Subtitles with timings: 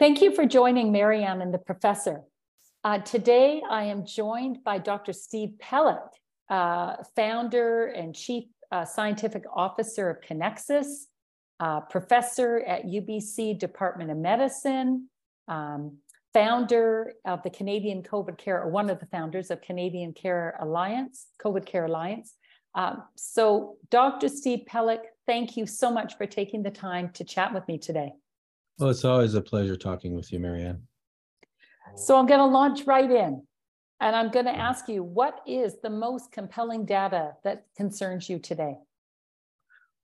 [0.00, 2.22] Thank you for joining Maryann and the professor.
[2.82, 5.12] Uh, today, I am joined by Dr.
[5.12, 6.08] Steve Pelech,
[6.48, 11.04] uh, founder and chief uh, scientific officer of Kinexus,
[11.60, 15.10] uh, professor at UBC Department of Medicine,
[15.48, 15.98] um,
[16.32, 21.26] founder of the Canadian COVID Care, or one of the founders of Canadian Care Alliance,
[21.44, 22.36] COVID Care Alliance.
[22.74, 24.30] Um, so, Dr.
[24.30, 28.14] Steve Pelech, thank you so much for taking the time to chat with me today.
[28.80, 30.80] Well, it's always a pleasure talking with you, Maryann.
[31.96, 33.42] So, I'm going to launch right in.
[34.00, 38.38] And I'm going to ask you, what is the most compelling data that concerns you
[38.38, 38.76] today?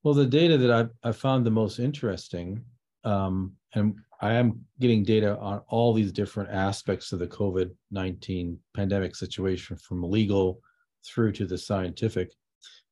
[0.03, 2.63] Well, the data that I've, I found the most interesting,
[3.05, 8.59] um, and I am getting data on all these different aspects of the COVID 19
[8.75, 10.61] pandemic situation from legal
[11.07, 12.33] through to the scientific.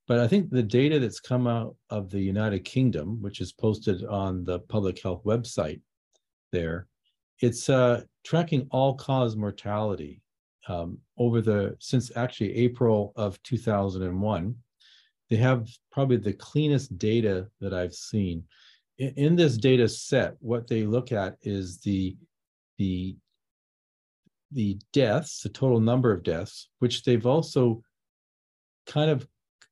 [0.06, 4.04] But I think the data that's come out of the United Kingdom, which is posted
[4.04, 5.80] on the public health website
[6.52, 6.88] there,
[7.40, 10.20] it's uh, tracking all cause mortality
[10.68, 14.54] um, over the since actually April of 2001.
[15.30, 18.44] They have probably the cleanest data that I've seen.
[18.98, 22.16] In, in this data set, what they look at is the
[22.78, 23.16] the
[24.52, 27.82] the deaths, the total number of deaths, which they've also
[28.86, 29.26] kind of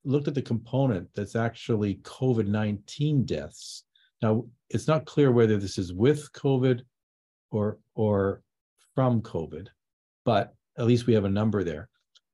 [0.04, 3.84] looked at the component that's actually COVID 19 deaths.
[4.20, 6.82] Now, it's not clear whether this is with COVID
[7.50, 8.42] or, or
[8.94, 9.68] from COVID,
[10.24, 11.88] but at least we have a number there.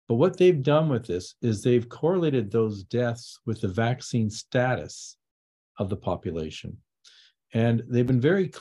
[0.07, 5.17] But what they've done with this is they've correlated those deaths with the vaccine status
[5.79, 6.77] of the population.
[7.53, 8.53] And they've been very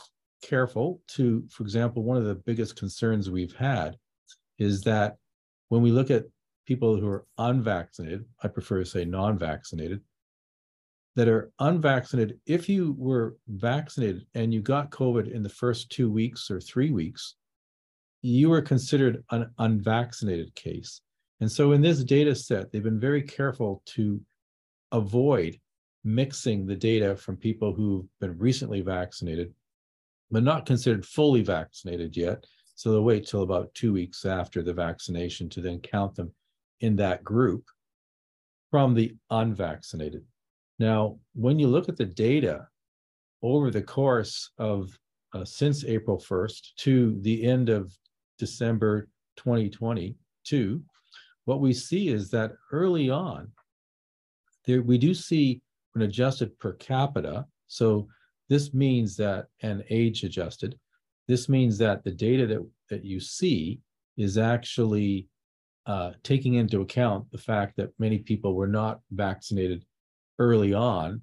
[0.42, 3.98] careful to, for example, one of the biggest concerns we've had
[4.60, 5.18] is that
[5.70, 6.26] when we look at
[6.68, 10.02] people who are unvaccinated, I prefer to say non vaccinated,
[11.16, 16.12] that are unvaccinated, if you were vaccinated and you got COVID in the first two
[16.12, 17.36] weeks or three weeks,
[18.22, 21.02] you were considered an unvaccinated case.
[21.40, 24.22] And so in this data set, they've been very careful to
[24.92, 25.60] avoid
[26.04, 29.54] mixing the data from people who've been recently vaccinated,
[30.30, 32.46] but not considered fully vaccinated yet.
[32.76, 36.32] So they'll wait till about two weeks after the vaccination to then count them
[36.82, 37.64] in that group
[38.72, 40.24] from the unvaccinated.
[40.80, 42.68] Now, when you look at the data
[43.42, 44.98] over the course of
[45.34, 47.92] uh, since April 1st to the end of
[48.38, 50.82] December 2022,
[51.46, 53.52] what we see is that early on,
[54.66, 55.62] there we do see
[55.96, 57.46] an adjusted per capita.
[57.68, 58.08] So
[58.50, 60.78] this means that, an age adjusted,
[61.28, 63.80] this means that the data that, that you see
[64.18, 65.28] is actually
[65.88, 69.86] uh, taking into account the fact that many people were not vaccinated
[70.38, 71.22] early on.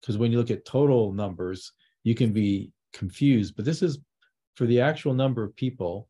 [0.00, 1.72] Because when you look at total numbers,
[2.04, 3.98] you can be confused, but this is
[4.54, 6.08] for the actual number of people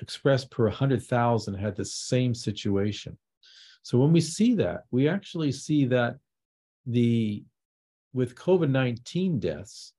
[0.00, 3.16] expressed per 100,000 had the same situation.
[3.82, 6.16] So when we see that, we actually see that
[6.84, 7.44] the
[8.12, 9.94] with COVID-19 deaths,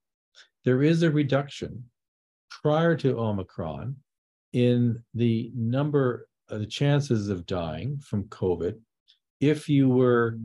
[0.66, 1.84] there is a reduction
[2.50, 3.96] prior to Omicron
[4.52, 6.28] in the number
[6.58, 8.80] the chances of dying from COVID
[9.40, 10.38] if you were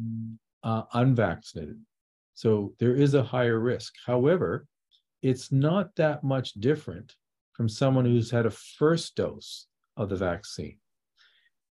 [0.63, 1.81] uh, unvaccinated.
[2.35, 3.95] So there is a higher risk.
[4.07, 4.67] However,
[5.23, 7.15] it's not that much different
[7.53, 10.79] from someone who's had a first dose of the vaccine.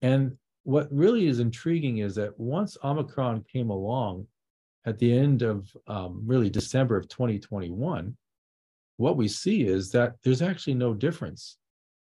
[0.02, 4.28] And what really is intriguing is that once Omicron came along
[4.86, 8.16] at the end of um, really December of 2021,
[8.98, 11.58] what we see is that there's actually no difference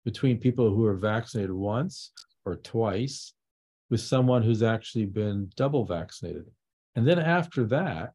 [0.07, 2.13] between people who are vaccinated once
[2.45, 3.35] or twice
[3.91, 6.47] with someone who's actually been double vaccinated.
[6.95, 8.13] And then after that,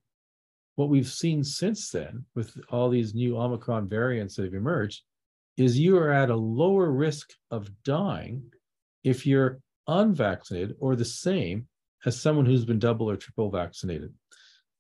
[0.76, 5.04] what we've seen since then with all these new Omicron variants that have emerged
[5.58, 8.42] is you are at a lower risk of dying
[9.04, 11.68] if you're unvaccinated or the same
[12.06, 14.14] as someone who's been double or triple vaccinated.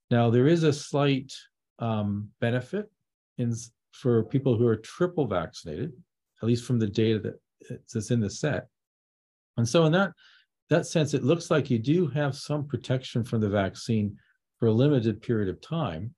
[0.10, 1.34] Now, there is a slight
[1.78, 2.90] um, benefit
[3.38, 3.54] in,
[3.92, 5.92] for people who are triple vaccinated
[6.42, 7.40] at least from the data that
[7.94, 8.68] that's in the set.
[9.58, 10.12] And so in that
[10.70, 14.16] that sense, it looks like you do have some protection from the vaccine
[14.58, 16.14] for a limited period of time.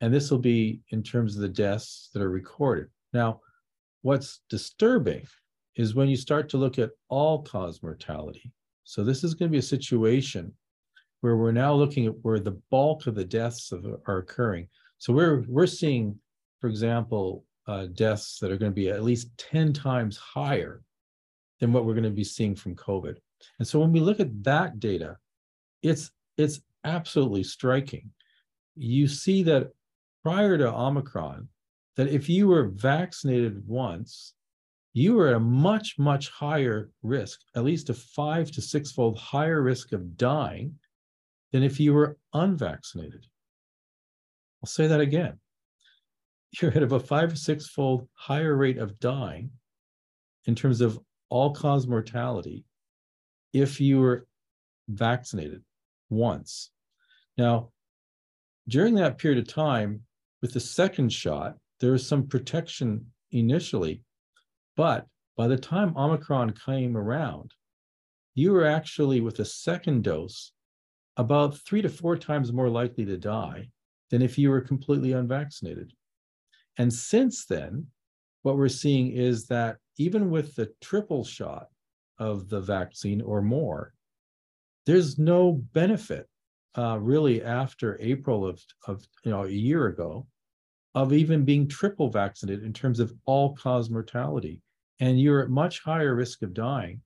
[0.00, 2.86] And this will be in terms of the deaths that are recorded.
[3.12, 3.40] Now,
[4.02, 5.26] what's disturbing
[5.76, 8.52] is when you start to look at all cause mortality.
[8.84, 10.52] So this is going to be a situation
[11.20, 14.68] where we're now looking at where the bulk of the deaths of, are occurring.
[14.98, 16.18] So we're we're seeing,
[16.60, 20.82] for example, uh, deaths that are going to be at least 10 times higher
[21.60, 23.16] than what we're going to be seeing from COVID.
[23.58, 25.16] And so when we look at that data,
[25.82, 28.10] it's it's absolutely striking.
[28.74, 29.70] You see that
[30.24, 31.48] prior to Omicron,
[31.96, 34.34] that if you were vaccinated once,
[34.92, 39.16] you were at a much, much higher risk, at least a five to six fold
[39.18, 40.74] higher risk of dying
[41.52, 43.26] than if you were unvaccinated.
[44.62, 45.38] I'll say that again.
[46.52, 49.50] You're at a five or six fold higher rate of dying
[50.46, 50.98] in terms of
[51.28, 52.64] all cause mortality
[53.52, 54.26] if you were
[54.88, 55.62] vaccinated
[56.08, 56.70] once.
[57.38, 57.70] Now,
[58.68, 60.02] during that period of time,
[60.42, 64.02] with the second shot, there was some protection initially,
[64.76, 65.06] but
[65.36, 67.52] by the time Omicron came around,
[68.34, 70.52] you were actually with a second dose
[71.16, 73.68] about three to four times more likely to die
[74.10, 75.92] than if you were completely unvaccinated.
[76.78, 77.86] And since then,
[78.42, 81.68] what we're seeing is that even with the triple shot
[82.18, 83.92] of the vaccine or more,
[84.86, 86.26] there's no benefit
[86.76, 90.26] uh, really after April of, of you know a year ago
[90.94, 94.60] of even being triple vaccinated in terms of all cause mortality.
[94.98, 97.00] And you're at much higher risk of dying,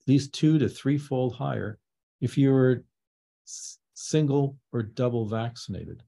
[0.00, 1.78] at least two to threefold higher,
[2.20, 2.84] if you were
[3.94, 6.02] single or double vaccinated.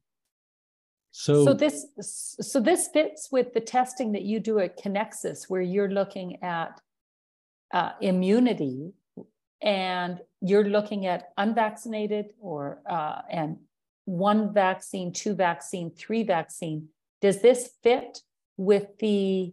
[1.21, 1.85] So, so this
[2.41, 6.81] so this fits with the testing that you do at Kinexus, where you're looking at
[7.75, 8.93] uh, immunity,
[9.61, 13.57] and you're looking at unvaccinated or uh, and
[14.05, 16.87] one vaccine, two vaccine, three vaccine.
[17.21, 18.23] Does this fit
[18.57, 19.53] with the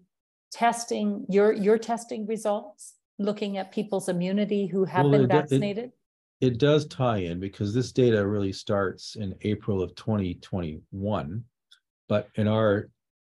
[0.52, 5.92] testing your your testing results, looking at people's immunity who have well, been vaccinated?
[6.42, 11.44] It, it does tie in because this data really starts in April of 2021
[12.07, 12.90] but in our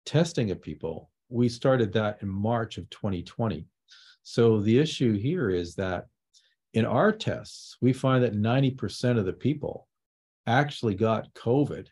[0.06, 3.65] testing of people, we started that in March of 2020.
[4.23, 6.07] So the issue here is that
[6.73, 9.88] in our tests, we find that 90% of the people
[10.47, 11.88] actually got COVID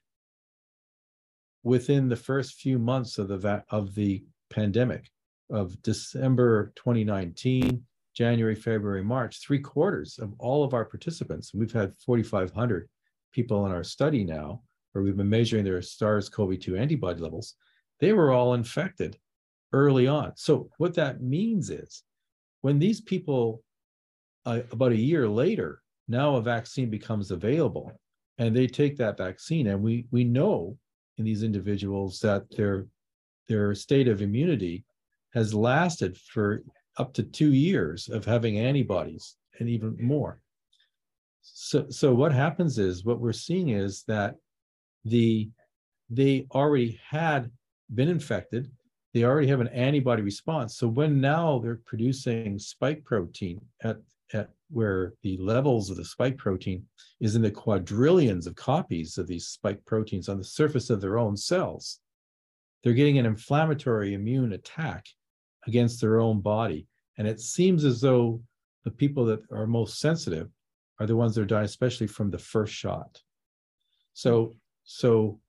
[1.64, 5.10] within the first few months of the of the pandemic
[5.50, 7.84] of December 2019,
[8.16, 12.90] January, February, March, three quarters of all of our participants, we've had 4,500
[13.32, 14.62] people in our study now,
[14.94, 17.56] where we've been measuring their SARS-CoV-2 antibody levels,
[18.00, 19.18] they were all infected
[19.74, 20.32] early on.
[20.36, 22.04] So what that means is
[22.62, 23.64] when these people,
[24.46, 27.92] uh, about a year later, now a vaccine becomes available
[28.38, 30.78] and they take that vaccine and we, we know
[31.18, 32.88] in these individuals that their,
[33.48, 34.84] their state of immunity
[35.34, 36.64] has lasted for
[36.98, 40.40] up to two years of having antibodies and even more.
[41.42, 44.36] So, so what happens is what we're seeing is that
[45.06, 45.50] the
[46.10, 47.52] they already had
[47.94, 48.72] been infected.
[49.14, 50.78] They already have an antibody response.
[50.78, 53.98] So when now they're producing spike protein at
[54.34, 56.84] at where the levels of the spike protein
[57.20, 61.20] is in the quadrillions of copies of these spike proteins on the surface of their
[61.20, 62.00] own cells
[62.84, 65.06] they're getting an inflammatory immune attack
[65.66, 66.88] against their own body.
[67.18, 68.42] And it seems as though
[68.84, 70.50] the people that are most sensitive
[71.00, 73.22] are the ones that are dying especially from the first shot.
[74.14, 75.40] So so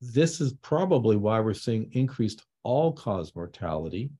[0.00, 4.10] this is probably why we're seeing increased all cause mortality,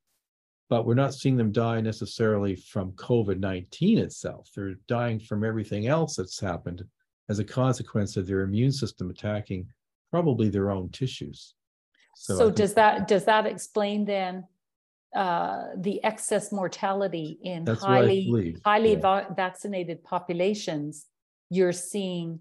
[0.71, 4.49] but we're not seeing them die necessarily from COVID 19 itself.
[4.55, 6.85] They're dying from everything else that's happened
[7.29, 9.67] as a consequence of their immune system attacking
[10.11, 11.55] probably their own tissues.
[12.15, 14.45] So, so does that does that explain then
[15.15, 19.01] uh, the excess mortality in highly highly yeah.
[19.01, 21.07] va- vaccinated populations?
[21.51, 22.41] You're seeing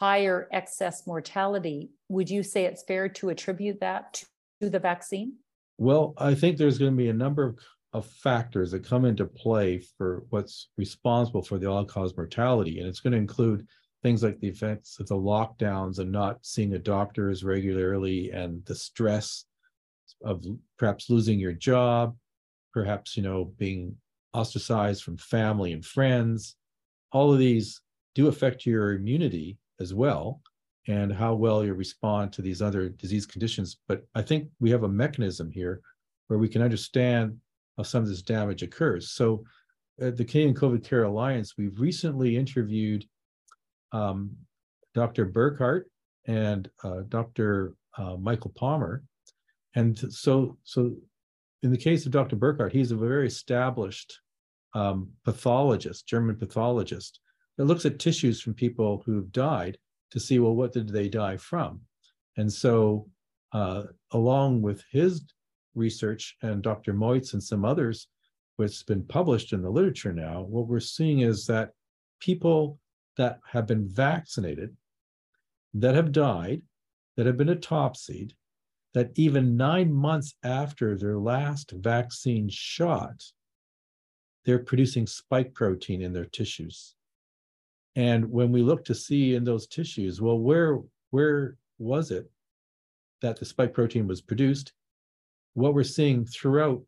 [0.00, 4.22] higher excess mortality, would you say it's fair to attribute that
[4.60, 5.34] to the vaccine?
[5.78, 7.58] Well, I think there's going to be a number of,
[8.22, 12.78] factors that come into play for what's responsible for the all cause mortality.
[12.78, 13.66] And it's going to include
[14.04, 18.64] things like the effects of the lockdowns and not seeing a doctor as regularly and
[18.66, 19.46] the stress
[20.22, 20.44] of
[20.78, 22.14] perhaps losing your job,
[22.72, 23.96] perhaps, you know, being
[24.32, 26.54] ostracized from family and friends.
[27.10, 27.80] All of these
[28.14, 30.40] do affect your immunity as well
[30.88, 33.78] and how well you respond to these other disease conditions.
[33.86, 35.82] But I think we have a mechanism here
[36.28, 37.36] where we can understand
[37.76, 39.10] how some of this damage occurs.
[39.10, 39.44] So
[40.00, 43.04] at the Canadian COVID Care Alliance, we've recently interviewed
[43.92, 44.30] um,
[44.94, 45.26] Dr.
[45.26, 45.90] Burkhardt
[46.26, 47.74] and uh, Dr.
[47.96, 49.02] Uh, Michael Palmer.
[49.74, 50.94] And so, so
[51.62, 52.36] in the case of Dr.
[52.36, 54.20] Burkhardt, he's a very established
[54.74, 57.20] um, pathologist, German pathologist,
[57.58, 59.76] that looks at tissues from people who've died
[60.12, 61.80] to see, well, what did they die from?
[62.36, 63.08] And so,
[63.52, 65.24] uh, along with his
[65.74, 66.94] research and Dr.
[66.94, 68.06] Mörz and some others,
[68.56, 71.72] what's been published in the literature now, what we're seeing is that
[72.20, 72.78] people
[73.16, 74.76] that have been vaccinated,
[75.74, 76.62] that have died,
[77.16, 78.32] that have been autopsied,
[78.94, 83.24] that even nine months after their last vaccine shot,
[84.44, 86.94] they're producing spike protein in their tissues.
[87.98, 90.78] And when we look to see in those tissues, well, where
[91.10, 92.30] where was it
[93.22, 94.72] that the spike protein was produced?
[95.54, 96.80] What we're seeing throughout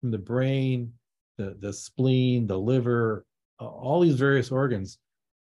[0.00, 0.92] from the brain,
[1.36, 3.26] the, the spleen, the liver,
[3.60, 4.98] uh, all these various organs,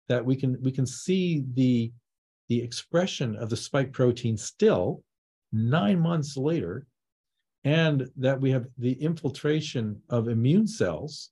[0.07, 1.91] that we can we can see the
[2.47, 5.03] the expression of the spike protein still
[5.51, 6.87] nine months later,
[7.65, 11.31] and that we have the infiltration of immune cells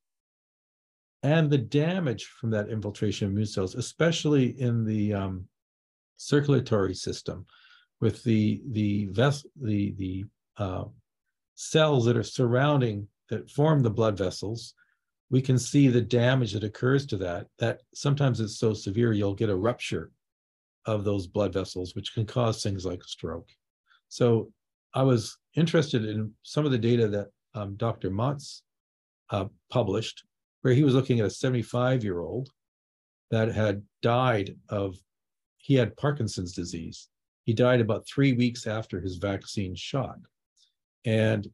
[1.24, 5.46] and the damage from that infiltration of immune cells, especially in the um,
[6.18, 7.46] circulatory system,
[8.02, 10.26] with the the ves- the the
[10.58, 10.86] uh,
[11.56, 14.74] cells that are surrounding that form the blood vessels,
[15.30, 17.48] we can see the damage that occurs to that.
[17.60, 20.12] That sometimes it's so severe you'll get a rupture
[20.86, 23.50] of those blood vessels, which can cause things like stroke.
[24.08, 24.52] So
[24.94, 28.10] I was interested in some of the data that um, Dr.
[28.10, 28.62] Mörz
[29.30, 30.24] uh, published,
[30.62, 32.50] where he was looking at a 75 year old
[33.32, 34.98] that had died of,
[35.58, 37.10] he had Parkinson's disease.
[37.44, 40.18] He died about three weeks after his vaccine shot.
[41.06, 41.48] And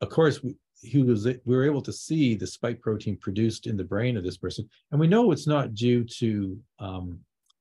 [0.00, 3.76] of course, we, he was we were able to see the spike protein produced in
[3.76, 7.18] the brain of this person, and we know it's not due to um,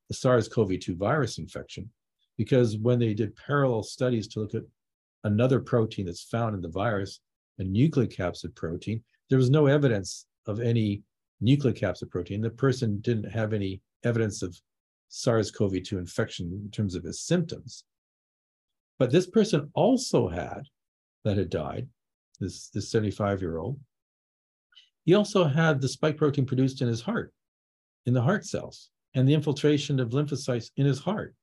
[0.07, 1.89] the SARS-CoV-2 virus infection
[2.37, 4.61] because when they did parallel studies to look at
[5.23, 7.19] another protein that's found in the virus,
[7.59, 11.03] a nucleocapsid protein, there was no evidence of any
[11.43, 12.41] nucleocapsid protein.
[12.41, 14.59] The person didn't have any evidence of
[15.09, 17.83] SARS-CoV-2 infection in terms of his symptoms.
[18.99, 20.63] But this person also had,
[21.23, 21.87] that had died,
[22.39, 23.79] this, this 75 year old,
[25.05, 27.33] he also had the spike protein produced in his heart,
[28.05, 31.35] in the heart cells, and the infiltration of lymphocytes in his heart.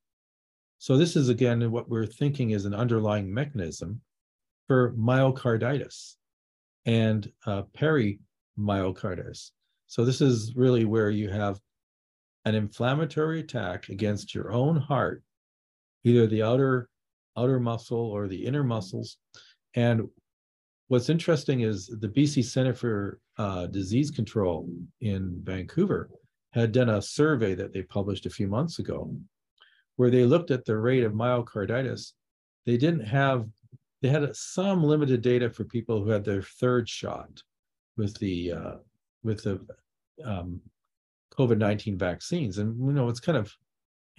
[0.79, 4.01] So this is again what we're thinking is an underlying mechanism
[4.67, 6.17] for myocarditis
[6.87, 9.51] and uh, perimyocarditis.
[9.87, 11.61] So this is really where you have
[12.45, 15.23] an inflammatory attack against your own heart,
[16.05, 16.89] either the outer
[17.37, 19.17] outer muscle or the inner muscles.
[19.75, 20.09] And
[20.89, 24.69] what's interesting is the BC Center for uh, Disease Control
[25.01, 26.11] in Vancouver
[26.53, 29.13] had done a survey that they published a few months ago
[29.97, 32.13] where they looked at the rate of myocarditis,
[32.67, 33.47] they didn't have,
[34.05, 37.43] they had some limited data for people who had their third shot
[37.97, 38.75] with the uh,
[39.23, 39.67] with the
[40.23, 40.61] um,
[41.39, 42.59] COVID nineteen vaccines.
[42.59, 43.51] And you know what's kind of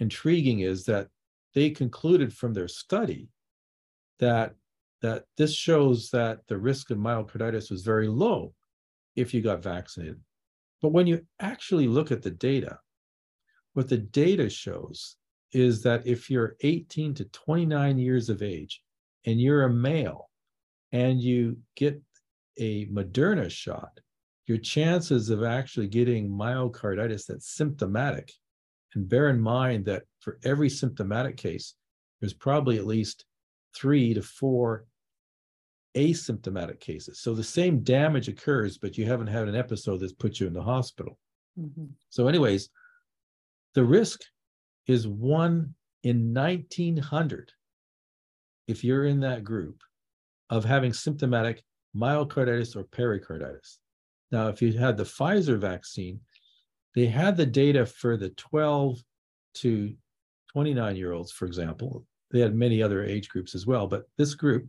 [0.00, 1.06] intriguing is that
[1.54, 3.28] they concluded from their study
[4.18, 4.56] that
[5.02, 8.54] that this shows that the risk of myocarditis was very low
[9.14, 10.20] if you got vaccinated.
[10.82, 12.80] But when you actually look at the data,
[13.74, 15.14] what the data shows
[15.52, 18.82] is that if you're 18 to 29 years of age
[19.26, 20.30] and you're a male
[20.92, 22.00] and you get
[22.58, 24.00] a Moderna shot,
[24.46, 28.32] your chances of actually getting myocarditis that's symptomatic,
[28.94, 31.74] and bear in mind that for every symptomatic case,
[32.20, 33.26] there's probably at least
[33.74, 34.86] three to four
[35.96, 37.20] asymptomatic cases.
[37.20, 40.52] So the same damage occurs, but you haven't had an episode that's put you in
[40.52, 41.18] the hospital.
[41.58, 41.86] Mm-hmm.
[42.10, 42.68] So, anyways,
[43.74, 44.20] the risk
[44.86, 47.52] is one in 1900
[48.66, 49.82] if you're in that group
[50.50, 51.62] of having symptomatic
[51.96, 53.78] myocarditis or pericarditis.
[54.30, 56.20] Now, if you had the Pfizer vaccine,
[56.94, 58.98] they had the data for the 12
[59.54, 59.94] to
[60.52, 62.04] 29 year olds, for example.
[62.30, 64.68] They had many other age groups as well, but this group,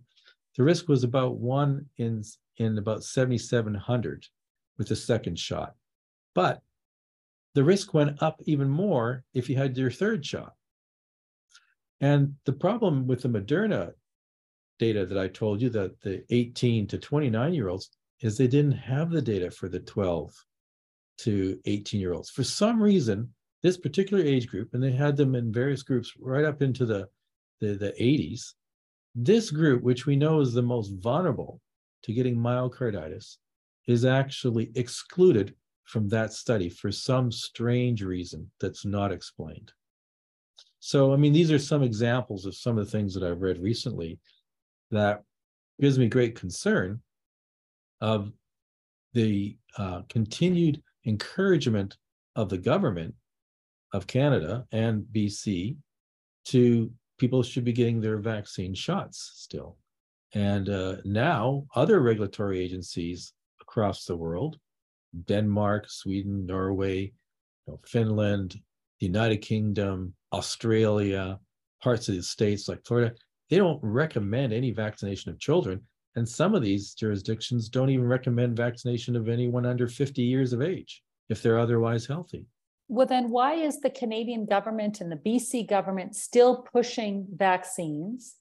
[0.56, 2.24] the risk was about one in,
[2.58, 4.26] in about 7,700
[4.78, 5.76] with the second shot.
[6.36, 6.62] But
[7.56, 10.54] the risk went up even more if you had your third shot.
[12.02, 13.92] And the problem with the Moderna
[14.80, 17.90] data that I told you, that the 18 to 29 year olds,
[18.22, 20.34] is they didn't have the data for the 12
[21.20, 22.30] to 18 year olds.
[22.30, 26.46] For some reason, this particular age group, and they had them in various groups right
[26.46, 27.08] up into the,
[27.60, 28.54] the, the 80s,
[29.16, 31.60] this group, which we know is the most vulnerable
[32.04, 33.38] to getting myocarditis,
[33.88, 39.72] is actually excluded from that study for some strange reason that's not explained.
[40.88, 43.60] So, I mean, these are some examples of some of the things that I've read
[43.60, 44.20] recently
[44.90, 45.22] that
[45.82, 47.02] gives me great concern
[48.00, 48.32] of
[49.14, 51.98] the uh, continued encouragement
[52.38, 53.16] of the government
[53.92, 55.76] of Canada and BC
[56.46, 59.76] to people should be getting their vaccine shots still.
[60.36, 64.58] And uh, now other regulatory agencies across the world
[65.26, 67.12] Denmark, Sweden, Norway, you
[67.68, 68.56] know, Finland,
[69.00, 71.40] the United Kingdom, Australia,
[71.82, 73.14] parts of the states like Florida,
[73.50, 75.82] they don't recommend any vaccination of children.
[76.16, 80.62] And some of these jurisdictions don't even recommend vaccination of anyone under 50 years of
[80.62, 82.46] age if they're otherwise healthy.
[82.90, 88.36] Well, then why is the Canadian government and the BC government still pushing vaccines?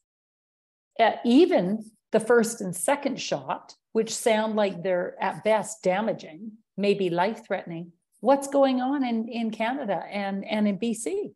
[1.24, 7.44] Even the first and second shot, which sound like they're at best damaging, maybe life
[7.46, 7.92] threatening.
[8.20, 11.32] What's going on in, in Canada and, and in BC?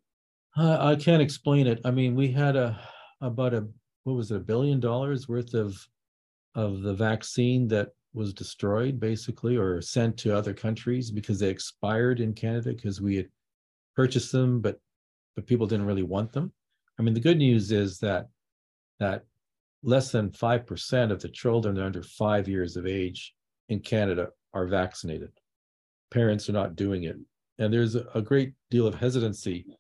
[0.57, 1.81] I, I can't explain it.
[1.85, 2.81] I mean, we had a
[3.21, 3.67] about a
[4.05, 5.77] what was it, a billion dollars worth of
[6.55, 12.19] of the vaccine that was destroyed basically or sent to other countries because they expired
[12.19, 13.29] in Canada because we had
[13.95, 14.81] purchased them, but
[15.37, 16.53] but people didn't really want them.
[16.99, 18.29] I mean, the good news is that
[18.99, 19.25] that
[19.83, 23.35] less than five percent of the children under five years of age
[23.69, 25.31] in Canada are vaccinated.
[26.11, 27.17] Parents are not doing it,
[27.59, 29.77] and there's a great deal of hesitancy in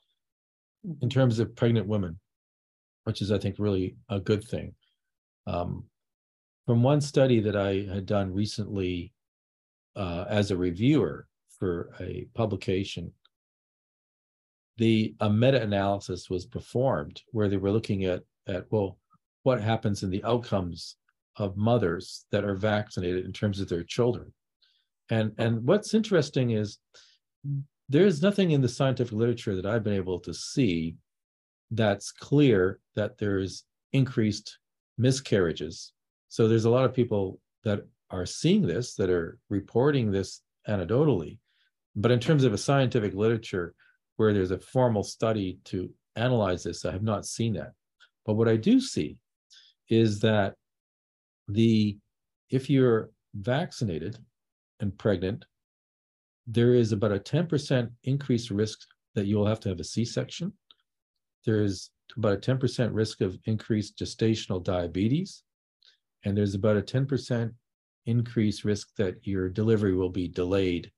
[0.92, 1.08] Mm-hmm.
[1.08, 2.18] terms of pregnant women,
[3.04, 4.74] which is, I think, really a good thing.
[5.46, 5.84] Um,
[6.64, 9.12] from one study that I had done recently
[9.94, 11.26] uh, as a reviewer
[11.58, 13.12] for a publication,
[14.78, 18.96] the a meta-analysis was performed where they were looking at at well,
[19.42, 20.96] what happens in the outcomes
[21.36, 24.32] of mothers that are vaccinated in terms of their children.
[25.10, 26.78] And and what's interesting is
[27.88, 30.96] there's nothing in the scientific literature that I've been able to see
[31.72, 34.58] that's clear that there's increased
[34.96, 35.92] miscarriages.
[36.28, 41.38] So there's a lot of people that are seeing this, that are reporting this anecdotally.
[41.96, 43.74] But in terms of a scientific literature
[44.16, 47.72] where there's a formal study to analyze this, I have not seen that.
[48.24, 49.16] But what I do see
[49.88, 50.54] is that
[51.48, 51.98] the
[52.48, 54.18] if you're vaccinated
[54.80, 55.44] and pregnant,
[56.46, 58.80] there is about a 10% increased risk
[59.14, 60.52] that you'll have to have a C-section.
[61.44, 65.42] There's about a 10% risk of increased gestational diabetes.
[66.24, 67.52] And there's about a 10%
[68.06, 70.90] increased risk that your delivery will be delayed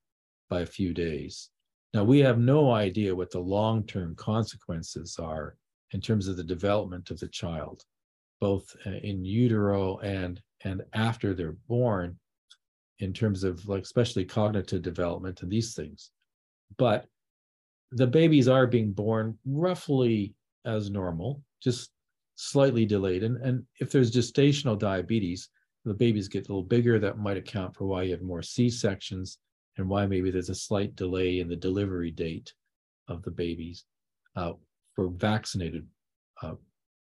[0.48, 1.50] by a few days.
[1.94, 5.56] Now, we have no idea what the long-term consequences are
[5.92, 7.84] in terms of the development of the child,
[8.40, 12.18] both uh, in utero and and after they're born,
[13.02, 16.12] in terms of like especially cognitive development and these things.
[16.78, 17.06] But
[17.90, 20.34] the babies are being born roughly
[20.64, 21.90] as normal, just
[22.36, 23.24] slightly delayed.
[23.24, 25.48] And, and if there's gestational diabetes,
[25.84, 27.00] the babies get a little bigger.
[27.00, 29.38] That might account for why you have more C sections
[29.78, 32.54] and why maybe there's a slight delay in the delivery date
[33.08, 33.84] of the babies
[34.36, 34.52] uh,
[34.94, 35.86] for vaccinated
[36.40, 36.54] uh,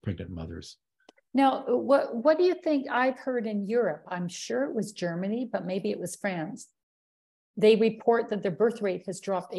[0.03, 0.79] pregnant mothers.
[1.33, 4.05] Now, uh, what, what do you think I've heard in Europe?
[4.09, 6.69] I'm sure it was Germany, but maybe it was France.
[7.57, 9.55] They report that their birth rate has dropped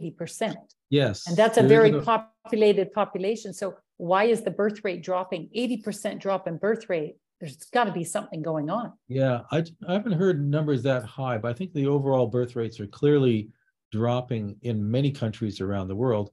[0.00, 0.54] 80%.
[0.90, 1.26] Yes.
[1.26, 3.52] And that's a very a- populated population.
[3.52, 5.48] So why is the birth rate dropping?
[5.56, 7.16] 80% drop in birth rate.
[7.40, 8.92] There's got to be something going on.
[9.06, 12.80] Yeah, I, I haven't heard numbers that high, but I think the overall birth rates
[12.80, 13.50] are clearly
[13.92, 16.30] dropping in many countries around the world.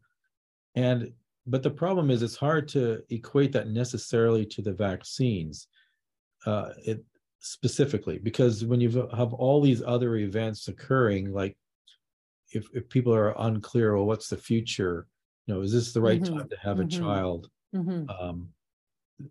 [0.74, 1.12] And
[1.48, 5.68] but the problem is it's hard to equate that necessarily to the vaccines
[6.46, 7.04] uh, it
[7.40, 11.58] specifically because when you have all these other events occurring like
[12.52, 15.08] if, if people are unclear well what's the future
[15.46, 16.82] you know is this the right Mhm, time to have mhm.
[16.82, 18.16] a child Mhm.
[18.22, 18.54] um,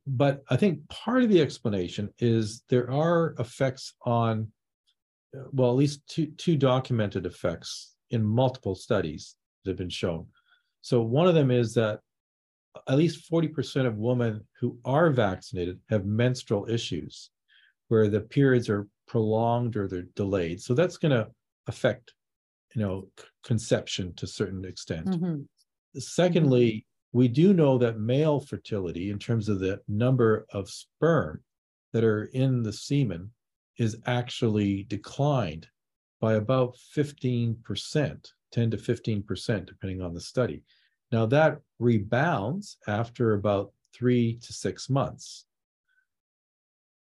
[0.06, 4.52] but I think part of the explanation is there are effects on,
[5.36, 10.28] uh, well, at least two, two documented effects in multiple studies that have been shown.
[10.80, 12.00] So one of them is that
[12.88, 17.30] at least 40% of women who are vaccinated have menstrual issues
[17.88, 20.60] where the periods are prolonged or they're delayed.
[20.60, 21.30] So that's going to
[21.66, 22.14] affect,
[22.74, 23.10] you know,
[23.44, 25.06] conception to a certain extent.
[25.06, 25.46] Mhm.
[25.96, 31.44] Secondly, we do know that male fertility, in terms of the number of sperm
[31.92, 33.32] that are in the semen,
[33.78, 35.68] is actually declined
[36.20, 40.64] by about 15%, 10 to 15%, depending on the study.
[41.12, 45.46] Now, that rebounds after about three to six months.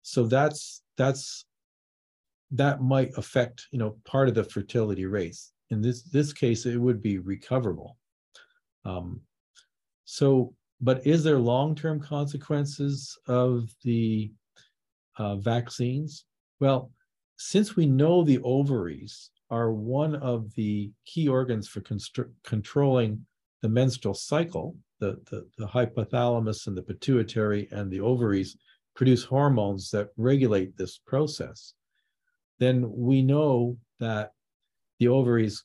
[0.03, 1.45] So that's that's
[2.51, 5.53] that might affect you know part of the fertility rates.
[5.71, 7.99] In this this case, it would be recoverable.
[8.85, 9.21] Um,
[10.05, 14.33] so, but is there long-term consequences of the
[15.19, 16.25] uh, vaccines?
[16.61, 16.91] Well,
[17.37, 23.27] since we know the ovaries are one of the key organs for constr- controlling
[23.63, 28.57] the menstrual cycle, the, the, the hypothalamus and the pituitary and the ovaries
[28.95, 31.75] produce hormones that regulate this process,
[32.59, 34.33] then we know that
[34.99, 35.65] the ovaries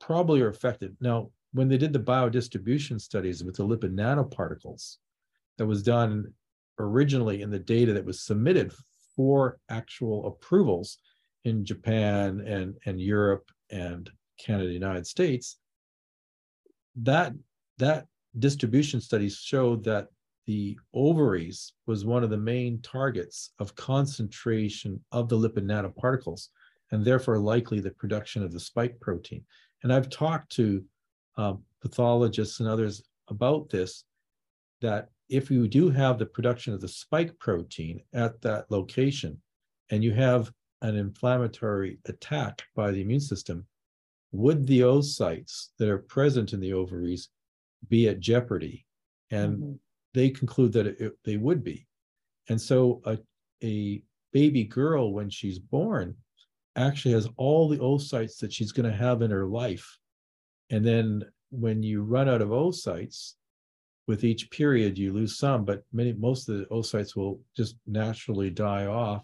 [0.00, 0.96] probably are affected.
[1.00, 4.96] Now, when they did the biodistribution studies with the lipid nanoparticles
[5.56, 6.32] that was done
[6.78, 8.72] originally in the data that was submitted
[9.16, 10.98] for actual approvals
[11.44, 15.58] in Japan and, and Europe and Canada, United States,
[17.02, 17.32] that
[17.78, 18.06] that
[18.38, 20.08] distribution studies showed that
[20.46, 26.48] the ovaries was one of the main targets of concentration of the lipid nanoparticles
[26.90, 29.44] and therefore likely the production of the spike protein.
[29.82, 30.82] And I've talked to
[31.36, 34.04] uh, pathologists and others about this,
[34.80, 39.40] that if you do have the production of the spike protein at that location
[39.90, 43.66] and you have an inflammatory attack by the immune system,
[44.32, 47.28] would the oocytes that are present in the ovaries
[47.88, 48.86] be at jeopardy?
[49.30, 49.72] And mm-hmm.
[50.14, 51.86] they conclude that it, they would be.
[52.48, 53.18] And so a,
[53.62, 56.16] a baby girl, when she's born,
[56.76, 59.98] actually has all the oocytes that she's going to have in her life.
[60.70, 63.34] And then when you run out of oocytes,
[64.08, 68.48] with each period you lose some, but many most of the oocytes will just naturally
[68.48, 69.22] die off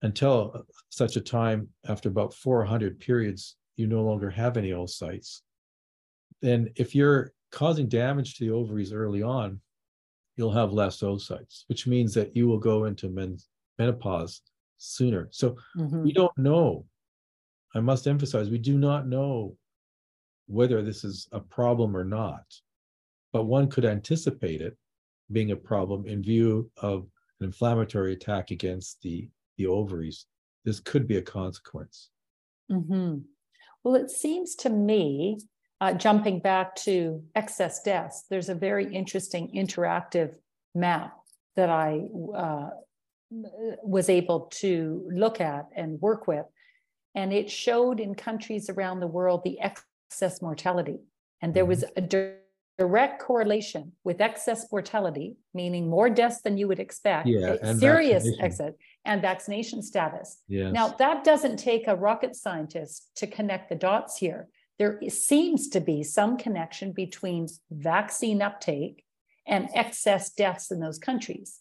[0.00, 5.40] until such a time after about 400 periods you no longer have any oocytes.
[6.40, 9.60] Then if you're causing damage to the ovaries early on,
[10.36, 13.38] you'll have less oocytes, which means that you will go into men-
[13.78, 14.42] menopause
[14.78, 15.28] sooner.
[15.30, 16.02] So mm-hmm.
[16.02, 16.86] we don't know.
[17.74, 19.56] I must emphasize, we do not know
[20.46, 22.44] whether this is a problem or not,
[23.32, 24.76] but one could anticipate it
[25.30, 27.06] being a problem in view of
[27.40, 30.26] an inflammatory attack against the, the ovaries.
[30.64, 32.10] This could be a consequence.
[32.70, 33.18] Mm-hmm.
[33.84, 35.38] Well, it seems to me,
[35.80, 40.36] uh, jumping back to excess deaths, there's a very interesting interactive
[40.74, 41.16] map
[41.56, 42.02] that I
[42.34, 42.70] uh,
[43.82, 46.46] was able to look at and work with.
[47.14, 51.00] And it showed in countries around the world the excess mortality.
[51.40, 52.04] And there was mm-hmm.
[52.04, 52.06] a
[52.82, 58.72] direct correlation with excess mortality, meaning more deaths than you would expect, yeah, serious excess,
[59.04, 60.38] and vaccination status.
[60.48, 60.72] Yes.
[60.72, 64.48] Now, that doesn't take a rocket scientist to connect the dots here.
[64.80, 69.04] There seems to be some connection between vaccine uptake
[69.46, 71.60] and excess deaths in those countries.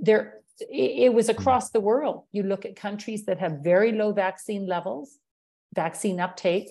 [0.00, 1.36] There it was hmm.
[1.36, 2.24] across the world.
[2.32, 5.18] You look at countries that have very low vaccine levels,
[5.74, 6.70] vaccine uptake,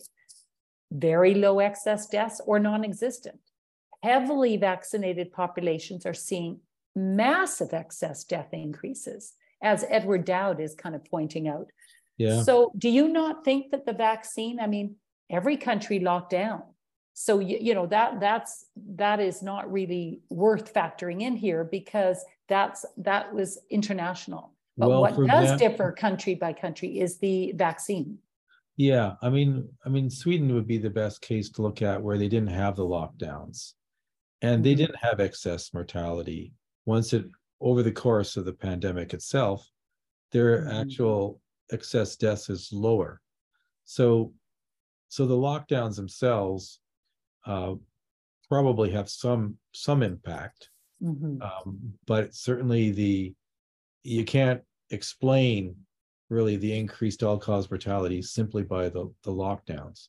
[0.91, 3.39] very low excess deaths, or non existent.
[4.05, 6.59] Heavily vaccinated populations are seeing
[6.95, 11.71] massive excess death increases, as Edward Dowd is kind of pointing out.
[12.17, 12.43] Yeah.
[12.43, 14.95] So, do you not think that the vaccine, I mean,
[15.29, 16.61] every country locked down,
[17.15, 18.65] so you, you know that that's
[18.95, 25.01] that is not really worth factoring in here because that's that was international but well,
[25.01, 28.17] what does example, differ country by country is the vaccine
[28.75, 32.17] yeah i mean i mean sweden would be the best case to look at where
[32.17, 33.73] they didn't have the lockdowns
[34.41, 34.79] and they mm-hmm.
[34.79, 36.53] didn't have excess mortality
[36.85, 37.25] once it
[37.61, 39.69] over the course of the pandemic itself
[40.31, 40.71] their mm-hmm.
[40.81, 41.39] actual
[41.71, 43.21] excess deaths is lower
[43.85, 44.33] so
[45.09, 46.79] so the lockdowns themselves
[47.45, 47.75] uh,
[48.49, 50.69] probably have some some impact.
[51.01, 51.41] Mm-hmm.
[51.41, 53.33] Um, but certainly the
[54.03, 55.75] you can't explain
[56.29, 60.07] really the increased all-cause mortality simply by the, the lockdowns.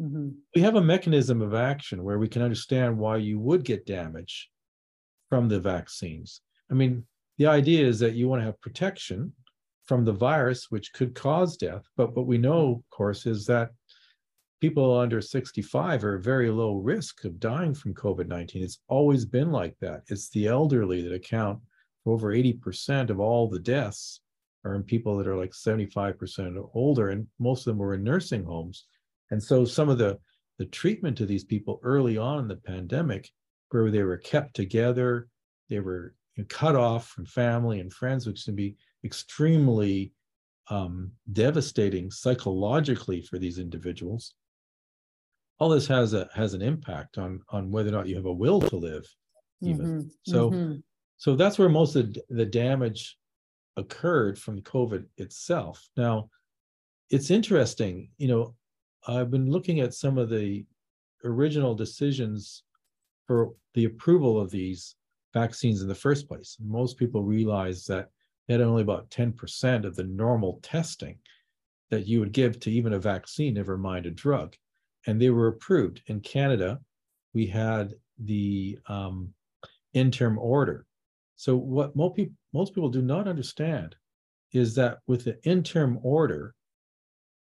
[0.00, 0.30] Mm-hmm.
[0.54, 4.50] We have a mechanism of action where we can understand why you would get damage
[5.28, 6.42] from the vaccines.
[6.70, 7.04] I mean,
[7.38, 9.32] the idea is that you want to have protection
[9.86, 11.84] from the virus, which could cause death.
[11.96, 13.70] But what we know, of course, is that
[14.60, 18.62] people under 65 are very low risk of dying from COVID 19.
[18.62, 20.02] It's always been like that.
[20.08, 21.60] It's the elderly that account
[22.04, 24.20] for over 80% of all the deaths
[24.64, 28.02] are in people that are like 75% or older, and most of them were in
[28.02, 28.86] nursing homes.
[29.30, 30.18] And so some of the,
[30.58, 33.30] the treatment to these people early on in the pandemic,
[33.70, 35.28] where they were kept together,
[35.68, 36.14] they were
[36.48, 40.12] cut off from family and friends, which can be extremely
[40.68, 44.34] um, devastating psychologically for these individuals
[45.58, 48.32] all this has a has an impact on on whether or not you have a
[48.32, 49.04] will to live
[49.62, 50.08] even mm-hmm.
[50.22, 50.76] so mm-hmm.
[51.16, 53.16] so that's where most of the damage
[53.76, 56.28] occurred from covid itself now
[57.10, 58.54] it's interesting you know
[59.06, 60.64] i've been looking at some of the
[61.24, 62.62] original decisions
[63.26, 64.96] for the approval of these
[65.34, 68.08] vaccines in the first place most people realize that
[68.46, 71.18] they had only about 10% of the normal testing
[71.90, 74.54] that you would give to even a vaccine never mind a drug
[75.06, 76.02] and they were approved.
[76.06, 76.80] In Canada,
[77.32, 79.32] we had the um,
[79.94, 80.86] interim order.
[81.36, 83.94] So what most people most people do not understand
[84.52, 86.54] is that with the interim order,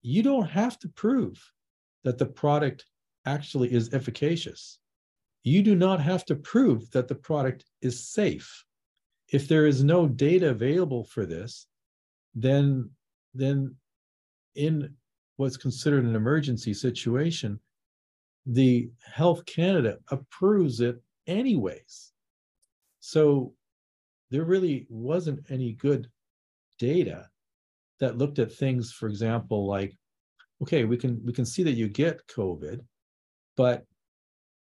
[0.05, 1.43] you don't have to prove
[2.05, 2.85] that the product
[3.25, 4.79] actually is efficacious.
[5.45, 8.65] You do not have to prove that the product is safe.
[9.33, 11.67] if there is no data available for this,
[12.35, 12.91] then
[13.33, 13.75] then
[14.55, 14.95] in
[15.37, 17.59] what's considered an emergency situation,
[18.47, 22.13] the Health Canada approves it anyways.
[23.01, 23.55] So
[24.31, 26.09] there really wasn't any good
[26.79, 27.31] data
[28.05, 29.97] that looked at things, for example, like,
[30.63, 32.81] okay, we can we can see that you get COVID,
[33.57, 33.85] but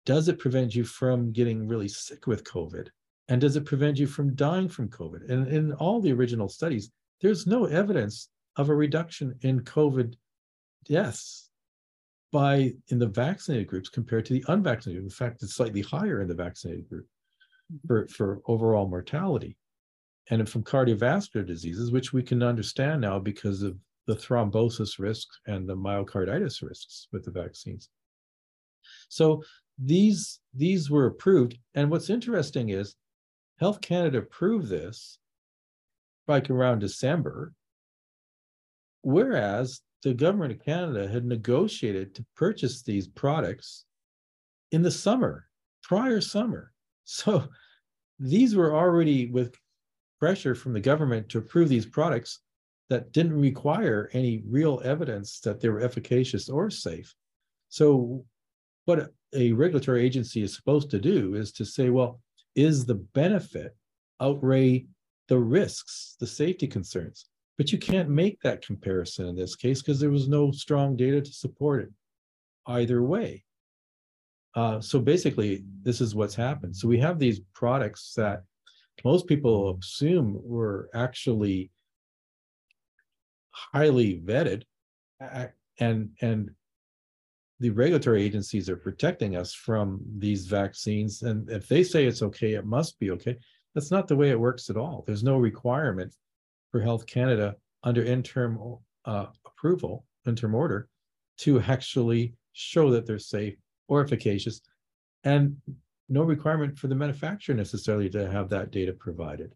[0.07, 2.89] does it prevent you from getting really sick with COVID?
[3.29, 5.31] And does it prevent you from dying from COVID?
[5.31, 10.15] And in all the original studies, there's no evidence of a reduction in COVID
[10.85, 11.51] deaths
[12.31, 15.03] by in the vaccinated groups compared to the unvaccinated.
[15.03, 17.07] In fact, it's slightly higher in the vaccinated group
[17.73, 17.87] mm-hmm.
[17.87, 19.57] for, for overall mortality.
[20.31, 25.69] And from cardiovascular diseases, which we can understand now because of the thrombosis risks and
[25.69, 27.91] the myocarditis risks with the vaccines.
[29.09, 29.43] So
[29.79, 31.59] these these were approved.
[31.75, 32.97] And what's interesting is
[33.59, 35.19] Health Canada approved this
[36.27, 37.53] like around December,
[39.03, 43.85] whereas the government of Canada had negotiated to purchase these products
[44.71, 45.47] in the summer,
[45.83, 46.73] prior summer.
[47.05, 47.49] So
[48.19, 49.55] these were already with
[50.25, 52.39] pressure from the government to approve these products
[52.89, 57.15] that didn't require any real evidence that they were efficacious or safe.
[57.69, 58.25] So
[58.87, 62.23] what a regulatory agency is supposed to do is to say, well,
[62.55, 63.77] is the benefit
[64.19, 64.87] outweigh
[65.29, 67.27] the risks, the safety concerns?
[67.59, 71.21] But you can't make that comparison in this case because there was no strong data
[71.21, 71.93] to support it
[72.67, 73.45] either way.
[74.55, 76.75] Uh, so basically, this is what's happened.
[76.75, 78.45] So we have these products that
[79.05, 81.71] most people assume were actually
[83.51, 84.65] highly vetted
[85.79, 86.51] and and
[87.61, 91.23] the regulatory agencies are protecting us from these vaccines.
[91.23, 93.37] And if they say it's okay, it must be okay.
[93.75, 95.05] That's not the way it works at all.
[95.07, 96.15] There's no requirement
[96.71, 97.55] for Health Canada
[97.85, 98.59] under interim
[99.05, 100.89] uh, approval, interim order,
[101.39, 103.55] to actually show that they're safe
[103.89, 104.61] or efficacious,
[105.23, 105.57] and
[106.09, 109.55] no requirement for the manufacturer necessarily to have that data provided.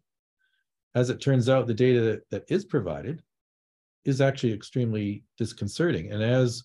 [0.95, 3.21] As it turns out, the data that, that is provided
[4.05, 6.11] is actually extremely disconcerting.
[6.11, 6.63] And as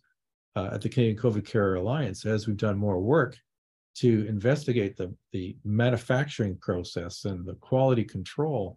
[0.56, 3.36] uh, at the Canadian COVID Care Alliance as we've done more work
[3.96, 8.76] to investigate the, the manufacturing process and the quality control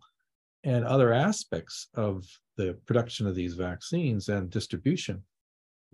[0.63, 2.26] and other aspects of
[2.58, 5.24] the production of these vaccines and distribution.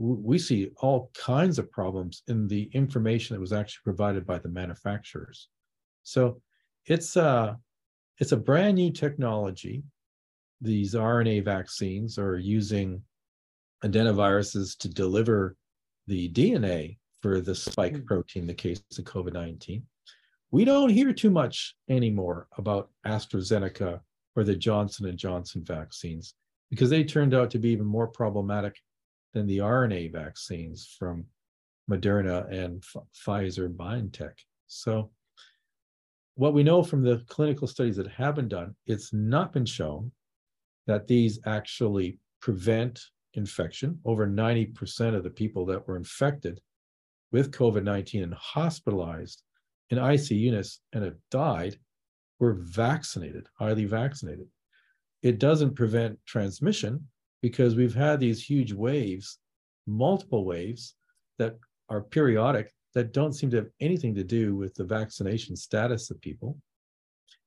[0.05, 4.49] We see all kinds of problems in the information that was actually provided by the
[4.49, 5.47] manufacturers.
[6.03, 6.41] So
[6.85, 7.57] it's a,
[8.19, 9.83] it's a brand new technology.
[10.59, 13.01] These RNA vaccines are using
[13.85, 15.55] adenoviruses to deliver
[16.07, 18.03] the DNA for the spike hmm.
[18.03, 19.83] protein, the case of COVID 19.
[20.51, 24.01] We don't hear too much anymore about AstraZeneca
[24.35, 26.35] or the Johnson and Johnson vaccines
[26.69, 28.75] because they turned out to be even more problematic
[29.33, 31.25] than the RNA vaccines from
[31.89, 34.33] Moderna and F- Pfizer BioNTech.
[34.67, 35.11] So,
[36.35, 40.11] what we know from the clinical studies that have been done, it's not been shown
[40.87, 42.99] that these actually prevent
[43.35, 43.99] infection.
[44.05, 46.59] Over 90% of the people that were infected
[47.31, 49.43] with COVID 19 and hospitalized
[49.89, 51.77] in IC units and have died
[52.39, 54.47] were vaccinated, highly vaccinated.
[55.21, 57.07] It doesn't prevent transmission
[57.43, 59.37] because we've had these huge waves,
[59.85, 60.95] multiple waves
[61.37, 66.09] that are periodic that don't seem to have anything to do with the vaccination status
[66.09, 66.57] of people.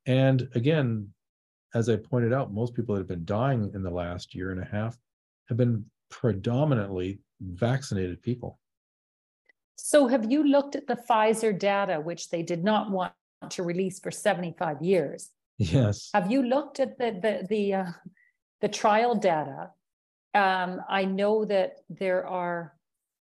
[0.05, 1.09] And again,
[1.75, 4.61] as I pointed out, most people that have been dying in the last year and
[4.61, 4.99] a half
[5.49, 8.59] have been predominantly vaccinated people.
[9.77, 13.13] So, have you looked at the Pfizer data, which they did not want
[13.51, 15.31] to release for 75 years?
[15.59, 16.11] Yes.
[16.13, 17.93] Have you looked at the the the uh,
[18.61, 19.71] the trial data?
[20.37, 22.75] Um, I know that there are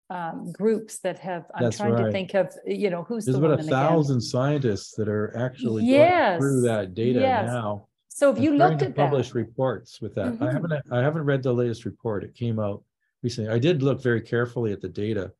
[0.09, 1.45] um, groups that have.
[1.55, 2.05] I'm That's trying right.
[2.05, 5.83] to think of you know who's There's the about a thousand scientists that are actually
[5.85, 6.39] Yes.
[6.39, 7.47] going through that data Yes.
[7.47, 7.87] now.
[8.09, 9.09] So, and you looked at that?
[9.09, 10.27] publish reports with that.
[10.27, 10.53] I Mhm.
[10.53, 12.23] haven't I haven't read the latest report.
[12.23, 12.83] It came out
[13.23, 13.49] recently.
[13.49, 15.33] I did look very carefully at the data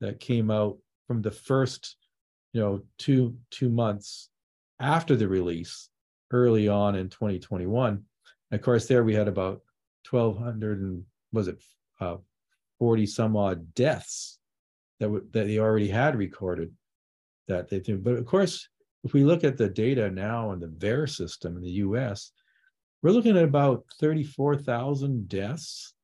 [0.00, 1.96] that came out from the first,
[2.52, 4.28] you know, two two months
[4.80, 5.88] after the release,
[6.32, 8.04] early on in 2021.
[8.50, 9.62] And of course, there we had about
[10.10, 11.62] 1,200 and was it
[12.00, 12.16] uh,
[12.78, 14.38] 40 some odd deaths
[15.00, 16.72] that w- that they already had recorded
[17.48, 17.78] that they.
[17.78, 18.68] But of course,
[19.04, 22.32] if we look at the data now in the VAERS system in the US,
[23.02, 25.94] we're looking at about 34,000 deaths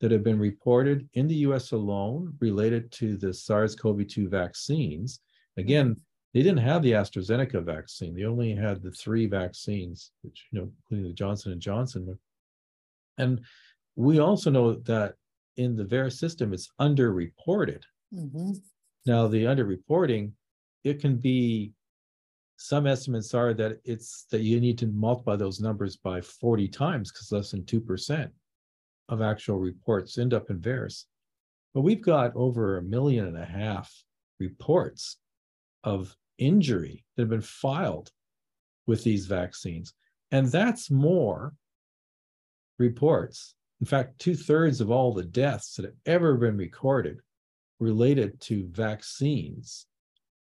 [0.00, 5.20] that have been reported in the US alone related to the SARS CoV 2 vaccines.
[5.56, 5.96] Again,
[6.32, 8.14] they didn't have the AstraZeneca vaccine.
[8.14, 12.18] They only had the three vaccines, which you know, including the Johnson and Johnson.
[13.18, 13.40] And
[13.96, 15.14] we also know that
[15.56, 17.82] in the VAERS system, it's underreported.
[18.12, 18.52] Mm-hmm.
[19.06, 20.32] Now, the underreporting,
[20.82, 21.72] it can be
[22.56, 27.10] some estimates are that it's that you need to multiply those numbers by 40 times
[27.10, 28.30] because less than 2%
[29.08, 31.04] of actual reports end up in VAERS.
[31.74, 33.92] But we've got over a million and a half
[34.38, 35.18] reports
[35.82, 38.10] of injury that have been filed
[38.86, 39.92] with these vaccines.
[40.30, 41.54] And that's more
[42.78, 43.54] reports.
[43.80, 47.18] In fact, two thirds of all the deaths that have ever been recorded
[47.80, 49.86] related to vaccines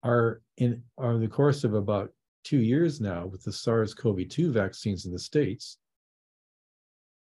[0.03, 2.11] are in are in the course of about
[2.43, 5.79] two years now with the SARS-CoV-2 vaccines in the States,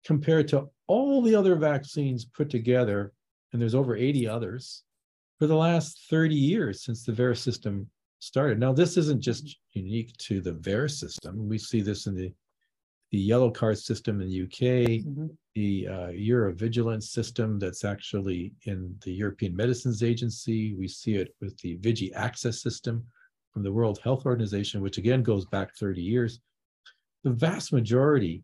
[0.04, 3.12] compared to all the other vaccines put together,
[3.52, 4.82] and there's over 80 others,
[5.38, 7.88] for the last 30 years since the VAERS system
[8.18, 8.58] started.
[8.58, 11.48] Now, this isn't just unique to the VAERS system.
[11.48, 12.32] We see this in the
[13.12, 15.36] the yellow card system in the UK, Mhm.
[15.54, 20.74] the uh, EudraVigilance system that's actually in the European Medicines Agency.
[20.74, 23.06] We see it with the Vigi Access system
[23.52, 26.40] from the World Health Organization, which again goes back 30 years.
[27.22, 28.42] The vast majority,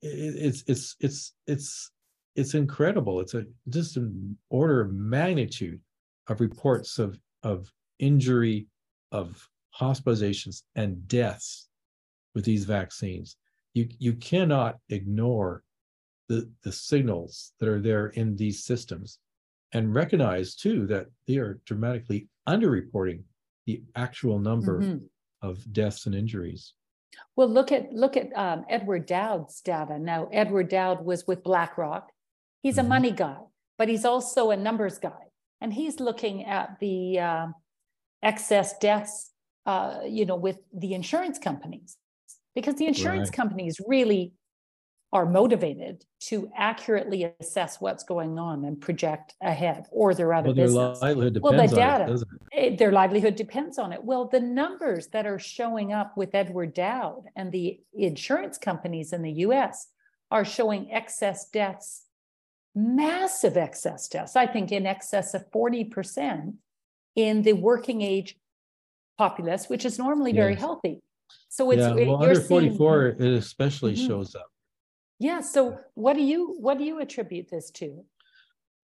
[0.00, 1.90] it's it's it's it's
[2.36, 3.20] it's incredible.
[3.20, 5.80] It's a just an order of magnitude
[6.28, 8.68] of reports of of injury,
[9.10, 11.68] of hospitalizations and deaths
[12.34, 13.36] with these vaccines.
[13.74, 15.62] You you cannot ignore
[16.28, 19.18] the the signals that are there in these systems
[19.72, 23.22] and recognize too that they are dramatically underreporting
[23.66, 25.08] the actual number Mhm.
[25.40, 26.74] of deaths and injuries.
[27.36, 29.98] Well, look at look at um, Edward Dowd's data.
[29.98, 32.10] Now, Edward Dowd was with BlackRock.
[32.62, 32.88] He's a Mhm.
[32.88, 33.38] money guy,
[33.78, 35.30] but he's also a numbers guy,
[35.60, 37.46] and he's looking at the uh,
[38.22, 39.32] excess deaths,
[39.66, 41.96] uh, you know, with the insurance companies,
[42.54, 43.36] because the insurance Right.
[43.36, 44.32] companies really
[45.12, 50.54] are motivated to accurately assess what's going on and project ahead, or they're out Well,
[50.54, 51.02] their business.
[51.02, 52.06] livelihood Well, the depends on it, data.
[52.06, 52.42] doesn't it?
[52.72, 54.02] Eh, their livelihood depends on it.
[54.04, 59.20] Well, the numbers that are showing up with Edward Dowd and the insurance companies in
[59.22, 59.88] the US
[60.30, 62.06] are showing excess deaths,
[62.74, 66.54] massive excess deaths, I think in excess of 40%
[67.16, 68.38] in the working age
[69.18, 71.02] populace, which is normally very healthy.
[71.48, 74.06] So it's Yeah, well, under seeing- forty-four, it especially Mhm.
[74.06, 74.50] shows up.
[75.18, 75.40] Yeah.
[75.40, 78.04] So what do you what do you attribute this to?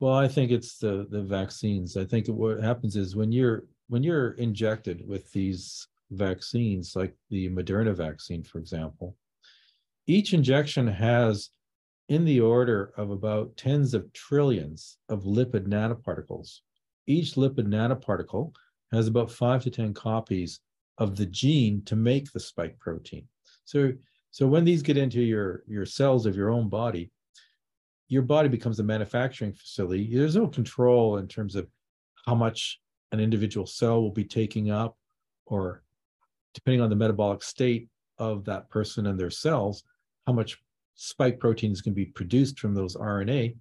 [0.01, 1.97] Well, I think it's the the vaccines.
[1.97, 7.49] I think what happens is when you're when you're injected with these vaccines, like the
[7.51, 9.17] Moderna vaccine, for example,
[10.07, 11.51] each injection has
[12.09, 16.61] in the order of about tens of trillions of lipid nanoparticles.
[17.07, 18.53] Each lipid nanoparticle
[18.93, 20.61] has about five to 10 copies
[20.99, 23.27] of the gene to make the spike protein.
[23.65, 23.93] So,
[24.31, 27.11] so when these get into your, your cells of your own body,
[28.09, 30.15] your body becomes a manufacturing facility.
[30.15, 31.69] There's no control in terms of
[32.27, 32.81] how much
[33.13, 34.97] an individual cell will be taking up,
[35.47, 35.83] or
[36.55, 39.85] depending on the metabolic state of that person and their cells,
[40.27, 40.59] how much
[40.95, 43.57] spike proteins can be produced from those RNA.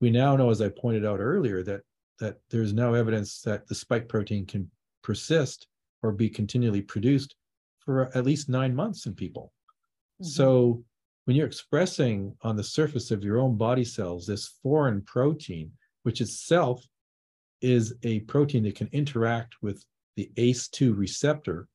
[0.00, 1.82] We now know, as I pointed out earlier, that
[2.20, 4.68] that there's now evidence that the spike protein can
[5.02, 5.68] persist
[6.02, 7.34] or be continually produced
[7.80, 9.52] for at least nine months in people.
[10.20, 10.26] Mhm.
[10.26, 10.84] So
[11.24, 16.20] when you're expressing on the surface of your own body cells this foreign protein, which
[16.20, 16.86] itself
[17.60, 19.84] is a protein that can interact with
[20.16, 21.68] the ACE2 receptor,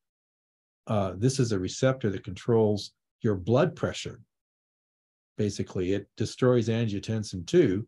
[0.86, 4.20] uh, this is a receptor that controls your blood pressure.
[5.36, 7.86] Basically, it destroys angiotensin 2,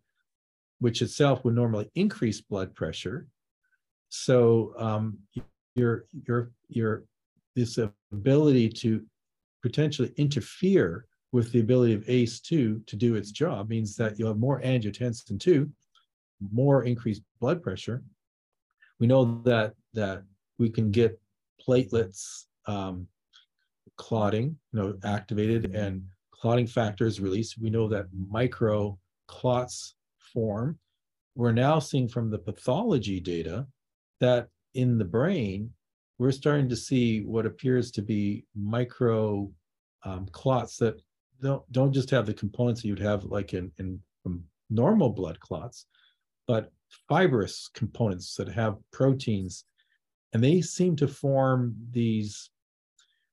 [0.78, 3.28] which itself would normally increase blood pressure.
[4.08, 5.18] So um,
[5.76, 7.04] your your your
[7.54, 7.78] this
[8.12, 9.02] ability to
[9.62, 14.38] potentially interfere with the ability of ACE2 to do its job means that you'll have
[14.38, 15.68] more angiotensin 2,
[16.52, 18.02] more increased blood pressure.
[19.00, 20.22] We know that that
[20.58, 21.20] we can get
[21.66, 23.06] platelets um,
[23.96, 27.60] clotting, you know, activated and clotting factors released.
[27.60, 30.78] We know that micro clots form.
[31.34, 33.66] We're now seeing from the pathology data
[34.20, 35.70] that in the brain,
[36.18, 39.50] we're starting to see what appears to be micro
[40.04, 41.00] um, clots that
[41.42, 44.00] don't, don't just have the components that you'd have like in, in
[44.70, 45.86] normal blood clots,
[46.46, 46.72] but
[47.08, 49.64] fibrous components that have proteins.
[50.32, 52.50] And they seem to form these,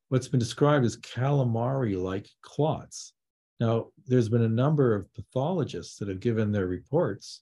[0.09, 3.13] what's been described as calamari like clots.
[3.59, 7.41] Now, there's been a number of pathologists that have given their reports.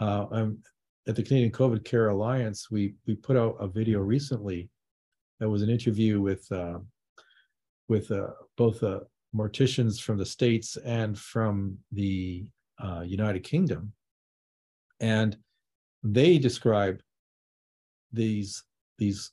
[0.00, 0.58] Uh, um,
[1.06, 4.70] at the Canadian COVID Care Alliance, we we put out a video recently
[5.40, 6.78] That was an interview with uh,
[7.88, 9.00] with uh, both uh,
[9.34, 12.46] morticians from the states and from the
[12.82, 13.92] uh, United Kingdom,
[15.00, 15.36] and
[16.02, 17.00] they describe
[18.12, 18.62] these
[18.98, 19.32] these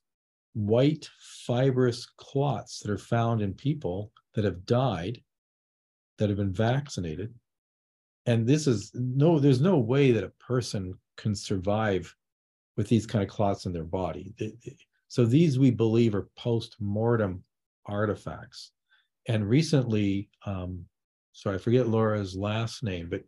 [0.53, 1.09] white
[1.45, 5.21] fibrous clots that are found in people that have died
[6.17, 7.33] that have been vaccinated.
[8.25, 12.13] And this is no there's no way that a person can survive
[12.77, 14.33] with these kind of clots in their body.
[15.07, 17.43] So these we believe are post-mortem
[17.85, 18.71] artifacts.
[19.27, 20.85] And recently um
[21.33, 23.23] sorry i forget laura's last name but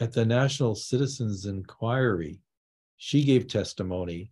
[0.00, 2.40] at the national citizens inquiry
[2.98, 4.30] she gave testimony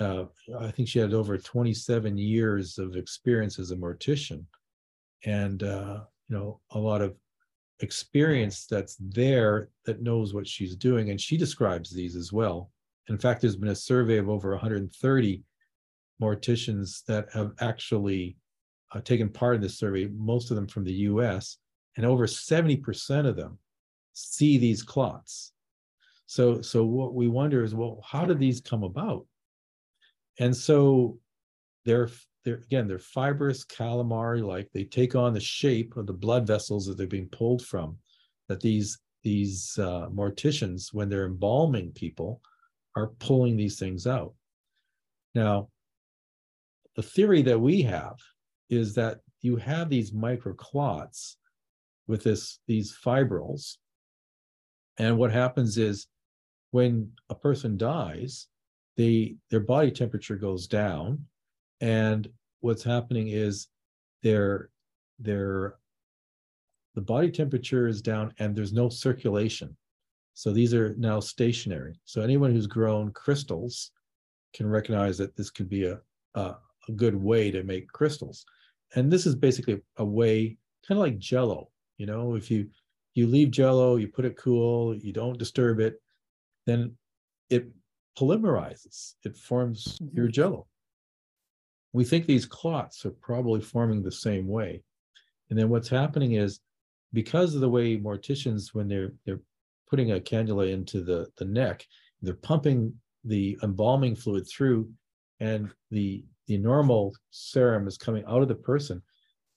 [0.00, 0.24] uh,
[0.58, 4.44] I think she had over 27 years of experience as a mortician.
[5.24, 7.14] And, uh, you know, a lot of
[7.80, 11.10] experience that's there that knows what she's doing.
[11.10, 12.70] And she describes these as well.
[13.08, 15.42] In fact, there's been a survey of over 130
[16.20, 18.36] morticians that have actually
[18.94, 21.58] uh, taken part in this survey, most of them from the US,
[21.96, 23.58] and over 70% of them
[24.12, 25.52] see these clots.
[26.26, 29.26] So, so what we wonder is, well, how did these come about?
[30.38, 31.18] And so
[31.84, 32.08] they're
[32.44, 34.68] they're again they're fibrous calamari like.
[34.72, 37.96] They take on the shape of the blood vessels that they're being pulled from
[38.48, 42.40] that these these uh, morticians when they're embalming people
[42.96, 44.34] are pulling these things out.
[45.34, 45.68] Now
[46.96, 48.16] the theory that we have
[48.68, 51.36] is that you have these microclots
[52.06, 53.78] with this these fibrils
[54.98, 56.06] and what happens is
[56.70, 58.48] when a person dies
[58.96, 61.24] they their body temperature goes down
[61.82, 62.28] and
[62.60, 63.68] what's happening is
[64.22, 64.70] their
[65.18, 65.74] their
[66.94, 69.76] the body temperature is down and there's no circulation
[70.32, 73.90] so these are now stationary so anyone who's grown crystals
[74.54, 75.98] can recognize that this could be a,
[76.34, 76.54] a,
[76.88, 78.46] a good way to make crystals
[78.94, 80.56] and this is basically a way
[80.86, 81.68] kind of like jello
[81.98, 82.66] you know if you
[83.14, 86.00] you leave jello you put it cool you don't disturb it
[86.64, 86.96] then
[87.50, 87.68] it
[88.18, 90.16] polymerizes, it forms mm-hmm.
[90.16, 90.66] your jello.
[91.92, 94.82] We think these clots are probably forming the same way.
[95.50, 96.60] And then what's happening is
[97.12, 99.40] because of the way morticians, when they're they're
[99.88, 101.86] putting a cannula into the, the neck,
[102.22, 104.90] they're pumping the embalming fluid through,
[105.40, 109.02] and the the normal serum is coming out of the person.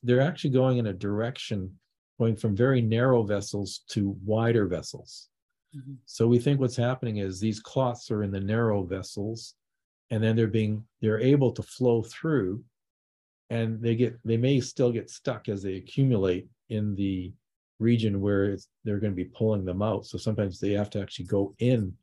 [0.03, 1.71] They're actually going in a direction
[2.19, 5.29] going from very narrow vessels to wider vessels.
[5.75, 5.93] Mm-hmm.
[6.05, 9.55] So we think what's happening is these clots are in the narrow vessels,
[10.11, 12.63] and then they're being they're able to flow through,
[13.49, 17.31] and they get they may still get stuck as they accumulate in the
[17.79, 20.05] region where they're going to be pulling them out.
[20.05, 21.93] So sometimes they have to actually go in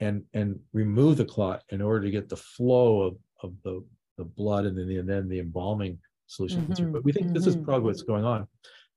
[0.00, 3.84] and and remove the clot in order to get the flow of of the
[4.16, 6.66] the blood and then the, and then the embalming solution.
[6.66, 6.92] Mm-hmm.
[6.92, 7.34] But we think mm-hmm.
[7.34, 8.46] this is probably what's going on.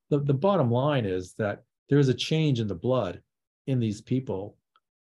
[0.09, 3.21] The, the bottom line is that there is a change in the blood
[3.65, 4.55] in these people,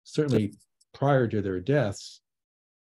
[0.04, 0.54] certainly
[0.94, 2.22] prior to their deaths,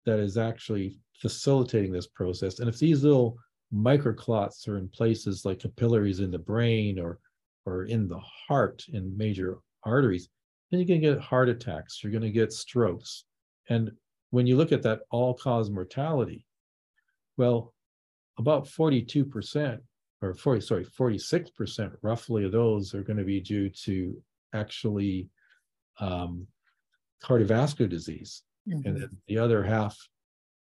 [0.06, 2.58] that is actually facilitating this process.
[2.58, 3.36] And if these little
[3.72, 7.18] microclots are in places like capillaries in the brain or
[7.64, 10.28] or in the heart in major arteries,
[10.70, 13.24] then you're going to get heart attacks, you're going to get strokes.
[13.68, 13.92] And
[14.30, 16.44] when you look at that all cause mortality,
[17.36, 17.72] well,
[18.38, 19.78] about 42%
[20.22, 24.20] or 40, sorry, 46% roughly of those are going to be due to
[24.54, 25.28] actually
[26.00, 26.46] um,
[27.22, 28.86] cardiovascular disease, mm-hmm.
[28.86, 29.96] and the other half,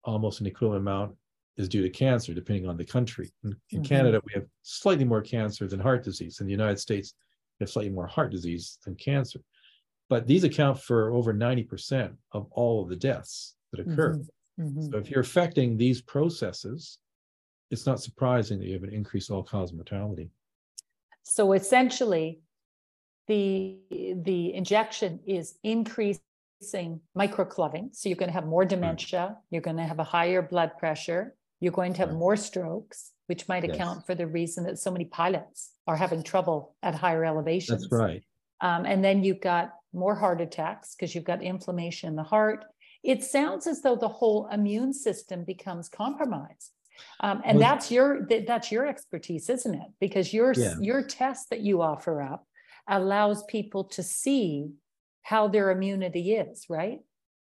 [0.03, 1.15] almost an equivalent amount,
[1.57, 3.31] is due to cancer, depending on the country.
[3.43, 3.87] In, in mm-hmm.
[3.87, 6.39] Canada, we have slightly more cancer than heart disease.
[6.39, 7.13] In the United States,
[7.59, 9.39] we have slightly more heart disease than cancer.
[10.09, 14.15] But these account for over 90% of all of the deaths that occur.
[14.15, 14.63] Mm-hmm.
[14.63, 14.91] mm-hmm.
[14.91, 16.99] So if you're affecting these processes,
[17.71, 20.29] it's not surprising that you have an increased all cause mortality.
[21.23, 22.39] So essentially,
[23.27, 23.77] the
[24.23, 26.21] the injection is increasing
[27.17, 30.71] microclotting so you're going to have more dementia you're going to have a higher blood
[30.79, 34.05] pressure you're going to have more strokes which might account yes.
[34.05, 37.81] for the reason that so many pilots are having trouble at higher elevations.
[37.81, 38.23] That's right.
[38.61, 42.65] Um, and then you've got more heart attacks because you've got inflammation in the heart.
[43.03, 46.71] It sounds as though the whole immune system becomes compromised.
[47.19, 49.87] Um, and well, that's your that's your expertise isn't it?
[49.99, 50.73] Because your yeah.
[50.81, 52.47] your test that you offer up
[52.87, 54.71] allows people to see
[55.27, 56.99] how their immunity is, right?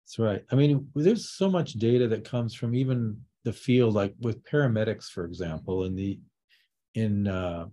[0.04, 0.44] That's right.
[0.52, 5.06] I mean, there's so much data that comes from even the field, like with paramedics,
[5.06, 6.20] for example, in the
[6.94, 7.66] in uh,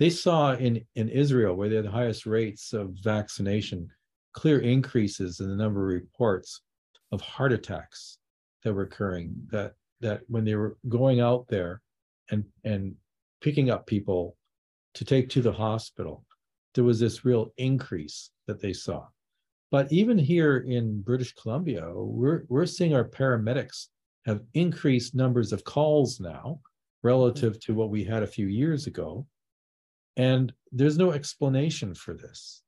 [0.00, 3.88] they saw in in Israel where they had the highest rates of vaccination,
[4.32, 6.62] clear increases in the number of reports
[7.12, 8.18] of heart attacks
[8.64, 9.36] that were occurring.
[9.52, 11.80] That that when they were going out there
[12.28, 12.96] and and
[13.40, 14.36] picking up people
[14.94, 16.24] to take to the hospital,
[16.74, 19.06] there was this real increase that they saw.
[19.70, 23.88] But even here in British Columbia, we're we're seeing our paramedics
[24.26, 26.60] have increased numbers of calls now
[27.02, 29.26] relative to what we had a few years ago.
[30.16, 32.62] And there's no explanation for this.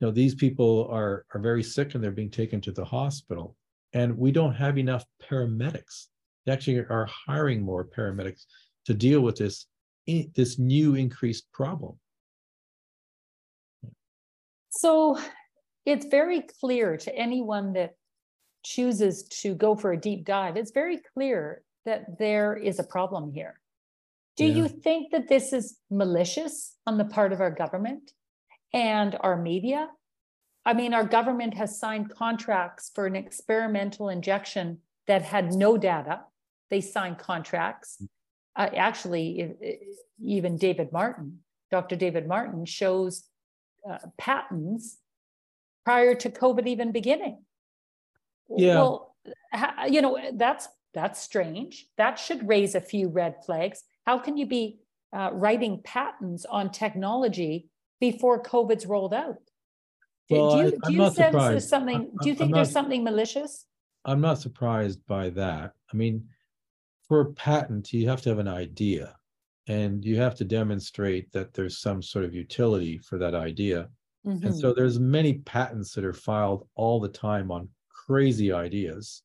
[0.00, 3.56] You know, these people are, are very sick and they're being taken to the hospital,
[3.92, 6.08] and we don't have enough paramedics.
[6.44, 8.44] They actually are hiring more paramedics
[8.86, 9.66] to deal with this,
[10.06, 11.98] this new increased problem.
[14.70, 15.18] So
[15.86, 17.94] it's very clear to anyone that
[18.64, 23.32] chooses to go for a deep dive, it's very clear that there is a problem
[23.32, 23.60] here.
[24.36, 24.54] Do yeah.
[24.54, 28.12] you think that this is malicious on the part of our government
[28.74, 29.88] and our media?
[30.64, 36.22] I mean, our government has signed contracts for an experimental injection that had no data.
[36.68, 38.02] They signed contracts.
[38.56, 39.54] Uh, actually,
[40.20, 41.38] even David Martin,
[41.70, 41.94] Dr.
[41.94, 43.28] David Martin, shows
[43.88, 44.98] uh, patents
[45.86, 47.38] prior to COVID even beginning.
[48.50, 48.74] Yeah.
[48.74, 49.14] Well,
[49.88, 51.86] you know, that's that's strange.
[51.96, 53.84] That should raise a few red flags.
[54.04, 54.80] How can you be
[55.16, 57.68] uh, writing patents on technology
[58.00, 59.38] before COVID's rolled out?
[60.28, 61.52] Well, do you, I, do you sense surprised.
[61.52, 62.00] there's something?
[62.00, 63.66] I, do you think not, there's something malicious?
[64.04, 65.72] I'm not surprised by that.
[65.92, 66.26] I mean,
[67.06, 69.14] for a patent, you have to have an idea,
[69.68, 73.88] and you have to demonstrate that there's some sort of utility for that idea.
[74.26, 74.46] Mm-hmm.
[74.46, 79.22] And so there's many patents that are filed all the time on crazy ideas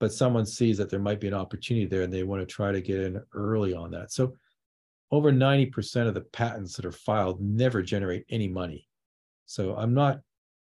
[0.00, 2.70] but someone sees that there might be an opportunity there and they want to try
[2.72, 4.12] to get in early on that.
[4.12, 4.34] So
[5.10, 8.86] over 90% of the patents that are filed never generate any money.
[9.46, 10.20] So I'm not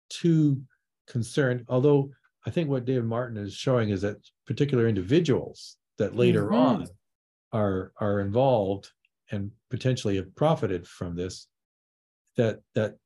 [0.09, 0.61] too
[1.07, 2.11] concerned, although
[2.45, 6.55] I think what David Martin is showing is that particular individuals that later mm-hmm.
[6.55, 6.87] on
[7.51, 8.91] are are involved
[9.31, 11.47] and potentially have profited from this,
[12.37, 12.97] that that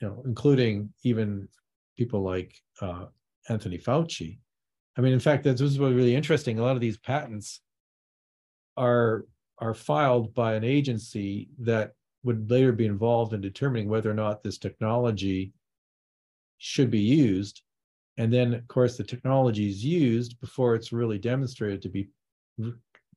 [0.00, 1.48] you know, including even
[1.96, 3.06] people like uh,
[3.48, 4.38] Anthony Fauci,
[4.96, 6.58] I mean, in fact, this is what really interesting.
[6.58, 7.60] A lot of these patents
[8.76, 9.26] are
[9.58, 11.92] are filed by an agency that
[12.22, 15.52] would later be involved in determining whether or not this technology
[16.58, 17.62] should be used.
[18.16, 22.08] And then, of course, the technology is used before it's really demonstrated to be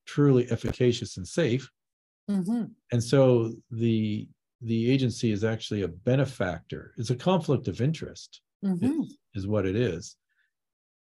[0.06, 1.70] truly efficacious and safe.
[2.30, 2.66] Mm-hmm.
[2.92, 4.28] And so the
[4.64, 6.94] the agency is actually a benefactor.
[6.98, 9.02] It's a conflict of interest, mm-hmm.
[9.02, 10.16] is, is what it is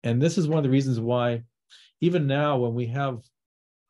[0.05, 1.43] and this is one of the reasons why
[2.01, 3.21] even now when we have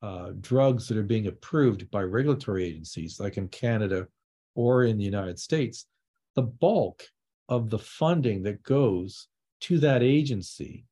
[0.01, 4.07] uh, drugs that are being approved by regulatory agencies like in canada
[4.55, 5.87] or in the united states
[6.35, 7.03] the bulk
[7.49, 9.29] of the funding that goes
[9.61, 10.85] to that agency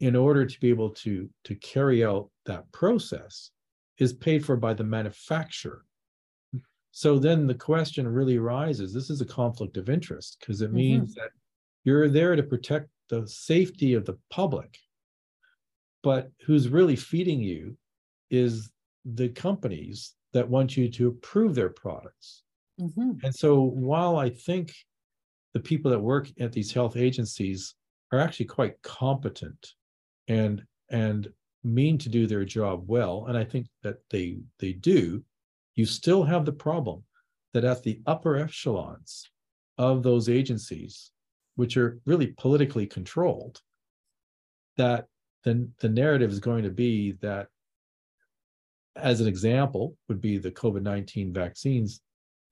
[0.00, 3.50] in order to be able to to carry out that process
[3.98, 5.84] is paid for by the manufacturer
[6.96, 10.76] so then the question really arises this is a conflict of interest because it mm-hmm.
[10.76, 11.28] means that
[11.84, 14.78] you're there to protect the safety of the public.
[16.02, 17.76] But who's really feeding you
[18.30, 18.70] is
[19.04, 22.44] the companies that want you to approve their products.
[22.80, 23.18] Mm-hmm.
[23.22, 24.72] And so while I think
[25.52, 27.74] the people that work at these health agencies
[28.10, 29.74] are actually quite competent
[30.28, 31.28] and and
[31.62, 35.22] mean to do their job well, and I think that they they do,
[35.76, 37.04] you still have the problem
[37.52, 39.30] that at the upper echelons
[39.78, 41.10] of those agencies,
[41.54, 43.60] which are really politically controlled,
[44.76, 45.06] that
[45.44, 47.48] then the narrative is going to be that,
[48.96, 52.00] as an example, would be the COVID 19 vaccines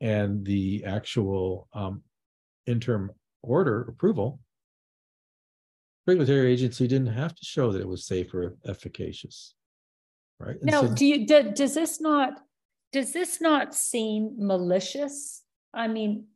[0.00, 2.02] and the actual um,
[2.66, 3.10] interim
[3.42, 4.38] order approval.
[6.06, 9.54] Regulatory agency didn't have to show that it was safe or efficacious,
[10.38, 10.56] right?
[10.56, 12.43] And now, so, do you do, does this not
[12.94, 15.42] does this not seem malicious?
[15.74, 16.26] I mean,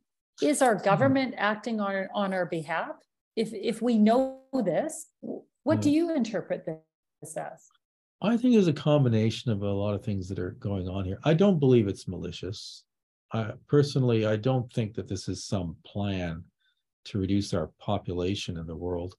[0.41, 0.83] is our mm-hmm.
[0.83, 2.95] government acting on, on our behalf?
[3.37, 5.07] If, if we know this,
[5.63, 7.69] what do you interpret this as?
[8.21, 11.19] I think there's a combination of a lot of things that are going on here.
[11.23, 12.83] I don't believe it's malicious.
[13.31, 16.43] I, personally, I don't think that this is some plan
[17.05, 19.15] to reduce our population in the world.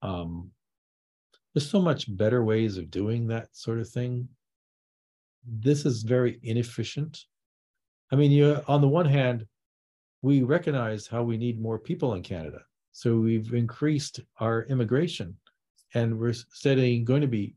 [0.00, 0.50] Um,
[1.52, 4.28] there's so much better ways of doing that sort of thing.
[5.48, 7.24] This is very inefficient.
[8.12, 9.46] I mean, you on the one hand,
[10.22, 12.60] we recognize how we need more people in Canada.
[12.92, 15.36] So we've increased our immigration
[15.94, 17.54] and we're steadily going to be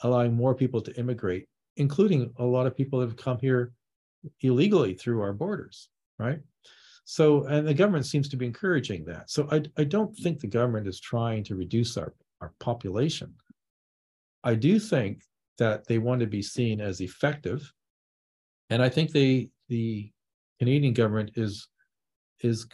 [0.00, 3.72] allowing more people to immigrate, including a lot of people that have come here
[4.40, 6.40] illegally through our borders, right?
[7.04, 9.30] So, and the government seems to be encouraging that.
[9.30, 13.34] So I, I don't think the government is trying to reduce our, our population.
[14.42, 15.22] I do think
[15.58, 17.72] that they want to be seen as effective.
[18.70, 20.10] And I think they the
[20.58, 21.68] Canadian government is
[22.40, 22.66] is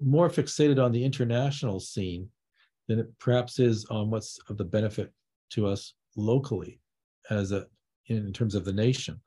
[0.00, 2.28] more fixated on the international scene
[2.88, 5.12] than it perhaps is on what's of the benefit
[5.50, 6.80] to us locally
[7.30, 7.66] as a
[8.06, 9.20] in terms of the nation.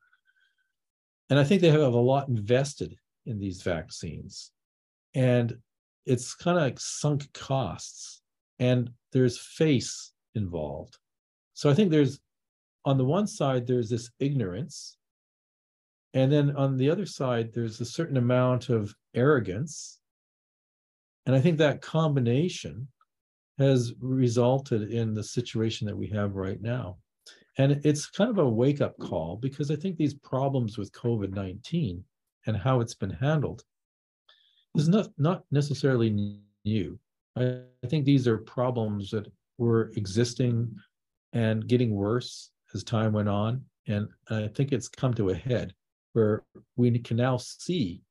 [1.29, 2.95] And I think they have a lot invested
[3.25, 4.51] in these vaccines.
[5.13, 5.57] And
[6.05, 8.21] it's kind of like sunk costs
[8.57, 10.97] and there's face involved.
[11.53, 12.19] So I think there's
[12.89, 14.97] on the one side, there's this ignorance.
[16.15, 19.99] And then on the other side, there's a certain amount of arrogance.
[21.27, 22.87] And I think that combination
[23.59, 26.97] has resulted in the situation that we have right now.
[27.59, 31.31] And it's kind of a wake up call because I think these problems with COVID
[31.31, 32.03] 19
[32.47, 33.63] and how it's been handled
[34.75, 36.97] is not, not necessarily new.
[37.35, 40.75] I, I think these are problems that were existing
[41.33, 43.63] and getting worse as time went on.
[43.87, 45.73] And I think it's come to a head
[46.13, 46.43] where
[46.75, 48.01] we can now see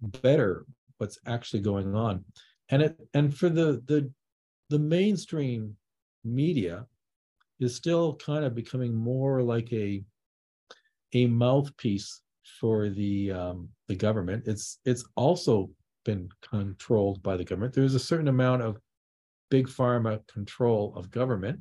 [0.00, 0.66] better
[0.98, 2.24] what's actually going on.
[2.70, 4.10] And it and for the the
[4.68, 5.76] the mainstream
[6.24, 6.86] media
[7.60, 10.04] is still kind of becoming more like a
[11.14, 12.20] a mouthpiece
[12.60, 14.44] for the um, the government.
[14.46, 15.70] It's it's also
[16.04, 17.74] been controlled by the government.
[17.74, 18.78] There's a certain amount of
[19.50, 21.60] big pharma control of government,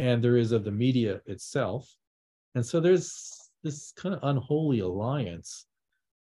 [0.00, 1.94] and there is of the media itself.
[2.54, 5.66] And so there's this kind of unholy alliance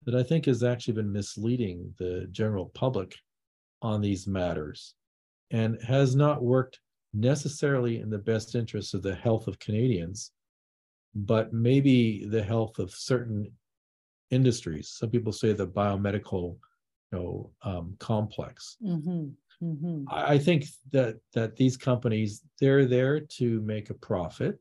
[0.06, 3.16] that I think has actually been misleading the general public
[3.82, 4.96] on these matters
[5.52, 6.80] and has not worked
[7.14, 10.32] necessarily in the best interest of the health of Canadians,
[11.14, 13.52] but maybe the health of certain
[14.32, 14.88] industries.
[14.88, 16.56] Some people say the biomedical,
[17.12, 18.78] you know, um, complex.
[18.82, 19.32] Mm-hmm.
[19.64, 20.06] Mm-hmm.
[20.10, 24.60] I think that that these companies they're there to make a profit.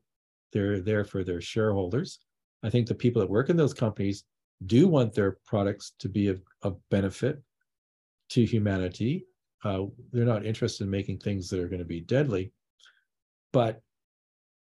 [0.53, 2.19] They're there for their shareholders.
[2.63, 4.23] I think the people that work in those companies
[4.65, 7.41] do want their products to be of, of benefit
[8.29, 9.25] to humanity
[9.65, 12.51] uh, they're not interested in making things that are going to be deadly.
[13.51, 13.81] But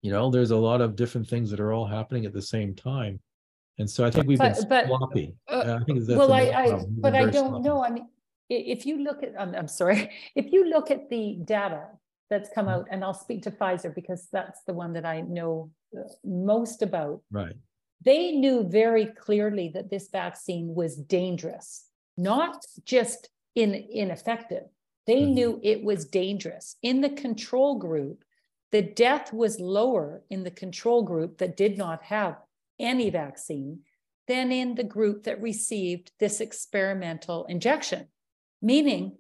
[0.02, 2.76] you know, there's a lot of different things that are all happening at the same
[2.76, 3.20] time,
[3.78, 5.36] and so I think we've but, been but, sloppy.
[5.48, 7.64] Uh, I think well, I, I but I don't sloppy.
[7.64, 7.84] know.
[7.84, 8.08] I mean,
[8.56, 11.88] if you look at, I'm, I'm sorry, if you look at the data
[12.30, 12.82] that's come mm-hmm.
[12.82, 16.82] out, and I'll speak to Pfizer because that's the one that I know uh, most
[16.82, 17.22] about.
[17.32, 17.56] Right.
[18.04, 21.86] They knew very clearly that this vaccine was dangerous,
[22.18, 24.64] not just in ineffective.
[25.08, 25.34] They mm-hmm.
[25.34, 26.78] knew it was dangerous.
[26.82, 28.24] In the control group,
[28.72, 32.38] the death was lower in the control group that did not have
[32.80, 33.80] any vaccine
[34.28, 38.08] than in the group that received this experimental injection,
[38.62, 39.18] meaning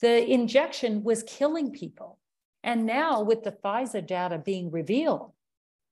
[0.00, 2.18] the injection was killing people.
[2.62, 5.32] And now, with the Pfizer data being revealed,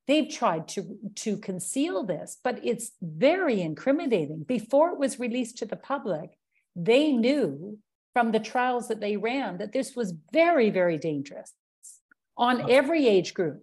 [0.07, 4.43] they've tried to, to conceal this, but it's very incriminating.
[4.43, 6.31] Before it was released to the public,
[6.77, 7.79] they knew
[8.13, 11.53] from the trials that they ran that this was very, very dangerous
[12.37, 13.63] on every age group.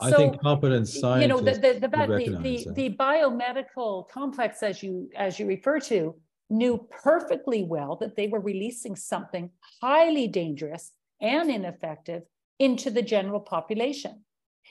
[0.00, 1.22] I think competent scientists.
[1.22, 5.80] You know, the, the, the, the, the, the biomedical complex, as you, as you refer
[5.80, 6.14] to,
[6.50, 12.22] knew perfectly well that they were releasing something highly dangerous and ineffective
[12.58, 14.24] into the general population.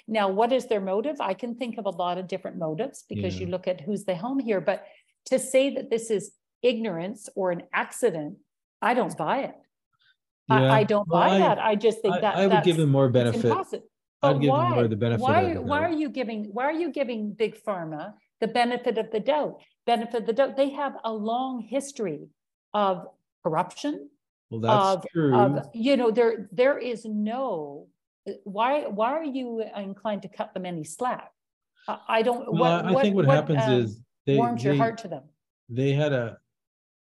[0.07, 1.19] Now, what is their motive?
[1.19, 3.41] I can think of a lot of different motives because yeah.
[3.41, 4.85] you look at who's the home here, but
[5.25, 8.37] to say that this is ignorance or an accident
[8.81, 9.55] I don't buy it.
[10.49, 11.59] Yeah, I, I, don't well, buy I, that.
[11.59, 13.51] I just think I, that I would give them more benefit.
[14.23, 14.63] I'd give why?
[14.63, 15.21] them more the benefit.
[15.21, 19.19] Why, why are you giving why are you giving big pharma the benefit of the
[19.19, 19.61] doubt?
[19.85, 20.57] Benefit of the doubt.
[20.57, 22.27] They have a long history
[22.73, 23.07] of
[23.43, 24.09] corruption.
[24.49, 25.35] Well, that's of, true.
[25.35, 27.87] Of, you know, there there is no
[28.43, 31.31] why why are you inclined to cut them any slack?
[31.87, 32.51] I don't.
[32.51, 34.97] Well, what, I what, think what, what happens um, is they warms they, your heart
[34.99, 35.23] to them.
[35.69, 36.37] They had a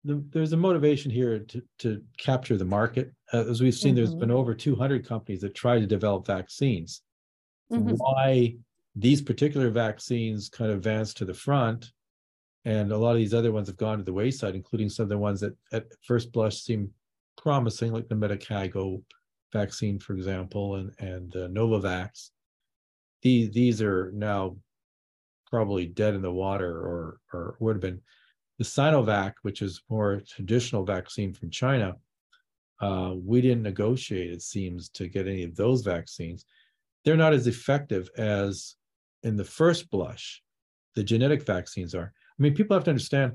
[0.04, 3.12] the, there's a motivation here to, to capture the market.
[3.32, 3.96] Uh, as we've seen, mm-hmm.
[3.96, 7.02] there's been over 200 companies that try to develop vaccines.
[7.72, 7.94] Mm-hmm.
[7.96, 8.56] Why
[8.94, 11.92] these particular vaccines kind of advanced to the front,
[12.64, 15.08] and a lot of these other ones have gone to the wayside, including some of
[15.08, 16.90] the ones that at first blush seem
[17.36, 19.02] promising, like the Medicago
[19.52, 22.30] vaccine, for example, and and Novavax.
[23.22, 24.56] These these are now
[25.50, 28.00] probably dead in the water, or or would have been
[28.58, 31.96] the Sinovac, which is more traditional vaccine from China,
[32.80, 36.44] uh, we didn't negotiate, it seems, to get any of those vaccines.
[37.04, 38.76] They're not as effective as
[39.22, 40.42] in the first blush
[40.94, 42.12] the genetic vaccines are.
[42.38, 43.32] I mean, people have to understand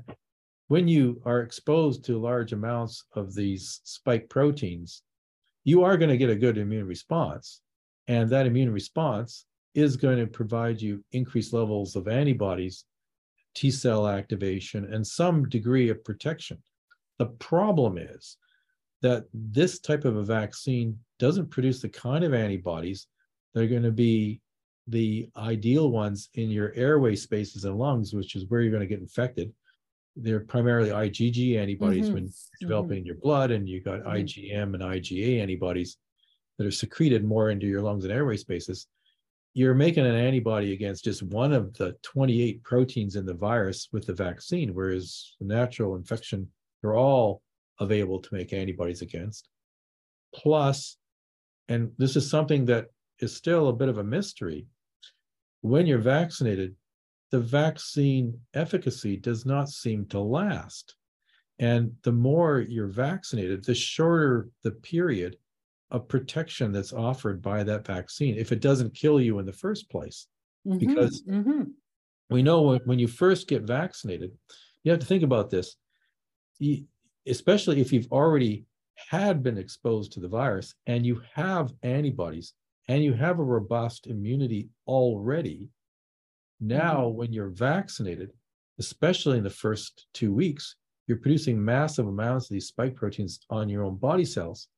[0.68, 5.02] when you are exposed to large amounts of these spike proteins,
[5.64, 7.62] you are going to get a good immune response.
[8.06, 12.84] And that immune response is going to provide you increased levels of antibodies,
[13.54, 16.62] T cell activation, and some degree of protection.
[17.18, 18.36] The problem is
[19.02, 23.06] that this type of a vaccine doesn't produce the kind of antibodies
[23.54, 24.40] that are going to be
[24.88, 28.86] the ideal ones in your airway spaces and lungs, which is where you're going to
[28.86, 29.52] get infected.
[30.16, 32.14] They're primarily IgG antibodies Mhm.
[32.14, 34.00] when you're developing in your blood, and you got.
[34.06, 35.98] IgM and IgA antibodies
[36.56, 38.88] that are secreted more into your lungs and airway spaces.
[39.54, 44.06] You're making an antibody against just one of the 28 proteins in the virus with
[44.06, 47.42] the vaccine, whereas the natural infection, they're all
[47.78, 49.48] available to make antibodies against.
[50.34, 50.96] Plus,
[51.68, 52.88] and this is something that
[53.20, 54.66] is still a bit of a mystery.
[55.60, 56.76] When you're vaccinated,
[57.30, 60.96] the vaccine efficacy does not seem to last.
[61.58, 65.36] And the more you're vaccinated, the shorter the period
[65.90, 69.90] of protection that's offered by that vaccine, if it doesn't kill you in the first
[69.90, 70.28] place.
[70.66, 71.72] Mhm, Because- mhm.
[72.30, 74.36] We know when, when you first get vaccinated,
[74.84, 75.76] you have to think about this.
[76.58, 76.86] You-
[77.26, 82.52] especially if you've already had been exposed to the virus and you have antibodies
[82.88, 85.68] and you have a robust immunity already.
[86.60, 87.16] Now, mm-hmm.
[87.16, 88.32] when you're vaccinated,
[88.78, 90.76] especially in the first two weeks,
[91.06, 94.68] you're producing massive amounts of these spike proteins on your own body cells.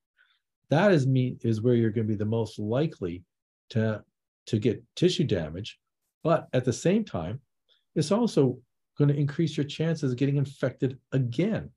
[0.69, 3.25] That is me is where you're going to be the most likely
[3.71, 4.03] to
[4.47, 5.79] to get tissue damage,
[6.25, 7.41] but at the same time,
[7.95, 8.59] it's also
[8.99, 11.71] going to increase your chances of getting infected again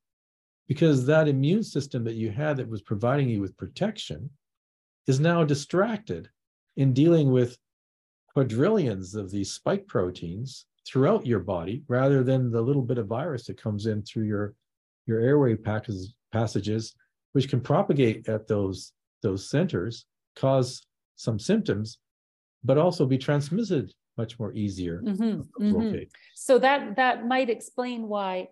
[0.67, 4.29] because that immune system that you had that was providing you with protection
[5.07, 6.29] is now distracted
[6.77, 7.57] in dealing with
[8.33, 13.45] quadrillions of these spike proteins throughout your body rather than the little bit of virus
[13.45, 14.53] that comes in through your
[15.05, 16.95] your airway passages passages
[17.33, 20.85] which can propagate at those those centers cause
[21.15, 21.99] some symptoms
[22.63, 26.09] but also be transmitted much more easier Mhm, mhm.
[26.35, 28.49] So that, that might explain why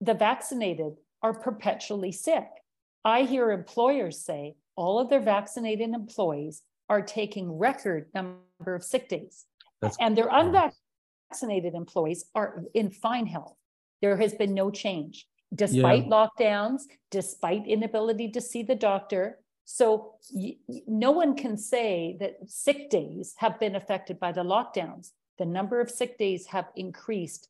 [0.00, 2.46] the vaccinated are perpetually sick.
[3.04, 9.08] I hear employers say all of their vaccinated employees are taking record number of sick
[9.08, 9.36] days.
[9.80, 13.56] That's- And their unvaccinated employees are in fine health.
[14.02, 15.26] There has been no change
[15.64, 19.40] despite lockdowns, despite inability to see the doctor.
[19.64, 25.06] So y- no one can say that sick days have been affected by the lockdowns.
[25.38, 27.48] The number of sick days have increased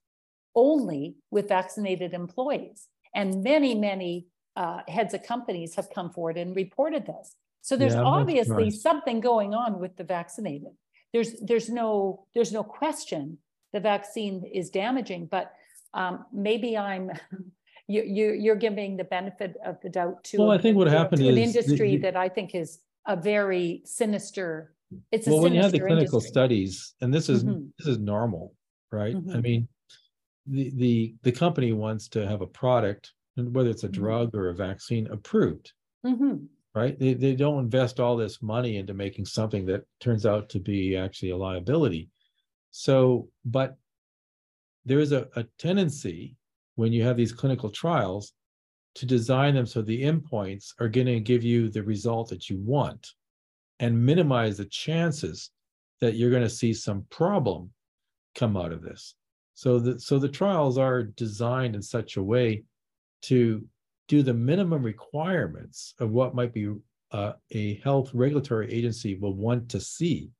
[0.54, 2.88] only with vaccinated employees.
[3.14, 4.26] And many, many
[4.58, 7.36] uh, heads of companies have come forward and reported this.
[7.62, 10.72] So there's Yeah, obviously something going on with the vaccinated.
[11.12, 13.38] There's, there's no, there's no question
[13.72, 15.52] the vaccine is damaging, but
[15.94, 17.04] um, maybe I'm,
[17.94, 20.38] you, you, you're giving the benefit of the doubt to.
[20.38, 22.80] Well, I an- think what happened An is the- industry the- that I think is
[23.06, 24.74] a very sinister,
[25.12, 26.30] it's a well when you have the clinical industry.
[26.30, 27.68] studies and this is Mhm.
[27.78, 28.54] this is normal
[28.90, 29.42] right i Mhm.
[29.42, 29.68] mean
[30.46, 33.92] the the the company wants to have a product whether it's a Mhm.
[33.92, 35.72] drug or a vaccine approved
[36.04, 36.98] Mhm, right?
[36.98, 40.96] They, they don't invest all this money into making something that turns out to be
[40.96, 42.10] actually a liability.
[42.70, 43.76] So but
[44.84, 46.36] there is a, a tendency
[46.76, 48.32] when you have these clinical trials
[48.94, 52.58] to design them so the endpoints are going to give you the result that you
[52.58, 53.14] want
[53.80, 55.50] and minimize the chances
[56.00, 57.72] that you're going to see some problem
[58.34, 59.14] come out of this.
[59.54, 62.62] So the so the trials are designed in such a way
[63.22, 63.66] to
[64.06, 66.74] do the minimum requirements of what might be
[67.10, 70.30] uh, a health regulatory agency will want to see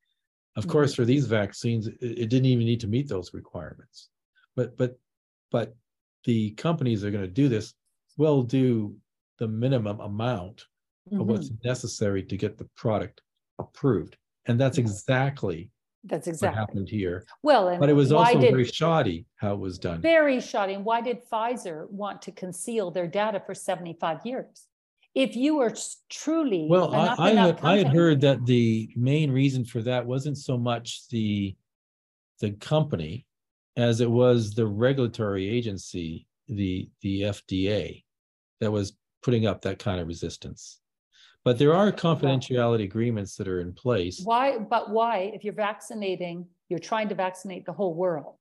[0.55, 0.69] of Mhm.
[0.69, 4.09] course for these vaccines it, it didn't even need to meet those requirements
[4.55, 4.99] but but
[5.51, 5.75] but
[6.25, 7.73] the companies that are going to do this
[8.17, 8.95] will do
[9.37, 10.65] the minimum amount
[11.13, 11.25] of mhm.
[11.25, 13.21] what's necessary to get the product
[13.57, 14.17] approved.
[14.45, 15.71] And that's exactly
[16.03, 17.25] That's exactly what happened here.
[17.43, 20.01] well, and But it was also did, very shoddy how it was done.
[20.01, 24.67] very shoddy, and why did Pfizer want to conceal their data for seventy-five years?
[25.15, 25.73] If you were
[26.09, 26.67] truly.
[26.69, 30.57] Well, I, I had, I had heard that the main reason for that wasn't so
[30.57, 31.55] much the,
[32.39, 33.25] the company
[33.75, 38.03] as it was the regulatory agency, the, the FDA,
[38.59, 38.93] that was
[39.23, 40.79] putting up that kind of resistance.
[41.45, 44.21] But there are confidentiality agreements that are in place.
[44.23, 48.35] Why, but why, if you're vaccinating, you're trying to vaccinate the whole world?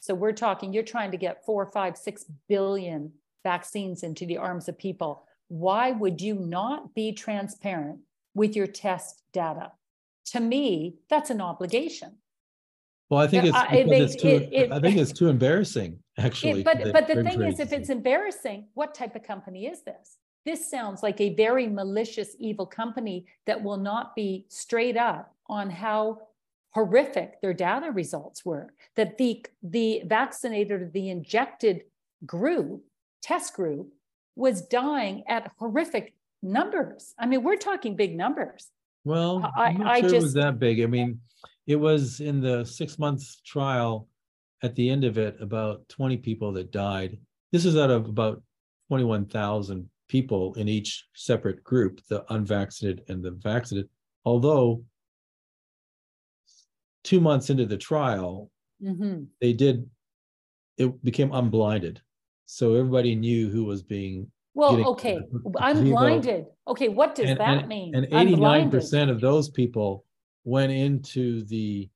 [0.00, 4.68] So we're talking, you're trying to get four, five, six billion vaccines into the arms
[4.68, 5.26] of people.
[5.48, 8.00] Why would you not be transparent
[8.34, 9.72] with your test data?
[10.26, 12.16] To me, that's an obligation.
[13.10, 16.62] Well, I think it's, it it's too, it- it- I think it's too embarrassing, actually.
[16.62, 20.16] But, but the thing is, if it's embarrassing, what type of company is this?
[20.44, 25.70] This sounds like a very malicious, evil company that will not be straight up on
[25.70, 26.18] how
[26.70, 28.74] horrific their data results were.
[28.96, 31.84] That the the vaccinated the injected
[32.26, 32.84] group,
[33.22, 33.92] test group,
[34.36, 37.14] was dying at horrific numbers.
[37.18, 38.68] I mean, we're talking big numbers.
[39.04, 40.80] Well, I- I'm not I sure it was just- that big.
[40.82, 41.20] I mean,
[41.66, 44.08] it was in the six months trial.
[44.62, 47.18] At the end of it, about twenty people that died.
[47.52, 48.42] This is out of about
[48.88, 53.88] twenty-one thousand people in each separate group, the unvaccinated and the vaccinated.
[54.24, 54.84] Although
[57.02, 58.50] two months into the trial,
[58.82, 59.26] Mhm.
[59.40, 59.88] they did,
[60.78, 62.00] it became unblinded.
[62.46, 65.18] So everybody knew who was being, Well, okay,
[65.58, 66.46] I'm blinded.
[66.68, 67.94] Okay, what does And- that mean?
[67.94, 70.04] and 89% of those people
[70.44, 71.88] went into the,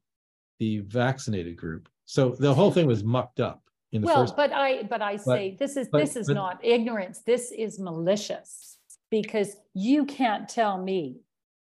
[0.59, 1.89] the vaccinated group.
[2.07, 3.63] So the whole thing was mucked up
[3.93, 4.37] in the Well, first.
[4.37, 7.79] but I, but I say, this is, but- this is but- not ignorance, this is
[7.79, 8.77] malicious.
[9.11, 11.21] Because you can't tell me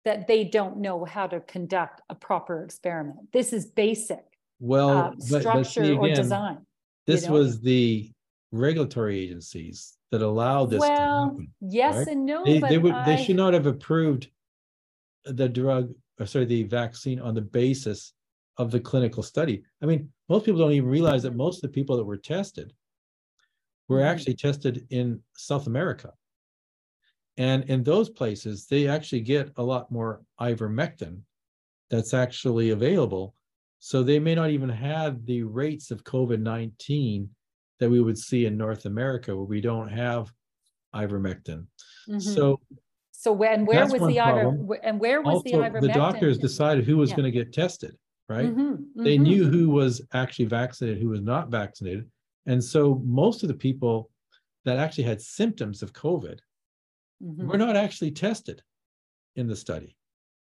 [0.07, 3.31] that they don't know how to conduct a proper experiment.
[3.35, 4.25] This is basic
[4.61, 6.65] Well, uh, but, but structure see or design.
[7.07, 7.33] this know?
[7.35, 8.11] was the
[8.51, 11.49] regulatory agencies that allowed this Well, happen.
[11.61, 12.09] yes right?
[12.09, 14.31] and no, They, but they would, they should not have approved
[15.27, 18.15] the drug, or sorry, the vaccine on the basis
[18.57, 19.65] of the clinical study.
[19.83, 22.73] I mean, most people don't even realize that most of the people that were tested
[23.89, 24.05] were Mhm.
[24.05, 26.15] actually tested in South America.
[27.37, 31.23] And in those places, they actually get a lot more ivermectin
[31.91, 33.35] that's actually available.
[33.81, 37.29] So they may not even have the rates of COVID-19
[37.81, 40.33] that we would see in North America where we don't have
[40.95, 41.67] ivermectin.
[42.09, 42.21] Mhm.
[42.21, 42.61] So
[43.13, 45.81] So when, where was the iver, and where was the also, ivermectin?
[45.81, 47.17] the doctors decided who was Yeah.
[47.17, 47.97] going to get tested,
[48.29, 48.55] right?
[48.55, 49.23] Mhm, They mhm.
[49.23, 52.11] knew who was actually vaccinated, who was not vaccinated.
[52.47, 54.11] And so most of the people
[54.65, 56.39] that actually had symptoms of COVID
[57.23, 57.47] Mhm.
[57.47, 58.63] were not actually tested
[59.37, 59.97] in the study.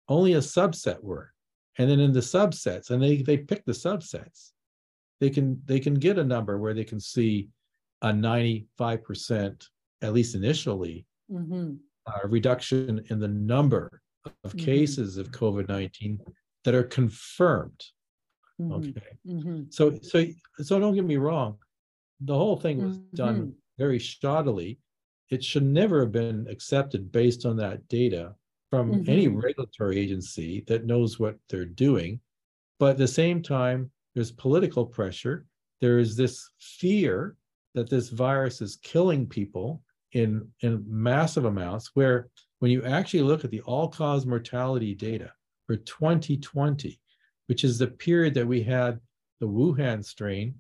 [0.08, 1.34] Only a subset were.
[1.78, 4.52] And then in the subsets, and they they pick the subsets,
[5.20, 7.50] they can they can get a number where they can see
[8.02, 9.68] a 95%,
[10.02, 11.80] at least initially, Mhm.
[12.08, 14.02] uh, reduction in the number
[14.44, 14.60] of Mhm.
[14.60, 16.20] cases of COVID-19
[16.64, 17.84] that are confirmed.
[18.60, 18.72] Mhm.
[18.74, 19.18] Okay.
[19.26, 19.74] Mhm.
[19.74, 20.26] So so
[20.60, 21.60] so don't get me wrong.
[22.22, 23.56] The whole thing was done Mhm.
[23.78, 24.80] very shoddily.
[25.30, 28.36] It should never have been accepted based on that data
[28.72, 29.42] from any Mhm.
[29.44, 32.22] regulatory agency that knows what they're doing.
[32.80, 35.48] But at the same time, there's political pressure.
[35.82, 37.38] There is this fear
[37.76, 39.84] that this virus is killing people
[40.14, 45.34] in, in massive amounts, where when you actually look at the all-cause mortality data
[45.72, 47.00] for 2020,
[47.48, 49.00] which is the period that we had
[49.40, 50.54] the Wuhan strain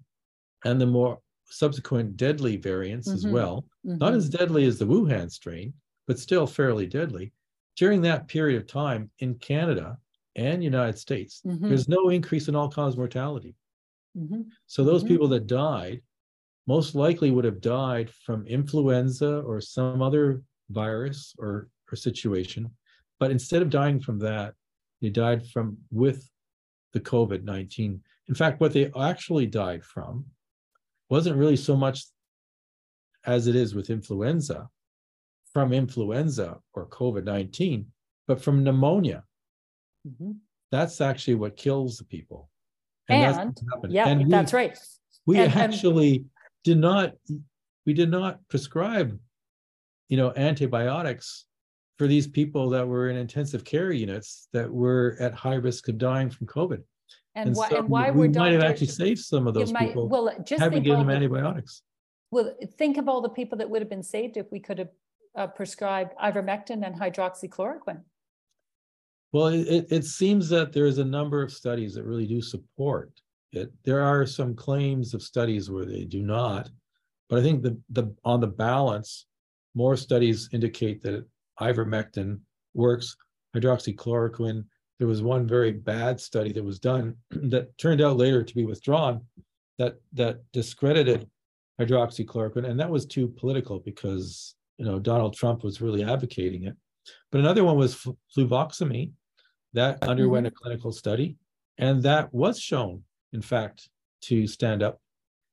[0.63, 3.31] and the more subsequent deadly variants as Mhm.
[3.33, 4.15] well, not Mhm.
[4.15, 5.73] as deadly as the Wuhan strain,
[6.07, 7.33] but still fairly deadly.
[7.75, 9.97] During that period of time in Canada
[10.37, 11.67] and United States, Mhm.
[11.67, 13.57] there's no increase in all-cause mortality.
[14.17, 14.49] Mhm.
[14.67, 15.07] So those Mhm.
[15.09, 16.01] people that died
[16.67, 22.73] most likely would have died from influenza or some other virus or, or situation.
[23.19, 24.55] But instead of dying from that,
[25.01, 26.29] they died from with
[26.93, 28.01] the COVID 19.
[28.27, 30.25] In fact, what they actually died from
[31.09, 32.05] wasn't really so much
[33.25, 34.69] as it is with influenza,
[35.53, 37.85] from influenza or COVID 19,
[38.27, 39.23] but from pneumonia.
[40.07, 40.37] Mhm.
[40.71, 42.49] That's actually what kills the people.
[43.07, 43.93] that's And, what happened.
[43.93, 44.77] yeah, And we- that's right.
[45.25, 46.25] we And- and- actually
[46.63, 47.15] did not
[47.85, 49.19] we did not prescribe
[50.07, 51.45] you know antibiotics
[52.01, 55.99] for these people that were in intensive care units that were at high risk of
[55.99, 56.81] dying from covid.
[57.35, 60.09] And why, so and why we might have actually saved some of those might- people
[60.09, 61.83] Well, just having think given them the, antibiotics.
[62.31, 64.89] Well, think of all the people that would have been saved if we could have
[65.35, 68.01] uh, prescribed ivermectin and hydroxychloroquine.
[69.31, 73.11] well it, it, it seems that there's a number of studies that really do support
[73.51, 73.71] it.
[73.83, 76.67] There are some claims of studies where they do not
[77.29, 79.27] but i think the the on the balance
[79.75, 81.25] more studies indicate that
[81.61, 82.39] ivermectin
[82.73, 83.15] works
[83.55, 84.65] hydroxychloroquine.
[84.99, 88.65] There was one very bad study that was done that turned out later to be
[88.65, 89.21] withdrawn
[89.77, 91.27] that that discredited
[91.79, 92.69] hydroxychloroquine.
[92.69, 96.75] And that was too political because you know donald trump was really advocating it.
[97.31, 98.05] But another one was
[98.35, 99.11] fluvoxamine
[99.73, 100.09] that mm-hmm.
[100.09, 101.37] underwent a clinical study.
[101.77, 103.03] And that was shown
[103.33, 103.89] in fact
[104.23, 104.99] to stand up.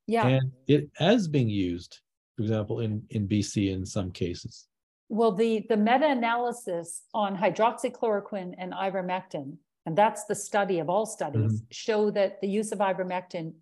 [0.05, 2.01] Yeah, and it has been used
[2.35, 4.69] for example in in bc in some cases
[5.09, 11.53] well, the, the meta-analysis on hydroxychloroquine and ivermectin, and that's the study of all studies,
[11.53, 11.65] Mm-hmm.
[11.71, 13.53] show that the use of ivermectin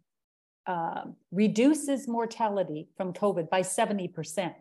[0.68, 4.54] um, reduces mortality from COVID by seventy percent.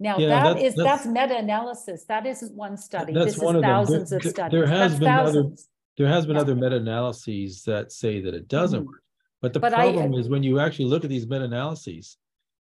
[0.00, 2.04] Now, Yeah, that that's- is, that's- that's meta-analysis.
[2.06, 3.12] That isn't one study.
[3.12, 3.70] that's This is one of them.
[3.70, 4.50] There- thousands of studies.
[4.58, 5.68] there has That's been other- thousands.
[5.96, 6.42] There has been Yeah.
[6.42, 8.86] other meta-analyses that say that it doesn't Mhm.
[8.86, 9.02] work.
[9.40, 12.16] But the But I- problem is when you actually look at these meta-analyses,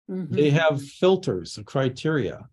[0.07, 2.49] they Mhm, have filters of criteria.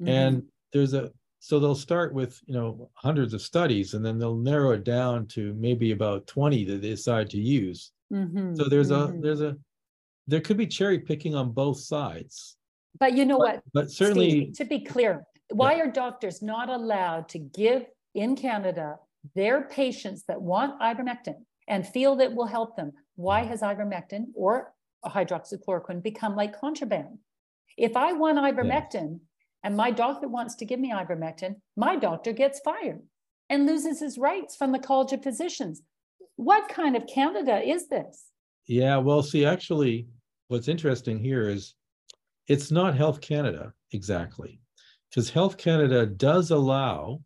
[0.00, 0.08] Mhm.
[0.08, 0.42] And
[0.72, 4.70] there's a, so they'll start with, you know, hundreds of studies and then they'll narrow
[4.72, 7.92] it down to maybe about twenty that they decide to use.
[8.12, 9.22] Mhm, So there's a, mhm.
[9.22, 9.56] there's a,
[10.26, 12.56] there could be cherry picking on both sides.
[12.98, 13.62] But you know what?
[13.74, 18.96] But Steve, certainly, To be clear, why are doctors not allowed to give in Canada
[19.34, 22.92] their patients that want ivermectin and feel that will help them?
[23.16, 23.48] Why Mm.
[23.48, 24.72] has ivermectin or
[25.04, 27.18] hydroxychloroquine become like contraband?
[27.76, 29.20] If I want ivermectin
[29.64, 33.02] and my doctor wants to give me ivermectin, my doctor gets fired
[33.50, 35.82] and loses his rights from the College of Physicians.
[36.36, 38.26] What kind of Canada is this?
[38.66, 40.06] yeah, well, see, actually,
[40.48, 41.74] what's interesting here is
[42.48, 44.60] it's not Health Canada exactly.
[45.10, 47.20] Because Health Canada does allow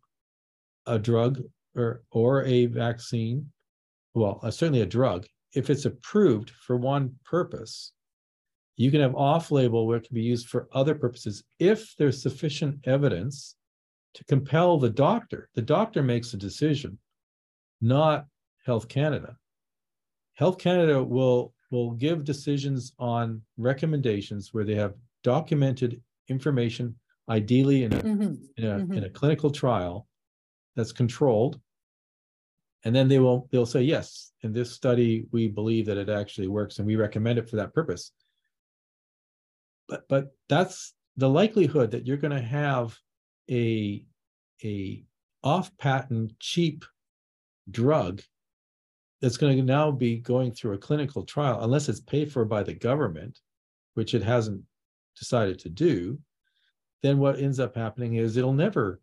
[0.85, 1.41] a drug
[1.75, 3.51] or, or a vaccine,
[4.13, 7.93] well, uh, certainly a drug, if it's approved for one purpose.
[8.79, 12.79] You can have off-label where it can be used for other purposes if there's sufficient
[12.85, 13.57] evidence
[14.13, 15.49] to compel the doctor.
[15.53, 16.97] The doctor makes a decision,
[17.81, 18.27] not
[18.65, 19.35] Health Canada.
[20.35, 24.93] Health Canada will, will give decisions on recommendations where they have
[25.25, 26.95] documented information,
[27.27, 29.05] ideally in a, Mhm, in a, in Mhm.
[29.07, 30.07] a clinical trial
[30.77, 31.59] that's controlled.
[32.85, 36.47] And then they will, they'll say, yes, in this study, we believe that it actually
[36.47, 38.13] works and we recommend it for that purpose.
[39.89, 42.97] But, but that's the likelihood that you're gonna have
[43.49, 44.05] a,
[44.63, 45.03] a
[45.43, 46.85] off-patent, cheap
[47.71, 48.21] drug
[49.21, 52.63] that's going to now be going through a clinical trial, unless it's paid for by
[52.63, 53.39] the government,
[53.93, 54.61] which it hasn't
[55.17, 56.19] decided to do,
[57.03, 59.01] then what ends up happening is it'll never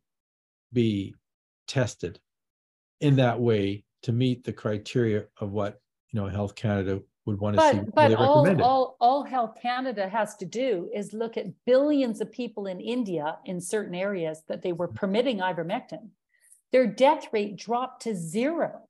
[0.73, 1.15] be
[1.69, 2.19] tested
[3.01, 5.81] in that way to meet the criteria of what,
[6.11, 7.81] you know, Health Canada would want to see.
[7.95, 12.21] But, before but all, all, all Health Canada has to do is look at billions
[12.21, 16.09] of people in India in certain areas that they were permitting ivermectin.
[16.73, 18.83] Their death rate dropped to zero.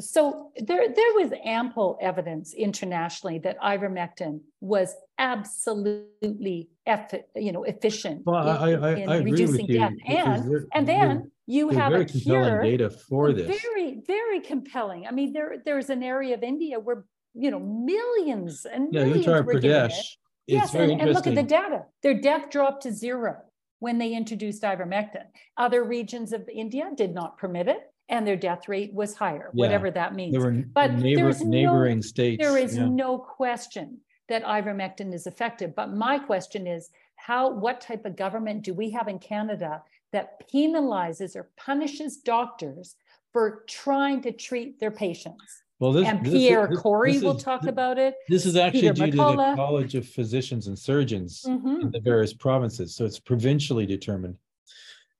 [0.00, 8.22] So there, there was ample evidence internationally that ivermectin was absolutely eff, you know, efficient.
[8.26, 9.92] Well, in- I, in I reducing death.
[10.08, 12.62] And, and then you have a very compelling cure.
[12.62, 13.46] Data for this.
[13.46, 15.06] Very, very compelling.
[15.06, 17.04] I mean, there, there's an area of India where,
[17.34, 19.62] you know, millions and Yeah, millions Uttar it.
[19.62, 20.16] Pradesh, it's
[20.46, 21.84] Yes, very and, and look at the data.
[22.02, 23.36] Their death dropped to zero
[23.80, 25.24] when they introduced ivermectin.
[25.56, 29.66] Other regions of India did not permit it, and their death rate was higher, Yeah,
[29.66, 30.36] whatever that means.
[30.74, 32.42] But neighbor, there's no- neighboring states.
[32.42, 32.88] There is yeah.
[32.88, 35.74] no question that ivermectin is effective.
[35.74, 39.82] But my question is, how, what type of government do we have in Canada
[40.12, 42.96] that penalizes or punishes doctors
[43.32, 45.63] for trying to treat their patients?
[45.84, 46.08] Well, this.
[46.08, 48.14] And Pierre this- Corey this will talk about it.
[48.30, 51.82] This is actually Peter due to the College of Physicians and Surgeons Mhm.
[51.82, 54.38] in the various provinces, so it's provincially determined.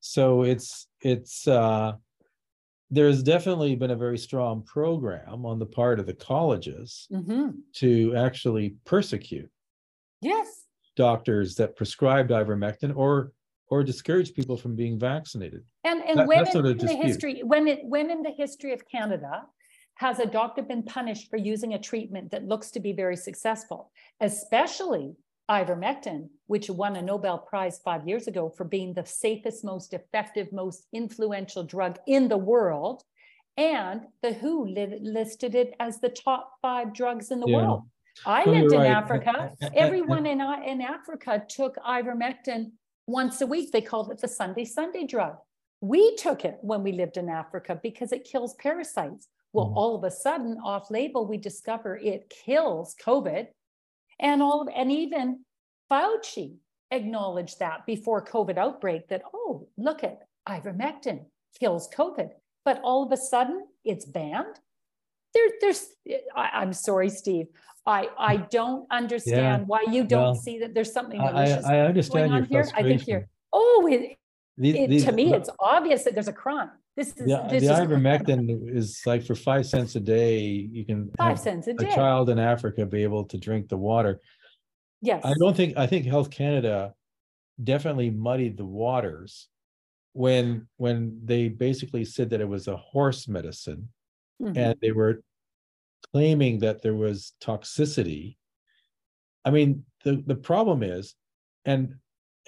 [0.00, 1.96] So it's, it's, uh,
[2.90, 7.56] there's definitely been a very strong program on the part of the colleges Mhm.
[7.74, 9.50] to actually persecute
[10.22, 10.66] Yes.
[10.96, 13.32] doctors that prescribed ivermectin or,
[13.68, 15.62] or discourage people from being vaccinated.
[15.84, 18.86] And, and That- when a in the history, when it, when in the history of
[18.88, 19.46] Canada
[19.96, 23.90] has a doctor been punished for using a treatment that looks to be very successful,
[24.20, 25.14] especially
[25.50, 30.52] ivermectin, which won a Nobel Prize five years ago for being the safest, most effective,
[30.52, 33.02] most influential drug in the world.
[33.56, 37.56] And the WHO li- listed it as the top five drugs in the Yeah.
[37.56, 37.82] world.
[38.26, 38.90] I lived in right.
[38.90, 39.54] Africa.
[39.60, 42.72] A- a- a- Everyone in, in Africa took ivermectin
[43.06, 43.70] once a week.
[43.70, 45.36] They called it the Sunday Sunday drug.
[45.80, 49.28] We took it when we lived in Africa because it kills parasites.
[49.54, 49.76] Well, Mhm.
[49.76, 53.46] all of a sudden, off label, we discover it kills COVID.
[54.18, 55.44] And all of, and even
[55.90, 56.56] Fauci
[56.90, 61.26] acknowledged that before COVID outbreak that, oh, look at ivermectin
[61.58, 62.32] kills COVID.
[62.64, 64.58] But all of a sudden, it's banned.
[65.34, 65.86] There, there's,
[66.34, 67.46] I, I'm sorry, Steve.
[67.86, 71.80] I, I don't understand why you don't well, see that there's something malicious I, I
[71.86, 72.72] understand going your on here.
[72.74, 74.16] I think you're, oh, it,
[74.56, 76.70] These- it, these- to me, it's obvious that there's a crime.
[76.96, 80.84] This is, The, this the is ivermectin is like for five cents a day, you
[80.84, 81.88] can five cents a day.
[81.90, 84.20] a child in Africa be able to drink the water.
[85.00, 85.22] Yes.
[85.24, 86.94] I don't think, I think Health Canada
[87.62, 89.48] definitely muddied the waters
[90.12, 93.88] when, when they basically said that it was a horse medicine
[94.42, 94.56] Mhm.
[94.56, 95.22] and they were
[96.12, 98.36] claiming that there was toxicity.
[99.44, 101.14] I mean, the, the problem is,
[101.64, 101.96] and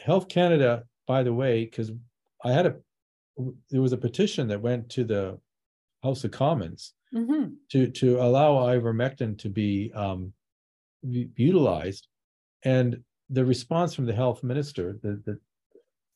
[0.01, 1.90] Health Canada, by the way, because
[2.44, 2.76] I had a,
[3.70, 5.39] there was a petition that went to the
[6.03, 7.57] House of Commons Mhm.
[7.70, 10.32] to to allow ivermectin to be um
[11.03, 12.09] utilized.
[12.64, 15.41] And the response from the health minister, the the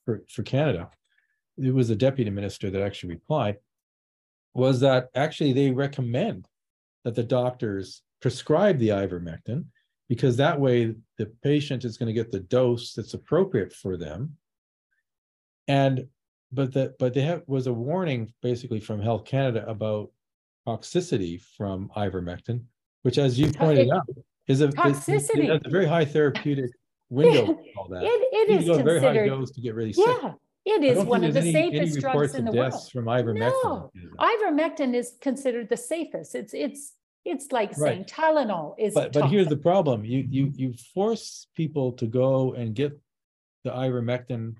[0.04, 0.90] for for Canada,
[1.56, 3.58] it was the deputy minister that actually replied,
[4.54, 6.46] was that actually they recommend
[7.04, 9.64] that the doctors prescribe the ivermectin
[10.08, 14.36] because that way the patient is going to get the dose that's appropriate for them.
[15.68, 16.08] And
[16.52, 20.10] but that but they have was a warning basically from Health Canada about
[20.66, 22.62] toxicity from ivermectin,
[23.02, 24.08] which as you pointed it- out,
[24.48, 25.48] is a it- it- Toxicity.
[25.54, 26.70] It a very high therapeutic
[27.08, 27.58] window.
[27.76, 28.02] all that.
[28.02, 30.06] It, it is a very high considered, dose to get really sick.
[30.22, 32.90] yeah, it is one of the any- any safest drugs in the world.
[32.92, 33.62] From ivermectin.
[33.64, 36.34] No, Ivermectin is considered the safest.
[36.34, 36.94] It's, it's,
[37.24, 38.08] it's like saying Right.
[38.08, 38.94] Tylenol is.
[38.94, 42.98] But but here's the problem, you you you force people to go and get
[43.62, 44.54] the ivermectin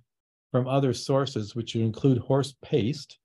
[0.51, 3.19] from other sources, which include horse paste.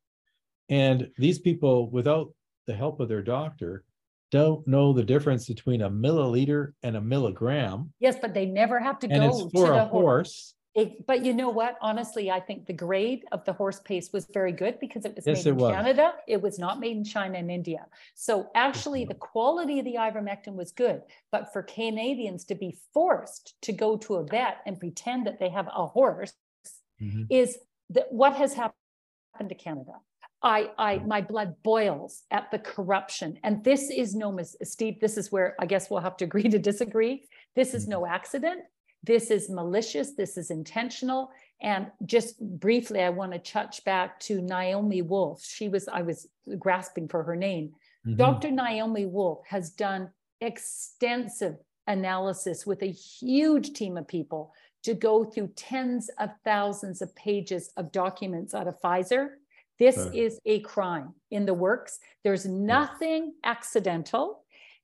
[0.69, 2.33] And these people, without
[2.67, 3.83] the help of their doctor,
[4.31, 7.91] don't know the difference between a milliliter and a milligram.
[7.99, 9.91] Yes, but they never have to And go it's to for the a horse.
[9.91, 10.53] horse.
[10.75, 11.77] It, but you know what?
[11.81, 15.25] Honestly, I think the grade of the horse paste was very good because it was
[15.25, 15.73] Yes, made it in was.
[15.73, 16.13] Canada.
[16.27, 17.85] It was not made in China and India.
[18.13, 19.09] So actually, mm-hmm.
[19.09, 21.01] the quality of the ivermectin was good.
[21.31, 25.47] But for Canadians to be forced to go to a vet and pretend that they
[25.49, 26.33] have a horse
[27.01, 27.27] Mhm.
[27.29, 27.57] is
[27.89, 29.93] that what has happened to Canada.
[30.41, 33.39] I, I, my blood boils at the corruption.
[33.43, 36.43] And this is no, mis- Steve, this is where I guess we'll have to agree
[36.49, 37.27] to disagree.
[37.55, 38.61] This is no accident.
[39.03, 40.13] This is malicious.
[40.13, 41.31] This is intentional.
[41.61, 45.43] And just briefly, I want to touch back to Naomi Wolf.
[45.43, 46.27] She was, I was
[46.59, 47.73] grasping for her name.
[48.05, 48.17] Mhm.
[48.17, 48.51] Dr.
[48.51, 51.55] Naomi Wolf has done extensive
[51.87, 54.53] analysis with a huge team of people
[54.85, 59.29] to go through tens of thousands of pages of documents out of Pfizer.
[59.79, 60.15] This Right.
[60.15, 61.99] is a crime in the works.
[62.23, 64.43] There's nothing accidental.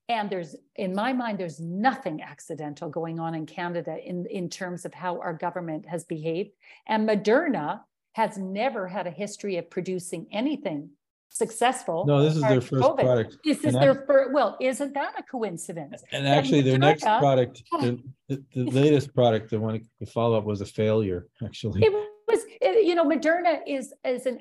[0.09, 4.83] And there's, in my mind, there's nothing accidental going on in Canada in, in terms
[4.85, 6.51] of how our government has behaved.
[6.87, 7.81] And Moderna
[8.13, 10.89] has never had a history of producing anything
[11.31, 12.05] successful.
[12.05, 12.99] No, this is their first COVID.
[12.99, 13.37] product.
[13.43, 16.03] This is And their first, well, isn't that a coincidence?
[16.11, 20.59] And actually, their next product, the, the, the latest product, the one, the follow-up was
[20.59, 21.83] a failure, actually.
[21.83, 21.93] It
[22.27, 24.39] was, it- you know, Moderna is, is an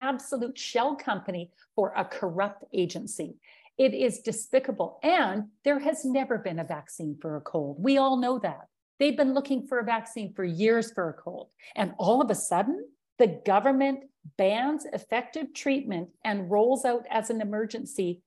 [0.00, 3.34] absolute shell company for a corrupt agency.
[3.76, 5.00] It is despicable.
[5.02, 7.76] And there has never been a vaccine for a cold.
[7.80, 8.68] We all know that.
[9.00, 11.48] They've been looking for a vaccine for years for a cold.
[11.74, 12.84] And all of a sudden,
[13.18, 14.04] the government
[14.36, 18.22] bans effective treatment and rolls out as an emergency,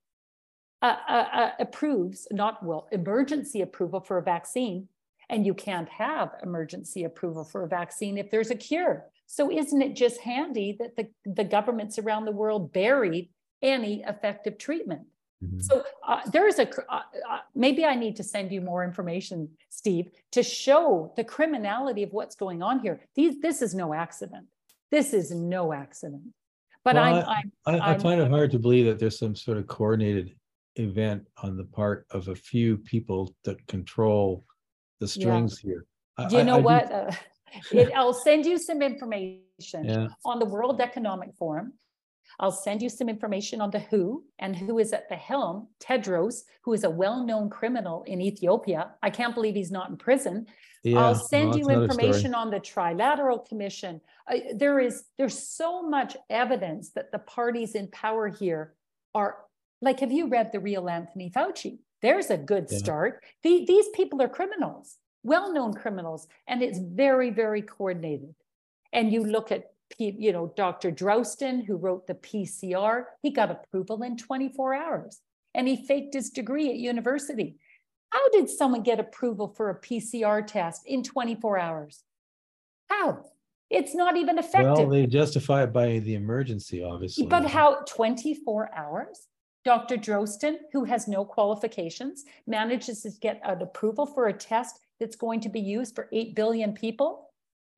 [0.81, 4.87] uh, uh, uh, approves, not will, emergency approval for a vaccine.
[5.29, 9.05] And you can't have emergency approval for a vaccine if there's a cure.
[9.27, 13.29] So isn't it just handy that the, the governments around the world buried
[13.61, 15.03] any effective treatment?
[15.43, 15.63] Mhm.
[15.63, 19.49] So uh, there is a, uh, uh, maybe I need to send you more information,
[19.69, 22.99] Steve, to show the criminality of what's going on here.
[23.15, 24.47] These, this is no accident.
[24.91, 26.21] This is no accident.
[26.83, 29.57] But I'm, I'm, I, I I'm- find it hard to believe that there's some sort
[29.57, 30.35] of coordinated
[30.75, 34.45] event on the part of a few people that control
[34.99, 35.85] the strings here.
[36.17, 36.91] I- you know I do- what?
[36.91, 37.11] Uh,
[37.71, 41.74] it, I'll send you some information Yeah, on the World Economic Forum.
[42.39, 46.41] I'll send you some information on the WHO and who is at the helm, Tedros,
[46.63, 48.91] who is a well-known criminal in Ethiopia.
[49.03, 50.47] I can't believe he's not in prison.
[50.83, 50.99] yeah.
[50.99, 54.01] I'll send well, you information on the Trilateral Commission.
[54.32, 58.74] Uh, there is, there's so much evidence that the parties in power here
[59.13, 59.37] are,
[59.82, 61.79] like, have you read the real Anthony Fauci?
[62.01, 62.78] There's a good Yeah.
[62.79, 63.24] start.
[63.43, 68.33] The- these people are criminals, well-known criminals, and it's very, very coordinated.
[68.93, 70.92] And you look at, you know, Dr.
[70.92, 75.22] Drosten, who wrote the PCR, he got approval in 24 hours
[75.54, 77.58] and he faked his degree at university.
[78.09, 82.04] How did someone get approval for a PCR test in 24 hours?
[82.89, 83.26] How?
[83.70, 84.78] It's not even effective.
[84.78, 87.26] Well, they justify it by the emergency, obviously.
[87.26, 89.28] But how, 24 hours?
[89.63, 89.96] Dr.
[89.96, 95.39] Drosten, who has no qualifications, manages to get an approval for a test that's going
[95.42, 97.30] to be used for 8 billion people?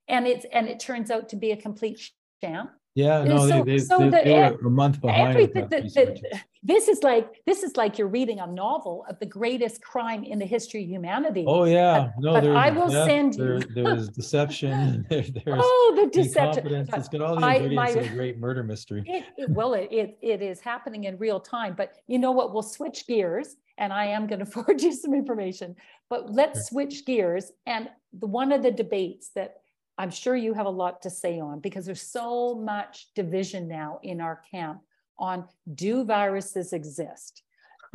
[0.07, 1.99] And it's, and it turns out to be a complete
[2.43, 2.69] sham?
[2.95, 5.35] Yeah, no, so- they, they, so they the- they were a month behind.
[5.35, 6.19] with Everything, that that, research.
[6.31, 10.23] that, this is like, this is like you're reading a novel of the greatest crime
[10.23, 11.43] in the history of humanity.
[11.47, 12.55] Oh, yeah, no, but there's.
[12.55, 16.67] I will send there- you- There's deception, there- there's Oh, the deception.
[16.93, 19.03] it's got all the I- ingredients of a great murder mystery.
[19.07, 22.53] It, it- well, it, it, it is happening in real time, but you know what?
[22.53, 25.75] We'll switch gears and I am going to forward you some information,
[26.11, 27.51] but let's switch gears.
[27.65, 27.89] And
[28.19, 29.55] the, one of the debates that
[29.97, 33.99] I'm sure you have a lot to say on because there's so much division now
[34.03, 34.81] in our camp
[35.19, 35.45] on
[35.75, 37.43] do viruses exist?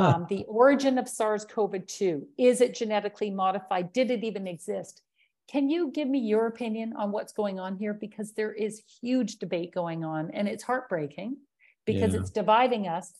[0.00, 3.92] Um, the origin of SARS CoV 2, is it genetically modified?
[3.92, 5.02] Did it even exist?
[5.50, 7.94] Can you give me your opinion on what's going on here?
[7.94, 11.38] Because there is huge debate going on and it's heartbreaking
[11.84, 12.20] because Yeah.
[12.20, 13.12] it's dividing us.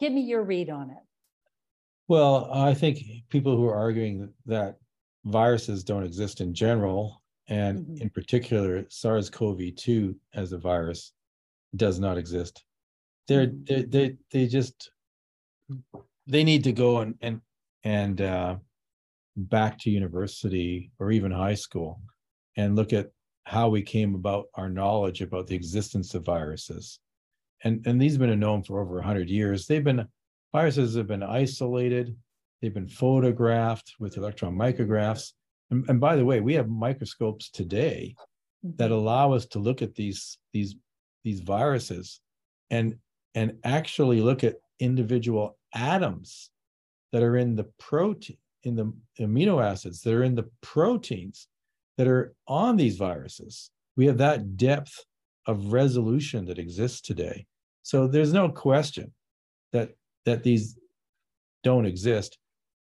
[0.00, 1.02] Give me your read on it.
[2.08, 2.98] Well, I think
[3.30, 4.76] people who are arguing that
[5.24, 8.00] viruses don't exist in general, and Mhm.
[8.02, 11.12] in particular SARS-CoV-2 as a virus
[11.76, 12.64] does not exist.
[13.26, 13.66] They're, Mhm.
[13.66, 14.90] they, they, they just,
[16.26, 17.40] they need to go and, and,
[17.84, 18.58] and, uh,
[19.36, 22.02] back to university or even high school
[22.56, 23.10] and look at
[23.44, 26.98] how we came about our knowledge about the existence of viruses.
[27.64, 29.66] And, and these have been known for over hundred years.
[29.66, 30.06] They've been
[30.52, 32.16] viruses have been isolated,
[32.60, 35.32] they've been photographed with electron micrographs.
[35.70, 38.14] And, and by the way, we have microscopes today
[38.62, 38.94] that mm-hmm.
[38.94, 40.76] allow us to look at these these
[41.24, 42.20] these viruses
[42.70, 42.96] and
[43.34, 46.50] and actually look at individual atoms
[47.12, 51.46] that are in the protein in the amino acids that are in the proteins
[51.96, 53.70] that are on these viruses.
[53.96, 55.04] We have that depth
[55.46, 57.46] of resolution that exists today.
[57.82, 59.12] So there's no question
[59.72, 59.90] that
[60.24, 60.78] that these
[61.62, 62.38] don't exist.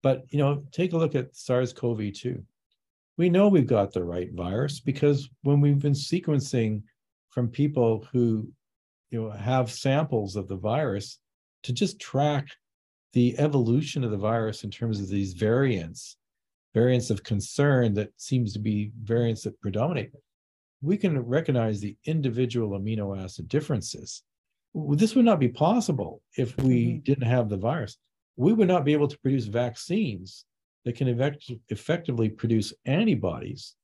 [0.04, 2.44] But you know take a look at SARS-CoV-2
[3.18, 6.84] we know we've got the right virus because when we've been sequencing
[7.30, 8.48] from people who
[9.10, 11.20] you know have samples of the virus
[11.64, 12.48] to just track
[13.14, 16.18] the evolution of the virus in terms of these variants
[16.74, 20.12] variants of concern that seems to be variants that predominate
[20.82, 24.24] we can recognize the individual amino acid differences
[24.92, 27.04] this would not be possible if we Mhm.
[27.04, 27.98] didn't have the virus
[28.36, 30.46] we would not be able to produce vaccines
[30.88, 33.76] that can effect- effectively produce antibodies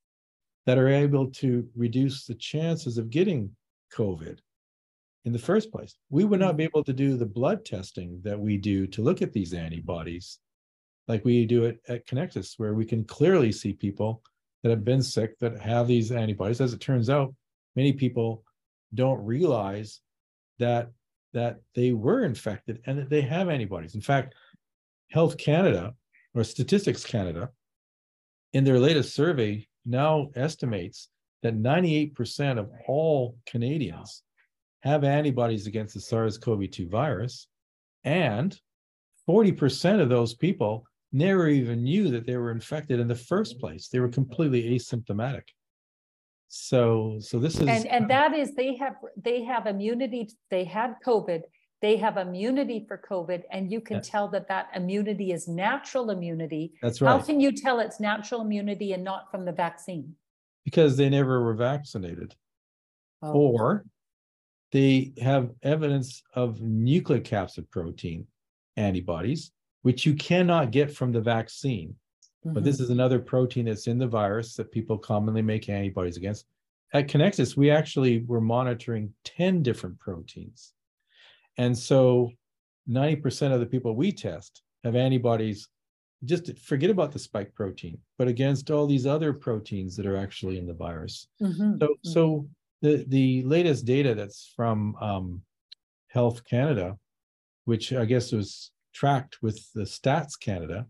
[0.66, 3.54] that are able to reduce the chances of getting
[3.94, 4.40] COVID
[5.26, 5.98] in the first place.
[6.10, 6.58] We would not mm-hmm.
[6.58, 10.40] be able to do the blood testing that we do to look at these antibodies
[11.10, 14.22] like we do it at Kinexus, where we can clearly see people
[14.64, 16.62] that have been sick that have these antibodies.
[16.62, 17.36] As it turns out,
[17.76, 18.46] many people
[18.94, 20.00] don't realize
[20.60, 20.90] that
[21.34, 23.94] that they were infected and that they have antibodies.
[23.94, 24.36] In fact,
[25.10, 25.96] Health Canada
[26.34, 27.50] or Statistics Canada,
[28.54, 31.10] in their latest survey, now estimates
[31.42, 34.24] that 98% of all Canadians
[34.82, 37.48] have antibodies against the SARS CoV 2 virus.
[38.04, 38.58] And
[39.30, 43.88] 40% of those people never even knew that they were infected in the first place.
[43.88, 45.44] They were completely asymptomatic.
[46.48, 50.66] So, so this is And, and uh, that is, they have, they have immunity, they
[50.66, 51.42] had COVID,
[51.84, 54.02] they have immunity for COVID, and you can Yeah.
[54.14, 56.74] tell that that immunity is natural immunity.
[56.82, 57.12] that's right.
[57.12, 60.16] How can you tell it's natural immunity and not from the vaccine?
[60.64, 62.36] because they never were vaccinated.
[63.22, 63.86] Oh, or
[64.72, 68.28] they have evidence of nucleocapsid protein
[68.76, 69.52] antibodies,
[69.82, 71.96] which you cannot get from the vaccine.
[72.46, 72.84] But this mm-hmm.
[72.84, 76.46] is another protein that's in the virus that people commonly make antibodies against.
[76.94, 80.74] At Kinexus, we actually were monitoring 10 different proteins.
[81.58, 82.32] And so
[82.88, 85.68] 90% of the people we test have antibodies,
[86.26, 90.58] just forget about the spike protein, but against all these other proteins that are actually
[90.58, 91.28] in the virus.
[91.42, 92.50] Mhm, So, so
[92.82, 95.42] the, the latest data that's from um,
[96.10, 96.98] Health Canada,
[97.66, 100.88] which I guess was tracked with the Stats Canada,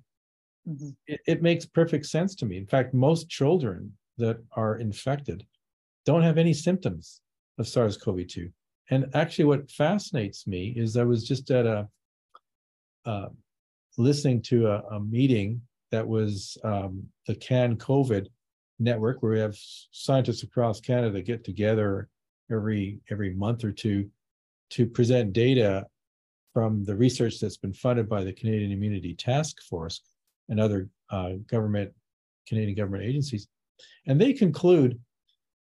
[0.68, 0.96] Mhm.
[1.08, 2.58] it, it makes perfect sense to me.
[2.58, 5.46] In fact, most children that are infected
[6.06, 7.22] don't have any symptoms
[7.58, 8.52] of SARS-CoV-2.
[8.90, 11.88] And actually, what fascinates me is I was just at a
[13.06, 13.28] uh,
[13.98, 15.62] listening to a, a meeting
[15.92, 18.28] that was um, the Can COVID
[18.80, 19.56] network, where we have
[19.92, 22.10] scientists across Canada get together
[22.52, 24.10] every every month or two
[24.72, 25.86] to present data
[26.54, 30.02] from the research that's been funded by the Canadian Immunity Task Force
[30.50, 31.92] and other uh, government
[32.48, 33.48] Canadian government agencies,
[34.08, 35.00] and they conclude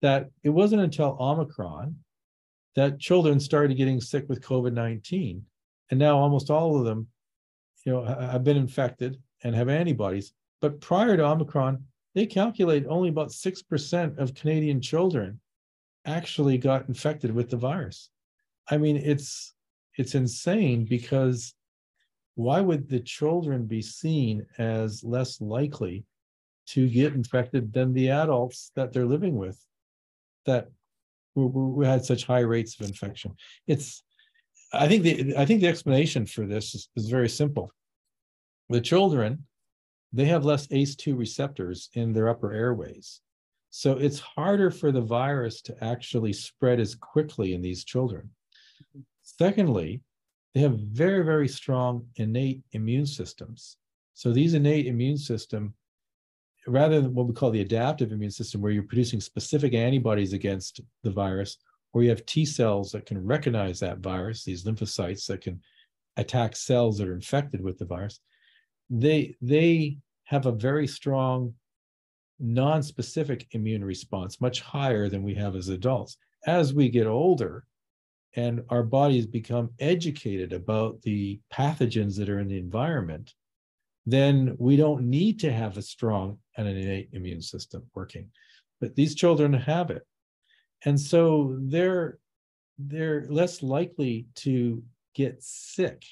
[0.02, 1.96] that it wasn't until Omicron
[2.76, 5.44] that children started getting sick with COVID nineteen,
[5.90, 7.08] and now almost all of them,
[7.84, 10.32] you know, have been infected and have antibodies.
[10.60, 11.82] But prior to Omicron,
[12.14, 15.40] they calculate only about six percent of Canadian children
[16.04, 18.10] actually got infected with the virus.
[18.70, 19.54] I mean, it's
[19.96, 21.54] it's insane because
[22.34, 26.04] why would the children be seen as less likely
[26.66, 29.58] to get infected than the adults that they're living with
[30.44, 30.68] that
[31.36, 33.34] who had such high rates of infection?
[33.66, 34.02] It's
[34.72, 37.70] I think the I think the explanation for this is, is very simple.
[38.68, 39.44] The children,
[40.12, 43.20] they have less ACE2 receptors in their upper airways.
[43.70, 48.30] So it's harder for the virus to actually spread as quickly in these children.
[49.22, 50.00] Secondly,
[50.54, 53.76] they have very, very strong innate immune systems.
[54.14, 55.74] So these innate immune system,
[56.66, 60.80] rather than what we call the adaptive immune system, where you're producing specific antibodies against
[61.02, 61.58] the virus,
[61.92, 65.60] or you have T cells that can recognize that virus, these lymphocytes that can
[66.16, 68.20] attack cells that are infected with the virus,
[68.90, 71.54] they they have a very strong
[72.38, 76.18] non-specific immune response, much higher than we have as adults.
[76.46, 77.64] As we get older
[78.34, 83.34] and our bodies become educated about the pathogens that are in the environment,
[84.06, 88.30] then we don't need to have a strong and an innate immune system working.
[88.80, 90.02] But these children have it.
[90.84, 92.18] And so they're
[92.78, 94.82] they're less likely to
[95.14, 96.02] get sick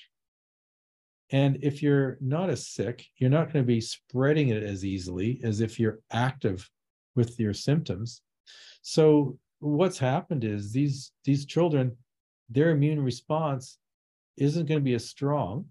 [1.34, 5.40] and if you're not as sick, you're not going to be spreading it as easily
[5.42, 6.70] as if you're active
[7.16, 8.22] with your symptoms.
[8.82, 11.96] So what's happened is these these children,
[12.50, 13.78] their immune response
[14.36, 15.66] isn't going to be as strong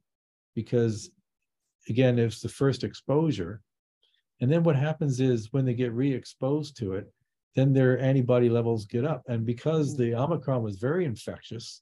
[0.53, 1.11] because
[1.89, 3.61] again, it's the first exposure.
[4.41, 7.11] And then what happens is when they get re-exposed to it,
[7.55, 9.21] then their antibody levels get up.
[9.27, 11.81] And because the Omicron was very infectious,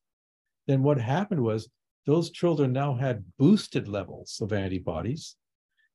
[0.68, 1.70] then what happened was
[2.06, 5.36] those children now had boosted levels of antibodies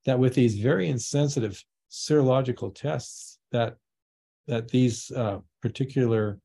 [0.05, 3.77] that with these very insensitive serological tests that
[4.47, 6.39] that these uh, particular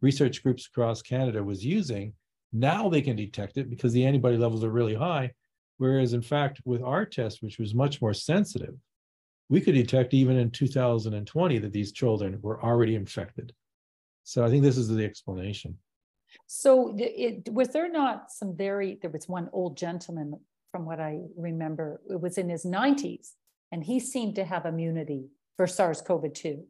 [0.00, 2.12] research groups across Canada was using,
[2.52, 5.30] now they can detect it because the antibody levels are really high.
[5.78, 8.74] Whereas in fact, with our test, which was much more sensitive,
[9.48, 13.52] we could detect even in 2020 that these children were already infected.
[14.22, 15.76] So I think this is the explanation.
[16.46, 20.34] So it, was there not some very, there was one old gentleman
[20.72, 23.34] from what I remember, it was in his 90s,
[23.70, 26.64] and he seemed to have immunity for SARS-CoV-2,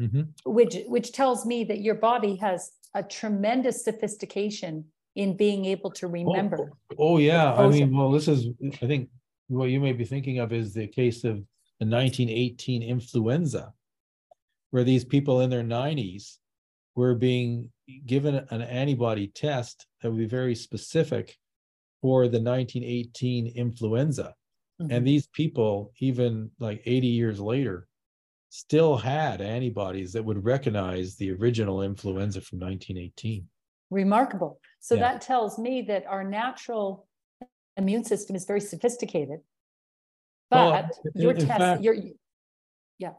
[0.00, 0.22] mm-hmm.
[0.46, 6.06] which which tells me that your body has a tremendous sophistication in being able to
[6.06, 6.72] remember.
[6.92, 8.48] Oh, oh yeah, I mean, well, this is
[8.82, 9.08] I think
[9.48, 11.36] what you may be thinking of is the case of
[11.80, 13.72] the 1918 influenza,
[14.70, 16.36] where these people in their 90s
[16.94, 17.70] were being
[18.06, 21.36] given an antibody test that would be very specific
[22.00, 24.34] for the 1918 influenza.
[24.80, 24.92] Mm-hmm.
[24.92, 27.88] And these people, even like 80 years later,
[28.50, 33.46] still had antibodies that would recognize the original influenza from 1918.
[33.90, 34.60] Remarkable.
[34.80, 35.00] So yeah.
[35.00, 37.06] that tells me that our natural
[37.76, 39.40] immune system is very sophisticated.
[40.50, 41.96] But well, your test, fact, your
[42.98, 43.12] yeah.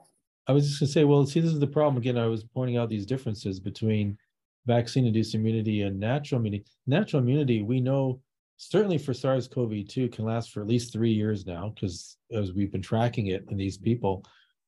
[0.47, 1.97] I was just gonna say, well, see, this is the problem.
[1.97, 4.17] Again, I was pointing out these differences between
[4.65, 6.65] vaccine induced immunity and natural immunity.
[6.87, 8.21] Natural immunity, we know
[8.57, 12.53] certainly for SARS CoV 2 can last for at least three years now, because as
[12.53, 14.23] we've been tracking it in these people,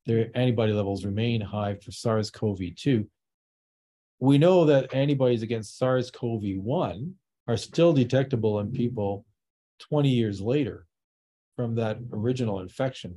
[0.06, 3.06] their antibody levels remain high for SARS CoV 2.
[4.20, 7.14] We know that antibodies against SARS CoV 1
[7.46, 9.26] are still detectable in people
[9.80, 10.86] 20 years later
[11.56, 13.14] from that original infection.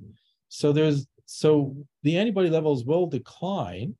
[0.49, 3.95] So there's so the antibody levels will decline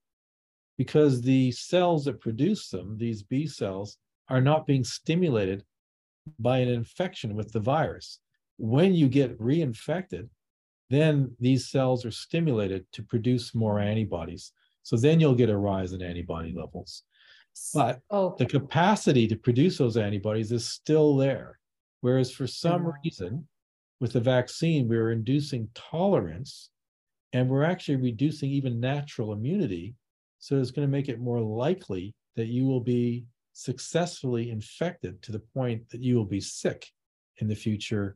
[0.77, 3.97] because the cells that produce them, these B cells,
[4.29, 5.63] are not being stimulated
[6.39, 8.19] by an infection with the virus.
[8.57, 10.29] When you get reinfected,
[10.89, 14.51] then these cells are stimulated to produce more antibodies.
[14.87, 17.03] So then you'll get a rise in antibody levels.
[17.73, 18.45] But okay.
[18.45, 21.59] the capacity to produce those antibodies is still there.
[21.99, 22.91] Whereas for some mm-hmm.
[23.03, 23.47] reason,
[23.99, 26.69] with the vaccine, we're inducing tolerance
[27.33, 29.93] and we're actually reducing even natural immunity
[30.39, 35.33] so it's going to make it more likely that you will be successfully infected to
[35.33, 36.87] the point that you will be sick
[37.39, 38.15] in the future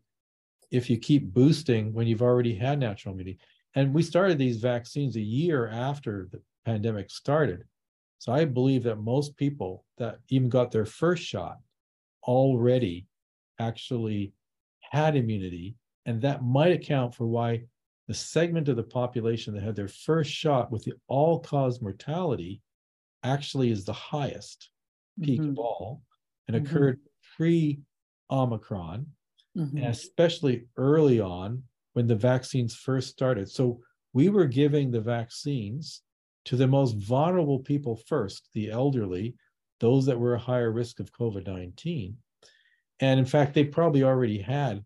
[0.71, 3.39] if you keep boosting when you've already had natural immunity.
[3.75, 7.63] And we started these vaccines a year after the pandemic started.
[8.19, 11.57] So I believe that most people that even got their first shot
[12.23, 13.07] already
[13.59, 14.33] actually
[14.81, 15.75] had immunity.
[16.05, 17.63] And that might account for why
[18.07, 22.61] the segment of the population that had their first shot with the all cause mortality
[23.23, 24.69] actually is the highest
[25.21, 25.51] peak mm-hmm.
[25.51, 26.01] of all
[26.47, 26.65] and mm-hmm.
[26.65, 26.99] occurred
[27.37, 27.79] pre
[28.29, 29.05] Omicron,
[29.57, 29.77] mm-hmm.
[29.77, 31.63] and especially early on
[31.93, 33.49] when the vaccines first started.
[33.49, 33.79] So
[34.13, 36.01] we were giving the vaccines
[36.45, 39.35] to the most vulnerable people first, the elderly,
[39.79, 42.15] those that were a higher risk of COVID 19.
[42.99, 44.83] And in fact, they probably already had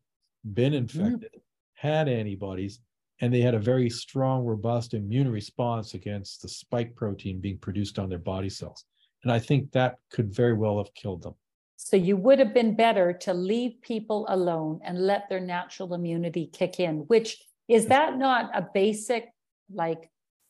[0.53, 1.01] been mm-hmm.
[1.01, 1.41] infected,
[1.73, 2.79] had antibodies,
[3.21, 7.99] and they had a very strong, robust immune response against the spike protein being produced
[7.99, 8.85] on their body cells.
[9.23, 11.35] And I think that could very well have killed them.
[11.77, 16.49] So you would have been better to leave people alone and let their natural immunity
[16.51, 17.37] kick in, which
[17.67, 19.29] is that not a basic
[19.73, 20.09] like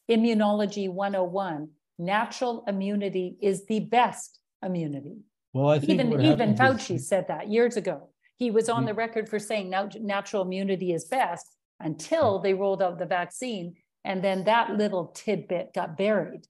[0.09, 1.69] immunology 101?
[1.97, 5.17] Natural immunity is the best immunity.
[5.53, 6.59] Well, I think Even, even happens
[6.89, 8.09] is- Fauci said that years ago.
[8.37, 8.87] He was on Mm.
[8.87, 13.75] the record for saying natural immunity is best until they rolled out the vaccine.
[14.03, 16.47] And then that little tidbit got buried.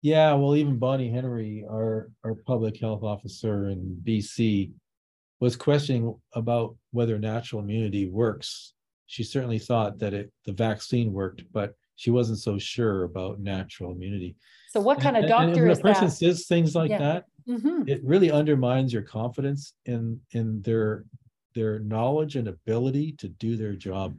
[0.00, 4.72] Yeah, well, even Bonnie Henry, our, our public health officer in BC,
[5.38, 8.74] was questioning about whether natural immunity works.
[9.06, 13.92] She certainly thought that it, the vaccine worked, but she wasn't so sure about natural
[13.92, 14.34] immunity.
[14.70, 16.10] So what kind of And- and- and doctor when is a person that?
[16.12, 16.98] says things like Yeah.
[16.98, 17.88] that, Mhm.
[17.88, 21.04] it really undermines your confidence in, in their,
[21.54, 24.16] their knowledge and ability to do their job.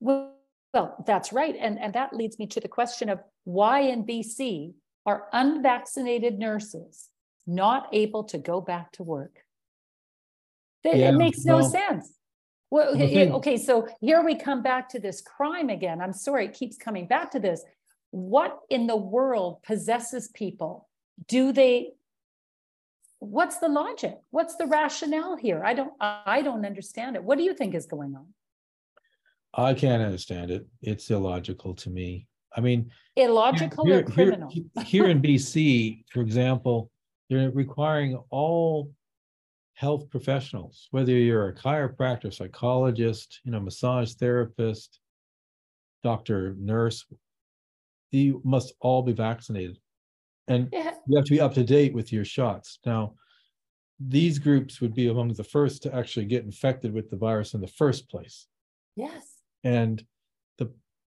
[0.00, 0.34] Well,
[0.74, 1.56] well, that's right.
[1.56, 4.74] And, and that leads me to the question of why in BC
[5.06, 7.08] are unvaccinated nurses
[7.46, 9.44] not able to go back to work?
[10.84, 12.12] It- Yeah, It makes no well, sense.
[12.70, 16.00] Well, okay, okay, so here we come back to this crime again.
[16.02, 17.62] I'm sorry, it keeps coming back to this.
[18.10, 20.88] What in the world possesses people?
[21.28, 21.92] Do they?
[23.20, 24.18] What's the logic?
[24.30, 25.64] What's the rationale here?
[25.64, 27.24] I don't, I don't understand it.
[27.24, 28.26] What do you think is going on?
[29.54, 30.66] I can't understand it.
[30.82, 32.28] It's illogical to me.
[32.56, 34.50] I mean, Illogical Here- or criminal?
[34.50, 36.90] he- Here in BC, for example,
[37.28, 38.92] they're requiring all
[39.78, 44.98] health professionals, whether you're a chiropractor, psychologist, you know, massage therapist,
[46.02, 47.06] doctor, nurse,
[48.10, 49.78] you must all be vaccinated.
[50.48, 52.80] And Yeah, you have to be up to date with your shots.
[52.84, 53.14] Now,
[54.00, 57.60] these groups would be among the first to actually get infected with the virus in
[57.60, 58.48] the first place.
[58.96, 60.04] yes, And
[60.56, 60.72] the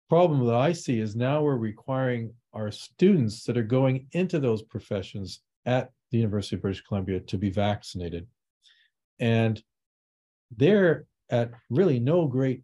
[0.08, 4.62] problem that I see is now we're requiring our students that are going into those
[4.62, 8.28] professions at the University of British Columbia to be vaccinated.
[9.22, 9.61] And
[10.57, 12.64] they're at really no great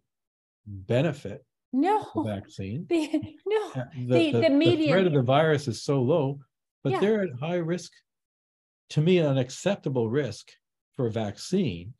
[0.66, 2.86] benefit no, vaccine.
[2.88, 3.08] the-
[3.46, 6.40] no, Uh, The- The, the the, the median- threat of the virus is so low,
[6.82, 7.00] but Yeah.
[7.00, 7.92] they're at high risk.
[8.90, 10.50] To me, an acceptable risk
[10.94, 11.94] for a vaccine.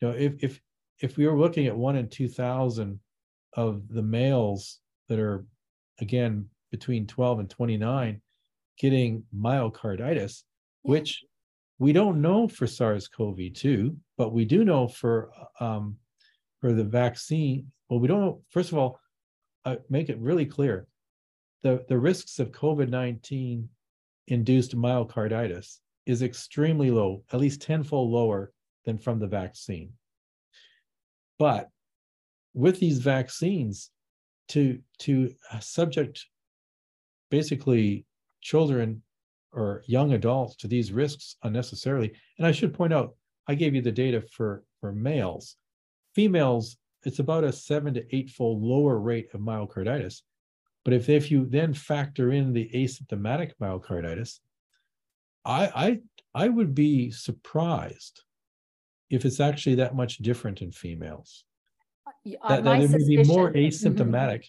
[0.00, 0.60] You know, if if
[1.00, 3.00] if we were looking at one in two thousand
[3.54, 5.46] of the males that are
[6.00, 8.20] again between 12 and 29
[8.78, 10.42] getting myocarditis,
[10.84, 10.90] Yeah.
[10.90, 11.24] which
[11.84, 15.30] we don't know for SARS-CoV-2, but we do know for
[15.60, 15.98] um
[16.58, 17.70] for the vaccine.
[17.90, 18.98] Well, we don't know, first of all,
[19.66, 20.86] uh, make it really clear.
[21.62, 23.68] The the risks of COVID-19
[24.28, 28.50] induced myocarditis is extremely low, at least tenfold lower
[28.86, 29.92] than from the vaccine.
[31.38, 31.68] But
[32.54, 33.90] with these vaccines,
[34.52, 36.24] to to uh, subject
[37.30, 38.06] basically
[38.40, 39.02] children
[39.54, 42.12] or young adults to these risks unnecessarily.
[42.38, 43.14] And I should point out,
[43.46, 45.56] I gave you the data for for males.
[46.14, 50.22] Females, it's about a seven to eightfold lower rate of myocarditis.
[50.84, 54.40] But if if you then factor in the asymptomatic myocarditis,
[55.44, 56.00] I
[56.34, 58.22] I I would be surprised
[59.10, 61.44] if it's actually that much different in females
[62.06, 63.66] uh, that, that it would be more Mhm.
[63.66, 64.46] asymptomatic.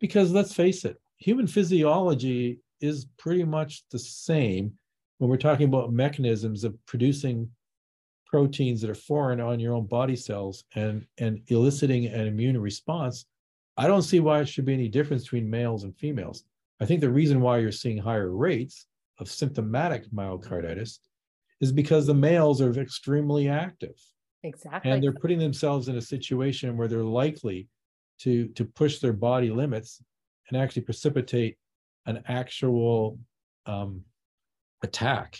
[0.00, 4.72] Because let's face it, human physiology is pretty much the same
[5.18, 7.48] when we're talking about mechanisms of producing
[8.26, 13.26] proteins that are foreign on your own body cells and, and eliciting an immune response.
[13.76, 16.44] I don't see why it should be any difference between males and females.
[16.80, 18.86] I think the reason why you're seeing higher rates
[19.18, 20.98] of symptomatic myocarditis
[21.60, 23.94] is because the males are extremely active
[24.42, 24.90] Exactly.
[24.90, 27.68] and they're putting themselves in a situation where they're likely
[28.18, 30.02] to to push their body limits
[30.48, 31.56] and actually precipitate
[32.06, 33.18] an actual
[33.66, 34.02] um
[34.82, 35.38] attack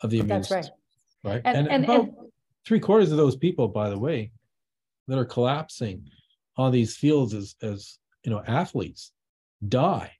[0.00, 0.64] of the immune That's right.
[0.64, 0.80] system,
[1.24, 2.16] right And, and, and, about and
[2.66, 4.32] three quarters of those people by the way
[5.08, 6.08] that are collapsing
[6.56, 9.12] on these fields as as you know athletes
[9.68, 10.12] die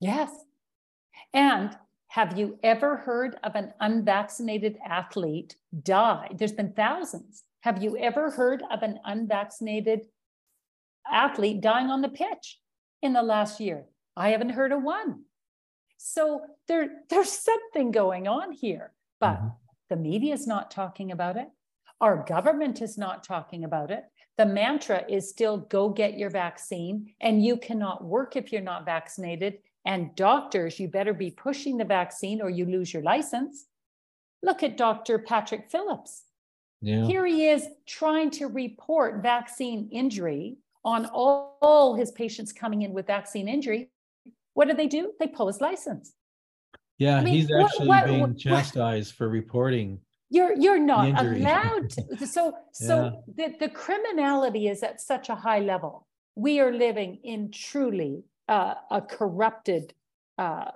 [0.00, 0.30] yes.
[1.32, 1.76] And
[2.08, 6.30] have you ever heard of an unvaccinated athlete die?
[6.34, 7.44] There's been thousands.
[7.60, 10.06] Have you ever heard of an unvaccinated
[11.10, 12.58] athlete dying on the pitch
[13.02, 13.84] in the last year?
[14.16, 15.24] I haven't heard of one.
[15.98, 19.54] So there, there's something going on here, but Mhm.
[19.88, 21.48] the media is not talking about it.
[22.00, 24.04] Our government is not talking about it.
[24.36, 28.84] The mantra is still go get your vaccine, and you cannot work if you're not
[28.84, 29.62] vaccinated.
[29.86, 33.68] And doctors, you better be pushing the vaccine or you lose your license.
[34.42, 35.18] Look at Dr.
[35.18, 36.24] Patrick Phillips.
[36.82, 42.82] yeah Here he is trying to report vaccine injury on all, all his patients coming
[42.82, 43.90] in with vaccine injury.
[44.56, 45.02] What do they do?
[45.20, 46.06] They pull his license.
[47.04, 49.88] yeah I mean, he's actually what- being what- chastised for reporting
[50.36, 52.26] You're you're not allowed to.
[52.34, 52.42] So
[52.84, 52.94] so
[53.38, 55.94] the, the criminality is at such a high level.
[56.46, 58.14] We are living in truly
[58.56, 59.84] uh, a corrupted
[60.44, 60.70] uh,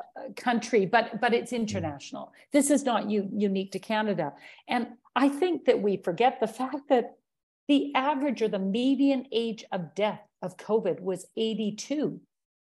[0.47, 2.24] country, but but it's international.
[2.57, 4.27] This is not u- unique to Canada,
[4.74, 4.82] and
[5.24, 7.07] I think that we forget the fact that
[7.73, 7.81] the
[8.11, 12.20] average or the median age of death of COVID was 82.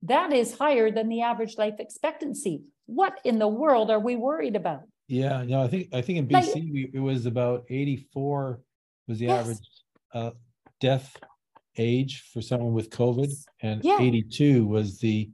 [0.05, 2.62] That is higher than the average life expectancy.
[2.86, 4.82] What in the world are we worried about?
[5.09, 8.60] Yeah, no, I think I think in Like- BC we, it was about 84
[9.09, 9.40] was the Yes.
[9.40, 9.68] average
[10.12, 10.31] uh
[10.81, 11.16] death
[11.76, 13.31] age for someone with COVID
[13.62, 13.98] and Yeah.
[14.01, 15.31] 82 was the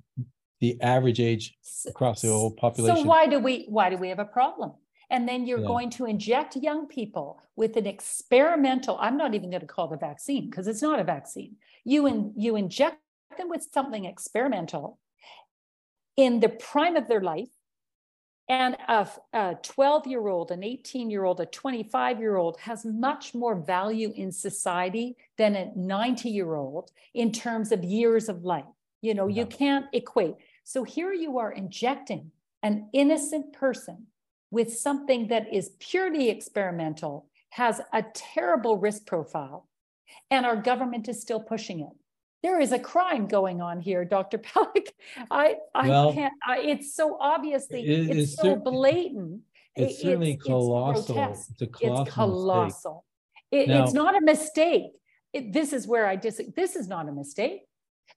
[0.60, 1.56] the average age
[1.86, 3.02] across the whole population.
[3.02, 4.72] So why do we why do we have a problem?
[5.08, 5.66] And then you're Yeah.
[5.66, 9.96] going to inject young people with an experimental, I'm not even going to call it
[9.96, 11.56] a vaccine because it's not a vaccine.
[11.84, 12.98] You in, you inject
[13.38, 14.98] with something experimental
[16.16, 17.48] in the prime of their life.
[18.48, 18.76] And
[19.32, 23.54] a 12 year old, an 18 year old, a 25 year old has much more
[23.54, 28.64] value in society than a 90 year old in terms of years of life.
[29.02, 30.34] You know, you can't equate.
[30.64, 32.32] So here you are injecting
[32.62, 34.08] an innocent person
[34.50, 39.68] with something that is purely experimental, has a terrible risk profile,
[40.28, 41.99] and our government is still pushing it.
[42.42, 44.38] There is a crime going on here, Dr.
[44.38, 44.88] Pelech.
[45.30, 49.42] I, I Well, can't, I, it's so obviously, it- it's it's so blatant.
[49.76, 51.18] It's It- certainly it's colossal.
[51.30, 52.02] It's a colossal.
[52.04, 53.04] It's colossal.
[53.50, 54.92] It, Now- it's not a mistake.
[55.34, 57.62] This is where I dis, this is not a mistake.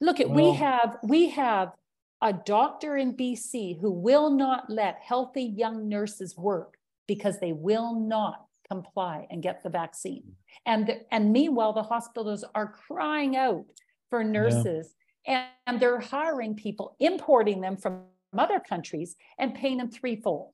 [0.01, 1.73] Look at, we have, we have
[2.21, 6.77] a doctor in BC who will not let healthy young nurses work
[7.07, 10.23] because they will not comply and get the vaccine.
[10.65, 13.65] And, the- and meanwhile, the hospitals are crying out
[14.13, 14.93] for nurses
[15.25, 18.03] and, and they're hiring people, importing them from
[18.37, 20.51] other countries and paying them threefold.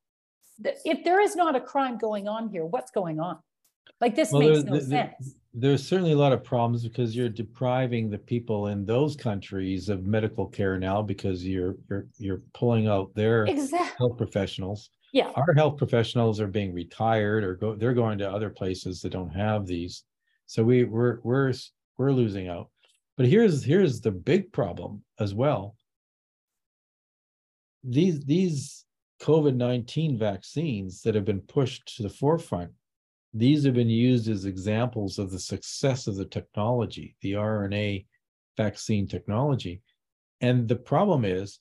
[0.86, 3.38] If there is not a crime going on here, what's going on?
[4.00, 5.36] Like this Well, makes there- no there- sense.
[5.54, 10.06] There's certainly a lot of problems because you're depriving the people in those countries of
[10.06, 13.96] medical care now because you're you're you're pulling out their Exactly.
[13.98, 14.92] health professionals.
[15.12, 15.32] Yeah.
[15.36, 19.32] Our health professionals are being retired or go, they're going to other places that don't
[19.32, 20.04] have these.
[20.46, 21.52] So we we're we're
[21.98, 22.70] we're losing out.
[23.20, 25.76] But here's here's the big problem as well.
[27.84, 28.86] These these
[29.22, 32.72] COVID-19 vaccines that have been pushed to the forefront,
[33.34, 38.06] these have been used as examples of the success of the technology, the RNA
[38.56, 39.82] vaccine technology.
[40.40, 41.60] And the problem is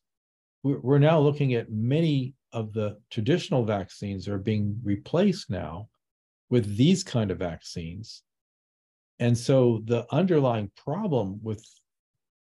[0.63, 5.89] we're, now looking at many of the traditional vaccines are being replaced now
[6.51, 8.23] with these kind of vaccines.
[9.19, 11.65] And so the underlying problem with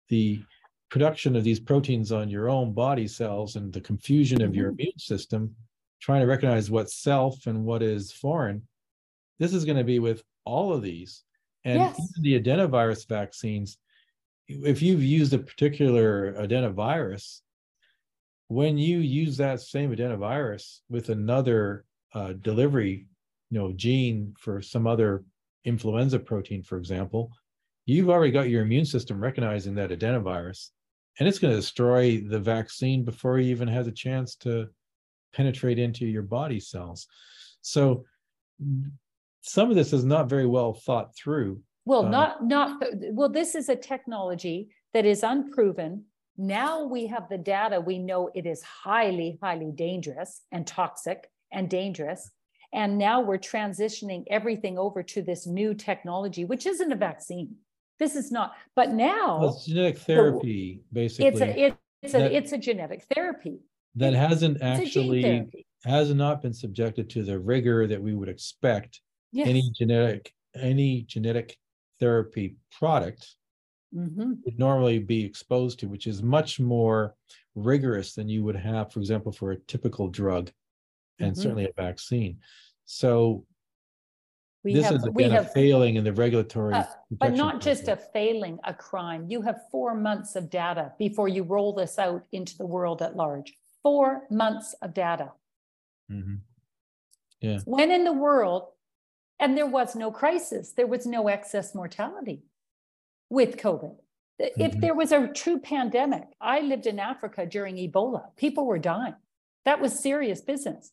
[0.09, 0.43] the
[0.91, 4.99] production of these proteins on your own body cells and the confusion of your immune
[4.99, 5.55] system,
[6.01, 8.63] trying to recognize what's self and what is foreign,
[9.39, 11.25] this is going to be with all of these.
[11.65, 12.13] And Yes.
[12.21, 13.79] the adenovirus vaccines,
[14.49, 17.41] if you've used a particular adenovirus,
[18.49, 21.85] when you use that same adenovirus with another
[22.15, 23.07] uh, delivery,
[23.51, 25.25] you know, gene for some other
[25.67, 27.31] influenza protein, for example,
[27.85, 30.71] you've already got your immune system recognizing that adenovirus,
[31.19, 34.69] and it's going to destroy the vaccine before it even has a chance to
[35.35, 37.07] penetrate into your body cells.
[37.61, 38.05] So
[39.43, 41.61] some of this is not very well thought through.
[41.85, 42.83] Well, Um, not, not,
[43.13, 46.05] well, this is a technology that is unproven.
[46.37, 51.69] Now we have the data, we know it is highly, highly dangerous and toxic and
[51.71, 52.31] dangerous.
[52.73, 57.55] And now we're transitioning everything over to this new technology, which isn't a vaccine.
[57.99, 62.31] This is not, but Well, now it's genetic therapy, it's basically, a, it- it's that-
[62.33, 63.61] a, it's a genetic therapy.
[63.95, 68.13] that hasn't It's a gene actually, has not been subjected to the rigor that we
[68.15, 69.01] would expect
[69.33, 69.49] Yes.
[69.49, 71.57] any genetic, any genetic
[71.99, 73.37] therapy product
[73.95, 74.39] Mhm.
[74.45, 77.15] would normally be exposed to, which is much more
[77.55, 80.51] rigorous than you would have, for example, for a typical drug
[81.19, 81.37] and Mhm.
[81.37, 82.41] certainly a vaccine.
[82.85, 83.45] So
[84.63, 85.53] We this have, is we again a have.
[85.53, 86.75] failing in the regulatory.
[86.75, 89.31] Uh, But not just a failing, a crime.
[89.31, 93.17] You have four months of data before you roll this out into the world at
[93.17, 93.57] large.
[93.83, 95.33] Four months of data.
[96.11, 96.41] Mhm.
[97.65, 98.73] When in the world,
[99.39, 102.43] and there was no crisis, there was no excess mortality
[103.31, 103.97] with COVID.
[104.39, 104.81] If Mhm.
[104.81, 109.15] there was a true pandemic, I lived in Africa during Ebola, people were dying.
[109.65, 110.93] That was serious business.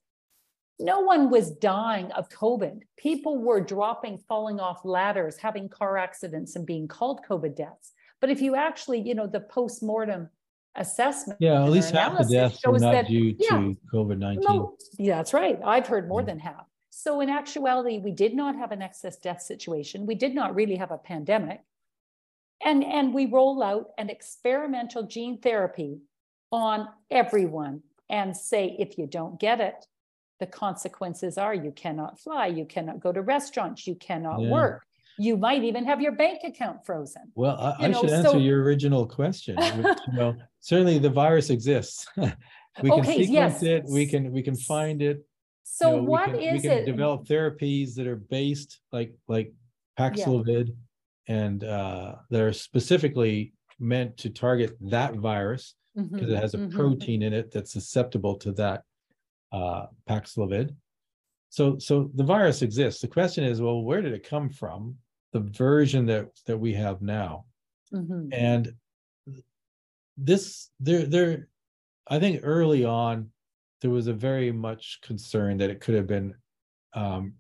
[0.80, 2.82] No one was dying of COVID.
[2.98, 7.92] People were dropping, falling off ladders, having car accidents, and being called COVID deaths.
[8.20, 10.30] But if you actually, you know, the post-mortem
[10.76, 11.40] assessment.
[11.40, 14.44] Yeah, at least half the deaths were not that- due yeah, to COVID nineteen.
[14.48, 15.60] no, yeah, that's right.
[15.64, 16.26] I've heard more Yeah.
[16.26, 16.66] than half.
[16.90, 20.06] So in actuality, we did not have an excess death situation.
[20.06, 21.62] We did not really have a pandemic.
[22.66, 26.00] And, and we roll out an experimental gene therapy
[26.52, 29.86] on everyone and say, if you don't get it,
[30.40, 34.50] the consequences are you cannot fly, you cannot go to restaurants, you cannot Yeah.
[34.50, 34.84] work.
[35.20, 37.32] You might even have your bank account frozen.
[37.36, 39.56] Well, I, I know, should answer so- your original question.
[39.58, 42.08] which, you know, certainly the virus exists.
[42.18, 43.30] we can Okay, sequence
[43.62, 43.64] yes.
[43.64, 43.84] it.
[43.88, 45.18] We can we can find it.
[45.18, 45.24] you
[45.64, 46.86] So know, we what can- we can it?
[46.86, 49.54] Develop therapies that are based like like
[50.00, 50.76] Paxlovid
[51.28, 56.58] and uh, that are specifically meant to target that virus because it Mhm, has a
[56.58, 56.72] mhm.
[56.72, 58.82] protein in it that's susceptible to that
[59.54, 60.76] uh, Paxlovid.
[61.50, 63.00] So, so the virus exists.
[63.02, 64.98] The question is, well, where did it come from?
[65.32, 67.46] The version that that we have now,
[67.94, 68.30] Mhm.
[68.34, 68.76] and
[70.18, 71.48] this there there,
[72.08, 73.32] I think early on
[73.82, 76.36] there was a very much concern that it could have been
[76.94, 77.34] um,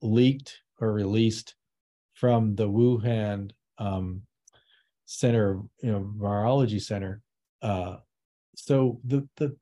[0.00, 1.54] leaked or released
[2.14, 4.22] from the Wuhan um,
[5.06, 7.20] Center, you know, Virology Center.
[7.60, 7.96] Uh,
[8.54, 9.56] so the the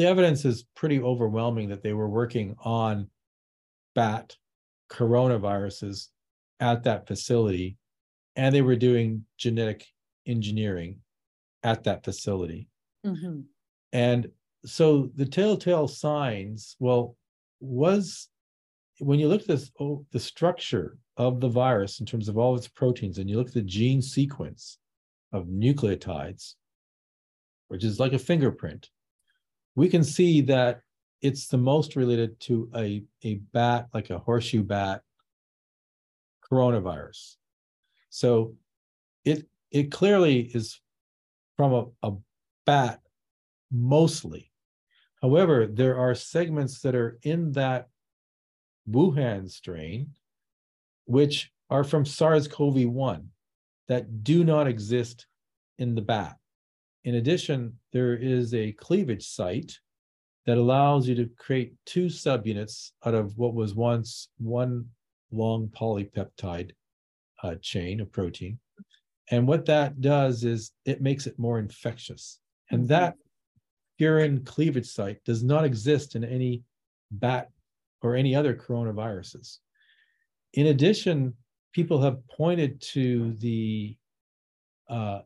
[0.00, 3.06] the evidence is pretty overwhelming that they were working on
[3.94, 4.34] bat
[4.90, 6.08] coronaviruses
[6.58, 7.76] at that facility,
[8.34, 9.86] and they were doing genetic
[10.26, 11.00] engineering
[11.64, 12.66] at that facility.
[13.04, 13.44] Mhm.
[13.92, 14.32] And
[14.64, 17.14] so the telltale signs, well,
[17.60, 18.30] was
[19.00, 22.56] when you look at this, oh, the structure of the virus in terms of all
[22.56, 24.78] its proteins, and you look at the gene sequence
[25.30, 26.54] of nucleotides,
[27.68, 28.88] which is like a fingerprint,
[29.74, 30.80] we can see that
[31.22, 35.02] it's the most related to a, a bat, like a horseshoe bat
[36.50, 37.36] coronavirus.
[38.08, 38.54] So
[39.24, 40.80] it it clearly is
[41.56, 42.12] from a, a
[42.66, 43.00] bat
[43.70, 44.50] mostly.
[45.22, 47.88] However, there are segments that are in that
[48.88, 50.14] Wuhan strain,
[51.04, 53.26] which are from SARS-CoV-1
[53.88, 55.26] that do not exist
[55.78, 56.39] in the bat.
[57.04, 59.78] In addition, there is a cleavage site
[60.46, 64.86] that allows you to create two subunits out of what was once one
[65.32, 66.72] long polypeptide
[67.42, 68.58] uh, chain of protein.
[69.30, 72.40] And what that does is it makes it more infectious.
[72.70, 72.88] And Mhm.
[72.88, 73.16] that
[73.98, 76.64] furin cleavage site does not exist in any
[77.10, 77.50] bat
[78.02, 79.58] or any other coronaviruses.
[80.54, 81.36] In addition,
[81.72, 83.96] people have pointed to the
[84.88, 85.22] uh,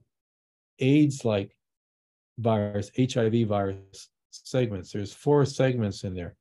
[0.81, 1.57] AIDS-like
[2.39, 4.93] virus, HIV virus segments.
[4.93, 6.37] There's four segments in there.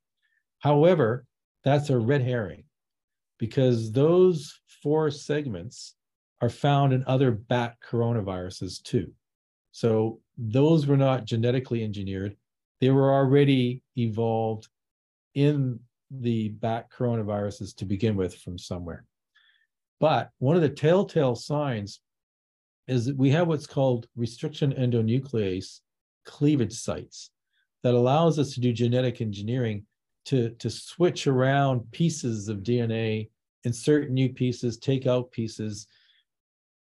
[0.58, 1.26] However,
[1.62, 2.64] that's a red herring
[3.38, 5.94] because those four segments
[6.40, 9.12] are found in other bat coronaviruses too.
[9.72, 12.36] So those were not genetically engineered.
[12.80, 14.68] They were already evolved
[15.34, 15.80] in
[16.10, 19.04] the bat coronaviruses to begin with from somewhere.
[20.00, 22.00] But one of the telltale signs
[22.86, 25.80] is we have what's called restriction endonuclease
[26.24, 27.30] cleavage sites
[27.82, 29.84] that allows us to do genetic engineering
[30.26, 33.28] to, to switch around pieces of DNA,
[33.64, 35.86] insert new pieces, take out pieces.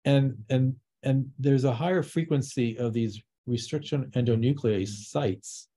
[0.05, 5.67] And, and, and there's a higher frequency of these restriction endonuclease sites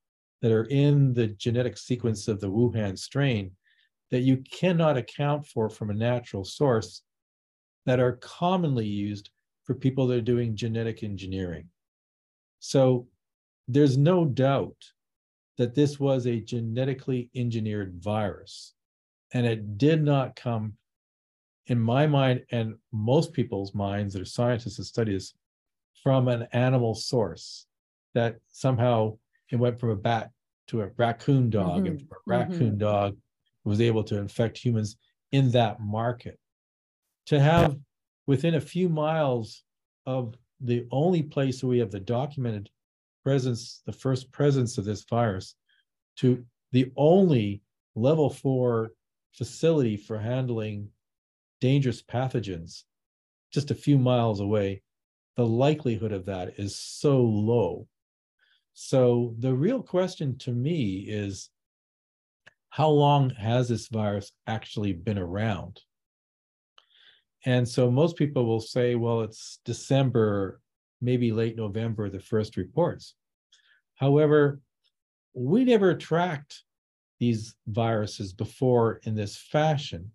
[0.41, 3.51] that are in the genetic sequence of the Wuhan strain
[4.09, 7.03] that you cannot account for from a natural source
[7.85, 9.29] that are commonly used
[9.71, 11.65] for people that are doing genetic engineering.
[12.59, 13.07] So
[13.69, 14.75] there's no doubt
[15.57, 18.73] that this was a genetically engineered virus.
[19.33, 20.73] And it did not come,
[21.67, 25.35] in my mind, and most people's minds that are scientists that study this,
[26.03, 27.65] from an animal source
[28.13, 29.17] that somehow
[29.51, 30.31] it went from a bat
[30.67, 33.15] to a raccoon dog, and Mhm, from a raccoon dog
[33.63, 34.97] was able to infect humans
[35.31, 36.37] in that market.
[37.27, 37.77] To have
[38.31, 39.63] within a few miles
[40.05, 42.69] of the only place where we have the documented
[43.25, 45.55] presence, the first presence of this virus,
[46.15, 46.41] to
[46.71, 47.61] the only
[47.93, 48.93] level four
[49.33, 50.87] facility for handling
[51.59, 52.83] dangerous pathogens,
[53.51, 54.81] just a few miles away,
[55.35, 57.85] the likelihood of that is so low.
[58.73, 61.49] So the real question to me is
[62.69, 65.81] how long has this virus actually been around?
[67.45, 70.61] And so most people will say, well, it's December,
[71.01, 73.15] maybe late November, the first reports.
[73.95, 74.59] However,
[75.33, 76.63] we never tracked
[77.19, 80.11] these viruses before in this fashion.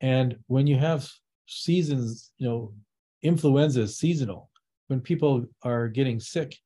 [0.00, 1.08] And when you have
[1.46, 2.72] seasons, you know,
[3.22, 4.50] influenza is seasonal.
[4.88, 6.56] When people are getting sick,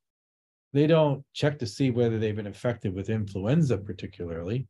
[0.73, 4.67] they don't check to see whether they've been infected with influenza, particularly.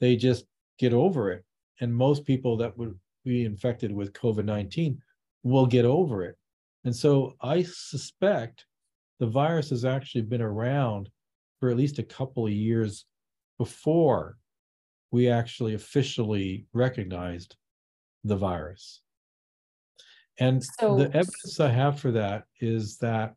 [0.00, 0.46] They just
[0.78, 1.44] get over it.
[1.80, 5.00] And most people that would be infected with COVID 19
[5.42, 6.36] will get over it.
[6.84, 8.66] And so I suspect
[9.18, 11.08] the virus has actually been around
[11.58, 13.06] for at least a couple of years
[13.58, 14.36] before
[15.10, 17.56] we actually officially recognized
[18.24, 19.00] the virus.
[20.38, 23.34] And So- the evidence I have for that is that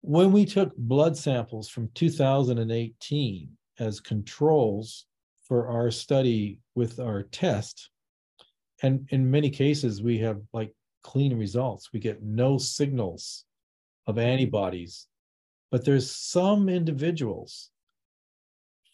[0.00, 5.06] when we took blood samples from 2018 as controls
[5.48, 7.90] for our study with our test,
[8.82, 10.72] and in many cases, we have like
[11.02, 11.92] clean results.
[11.92, 13.44] We get no signals
[14.06, 15.06] of antibodies.
[15.70, 17.70] But there's some individuals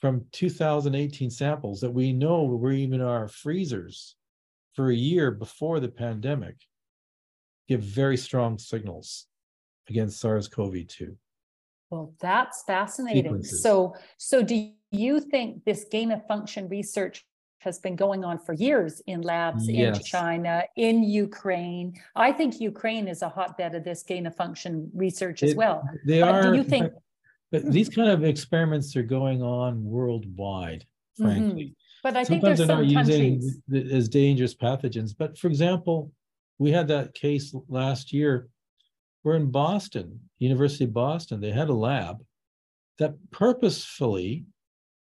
[0.00, 4.16] from 2018 samples that we know were even in our freezers
[4.74, 6.56] for a year before the pandemic
[7.68, 9.26] give very strong signals
[9.88, 11.16] against SARS-CoV-2.
[11.90, 13.22] Well, that's fascinating.
[13.22, 13.62] Sequences.
[13.62, 17.24] So, so do you think this gain of function research
[17.58, 21.94] has been going on for years in labs in China, in Ukraine?
[22.14, 25.82] I think Ukraine is a hotbed of this gain of function research as well.
[26.06, 26.42] They But are.
[26.50, 26.92] do you think,
[27.50, 30.84] But these kind of experiments are going on worldwide,
[31.16, 31.64] frankly.
[31.64, 32.02] Mm-hmm.
[32.02, 33.60] but I think Sometimes there's they're not some using countries.
[33.68, 35.14] the- as dangerous pathogens.
[35.16, 36.12] But for example,
[36.58, 38.48] we had that case last year.
[39.22, 41.40] We're in Boston, University of Boston.
[41.40, 42.22] They had a lab
[42.98, 44.44] that purposefully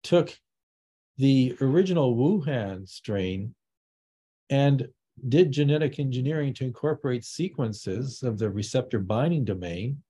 [0.06, 0.38] took
[1.18, 3.54] the original Wuhan strain
[4.50, 4.88] and
[5.28, 10.02] did genetic engineering to incorporate sequences of the receptor binding domain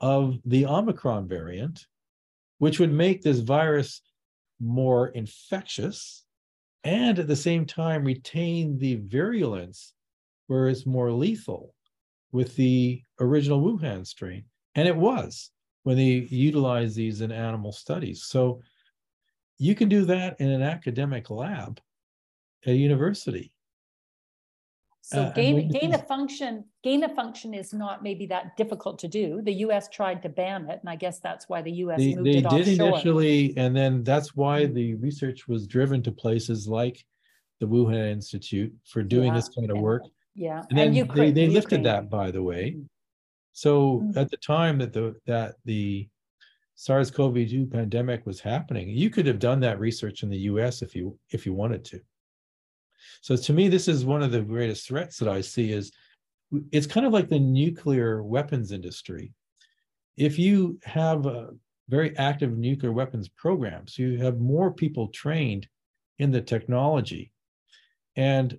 [0.00, 1.86] of the Omicron variant,
[2.58, 4.02] which would make this virus
[4.60, 6.24] more infectious
[6.84, 9.94] and at the same time retain the virulence
[10.46, 11.74] where it's more lethal
[12.30, 14.44] with the original Wuhan strain.
[14.76, 15.50] And it was
[15.82, 18.24] when they utilized these in animal studies.
[18.24, 18.60] So
[19.58, 21.80] you can do that in an academic lab
[22.66, 23.52] at a university.
[25.02, 29.08] So uh, gain, gain of function, gain of function is not maybe that difficult to
[29.08, 29.40] do.
[29.40, 32.26] The US tried to ban it, and I guess that's why the US They, moved
[32.26, 32.88] they it did offshore.
[32.88, 37.04] initially, and then that's why the research was driven to places like
[37.60, 40.02] the Wuhan Institute for doing this kind of work.
[40.34, 40.62] Yeah.
[40.70, 42.04] And then they, Ukraine- they lifted Ukraine.
[42.04, 42.72] that, by the way.
[42.72, 42.86] Mm.
[43.52, 44.16] So Mm.
[44.16, 46.08] at the time that the, that the
[46.76, 51.18] SARS-CoV-2 pandemic was happening, you could have done that research in the US if you,
[51.30, 52.00] if you wanted to.
[53.22, 55.90] So to me, this is one of the greatest threats that I see is
[56.70, 59.32] it's kind of like the nuclear weapons industry.
[60.16, 61.50] If you have a
[61.88, 65.66] very active nuclear weapons programs, you have more people trained
[66.18, 67.32] in the technology.
[68.16, 68.58] And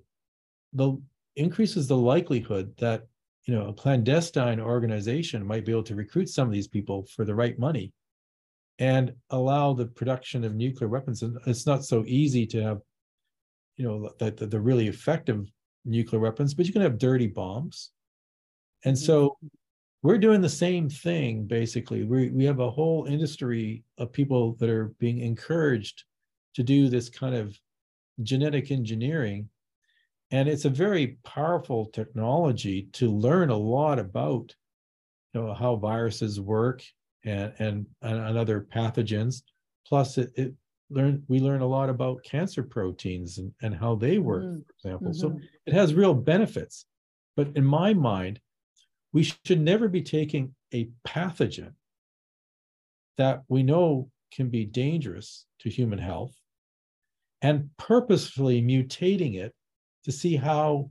[0.72, 1.00] the
[1.36, 3.06] increases the likelihood that
[3.44, 7.24] you know a clandestine organization might be able to recruit some of these people for
[7.24, 7.92] the right money
[8.78, 11.22] and allow the production of nuclear weapons.
[11.22, 12.80] And it's not so easy to have
[13.76, 15.46] you know the, the, the really effective
[15.84, 17.90] nuclear weapons but you can have dirty bombs.
[18.84, 19.46] And so mm-hmm.
[20.02, 22.04] we're doing the same thing basically.
[22.04, 26.04] We, we have a whole industry of people that are being encouraged
[26.54, 27.58] to do this kind of
[28.22, 29.48] genetic engineering.
[30.30, 34.54] And it's a very powerful technology to learn a lot about
[35.32, 36.82] you know how viruses work
[37.28, 39.42] and and, and other pathogens
[39.86, 40.54] plus it, it
[40.90, 44.72] learn we learn a lot about cancer proteins and, and how they work Mhm, for
[44.78, 45.42] example so mhm.
[45.66, 46.86] it has real benefits
[47.36, 48.40] but in my mind
[49.12, 51.74] we should never be taking a pathogen
[53.16, 56.34] that we know can be dangerous to human health
[57.42, 59.54] and purposefully mutating it
[60.04, 60.90] to see how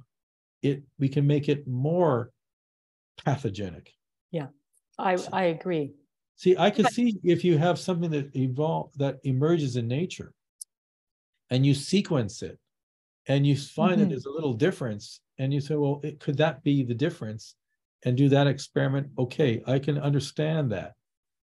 [0.62, 2.32] it we can make it more
[3.18, 3.94] pathogenic.
[4.32, 4.48] Yeah.
[4.98, 5.94] I, I agree.
[6.38, 10.34] See, I could see if you have something that evolve that emerges in nature
[11.50, 12.60] and you sequence it
[13.28, 14.10] and you find that Mhm.
[14.10, 17.56] there's a little difference and you say, well, it, could that be the difference?
[18.06, 19.12] And do that experiment.
[19.18, 20.94] Okay, I can understand that.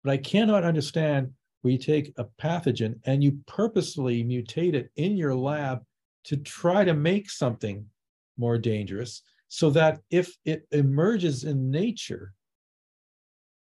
[0.04, 5.16] But I cannot understand where you take a pathogen and you purposely mutate it in
[5.16, 5.86] your lab
[6.26, 7.90] to try to make something
[8.38, 12.34] more dangerous so that if it emerges in nature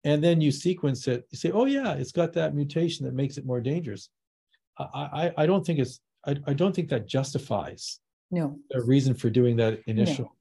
[0.04, 3.38] and then you sequence it, you say, oh yeah, it's got that mutation that makes
[3.38, 4.10] it more dangerous.
[4.78, 4.84] I,
[5.38, 8.00] I, I don't think it's, I, I don't think that justifies
[8.32, 8.58] No.
[8.74, 10.36] a reason for doing that initial.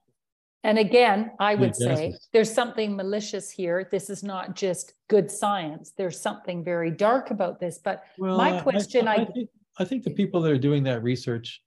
[0.64, 3.88] And again, I would say there's something malicious here.
[3.90, 5.92] This is not just good science.
[5.96, 7.80] There's something very dark about this.
[7.82, 9.48] But Well, My I- I- question, I, I- think,
[9.78, 11.62] I think the people that are doing that research,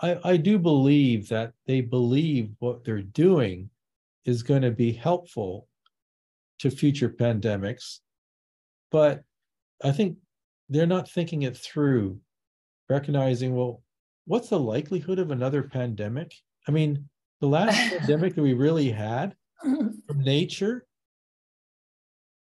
[0.00, 3.68] I, I do believe that they believe what they're doing
[4.24, 5.66] is going to be helpful
[6.60, 7.98] to future pandemics.
[8.90, 9.22] But
[9.82, 10.18] I think
[10.68, 12.20] they're not thinking it through,
[12.88, 13.82] recognizing, well,
[14.26, 16.32] what's the likelihood of another pandemic?
[16.68, 17.08] I mean,
[17.40, 20.86] the last pandemic that we really had from nature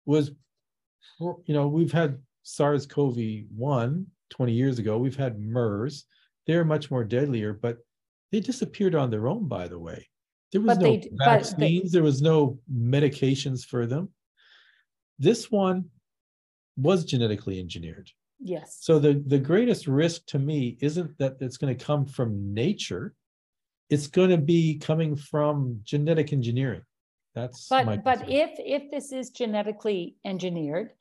[0.06, 0.32] was,
[1.20, 6.06] you know, we've had SARS-CoV-1 20 years ago, we've had MERS.
[6.46, 7.78] They're much more deadlier, but
[8.32, 10.09] they disappeared on their own, by the way.
[10.52, 14.10] There was But no they- but they- vaccines, there was no medications for them.
[15.20, 15.90] This one
[16.78, 18.10] was genetically engineered.
[18.40, 18.78] Yes.
[18.82, 23.14] So the, the greatest risk to me isn't that it's going to come from nature.
[23.90, 26.84] It's going to be coming from genetic engineering.
[27.36, 28.36] That's my But, but concern.
[28.36, 30.94] if, if this is genetically engineered,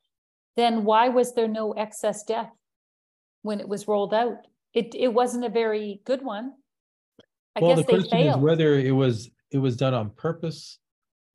[0.57, 2.51] then why was there no excess death
[3.43, 4.47] when it was rolled out?
[4.75, 6.55] It, it wasn't a very good one.
[7.55, 10.79] I Well, the question is whether it was, it was done on purpose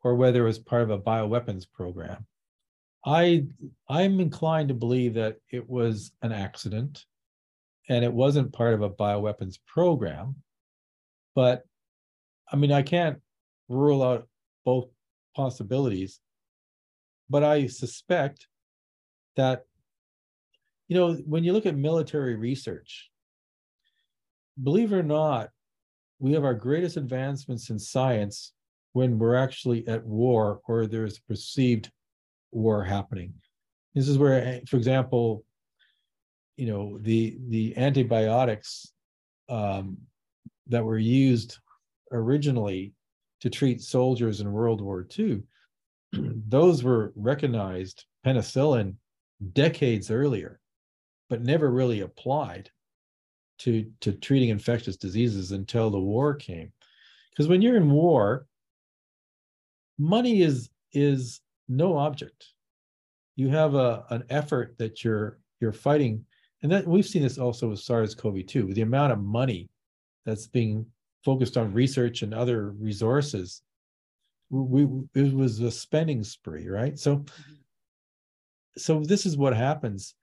[0.03, 2.25] or whether it was part of a bioweapons program.
[3.05, 3.45] I,
[3.89, 7.05] I'm inclined to believe that it was an accident
[7.89, 10.35] and it wasn't part of a bioweapons program.
[11.35, 11.63] But,
[12.51, 13.19] I mean, I can't
[13.67, 14.27] rule out
[14.63, 14.89] both
[15.35, 16.19] possibilities.
[17.29, 18.47] But I suspect
[19.35, 19.65] that,
[20.87, 23.09] you know, when you look at military research,
[24.61, 25.49] believe it or not,
[26.19, 28.53] we have our greatest advancements in science
[28.93, 31.91] when we're actually at war or there's perceived
[32.51, 33.33] war happening.
[33.95, 35.43] This is where, eh, for example,
[36.57, 38.91] you know, the the antibiotics
[39.49, 39.97] um,
[40.67, 41.57] that were used
[42.11, 42.93] originally
[43.41, 45.41] to treat soldiers in World War II,
[46.13, 48.95] those were recognized penicillin
[49.53, 50.59] decades earlier,
[51.29, 52.69] but never really applied
[53.59, 56.71] to to treating infectious diseases until the war came.
[57.29, 58.47] Because when you're in war
[59.97, 62.47] money is is no object.
[63.35, 66.25] You have a an effort that you're you're fighting.
[66.61, 69.69] And that we've seen this also with SARS-CoV-2 with the amount of money
[70.25, 70.85] that's being
[71.25, 73.61] focused on research and other resources
[74.49, 76.97] we, we it was a spending spree right?
[76.97, 77.53] So mm-hmm.
[78.77, 80.15] so this is what happens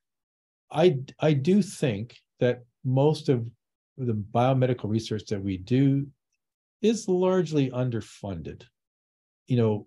[0.72, 3.46] i i do think that most of
[3.96, 6.06] the biomedical research that we do
[6.82, 8.62] is largely underfunded
[9.46, 9.86] you know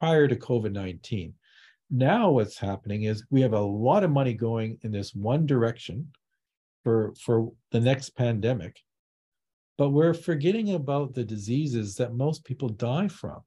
[0.00, 1.32] prior to covid-19
[1.90, 6.06] now what's happening is we have a lot of money going in this one direction
[6.82, 8.80] for for the next pandemic
[9.76, 13.40] but we're forgetting about the diseases that most people die from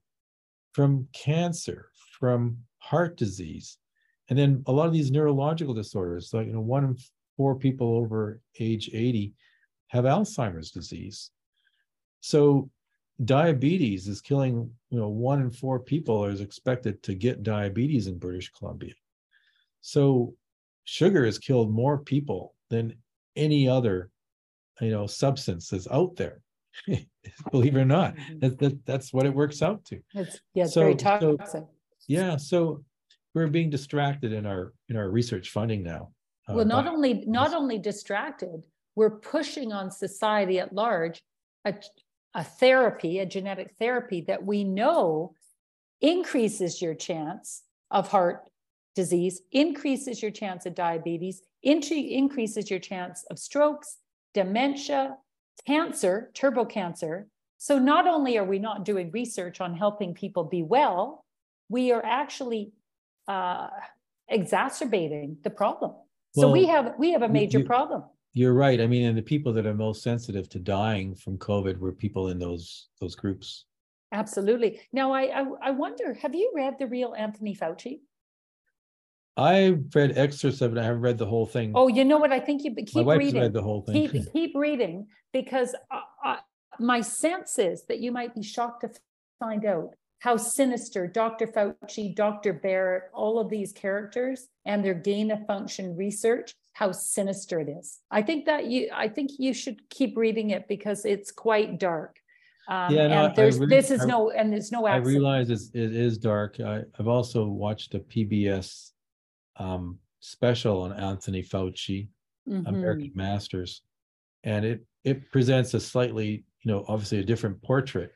[0.74, 1.90] from cancer
[2.20, 3.78] from heart disease
[4.30, 6.98] and then a lot of these neurological disorders like you know one in
[7.36, 9.34] four people over age 80
[9.88, 11.32] have alzheimer's disease
[12.22, 12.70] so
[13.24, 18.18] diabetes is killing you know one in four people is expected to get diabetes in
[18.18, 18.94] british columbia
[19.82, 20.34] so
[20.84, 22.94] sugar has killed more people than
[23.36, 24.10] any other
[24.82, 26.42] you know substance that's out there
[27.52, 28.40] believe it or not Mhm.
[28.42, 31.64] that, that, that's what it works out to It's, yeah, it's very So- so- toxic.
[32.08, 32.84] yeah so
[33.38, 36.10] we're being distracted in our in our research funding now
[36.50, 38.66] uh, Well, not only, not only distracted,
[38.96, 41.22] we're pushing on society at large
[41.64, 41.76] a,
[42.34, 45.36] a therapy, a genetic therapy that we know
[46.02, 47.62] increases your chance
[47.92, 48.50] of heart
[48.96, 53.98] disease, increases your chance of diabetes, increases your chance of strokes,
[54.34, 55.16] dementia,
[55.68, 57.28] cancer, turbo cancer.
[57.60, 61.24] So not only are we not doing research on helping people be well,
[61.70, 62.72] we are actually
[63.28, 63.68] uh,
[64.30, 65.92] exacerbating the problem.
[66.34, 68.04] So we have we have a major you- problem.
[68.34, 68.80] You're right.
[68.80, 72.28] I mean, and the people that are most sensitive to dying from COVID were people
[72.28, 73.66] in those those groups.
[74.12, 74.80] Absolutely.
[74.94, 78.02] Now I, I I wonder, have you read the real Anthony Fauci?
[79.38, 80.80] I've read excerpts of it.
[80.80, 81.72] I haven't read the whole thing.
[81.76, 82.32] Oh, you know what?
[82.32, 83.42] I think you but My keep wife's reading.
[83.42, 84.10] read the whole thing.
[84.10, 86.38] Keep keep reading because uh, uh,
[86.80, 88.90] my sense is that you might be shocked to
[89.40, 91.48] find out how sinister Dr.
[91.48, 92.54] Fauci, Dr.
[92.54, 98.00] Barrett, all of these characters and their gain of function research, how sinister it is.
[98.12, 102.18] I think that you I think you should keep reading it because it's quite dark.
[102.70, 105.50] Um, Yeah, no, and there's re- this is I- no and there's no I realize
[105.50, 106.60] it's, it is dark.
[106.60, 108.92] I, I've also watched a PBS
[109.58, 112.10] um, special on Anthony Fauci,
[112.48, 112.68] Mhm.
[112.68, 113.82] American Masters,
[114.44, 118.12] and it it presents a slightly, you know, obviously a different portrait.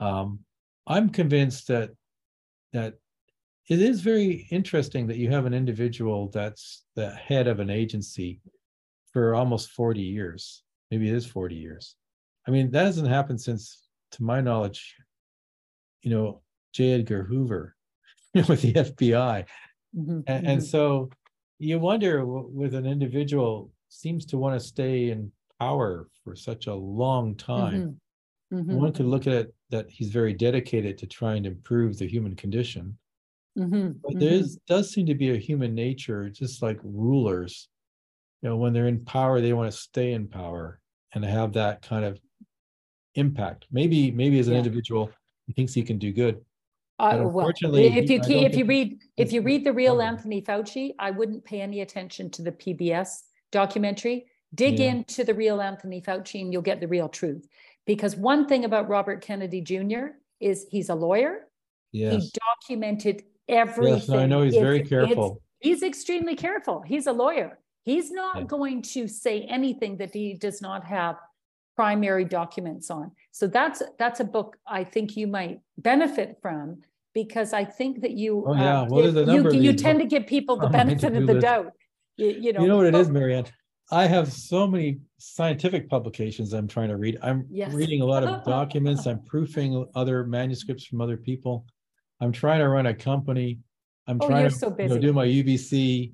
[0.00, 0.40] Um,
[0.86, 1.90] I'm convinced that
[2.72, 2.98] that
[3.68, 8.42] it is very interesting that you have an individual that's the head of an agency
[9.12, 10.64] for almost 40 years.
[10.90, 11.96] Maybe it is 40 years.
[12.48, 14.96] I mean, that hasn't happened since, to my knowledge,
[16.02, 16.42] you know,
[16.72, 16.92] J.
[16.92, 17.76] Edgar Hoover
[18.34, 19.46] with the FBI.
[19.92, 20.64] Mhm, And, and mhm.
[20.64, 21.10] so
[21.58, 26.74] you wonder with an individual seems to want to stay in power for such a
[26.74, 27.82] long time.
[27.82, 27.99] Mhm,
[28.52, 32.06] mhm, One could look at it that he's very dedicated to trying to improve the
[32.06, 32.98] human condition.
[33.56, 37.68] Mhm, But there is, does seem to be a human nature, just like rulers.
[38.42, 40.80] You know, when they're in power, they want to stay in power
[41.12, 42.20] and have that kind of
[43.14, 43.66] impact.
[43.70, 44.58] Maybe, maybe as an Yeah.
[44.60, 45.10] individual,
[45.46, 46.44] he thinks he can do good.
[46.98, 50.00] Uh, well, unfortunately, if you, if you read, if you read the real.
[50.02, 54.26] Anthony Fauci, I wouldn't pay any attention to the PBS documentary.
[54.54, 54.90] Dig Yeah.
[54.92, 57.46] into the real Anthony Fauci and you'll get the real truth.
[57.86, 60.06] Because one thing about Robert Kennedy Jr.
[60.40, 61.46] is he's a lawyer.
[61.92, 62.30] He
[62.62, 63.94] documented everything.
[63.94, 65.42] yes, no, I know he's very It's- it's- careful.
[65.60, 66.80] He's extremely careful.
[66.82, 67.58] He's a lawyer.
[67.84, 68.16] He's Yeah.
[68.16, 71.16] not going to say anything that he does not have
[71.76, 73.10] primary documents on.
[73.32, 76.82] So that's, that's a book I think you might benefit from
[77.12, 78.44] because I think that you.
[78.46, 78.86] Oh, uh, yeah.
[78.88, 81.34] Well, there's a you- number You these tend to give people the benefit of the
[81.34, 81.44] list.
[81.44, 81.72] doubt.
[82.16, 82.60] You, you know.
[82.62, 83.46] You know what it is, but- Marianne?
[83.92, 87.18] I have so many scientific publications I'm trying to read.
[87.22, 87.72] I'm Yes.
[87.72, 89.06] reading a lot of documents.
[89.06, 91.64] I'm proofing other manuscripts from other people.
[92.20, 93.58] I'm trying to run a company.
[94.06, 96.12] I'm Oh, trying to so you know, do my UBC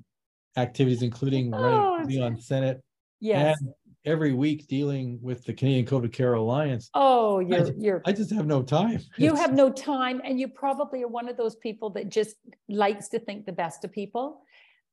[0.57, 2.81] activities, including Oh, running on Senate
[3.19, 3.57] Yes.
[3.61, 3.71] and
[4.05, 6.89] every week dealing with the Canadian COVID Care Alliance.
[6.93, 8.01] Oh, you're, ju- you're.
[8.05, 9.01] I just have no time.
[9.17, 12.37] You It's- have no time and you probably are one of those people that just
[12.69, 14.41] likes to think the best of people.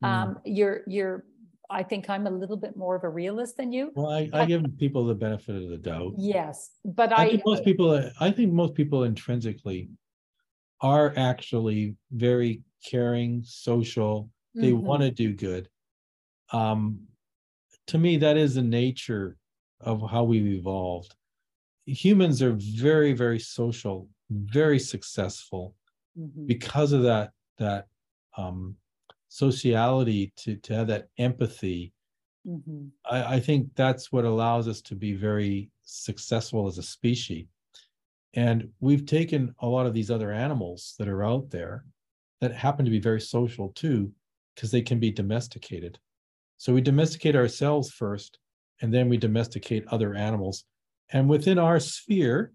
[0.02, 0.08] Mm.
[0.08, 1.24] Um, you're, you're,
[1.74, 3.92] I think I'm a little bit more of a realist than you.
[3.94, 6.14] Well, I, I give people the benefit of the doubt.
[6.16, 9.88] Yes, but I I, think most people, I think most people intrinsically
[10.80, 14.82] are actually very caring, social, they Mhm.
[14.82, 15.68] want to do good.
[16.52, 17.08] Um,
[17.88, 19.36] to me, that is the nature
[19.80, 21.16] of how we've evolved.
[21.86, 25.74] Humans are very, very social, very successful
[26.16, 26.46] Mhm.
[26.46, 27.88] because of that, that
[28.36, 28.76] um
[29.34, 31.92] sociality to to have that empathy.
[32.46, 32.92] Mhm.
[33.04, 37.46] I, I think that's what allows us to be very successful as a species.
[38.34, 41.84] And we've taken a lot of these other animals that are out there
[42.40, 44.12] that happen to be very social too,
[44.54, 45.98] because they can be domesticated.
[46.58, 48.38] So we domesticate ourselves first,
[48.82, 50.64] and then we domesticate other animals.
[51.10, 52.52] And within our sphere,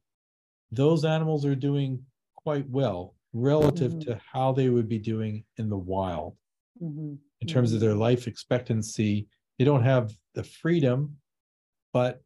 [0.71, 4.01] those animals are doing quite well relative Mhm.
[4.01, 6.37] to how they would be doing in the wild
[6.81, 7.19] Mhm.
[7.41, 7.99] in terms of their Mhm.
[7.99, 9.27] life expectancy.
[9.57, 11.19] They don't have the freedom,
[11.93, 12.23] but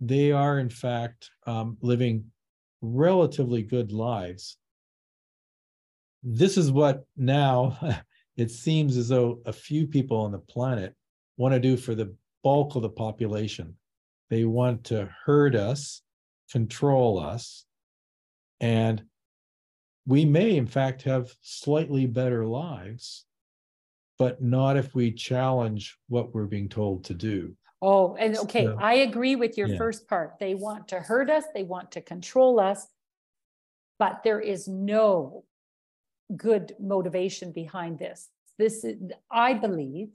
[0.00, 2.32] they are in fact um, living
[2.80, 4.56] relatively good lives.
[6.22, 7.78] This is what now
[8.36, 10.94] it seems as though a few people on the planet
[11.36, 13.76] want to do for the bulk of the population.
[14.28, 16.02] They want to herd us,
[16.50, 17.66] control us,
[18.60, 19.04] and
[20.06, 23.26] we may, in fact, have slightly better lives
[24.20, 27.56] but not if we challenge what we're being told to do.
[27.80, 29.78] Oh, and okay, So- I agree with your Yeah.
[29.78, 30.38] first part.
[30.38, 32.86] They want to hurt us, they want to control us.
[33.98, 35.44] But there is no
[36.36, 38.28] good motivation behind this.
[38.58, 38.98] This is,
[39.30, 40.10] I believe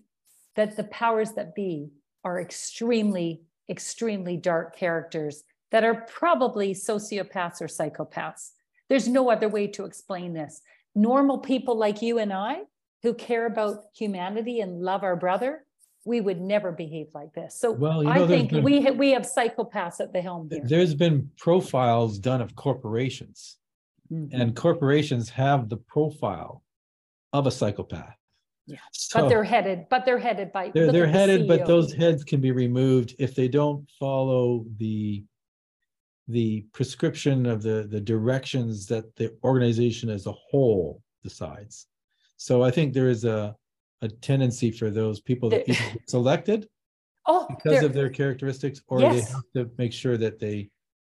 [0.53, 1.89] that the powers that be
[2.23, 8.51] are extremely, extremely dark characters that are probably sociopaths or psychopaths.
[8.87, 10.61] There's no other way to explain this.
[10.93, 12.65] Normal people like you and I,
[13.05, 15.65] who care about humanity and love our brother,
[16.05, 17.55] we would never behave like this.
[17.59, 20.49] So Well, you know, I think been- we, ha- we have psychopaths at the helm
[20.49, 20.61] here.
[20.65, 23.57] There's been profiles done of corporations,
[24.11, 24.29] Mhm.
[24.33, 26.63] and corporations have the profile
[27.31, 28.15] of a psychopath.
[28.67, 30.71] Yeah, So But they're headed, but they're headed by.
[30.73, 35.23] they're, they're the headed, but those heads can be removed if they don't follow the
[36.27, 41.85] the prescription of the the directions that the organization as a whole decides.
[42.37, 43.55] So I think there is a
[44.01, 46.67] a tendency for those people that either get selected
[47.27, 50.69] Oh, because of their characteristics, or they have to make sure that they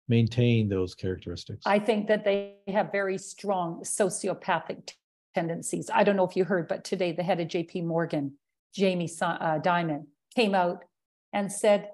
[0.07, 1.63] maintain those characteristics.
[1.65, 4.93] I think that they have very strong sociopathic t-
[5.33, 5.89] tendencies.
[5.91, 8.33] I don't know if you heard, but today the head of JP Morgan,
[8.75, 10.05] Jamie uh, Dimon,
[10.35, 10.85] came out
[11.33, 11.89] and said,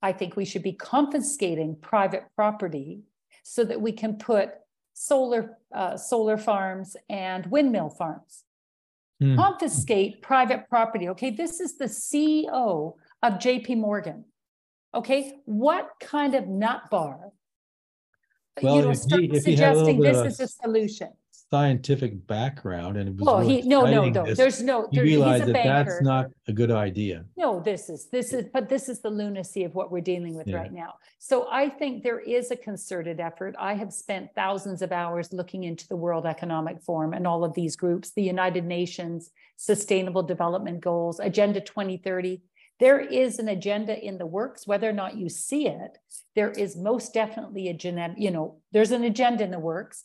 [0.00, 3.02] I think we should be confiscating private property
[3.42, 4.52] so that we can put
[4.94, 8.44] solar, uh, solar farms and windmill farms.
[9.20, 9.36] Hmm.
[9.36, 11.08] Confiscate private property.
[11.08, 14.24] Okay, this is the CEO of JP Morgan.
[14.94, 17.32] Okay, what kind of nut bar?
[18.62, 20.40] Well, you know, if start he- if he had a little suggesting this of is
[20.40, 21.08] a solution.
[21.50, 23.24] Scientific background and it was.
[23.26, 25.64] Well, really he, no, no, no, this, there's no, You there- he's realize a that
[25.64, 27.24] that's not a good idea.
[27.38, 30.46] No, this is, this is, but this is the lunacy of what we're dealing with
[30.46, 30.58] Yeah.
[30.58, 30.94] right now.
[31.18, 33.54] So I think there is a concerted effort.
[33.58, 37.54] I have spent thousands of hours looking into the World Economic Forum and all of
[37.54, 42.42] these groups, the United Nations, Sustainable Development Goals, Agenda 2030.
[42.78, 45.96] There is an agenda in the works, whether or not you see it.
[46.36, 50.04] There is most definitely a genetic, you know, there's an agenda in the works.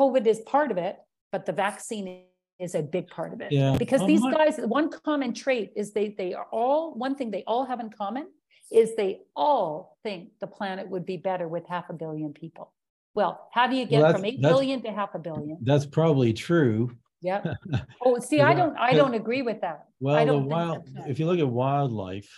[0.00, 0.96] COVID is part of it,
[1.32, 2.22] but the vaccine
[2.58, 3.52] is a big part of it.
[3.52, 7.14] Yeah, Because um, these my- guys, one common trait is they, they are all, one
[7.16, 8.26] thing they all have in common
[8.70, 12.72] is they all think the planet would be better with half a billion people.
[13.14, 15.58] Well, how do you get Well, from eight billion to half a billion?
[15.62, 16.92] That's probably true.
[17.20, 17.42] Yeah.
[18.04, 19.86] Oh, see, I don't, I don't agree with that.
[20.00, 22.30] Well, the wild, if you look at wildlife,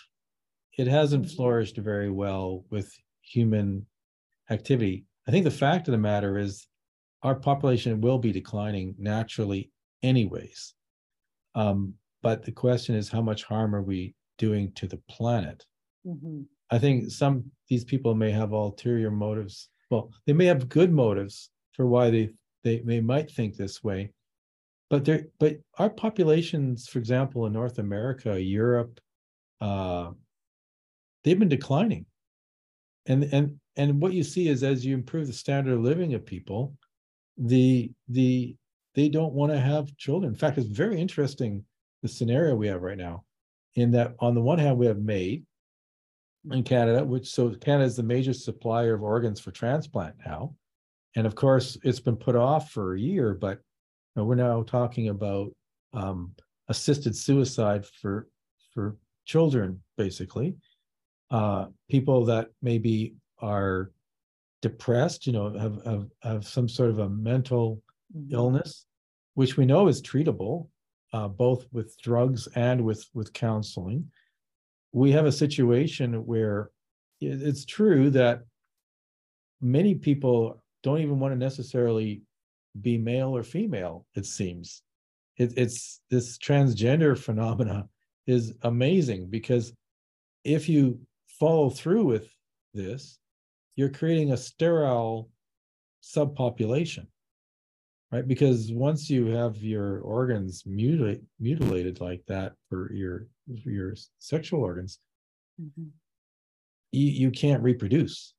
[0.78, 1.36] it hasn't Mhm.
[1.36, 2.88] flourished very well with
[3.20, 3.86] human
[4.50, 5.04] activity.
[5.28, 6.66] I think the fact of the matter is
[7.22, 9.70] our population will be declining naturally
[10.02, 10.74] anyways.
[11.54, 15.64] Um, but the question is, how much harm are we doing to the planet?
[16.06, 16.46] Mhm.
[16.70, 19.68] I think some, these people may have ulterior motives.
[19.90, 22.30] Well, they may have good motives for why they,
[22.64, 24.12] they, they might think this way.
[24.88, 29.00] But there, but our populations, for example, in North America, Europe,
[29.60, 30.10] uh,
[31.24, 32.06] they've been declining.
[33.06, 36.24] And, and, and what you see is as you improve the standard of living of
[36.24, 36.74] people,
[37.36, 38.56] the, the,
[38.94, 40.32] they don't want to have children.
[40.32, 41.64] In fact, it's very interesting,
[42.02, 43.24] the scenario we have right now.
[43.74, 45.44] In that, on the one hand, we have MAID,
[46.50, 50.54] in Canada, which so Canada is the major supplier of organs for transplant now.
[51.14, 54.62] And of course, it's been put off for a year, but you know, we're now
[54.62, 55.52] talking about
[55.92, 56.34] um,
[56.68, 58.28] assisted suicide for
[58.74, 60.56] for children, basically.
[61.30, 63.90] Uh, people that maybe are
[64.62, 67.82] depressed, you know, have, have have some sort of a mental
[68.16, 68.32] Mhm.
[68.32, 68.86] illness,
[69.34, 70.68] which we know is treatable,
[71.12, 74.10] uh, both with drugs and with with counseling.
[74.92, 76.70] We have a situation where
[77.20, 78.44] it's true that
[79.60, 82.22] many people don't even want to necessarily
[82.80, 84.06] be male or female.
[84.14, 84.82] It seems
[85.38, 87.88] it, it's this transgender phenomena
[88.26, 89.72] is amazing because
[90.44, 92.28] if you follow through with
[92.74, 93.18] this,
[93.76, 95.30] you're creating a sterile
[96.02, 97.08] subpopulation
[98.10, 98.26] right?
[98.26, 103.28] Because once you have your organs mutilate, mutilated like that for your
[103.62, 105.00] for your sexual organs,
[105.58, 105.92] Mhm.
[106.92, 108.34] you, you can't reproduce,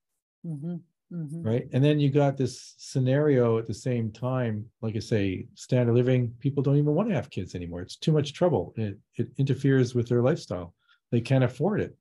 [0.46, 0.82] Mhm.
[1.12, 1.46] Mhm.
[1.46, 1.68] right?
[1.74, 6.34] And then you got this scenario at the same time, like I say, standard living,
[6.40, 7.82] people don't even want to have kids anymore.
[7.82, 8.74] It's too much trouble.
[8.78, 10.76] It it interferes with their lifestyle.
[11.12, 11.96] They can't afford it.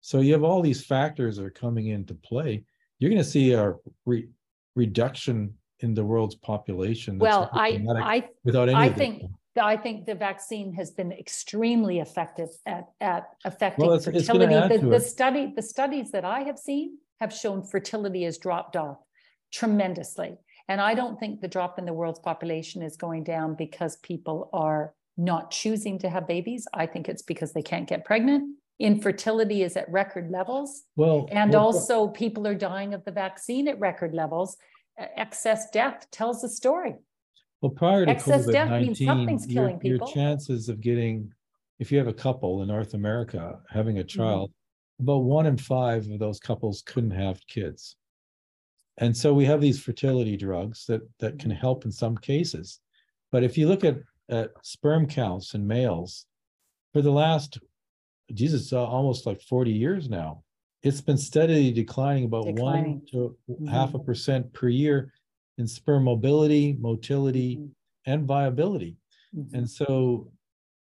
[0.00, 2.64] So you have all these factors that are coming into play.
[2.98, 3.74] You're going to see a
[4.04, 4.28] re-
[4.74, 7.18] reduction in the world's population.
[7.18, 9.22] Well, I, I, without any I think,
[9.60, 14.54] I think the vaccine has been extremely effective at, at affecting it's- it's fertility.
[14.54, 18.76] add The, the study, the studies that I have seen have shown fertility has dropped
[18.76, 18.98] off
[19.52, 20.36] tremendously.
[20.68, 24.50] And I don't think the drop in the world's population is going down because people
[24.52, 26.66] are not choosing to have babies.
[26.74, 28.56] I think it's because they can't get pregnant.
[28.78, 30.82] Infertility is at record levels.
[30.96, 34.56] Well, And well, also people are dying of the vaccine at record levels.
[34.98, 36.94] Excess death tells the story.
[37.62, 41.32] Well, prior to excess death means something's your, killing your chances of getting,
[41.78, 44.18] if you have a couple in North America having a Mm-hmm.
[44.18, 44.52] child,
[45.00, 47.96] about one in five of those couples couldn't have kids.
[48.98, 51.56] And so we have these fertility drugs that that can Mhm.
[51.58, 52.80] help in some cases.
[53.30, 53.96] But if you look at
[54.28, 56.26] at sperm counts in males,
[56.92, 57.58] for the last,
[58.32, 60.42] Jesus, uh, almost like forty years now,
[60.82, 63.06] it's been steadily declining about one Declining.
[63.12, 63.36] to
[63.68, 65.12] half a percent per year
[65.58, 67.70] in sperm mobility, motility, Mhm.
[68.06, 68.96] and viability.
[69.34, 69.54] Mhm.
[69.54, 70.30] And so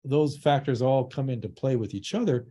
[0.04, 2.46] those factors all come into play with each other.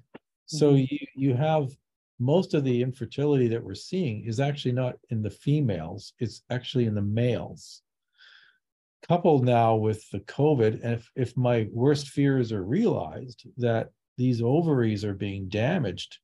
[0.45, 0.85] So Mm-hmm.
[0.89, 1.75] you you have
[2.19, 6.85] most of the infertility that we're seeing is actually not in the females, it's actually
[6.85, 7.81] in the males.
[9.01, 14.41] Coupled now with the COVID, and if if my worst fears are realized that these
[14.41, 16.19] ovaries are being damaged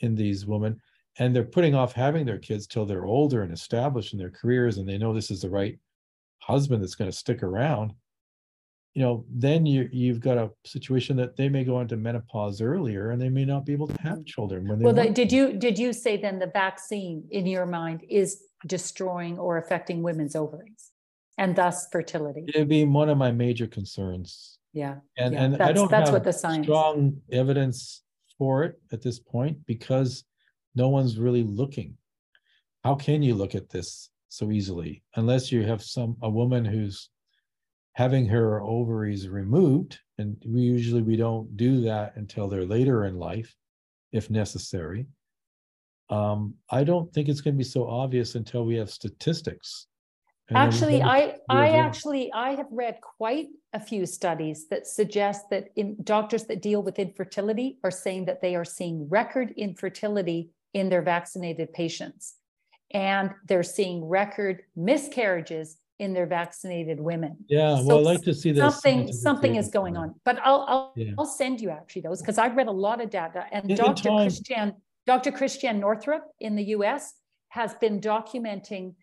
[0.00, 0.80] in these women
[1.18, 4.78] and they're putting off having their kids till they're older and established in their careers
[4.78, 5.78] and they know this is the right
[6.38, 7.92] husband that's going to stick around
[8.94, 13.10] you know then you you've got a situation that they may go into menopause earlier
[13.10, 15.54] and they may not be able to have children when they Well, the- did you,
[15.54, 20.92] did you say then the vaccine in your mind is destroying or affecting women's ovaries?
[21.38, 22.44] And thus fertility?
[22.48, 26.10] it'd be one of my major concerns Yeah, and Yeah, and i that's- don't that's
[26.10, 28.02] have what the science- strong evidence
[28.36, 30.24] for it at this point because
[30.74, 31.96] no one's really looking.
[32.84, 37.08] How can you look at this so easily unless you have some a woman who's
[37.94, 39.98] having her ovaries removed?
[40.18, 43.56] And we usually we don't do that until they're later in life
[44.12, 45.06] if necessary.
[46.10, 49.86] Um i don't think it's going to be so obvious until we have statistics
[50.48, 55.68] And actually, I, I actually, I have read quite a few studies that suggest that
[55.74, 60.88] in doctors that deal with infertility are saying that they are seeing record infertility in
[60.88, 62.36] their vaccinated patients.
[62.92, 67.36] And they're seeing record miscarriages in their vaccinated women.
[67.48, 68.60] Yeah, So well, I'd like to see this.
[68.60, 71.12] Something, something is going on, but I'll, I'll, Yeah.
[71.18, 73.76] I'll send you actually those, because I've read a lot of data and In- in
[73.76, 74.02] Dr.
[74.04, 74.74] time- Christian,
[75.06, 75.32] Dr.
[75.32, 77.14] Christian Northrup in the US
[77.48, 78.94] has been documenting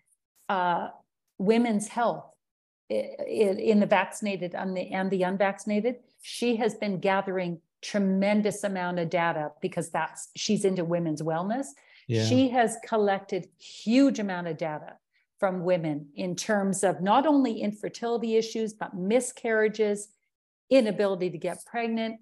[0.49, 0.89] uh,
[1.43, 2.25] women's health
[2.89, 5.95] in the vaccinated and the, and the unvaccinated.
[6.21, 11.67] She has been gathering tremendous amount of data because that's, she's into women's wellness.
[12.07, 14.93] Yeah, She has collected huge amount of data
[15.39, 20.09] from women in terms of not only infertility issues, but miscarriages,
[20.69, 22.19] inability to get pregnant,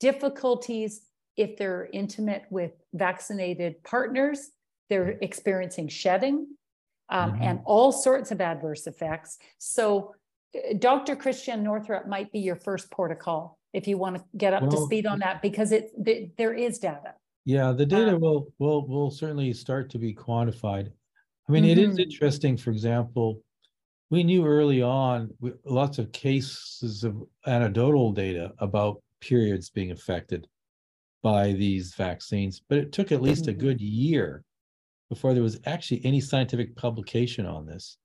[0.00, 1.02] difficulties
[1.36, 4.50] if they're intimate with vaccinated partners,
[4.88, 5.24] they're mm-hmm.
[5.24, 6.46] experiencing shedding,
[7.08, 9.38] um, and all sorts of adverse effects.
[9.58, 10.14] So
[10.54, 11.16] uh, Dr.
[11.16, 14.68] Christian Northrup might be your first port of call if you want to get up
[14.68, 17.14] to speed on that, because it, th- there is data.
[17.46, 20.90] yeah, the data um, will, will, will certainly start to be quantified.
[21.48, 22.02] I mean, it is Mhm.
[22.04, 23.40] interesting, for example,
[24.10, 27.16] we knew early on, with lots of cases of
[27.46, 30.46] anecdotal data about periods being affected
[31.22, 33.58] by these vaccines, but it took at least a Mhm.
[33.58, 34.44] good year
[35.12, 37.98] before there was actually any scientific publication on this.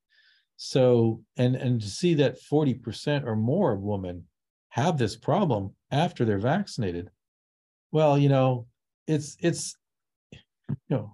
[0.58, 4.26] So, and, and to see that forty percent or more of women
[4.70, 7.10] have this problem after they're vaccinated.
[7.94, 8.68] Well, you know,
[9.08, 9.78] it's, it's,
[10.34, 11.14] you know,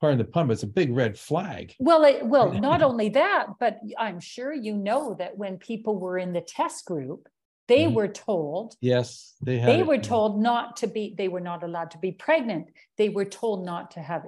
[0.00, 1.74] pardon the pun, but it's a big red flag.
[1.78, 6.16] Well, it, well, not only that, but I'm sure you know that when people were
[6.16, 7.28] in the test group,
[7.68, 7.94] they Mhm.
[7.94, 9.68] were told, Yes, they had.
[9.68, 12.68] they it, were told not to be, they were not allowed to be pregnant.
[12.96, 14.22] They were told not to have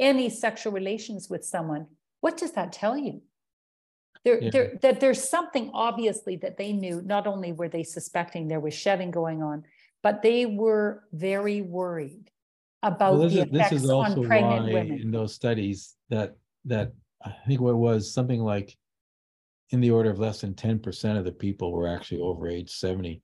[0.00, 1.86] any sexual relations with someone.
[2.20, 3.22] What does that tell you?
[4.24, 4.50] There, Yeah.
[4.50, 8.74] there, that there's something obviously that they knew, not only were they suspecting there was
[8.74, 9.64] shedding going on,
[10.02, 12.30] but they were very worried
[12.82, 15.00] Well, about this the is, this effects is also on pregnant why women.
[15.00, 18.76] in those studies that, that, I think what was something like
[19.70, 22.70] in the order of less than ten percent of the people were actually over age
[22.70, 23.22] seventy.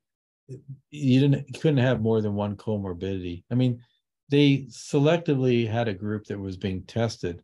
[0.90, 3.42] You didn't, you couldn't have more than one comorbidity.
[3.50, 3.82] I mean,
[4.28, 7.42] they selectively had a group that was being tested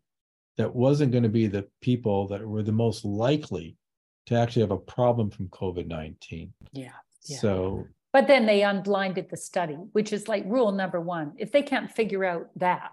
[0.56, 3.76] that wasn't going to be the people that were the most likely
[4.26, 6.52] to actually have a problem from COVID nineteen.
[6.72, 6.90] Yeah.
[7.24, 7.38] Yeah.
[7.38, 11.32] So, But then they unblinded the study, which is like rule number one.
[11.38, 12.92] If they can't figure out that,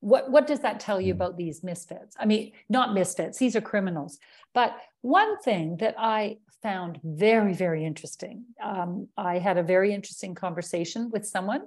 [0.00, 1.16] what, what does that tell you Mm.
[1.16, 2.16] about these misfits?
[2.18, 4.18] I mean, not misfits, these are criminals.
[4.52, 10.34] But one thing that I found very, very interesting, um, I had a very interesting
[10.34, 11.62] conversation with someone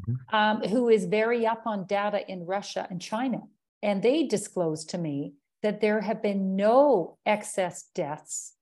[0.00, 0.16] Mhm.
[0.32, 3.42] um, who is very up on data in Russia and China.
[3.82, 8.54] And they disclosed to me that there have been no excess deaths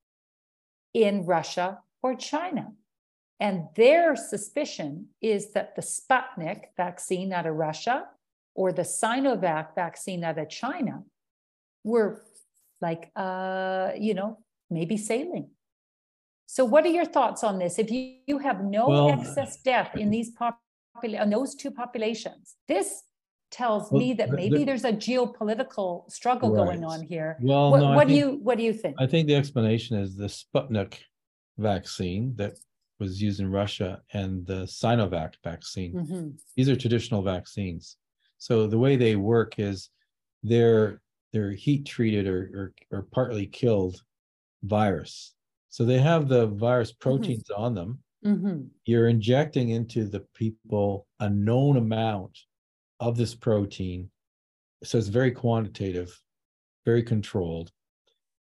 [0.93, 2.73] in Russia or China.
[3.41, 8.09] And their suspicion is that the Sputnik vaccine out of Russia
[8.55, 11.03] or the Sinovac vaccine out of China
[11.83, 12.25] were
[12.81, 14.39] like, uh, you know,
[14.71, 15.51] maybe sailing.
[16.47, 17.79] So, what are your thoughts on this?
[17.79, 20.59] If you, you have no Well, excess death in these popula-
[21.03, 23.03] in those two populations, this
[23.51, 27.39] tells Well, me that maybe the- there's a geopolitical struggle going on here.
[27.43, 28.97] well, What, no, what do think- you what do you think?
[28.99, 30.99] I think the explanation is the Sputnik
[31.59, 32.55] vaccine that
[32.99, 35.93] was used in Russia and the Sinovac vaccine.
[35.95, 36.39] Mhm.
[36.57, 37.97] These are traditional vaccines.
[38.39, 39.91] So the way they work is
[40.43, 41.01] they're
[41.33, 44.01] they're heat treated or, or or partly killed
[44.63, 45.35] virus.
[45.69, 48.03] So they have the virus proteins on them.
[48.25, 48.71] Mhm.
[48.87, 52.39] You're injecting into the people a known amount
[53.01, 54.11] of this protein.
[54.83, 56.19] So it's very quantitative,
[56.85, 57.71] very controlled.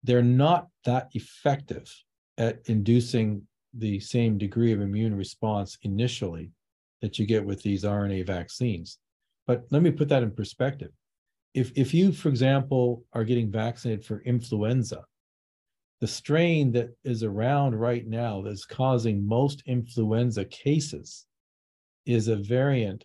[0.04, 1.94] They're not that effective
[2.38, 6.52] at inducing the same degree of immune response initially
[7.02, 9.00] that you get with these RNA vaccines.
[9.48, 10.92] But let me put that in perspective.
[11.54, 15.06] If, if you, for example, are getting vaccinated for influenza,
[16.02, 21.26] the strain that is around right now that's causing most influenza cases
[22.06, 23.04] is a variant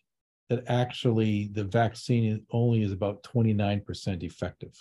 [0.48, 4.74] that actually the vaccine only is about 29% effective.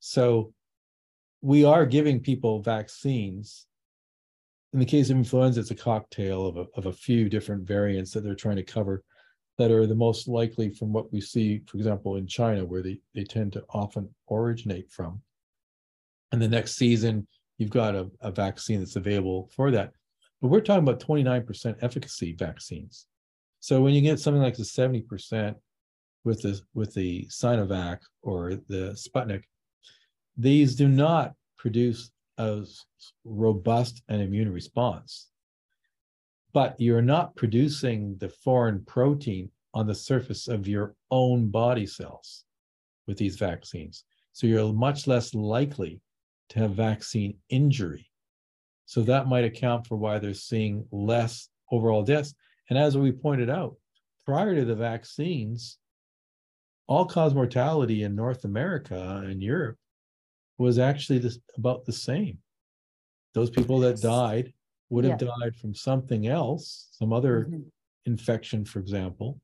[0.00, 0.52] So
[1.40, 3.66] we are giving people vaccines.
[4.72, 8.12] In the case of influenza, it's a cocktail of a, of a few different variants
[8.12, 9.04] that they're trying to cover
[9.58, 12.98] that are the most likely from what we see, for example, in China, where they,
[13.14, 15.22] they tend to often originate from.
[16.34, 17.28] And the next season,
[17.58, 19.92] you've got a, a vaccine that's available for that.
[20.42, 23.06] But we're talking about 29% efficacy vaccines.
[23.60, 25.54] So when you get something like the 70%
[26.24, 29.44] with the with the Sinovac or the Sputnik,
[30.36, 32.84] these do not produce a s-
[33.24, 35.28] robust and immune response.
[36.52, 42.44] But you're not producing the foreign protein on the surface of your own body cells
[43.06, 44.02] with these vaccines.
[44.32, 46.00] So you're much less likely
[46.50, 48.10] to have vaccine injury.
[48.86, 52.34] So that might account for why they're seeing less overall deaths.
[52.70, 53.76] And as we pointed out,
[54.24, 55.78] prior to the vaccines,
[56.86, 59.78] all cause mortality in North America and Europe
[60.58, 62.38] was actually this, about the same.
[63.32, 64.52] Those people that died
[64.90, 65.28] would have Yeah.
[65.40, 67.70] died from something else, some other Mhm.
[68.04, 69.40] infection, for example.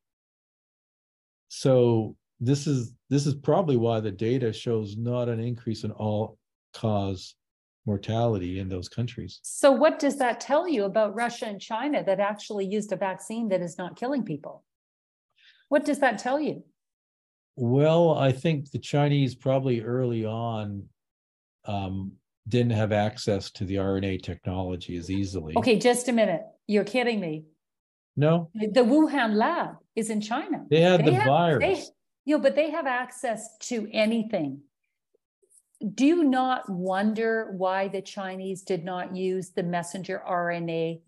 [1.49, 6.39] So this is this is probably why the data shows not an increase in all
[6.73, 7.35] cause
[7.87, 9.41] mortality in those countries.
[9.43, 13.49] So what does that tell you about Russia and China that actually used a vaccine
[13.49, 14.65] that is not killing people?
[15.69, 16.65] What does that tell you?
[17.57, 20.85] Well, I think the Chinese probably early on
[21.65, 22.13] um,
[22.49, 25.55] didn't have access to the RNA technology as easily.
[25.57, 26.43] Okay, just a minute.
[26.67, 27.45] You're kidding me.
[28.17, 30.65] No, The Wuhan lab is in China.
[30.69, 31.61] they had the have- virus.
[31.61, 31.85] They,
[32.25, 34.61] you know, but they have access to anything.
[35.95, 41.01] Do you not wonder why the Chinese did not use the messenger RNA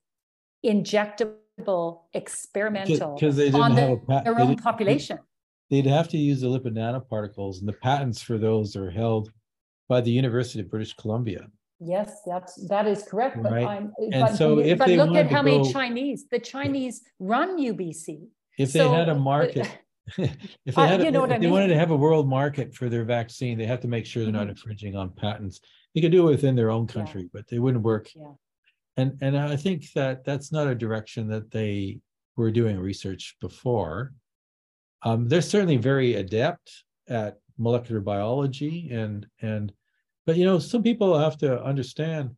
[0.65, 5.19] injectable experimental Because they on didn't have the- a pat- their own population?
[5.71, 9.31] They'd have to use the lipid nanoparticles, and the patents for those are held
[9.89, 11.51] by the University of British Columbia.
[11.81, 13.67] Yes, that's, that is correct, but Right.
[13.67, 17.59] I'm, And but, so if but they look at how many Chinese, the Chinese run
[17.59, 18.29] UBC.
[18.59, 19.67] If they had a market,
[20.19, 22.29] if they uh, had, a- you know if I they wanted to have a world
[22.29, 24.51] market for their vaccine, they have to make sure they're not Mhm.
[24.51, 25.61] infringing on patents.
[25.95, 26.95] They could do it within their own Yeah.
[26.95, 28.09] country, but they wouldn't work.
[28.15, 28.33] Yeah.
[28.97, 32.01] And, and I think that that's not a direction that they
[32.37, 34.13] were doing research before.
[35.03, 39.73] Um, they're certainly very adept at molecular biology and, and,
[40.27, 42.37] but you know, some people have to understand,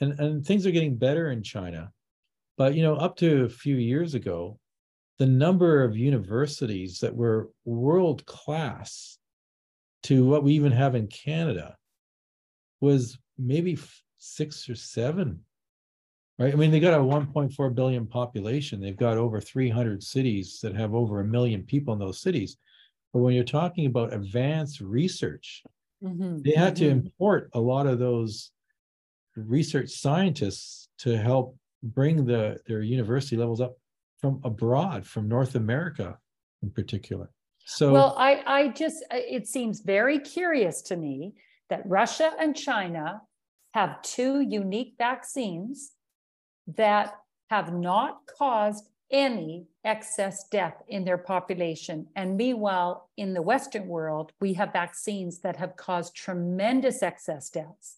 [0.00, 1.90] and, and things are getting better in China.
[2.56, 4.58] But you know, up to a few years ago,
[5.18, 9.18] the number of universities that were world class
[10.04, 11.76] to what we even have in Canada
[12.80, 13.78] was maybe
[14.18, 15.44] six or seven.
[16.38, 16.52] Right?
[16.52, 18.80] I mean, they got a 1.4 billion population.
[18.80, 22.58] They've got over 300 cities that have over a million people in those cities.
[23.12, 25.64] But when you're talking about advanced research,
[26.00, 26.90] Mhm, they had to mhm.
[26.90, 28.52] import a lot of those
[29.36, 33.76] research scientists to help bring the their university levels up
[34.20, 36.18] from abroad, from North America
[36.62, 37.30] in particular.
[37.64, 41.34] So Well, I, I just, it seems very curious to me
[41.68, 43.22] that Russia and China
[43.74, 45.92] have two unique vaccines
[46.76, 47.14] that
[47.50, 52.06] have not caused any excess death in their population.
[52.16, 57.96] And meanwhile, in the Western world, we have vaccines that have caused tremendous excess deaths.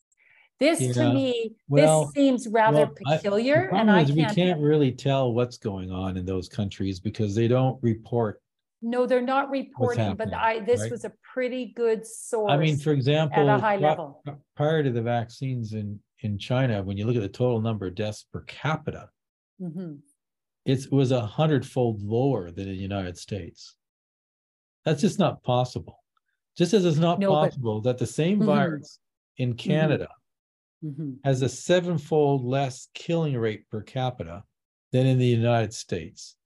[0.60, 4.34] This to me, well- this seems rather well, I- peculiar and I is we can't,
[4.34, 8.42] can't really tell what's going on in those countries because they don't report.
[8.82, 10.90] no, they're not reporting, but I, this right?
[10.90, 12.50] was a pretty good source.
[12.52, 14.22] I mean, for example, at a high level.
[14.56, 17.94] prior to the vaccines in in China, when you look at the total number of
[17.94, 19.08] deaths per capita,
[19.60, 20.00] Mhm.
[20.66, 23.76] it was a hundredfold lower than in the United States.
[24.84, 25.96] That's just not possible.
[26.58, 28.44] Just as it's not No, but- possible that the same Mhm.
[28.46, 28.98] virus
[29.38, 30.08] in Canada
[30.84, 31.18] Mhm.
[31.24, 34.44] has a sevenfold less killing rate per capita
[34.92, 36.36] than in the United States.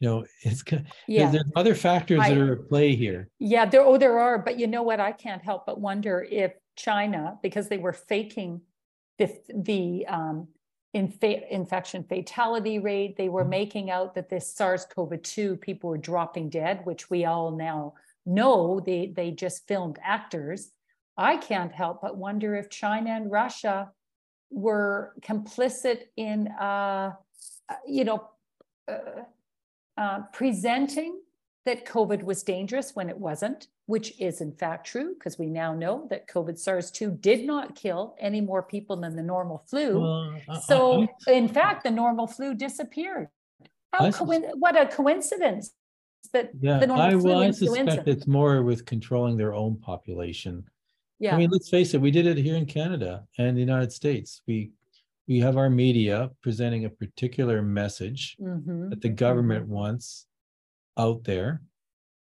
[0.00, 0.64] You know, it's
[1.06, 3.28] Yeah, there's other factors that are at play here.
[3.38, 4.98] yeah, there, oh, there are, but you know what?
[4.98, 8.62] I can't help but wonder if China, because they were faking
[9.18, 10.48] the, the, um,
[10.96, 13.50] infa- infection fatality rate, they were Mhm.
[13.50, 17.94] making out that this SARS-CoV-2, people were dropping dead, which we all now
[18.26, 20.72] know, they, they just filmed actors.
[21.16, 23.90] I can't help but wonder if China and Russia
[24.50, 27.12] were complicit in, uh,
[27.68, 28.28] uh, you know,
[28.88, 29.22] uh,
[29.96, 31.20] uh, presenting
[31.64, 35.72] that COVID was dangerous when it wasn't, which is in fact true, because we now
[35.74, 40.00] know that COVID SARS-2 did not kill any more people than the normal flu.
[40.00, 43.28] Well, I- So I- in fact, the normal flu disappeared.
[43.92, 45.72] How I coin- what a coincidence
[46.32, 49.76] that, Yeah, the normal I, flu well, I suspect it's more with controlling their own
[49.76, 50.64] population.
[51.34, 54.42] I mean, let's face it, we did it here in Canada and the United States.
[54.46, 54.72] We,
[55.28, 60.26] we have our media presenting a particular message mhm, that the government wants
[60.98, 61.62] out there.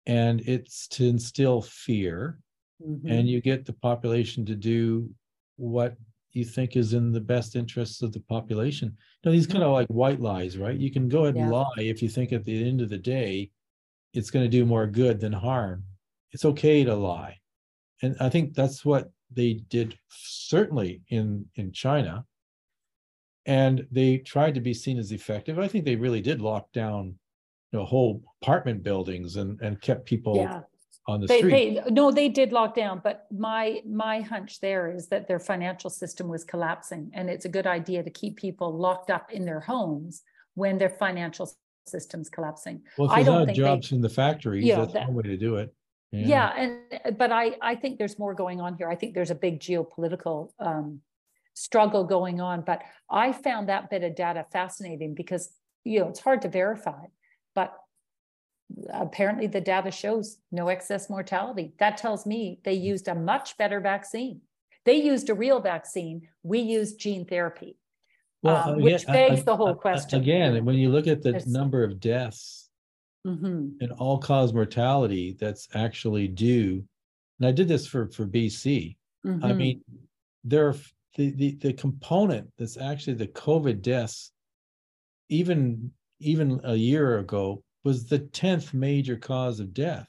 [0.08, 2.40] And it's to instill fear
[2.82, 3.02] mhm.
[3.06, 5.10] and you get the population to do
[5.58, 5.96] what
[6.32, 8.96] you think is in the best interests of the population.
[9.24, 10.78] Now, these kind of like white lies, right?
[10.78, 13.52] You can go ahead and lie if you think at the end of the day,
[14.14, 15.84] it's going to do more good than harm.
[16.32, 17.38] It's okay to lie.
[18.02, 22.26] And I think that's what they did certainly in, in China.
[23.46, 25.58] And they tried to be seen as effective.
[25.58, 27.16] I think they really did lock down,
[27.72, 30.62] you know, whole apartment buildings and, and kept people Yeah,
[31.08, 31.52] on the They, street.
[31.86, 35.90] they, no, they did lock down, but my, my hunch there is that their financial
[35.90, 37.10] system was collapsing.
[37.14, 40.24] And it's a good idea to keep people locked up in their homes
[40.56, 41.50] when their financial
[41.88, 42.82] system's collapsing.
[42.98, 45.08] Well, I if there's don't not think they- jobs in the factories, Yeah, that's that-
[45.08, 45.74] one way to do it.
[46.12, 48.90] Yeah, and, but I, I think there's more going on here.
[48.90, 51.02] I think there's a big geopolitical um,
[51.54, 55.50] struggle going on, but I found that bit of data fascinating because,
[55.84, 57.06] you know, it's hard to verify,
[57.56, 57.76] but
[58.94, 61.74] apparently the data shows no excess mortality.
[61.80, 64.42] That tells me they used a much better vaccine.
[64.86, 66.30] They used a real vaccine.
[66.44, 67.78] We used gene therapy.
[68.44, 70.22] Well, um, again, which begs a- the whole question.
[70.22, 72.67] Again, when you look at the There's- number of deaths
[73.24, 76.88] Mhm, and all cause mortality that's actually due.
[77.40, 78.98] And I did this for, for BC.
[79.42, 79.54] I mhm.
[79.54, 79.84] mean,
[80.44, 80.76] there, are
[81.16, 84.32] the, the, the component that's actually the COVID deaths.
[85.30, 90.08] Even, even a year ago was the tenth major cause of death.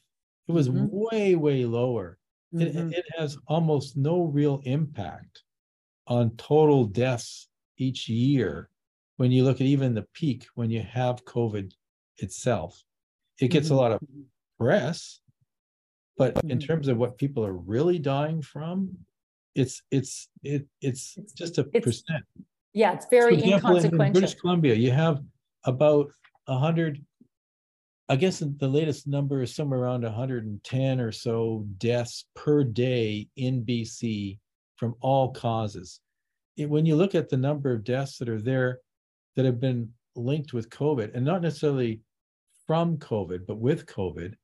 [0.48, 0.88] It was Mhm.
[0.90, 2.18] way, way lower.
[2.58, 5.44] It, it has almost no real impact
[6.08, 8.70] on total deaths each year.
[9.16, 11.72] When you look at even the peak, when you have COVID
[12.18, 12.84] itself,
[13.40, 13.76] it gets a Mhm.
[13.76, 14.00] lot of
[14.58, 15.20] press.
[16.16, 16.66] But in Mhm.
[16.66, 19.04] terms of what people are really dying from,
[19.54, 22.24] it's, it's, it, it's It's- just a it's percent.
[22.74, 24.12] Yeah, it's very example, in- in inconsequential.
[24.20, 25.24] British Columbia, you have
[25.64, 26.10] about
[26.46, 27.04] a hundred.
[28.08, 32.64] I guess the latest number is somewhere around hundred and ten or so deaths per
[32.64, 34.38] day in BC
[34.76, 36.00] from all causes.
[36.56, 38.80] It- when you look at the number of deaths that are there
[39.36, 42.00] that have been linked with COVID and not necessarily
[42.68, 44.34] from COVID, but with COVID,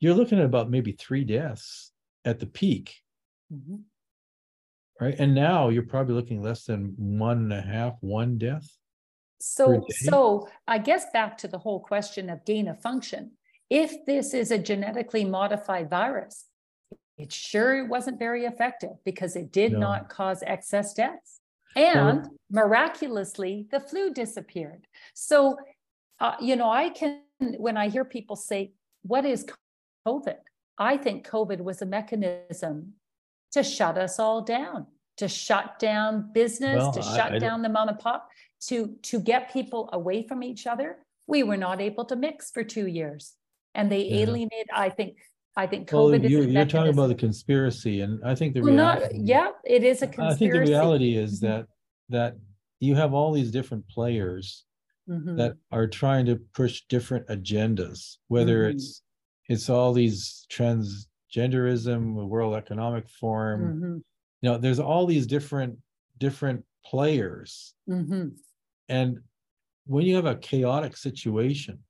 [0.00, 1.92] you're looking at about maybe three deaths
[2.24, 2.94] at the peak,
[3.52, 3.82] Mhm.
[5.00, 5.16] right?
[5.18, 8.66] And now you're probably looking less than one and a half, one death.
[9.40, 13.32] So, so I guess back to the whole question of gain of function.
[13.68, 16.48] If this is a genetically modified virus,
[17.18, 19.80] it sure wasn't very effective because it did No.
[19.80, 21.40] not cause excess deaths.
[21.76, 24.86] And miraculously, the flu disappeared.
[25.12, 25.58] So,
[26.20, 29.46] uh, you know, I can, when I hear people say, what is
[30.06, 30.36] COVID?
[30.78, 32.94] I think COVID was a mechanism
[33.52, 34.86] to shut us all down,
[35.18, 38.28] to shut down business, Well, to I- shut I don't- down the mom and pop,
[38.68, 40.98] to, to get people away from each other.
[41.26, 43.34] We were not able to mix for two years.
[43.74, 44.22] And they Yeah.
[44.22, 45.18] alienated, I think,
[45.56, 46.30] I think COVID is.
[46.30, 49.18] you're, a you're talking about the conspiracy, and I think the Well, not, reality.
[49.22, 51.42] yeah, it is a I think the reality is Mhm.
[51.42, 51.66] that,
[52.08, 52.36] that
[52.80, 54.64] you have all these different players
[55.06, 55.36] Mhm.
[55.36, 58.68] that are trying to push different agendas, whether Mhm.
[58.68, 59.02] it's,
[59.48, 64.02] it's all these transgenderism, the World Economic Forum, Mhm.
[64.42, 65.78] you know, there's all these different,
[66.18, 67.74] different players.
[67.86, 68.36] Mhm.
[68.88, 69.20] And
[69.86, 71.84] when you have a chaotic situation,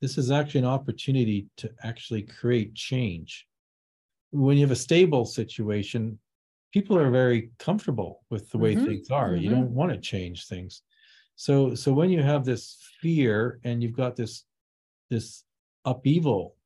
[0.00, 3.48] this is actually an opportunity to actually create change.
[4.32, 6.20] When you have a stable situation,
[6.72, 9.36] people are very comfortable with the way Mhm, things are.
[9.36, 9.50] You mhm.
[9.50, 10.82] don't want to change things.
[11.36, 14.44] So, so when you have this fear and you've got this,
[15.10, 15.44] this
[15.84, 16.56] upheaval,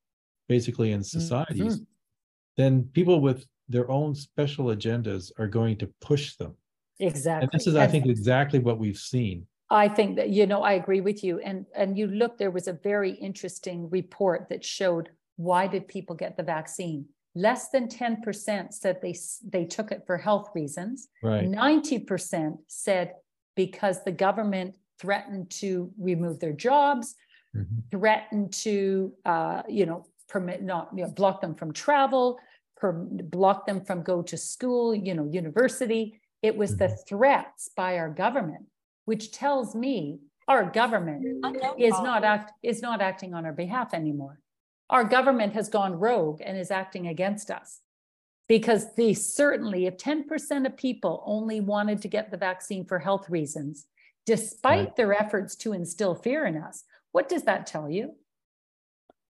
[0.49, 1.19] basically in mm-hmm.
[1.21, 1.81] societies,
[2.57, 6.55] then people with their own special agendas are going to push them.
[6.99, 7.45] Exactly.
[7.45, 9.47] And this is, I think, exactly what we've seen.
[9.69, 11.41] I think that, you know, I agree with you.
[11.41, 16.15] And, and you look, there was a very interesting report that showed why did people
[16.17, 17.07] get the vaccine?
[17.35, 19.15] Less than ten percent said they,
[19.47, 21.09] they took it for health reasons.
[21.23, 21.47] Right.
[21.47, 23.13] Ninety percent said
[23.57, 27.17] because the government threatened to remove their jobs,
[27.55, 27.91] Mhm.
[27.91, 32.39] threatened to, uh, you know, permit, not, you know, block them from travel,
[32.77, 36.21] per, block them from go to school, you know, university.
[36.43, 38.67] It was the threats by our government,
[39.07, 41.25] which tells me our government
[41.79, 44.41] is not act, is not acting on our behalf anymore.
[44.91, 47.81] Our government has gone rogue and is acting against us.
[48.49, 52.99] Because they certainly, if ten percent of people only wanted to get the vaccine for
[52.99, 53.87] health reasons,
[54.25, 58.15] despite their efforts to instill fear in us, what does that tell you?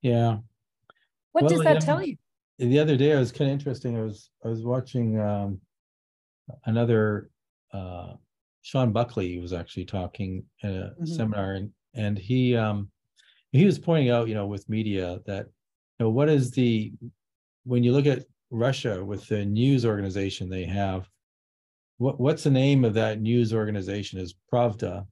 [0.01, 0.39] Yeah.
[1.31, 2.17] What Well, does that tell you?
[2.59, 3.97] the other day, I was kind of interesting.
[3.97, 5.59] I was, I was watching um
[6.65, 7.29] another
[7.73, 8.13] uh
[8.61, 11.07] Sean Buckley was actually talking at a Mhm.
[11.07, 12.91] seminar and and he um
[13.51, 16.93] he was pointing out, you know, with media that you know what is the
[17.63, 21.09] when you look at Russia with the news organization they have,
[21.97, 25.05] what what's the name of that news organization is Pravda,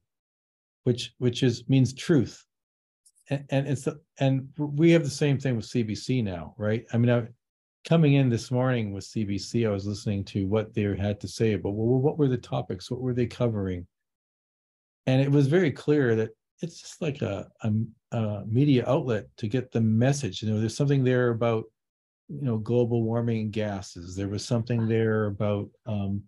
[0.84, 2.46] which which is means truth.
[3.30, 6.86] And, and it's the, and we have the same thing with CBC now, right?
[6.92, 7.28] I mean, I,
[7.88, 11.54] coming in this morning with CBC, I was listening to what they had to say
[11.54, 13.88] about well, what were the topics, what were they covering,
[15.06, 16.32] and it was very clear that
[16.62, 17.72] it's just like a, a,
[18.18, 20.42] a media outlet to get the message.
[20.42, 21.66] You know, there's something there about
[22.34, 24.16] you know, global warming gases.
[24.16, 26.24] There was something there about, um,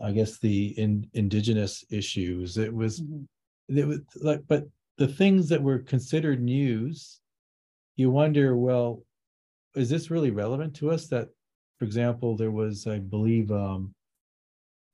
[0.00, 2.58] I guess the in, indigenous issues.
[2.58, 3.26] It was, Mhm.
[3.68, 7.20] it was like, but the things that were considered news,
[7.96, 9.02] you wonder, well,
[9.74, 11.08] is this really relevant to us?
[11.08, 11.28] That,
[11.78, 13.94] for example, there was, I believe, um,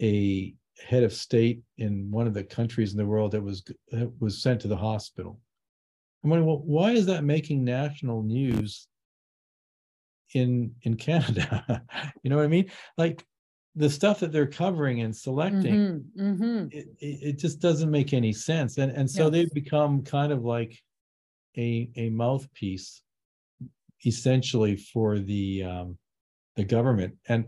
[0.00, 4.10] a head of state in one of the countries in the world that was that
[4.20, 5.38] was sent to the hospital.
[6.22, 8.88] I'm wondering, well, why is that making national news
[10.34, 11.82] in in Canada?
[12.22, 12.70] you know what I mean?
[12.96, 13.24] Like
[13.76, 16.72] the stuff that they're covering and selecting, Mhm, mhm.
[16.72, 18.78] it, it, just doesn't make any sense.
[18.78, 19.32] And and so Yes.
[19.32, 20.76] they've become kind of like
[21.56, 23.02] a a mouthpiece
[24.04, 25.98] essentially for the um
[26.56, 27.14] the government.
[27.28, 27.44] And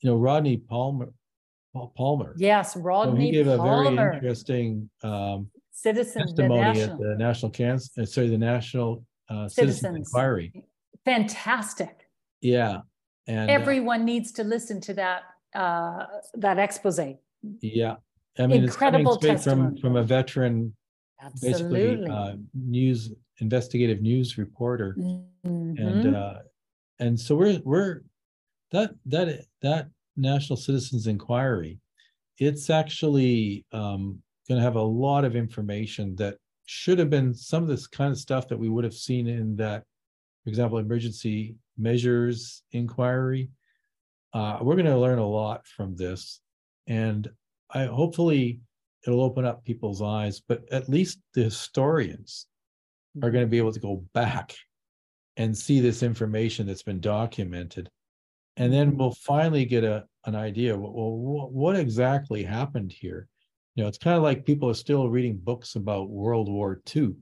[0.00, 1.12] you know, Rodney Palmer
[1.96, 2.34] Palmer.
[2.38, 3.12] Yes, Rodney.
[3.12, 8.04] So he gave a very interesting um citizen, the testimony at the National Cancer, uh,
[8.04, 9.96] sorry, the National uh Citizens.
[9.96, 10.52] Inquiry.
[11.04, 12.08] Fantastic.
[12.40, 12.80] Yeah.
[13.26, 15.22] And uh, Everyone needs to listen to that,
[15.54, 17.00] uh, that expose.
[17.60, 17.96] yeah,
[18.38, 20.74] I mean, it's coming Incredible from from a veteran,
[21.40, 24.94] basically uh news, investigative news reporter.
[24.98, 25.78] Mhm.
[25.78, 26.38] And uh,
[26.98, 28.00] and so we're we're
[28.72, 31.78] that that that National Citizens Inquiry,
[32.38, 36.36] it's actually um gonna have a lot of information that
[36.66, 39.56] should have been some of this kind of stuff that we would have seen in
[39.56, 39.84] that,
[40.44, 43.50] for example, emergency measures inquiry.
[44.32, 46.40] Uh, we're gonna learn a lot from this.
[46.86, 47.28] And
[47.70, 48.60] I hopefully
[49.06, 52.46] it'll open up people's eyes, but at least the historians
[53.22, 54.54] are gonna be able to go back
[55.36, 57.88] and see this information that's been documented.
[58.56, 63.28] And then we'll finally get a, an idea, well, what, what exactly happened here?
[63.74, 67.14] You know, it's kind of like people are still reading books about World War II.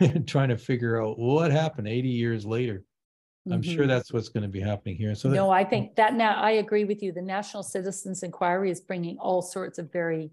[0.00, 2.84] And Trying to figure out what happened eighty years later.
[3.50, 3.88] I'm sure Mhm.
[3.88, 5.28] that's what's gonna be happening here, so.
[5.28, 7.12] that- No, I think that now, I agree with you.
[7.12, 10.30] The National Citizens Inquiry is bringing all sorts of very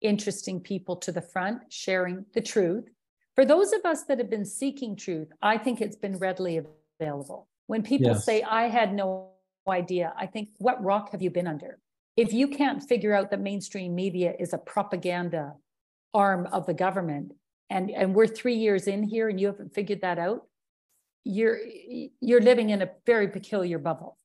[0.00, 2.88] interesting people to the front, sharing the truth.
[3.34, 6.60] For those of us that have been seeking truth, I think it's been readily
[7.00, 7.48] available.
[7.66, 8.24] When people Yes.
[8.24, 9.30] say, I had no
[9.66, 11.80] idea, I think, what rock have you been under?
[12.16, 15.56] If you can't figure out that mainstream media is a propaganda
[16.12, 17.32] arm of the government,
[17.70, 20.42] and, and we're three years in here and you haven't figured that out,
[21.24, 21.58] you're,
[22.20, 24.18] you're living in a very peculiar bubble.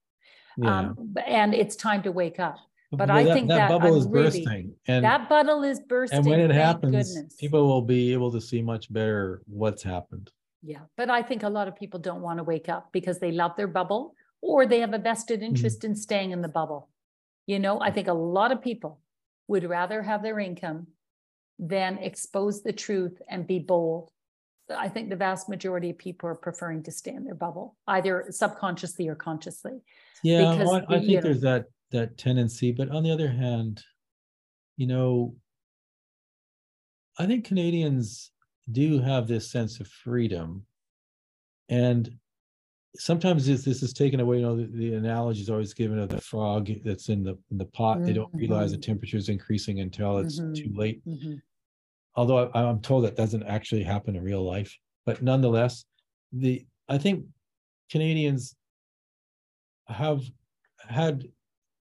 [0.58, 0.80] Yeah.
[0.80, 2.58] Um, and it's time to wake up.
[2.92, 6.18] but Well, I think that Bubble I'm is really- bursting and, That bubble is bursting.
[6.20, 7.36] and when it happens, goodness.
[7.36, 10.32] people will be able to see much better what's happened.
[10.62, 13.32] Yeah, but I think a lot of people don't want to wake up because they
[13.32, 15.56] love their bubble or they have a vested Mm-hmm.
[15.56, 16.90] interest in staying in the bubble.
[17.48, 19.00] You know, I think a lot of people
[19.48, 20.88] would rather have their income
[21.60, 24.10] than expose the truth and be bold.
[24.76, 28.26] I think the vast majority of people are preferring to stay in their bubble, either
[28.30, 29.82] subconsciously or consciously.
[30.24, 33.28] Yeah, Because well, I I think know- there's that, that tendency, but on the other
[33.30, 33.84] hand,
[34.78, 35.36] you know,
[37.18, 38.32] I think Canadians
[38.72, 40.66] do have this sense of freedom.
[41.68, 42.10] And
[42.96, 46.10] sometimes this, this is taken away, you know, the, the analogy is always given of
[46.10, 48.06] the frog that's in the, in the pot.
[48.06, 48.84] They don't realize the Mhm.
[48.84, 50.78] temperature is increasing until it's too Mhm.
[50.78, 51.06] late.
[51.06, 51.42] Mhm.
[52.16, 54.76] Although I, I'm told that doesn't actually happen in real life,
[55.06, 55.86] but nonetheless,
[56.32, 57.26] the, I think
[57.90, 58.56] Canadians
[59.88, 60.24] have
[60.78, 61.26] had,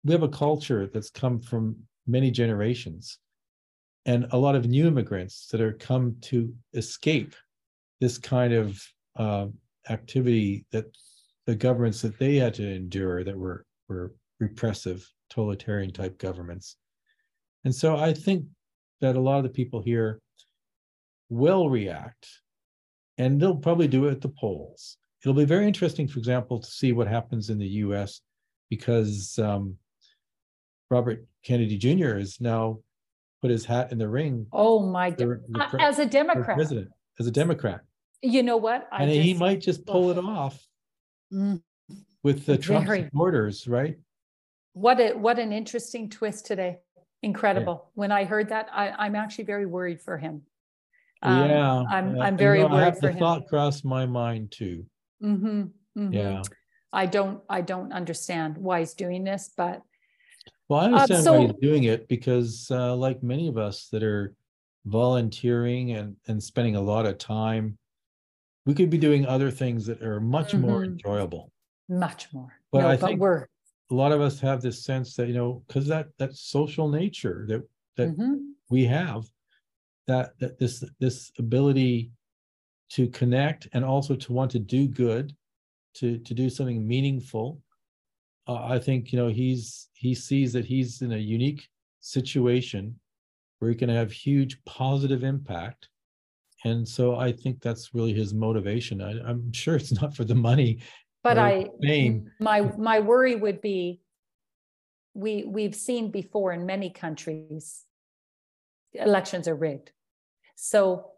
[0.05, 1.77] we have a culture that's come from
[2.07, 3.19] many generations.
[4.05, 7.36] And a lot of new immigrants that are come to escape
[8.01, 8.82] this kind of
[9.16, 9.47] uh,
[9.90, 10.86] activity that
[11.47, 16.77] the governments that they had to endure that were were repressive, totalitarian type governments.
[17.65, 18.44] And so I think
[19.02, 20.20] that a lot of the people here
[21.28, 22.26] will react
[23.18, 24.96] and they'll probably do it at the polls.
[25.22, 28.20] It'll be very interesting, for example, to see what happens in the US
[28.70, 29.76] because um,
[30.90, 32.14] Robert Kennedy Jr.
[32.18, 32.78] has now
[33.42, 35.18] put his hat in the ring Oh, my, God.
[35.18, 36.88] for the pre- as a Democrat, president,
[37.20, 37.80] as a Democrat.
[38.22, 38.88] you know what?
[38.92, 40.64] I And he might just pull it off
[41.32, 41.62] Mm.
[42.22, 43.96] with the Trump supporters, right?
[44.74, 46.76] What a, what an interesting twist today.
[47.23, 47.90] Incredible.
[47.94, 50.43] When I heard that, I, I'm actually very worried for him.
[51.23, 51.82] Um, Yeah.
[51.89, 53.19] I'm, yeah, I'm you very know, I worried have for The him.
[53.19, 54.85] thought crossed my mind too.
[55.20, 56.43] hmm Yeah.
[56.93, 59.82] I don't, I don't understand why he's doing this, but
[60.69, 64.03] Well, I understand why he's Uh, doing it because uh, like many of us that
[64.03, 64.35] are
[64.85, 67.78] volunteering and, and spending a lot of time,
[68.66, 70.86] we could be doing other things that are much more Mhm.
[70.86, 71.51] enjoyable.
[71.89, 72.59] much more.
[72.73, 73.47] But No, I but think- we're,
[73.93, 77.44] A lot of us have this sense that, you know, because that, that social nature
[77.48, 77.62] that
[77.97, 78.55] that Mhm.
[78.70, 79.31] we have,
[80.06, 82.10] that, that this, this ability
[82.89, 85.36] to connect and also to want to do good
[85.94, 87.60] to to do something meaningful.
[88.48, 91.69] Uh, I think you know he's he sees that he's in a unique
[92.01, 92.98] situation
[93.59, 95.90] where he can have huge positive impact.
[96.64, 99.02] And so I think that's really his motivation.
[99.02, 100.78] I, I'm sure it's not for the money.
[101.23, 101.70] But I,
[102.40, 104.01] my, my worry would be,
[105.15, 107.85] we, we've seen before in many countries,
[108.94, 109.93] elections are rigged.
[110.57, 111.12] So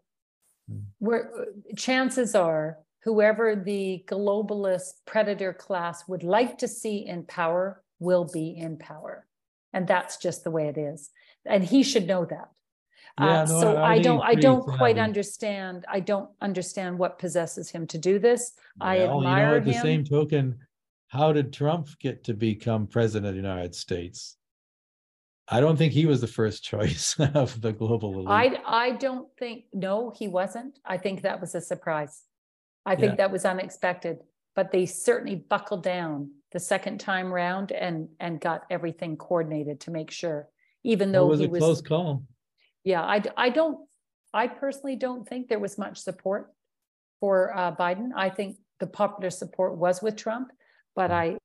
[0.69, 0.79] Hmm.
[0.99, 1.29] we're,
[1.77, 8.55] chances are whoever the globalist predator class would like to see in power will be
[8.57, 9.27] in power.
[9.73, 11.11] And that's just the way it is.
[11.45, 12.49] And he should know that.
[13.19, 17.17] Yeah, Uh, no, so I I don't, I don't quite understand, I don't understand what
[17.17, 18.53] possesses him to do this.
[18.81, 20.59] I Well, you know, admire at the same token,
[21.07, 24.37] how did Trump get to become president of the United States?
[25.47, 28.27] I don't think he was the first choice of the global elite.
[28.27, 30.79] I, I don't think, no, he wasn't.
[30.85, 32.23] I think that was a surprise.
[32.85, 32.97] I Yeah.
[32.99, 34.19] think that was unexpected,
[34.55, 39.91] but they certainly buckled down the second time round and, and got everything coordinated to
[39.91, 40.49] make sure,
[40.83, 41.59] even It though was he a was.
[41.59, 42.23] close call.
[42.85, 43.79] Yeah, I, I don't,
[44.33, 46.53] I personally don't think there was much support
[47.19, 48.11] for uh, Biden.
[48.15, 50.51] I think the popular support was with Trump,
[50.95, 51.37] but I,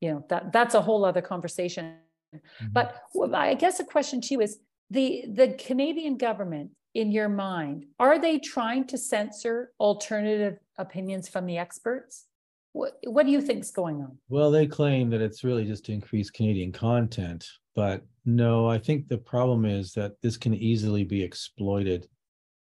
[0.00, 1.96] you know, that, that's a whole other conversation.
[2.34, 2.72] Mhm.
[2.72, 2.96] But
[3.34, 4.58] I guess a question to you is,
[4.92, 11.46] the, the Canadian government, in your mind, are they trying to censor alternative opinions from
[11.46, 12.26] the experts?
[12.72, 14.18] What, what do you think's going on?
[14.28, 17.46] Well, they claim that it's really just to increase Canadian content,
[17.76, 18.02] but
[18.36, 22.08] no, I think the problem is that this can easily be exploited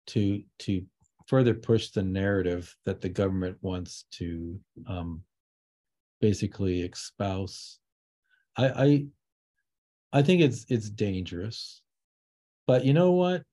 [0.08, 0.86] to to
[1.26, 5.24] further push the narrative that the government wants to um
[6.20, 7.78] basically espouse.
[8.56, 9.06] I I
[10.12, 11.82] I think it's it's dangerous.
[12.66, 13.44] But you know what?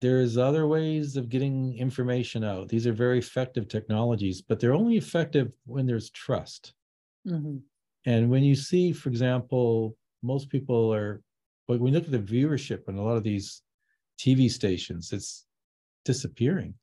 [0.00, 2.68] There's other ways of getting information out.
[2.68, 6.74] These are very effective technologies, but they're only effective when there's trust.
[7.26, 7.62] Mhm.
[8.04, 11.22] And when you see, for example, most people are,
[11.68, 13.62] but when you look at the viewership on a lot of these
[14.18, 15.46] TV stations, it's
[16.04, 16.74] disappearing.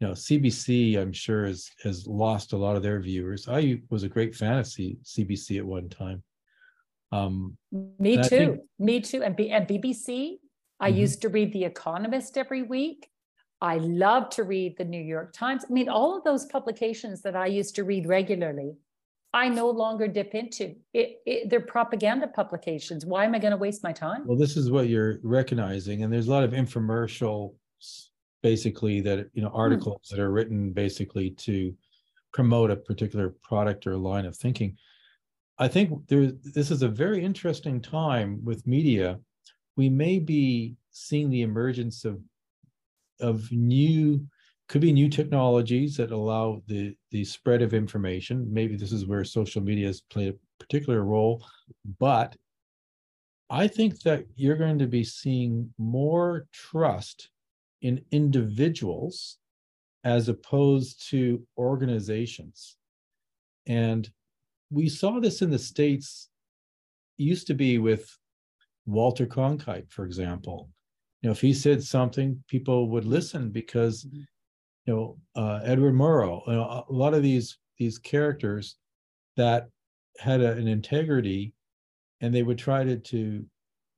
[0.00, 3.48] You know, CBC, I'm sure, has has lost a lot of their viewers.
[3.48, 6.22] I was a great fan of C, CBC at one time.
[7.10, 7.56] Um,
[7.98, 9.22] Me too, think- me too.
[9.24, 10.38] And B, and BBC,
[10.78, 10.96] I Mhm.
[10.98, 13.10] used to read The Economist every week.
[13.60, 15.64] I love to read the New York Times.
[15.68, 18.76] I mean, all of those publications that I used to read regularly,
[19.38, 20.74] I no longer dip into.
[20.92, 23.06] It, it, they're propaganda publications.
[23.06, 24.26] Why am I going to waste my time?
[24.26, 27.52] well, this is what you're recognizing, and there's a lot of infomercials,
[28.42, 29.56] basically that you know hmm.
[29.56, 31.72] articles that are written basically to
[32.32, 34.76] promote a particular product or line of thinking.
[35.56, 39.20] I think there this is a very interesting time with media.
[39.76, 42.20] We may be seeing the emergence of
[43.20, 44.26] of new
[44.68, 48.52] could be new technologies that allow the the spread of information.
[48.52, 51.44] Maybe this is where social media has played a particular role,
[51.98, 52.36] but
[53.50, 57.30] I think that you're going to be seeing more trust
[57.80, 59.38] in individuals
[60.04, 62.76] as opposed to organizations.
[63.66, 64.10] And
[64.70, 66.30] we saw this in the States,
[67.18, 68.16] used to be with
[68.86, 70.70] Walter Cronkite, for example.
[71.22, 74.26] You know, if he said something, people would listen because, Mhm.
[74.88, 78.76] You know, uh, Edward Murrow, you know, a lot of these these characters
[79.36, 79.68] that
[80.18, 81.52] had a- an integrity,
[82.22, 83.44] and they would try to, to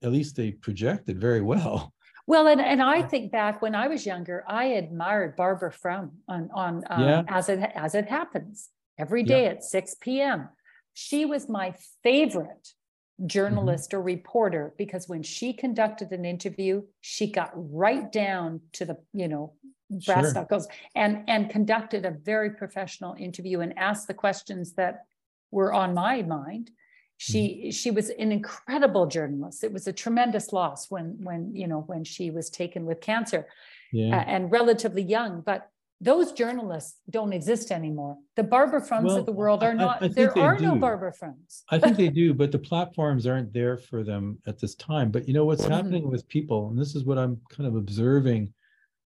[0.02, 1.94] at least they projected very well.
[2.26, 6.50] Well, and, and I think back when I was younger, I admired Barbara Frum on,
[6.54, 7.22] on, um, Yeah.
[7.26, 9.50] as it, as it happens, every day Yeah.
[9.50, 10.48] at six PM.
[10.94, 12.74] She was my favorite
[13.20, 13.26] Mm-hmm.
[13.26, 18.96] journalist or reporter because when she conducted an interview, she got right down to the,
[19.12, 19.54] you know,
[19.90, 20.34] brass Sure.
[20.34, 25.04] knuckles and, and conducted a very professional interview and asked the questions that
[25.50, 26.70] were on my mind.
[27.18, 27.70] She Mm-hmm.
[27.70, 29.62] she was an incredible journalist.
[29.62, 33.46] It was a tremendous loss when when you know when she was taken with cancer
[33.92, 34.16] Yeah.
[34.16, 35.42] uh, and relatively young.
[35.42, 35.68] But
[36.00, 38.16] those journalists don't exist anymore.
[38.36, 39.96] The Barbara Frums Well, of the world are not.
[39.96, 40.80] I think there they are no do.
[40.80, 41.62] Barbara Frums.
[41.70, 45.10] I think they do, but the platforms aren't there for them at this time.
[45.10, 45.72] But you know what's Mhm.
[45.76, 48.50] happening with people, and this is what I'm kind of observing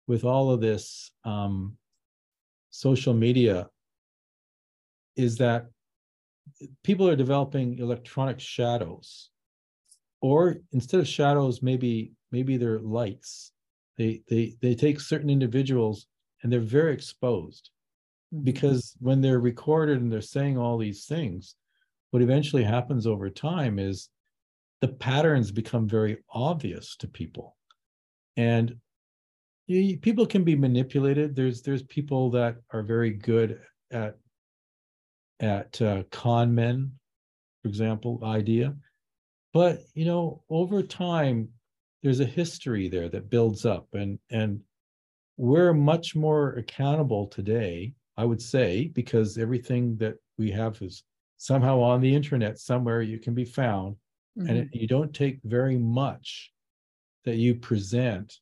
[0.06, 1.76] with all of this um,
[2.70, 3.68] social media,
[5.16, 5.66] is that
[6.84, 9.30] people are developing electronic shadows,
[10.20, 13.52] or instead of shadows, maybe maybe they're lights.
[13.96, 16.06] They they they take certain individuals
[16.42, 17.70] and they're very exposed
[18.42, 21.54] because when they're recorded and they're saying all these things,
[22.10, 24.08] what eventually happens over time is
[24.80, 27.56] the patterns become very obvious to people.
[28.36, 28.76] And
[29.66, 31.34] you, people can be manipulated.
[31.34, 34.16] There's there's people that are very good at
[35.40, 36.92] at uh, con men,
[37.62, 38.74] for example, idea.
[39.52, 41.48] But you know, over time,
[42.02, 44.60] there's a history there that builds up, and and
[45.36, 51.04] we're much more accountable today, I would say, because everything that we have is
[51.38, 53.96] somehow on the internet somewhere you can be found,
[54.38, 54.48] Mhm.
[54.48, 56.52] and it, you don't take very much
[57.24, 58.40] that you present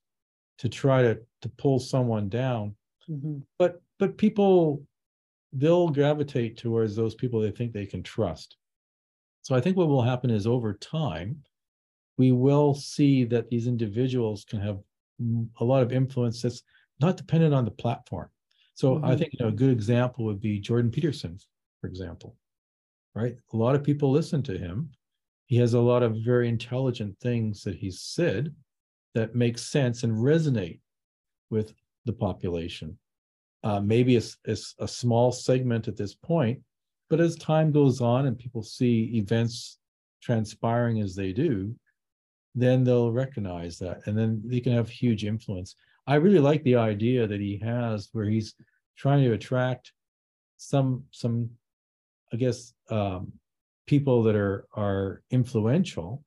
[0.58, 2.76] to try to to pull someone down.
[3.08, 3.42] Mhm.
[3.58, 4.86] but but people
[5.52, 8.56] they'll gravitate towards those people they think they can trust.
[9.42, 11.42] So i think what will happen is over time
[12.18, 14.80] we will see that these individuals can have
[15.60, 16.62] a lot of influence that's
[17.00, 18.30] not dependent on the platform.
[18.74, 19.18] So i Mhm.
[19.18, 21.38] think you know a good example would be jordan peterson
[21.80, 22.36] for example
[23.14, 23.36] right?
[23.52, 24.90] A lot of people listen to him.
[25.46, 28.54] He has a lot of very intelligent things that he's said
[29.14, 30.80] that make sense and resonate
[31.50, 31.72] with
[32.04, 32.98] the population
[33.64, 36.60] uh, maybe it's, it's a small segment at this point,
[37.08, 39.78] but as time goes on and people see events
[40.22, 41.74] transpiring as they do,
[42.54, 45.76] then they'll recognize that and then they can have huge influence.
[46.06, 48.54] I really like the idea that he has where he's
[48.96, 49.92] trying to attract
[50.58, 51.50] some some
[52.32, 53.32] I guess um,
[53.86, 56.22] people that are are influential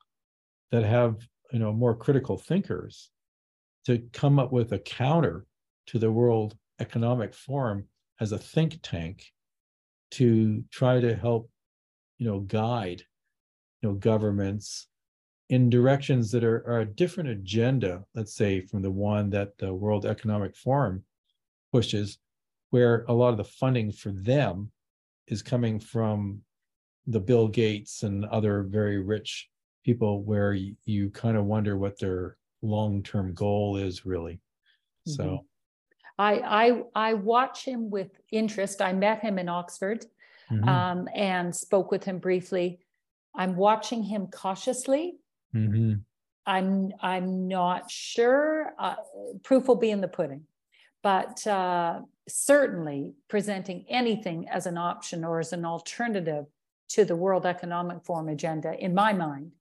[0.71, 1.17] that have
[1.51, 3.09] you know more critical thinkers
[3.85, 5.45] to come up with a counter
[5.87, 7.85] to the World Economic Forum
[8.19, 9.31] as a think tank
[10.11, 11.49] to try to help,
[12.17, 13.03] you know, guide,
[13.81, 14.87] you know, governments
[15.49, 19.73] in directions that are, are a different agenda, let's say, from the one that the
[19.73, 21.03] World Economic Forum
[21.71, 22.17] pushes,
[22.71, 24.71] where a lot of the funding for them
[25.27, 26.41] is coming from
[27.05, 29.49] the Bill Gates and other very rich
[29.87, 34.41] people, where you, you kind of wonder what their long-term goal is really.
[35.05, 35.23] So.
[35.23, 35.39] Mhm.
[36.19, 36.33] I,
[36.65, 38.81] I, I watch him with interest.
[38.81, 40.03] I met him in Oxford
[40.51, 42.79] mhm, um, and spoke with him briefly.
[43.35, 45.19] I'm watching him cautiously.
[45.55, 46.01] mhm.
[46.45, 48.73] I'm, I'm not sure.
[48.79, 48.95] Uh,
[49.43, 50.43] proof will be in the pudding.
[51.03, 56.45] But uh, certainly presenting anything as an option or as an alternative
[56.89, 59.51] to the World Economic Forum agenda, in my mind,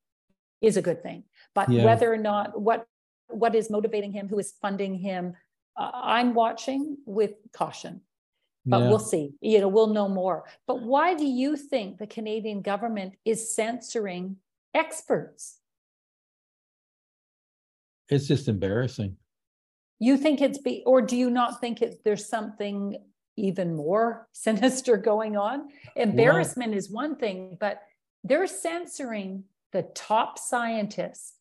[0.61, 1.25] is a good thing.
[1.55, 1.85] But Yeah.
[1.85, 2.87] whether or not what
[3.29, 5.35] what is motivating him, who is funding him,
[5.77, 8.03] uh, I'm watching with caution.
[8.65, 8.89] But Yeah.
[8.89, 9.35] we'll see.
[9.41, 10.49] You know, we'll know more.
[10.67, 14.37] But why do you think the Canadian government is censoring
[14.73, 15.61] experts?
[18.09, 19.17] It's just embarrassing.
[19.99, 23.03] You think it's be, or do you not think it, there's something
[23.37, 25.69] even more sinister going on?
[25.97, 27.83] Embarrassment is one thing, but
[28.23, 31.35] they're censoring the top scientists,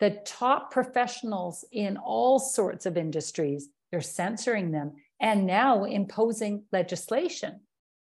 [0.00, 3.68] the top professionals in all sorts of industries.
[3.90, 7.60] They're censoring them and now imposing legislation.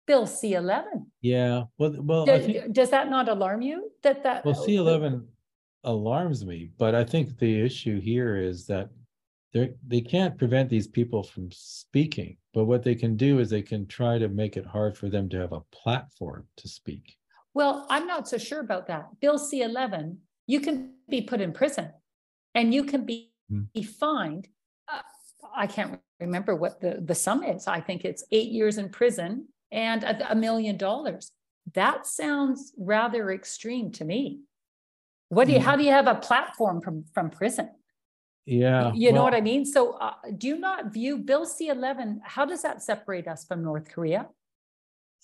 [0.07, 1.07] Bill C eleven.
[1.21, 3.91] Yeah, well, well, I think, Does that not alarm you?
[4.03, 5.29] That that well, uh, C eleven
[5.85, 8.91] alarms me, but I think the issue here is that
[9.53, 13.63] they're, they can't prevent these people from speaking, but what they can do is they
[13.63, 17.17] can try to make it hard for them to have a platform to speak.
[17.55, 19.21] Well, I'm not so sure about that.
[19.21, 21.91] Bill C eleven, you can be put in prison
[22.55, 23.63] and you can be, Hmm.
[23.75, 24.49] be fined.
[24.89, 25.03] uh,
[25.55, 27.67] I can't remember what the, the sum is.
[27.67, 31.33] I think it's eight years in prison and a, a million dollars.
[31.75, 34.41] That sounds rather extreme to me.
[35.29, 35.65] What do you, Hmm.
[35.67, 37.71] how do you have a platform from, from prison?
[38.47, 38.93] Yeah.
[38.95, 39.65] You know well, what I mean?
[39.67, 43.63] So uh, do you not view Bill C eleven, how does that separate us from
[43.63, 44.29] North Korea?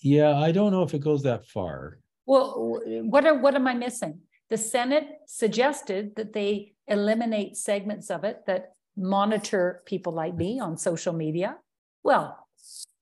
[0.01, 1.99] Yeah, I don't know if it goes that far.
[2.29, 2.79] Well,
[3.13, 4.19] what are, what am I missing?
[4.51, 10.77] The Senate suggested that they eliminate segments of it that monitor people like me on
[10.77, 11.57] social media.
[12.03, 12.27] Well,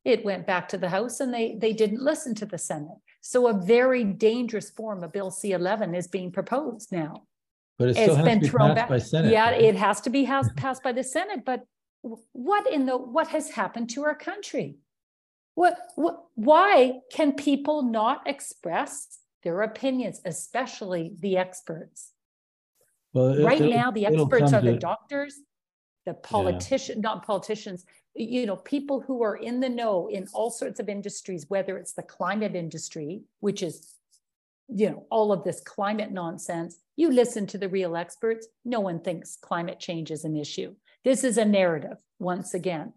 [0.06, 3.00] it went back to the House and they, they didn't listen to the Senate.
[3.22, 7.14] So a very dangerous form of Bill C eleven is being proposed now.
[7.78, 8.90] But it has been be thrown back.
[8.90, 9.32] by Senate.
[9.32, 9.62] Yeah, right?
[9.62, 11.64] it has to be house, passed by the Senate, but
[12.32, 14.78] what in the, what has happened to our country?
[15.58, 22.12] What, what, why can people not express their opinions, especially the experts?
[23.12, 25.40] Well, it- Right it'll- now, the experts are the to- doctors,
[26.06, 30.80] the politician, not politicians, you know, people who are in the know in all sorts
[30.80, 33.96] of industries, whether it's the climate industry, which is,
[34.68, 36.78] you know, all of this climate nonsense.
[36.98, 40.76] You listen to the real experts, no one thinks climate change is an issue.
[41.04, 42.94] This is a narrative, once again.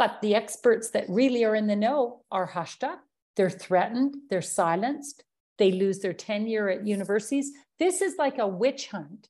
[0.00, 3.02] But the experts that really are in the know are hushed up.
[3.36, 5.24] They're threatened, they're silenced,
[5.58, 7.52] they lose their tenure at universities.
[7.78, 9.28] This is like a witch hunt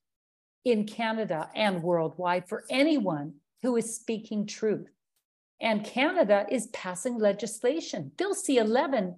[0.64, 4.86] in Canada and worldwide for anyone who is speaking truth.
[5.60, 8.12] And Canada is passing legislation.
[8.16, 9.16] Bill C 11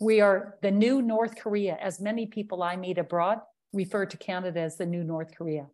[0.00, 3.40] We are the new North Korea, as many people I meet abroad
[3.72, 5.68] refer to Canada as the new North Korea.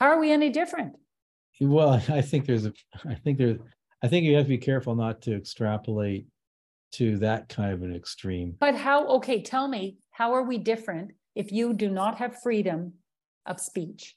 [0.00, 0.96] How are we any different?
[1.60, 2.72] Well, I think there's a,
[3.04, 3.58] I think there's,
[4.02, 6.26] I think you have to be careful not to extrapolate
[6.92, 8.54] to that kind of an extreme.
[8.60, 12.92] But how, okay, tell me, how are we different if you do not have freedom
[13.46, 14.16] of speech?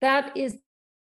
[0.00, 0.58] That is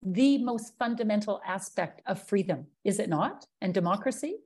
[0.02, 3.44] the most fundamental aspect of freedom, is it not?
[3.60, 4.36] And democracy?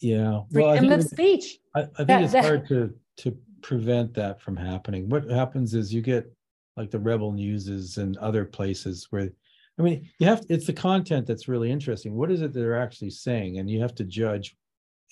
[0.00, 0.40] Yeah.
[0.50, 1.58] Well, Freedom of speech.
[1.74, 5.08] I, I think that- it's that- hard to, to prevent that from happening.
[5.08, 6.30] What happens is you get
[6.76, 9.30] like the Rebel Newses and other places where,
[9.78, 12.14] I mean, you have, to, it's the content that's really interesting.
[12.14, 13.58] What is it they're actually saying?
[13.58, 14.56] And you have to judge,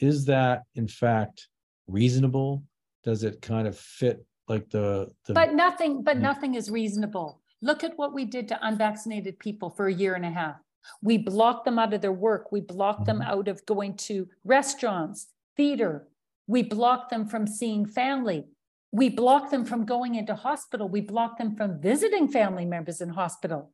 [0.00, 1.48] is that in fact
[1.86, 2.64] reasonable?
[3.04, 6.22] Does it kind of fit like the, the, But nothing, but Yeah.
[6.22, 7.40] nothing is reasonable.
[7.62, 10.56] Look at what we did to unvaccinated people for a year and a half.
[11.02, 12.50] We blocked them out of their work.
[12.52, 13.26] We blocked them Mhm.
[13.28, 16.08] out of going to restaurants, theater.
[16.48, 18.48] We blocked them from seeing family.
[18.92, 20.88] We blocked them from going into hospital.
[20.88, 23.72] We blocked them from visiting family members in hospital.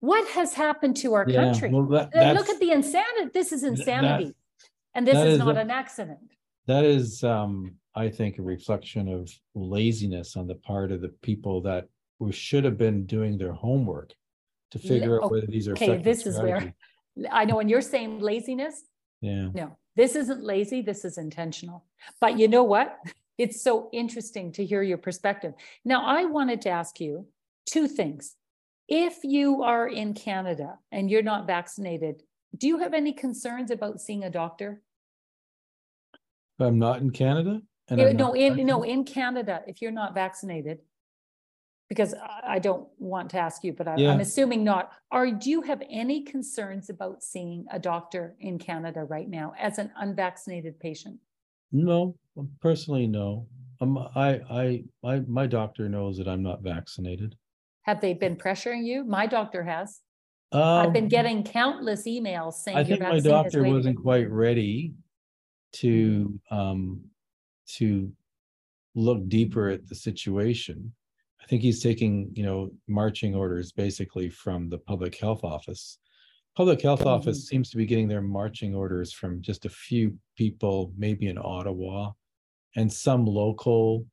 [0.00, 1.70] What has happened to our yeah, country?
[1.70, 3.30] well, that, Look at the insanity.
[3.32, 4.34] This is that- insanity.
[4.94, 6.18] And this that is is not a- an accident.
[6.66, 11.60] that is, um, I think, a reflection of laziness on the part of the people
[11.62, 14.14] that who should have been doing their homework
[14.70, 16.74] to figure out oh, whether these are okay, this is where-
[17.30, 18.84] I know, when you're saying laziness.
[19.20, 19.48] Yeah.
[19.54, 21.84] No, this isn't lazy, this is intentional.
[22.20, 22.98] But you know what?
[23.38, 25.52] It's so interesting to hear your perspective.
[25.84, 27.26] Now, I wanted to ask you
[27.66, 28.34] two things.
[28.88, 32.22] If you are in Canada and you're not vaccinated,
[32.56, 34.82] do you have any concerns about seeing a doctor?
[36.60, 40.78] I'm not in Canada and I'm No, in, no, in Canada, if you're not vaccinated.
[41.88, 44.92] Because I, I don't want to ask you, but I, I'm assuming not.
[45.10, 49.78] Are, do you have any concerns about seeing a doctor in Canada right now as
[49.78, 51.18] an unvaccinated patient?
[51.70, 52.16] No,
[52.60, 53.46] personally, no.
[53.80, 57.36] Um, I, I, my, my doctor knows that I'm not vaccinated.
[57.86, 59.04] Have they been pressuring you?
[59.04, 60.00] My doctor has.
[60.52, 64.94] I've been Um, getting countless emails saying I think my doctor wasn't quite ready
[65.74, 67.00] to, um,
[67.76, 68.12] to
[68.94, 70.92] look deeper at the situation.
[71.40, 75.98] I think he's taking, you know, marching orders basically from the public health office.
[76.56, 77.08] Public health Mm-hmm.
[77.08, 81.38] office seems to be getting their marching orders from just a few people, maybe in
[81.38, 82.12] Ottawa,
[82.74, 84.06] and some local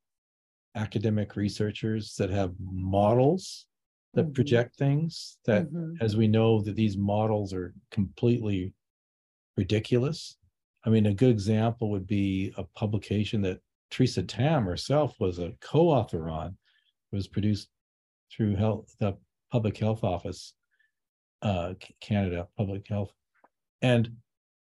[0.76, 3.68] academic researchers that have models
[4.14, 4.36] that Mhm.
[4.36, 6.00] project things that Mhm.
[6.02, 8.74] as we know that these models are completely
[9.58, 10.38] ridiculous.
[10.84, 15.54] I mean, a good example would be a publication that Theresa Tam herself was a
[15.62, 16.58] co-author on.
[17.12, 17.70] It was produced
[18.32, 19.18] through health, the
[19.52, 20.54] Public Health Office,
[21.42, 23.14] uh, Canada Public Health.
[23.82, 24.18] And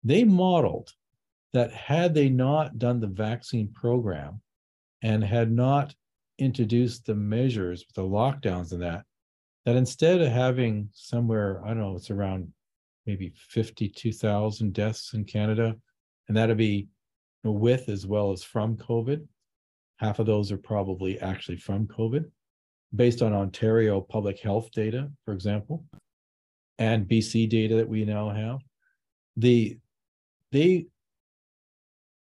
[0.04, 0.94] they modeled
[1.52, 4.42] that had they not done the vaccine program
[5.02, 5.94] and had not
[6.38, 9.04] introduced the measures the lockdowns and that,
[9.64, 12.52] that instead of having somewhere, I don't know, it's around
[13.06, 15.76] maybe fifty-two thousand deaths in Canada,
[16.28, 16.88] and that'd be
[17.44, 19.26] with as well as from COVID.
[19.96, 22.24] Half of those are probably actually from COVID,
[22.94, 25.84] based on Ontario public health data, for example,
[26.78, 28.58] and BC data that we now have.
[29.36, 29.78] The,
[30.52, 30.86] they,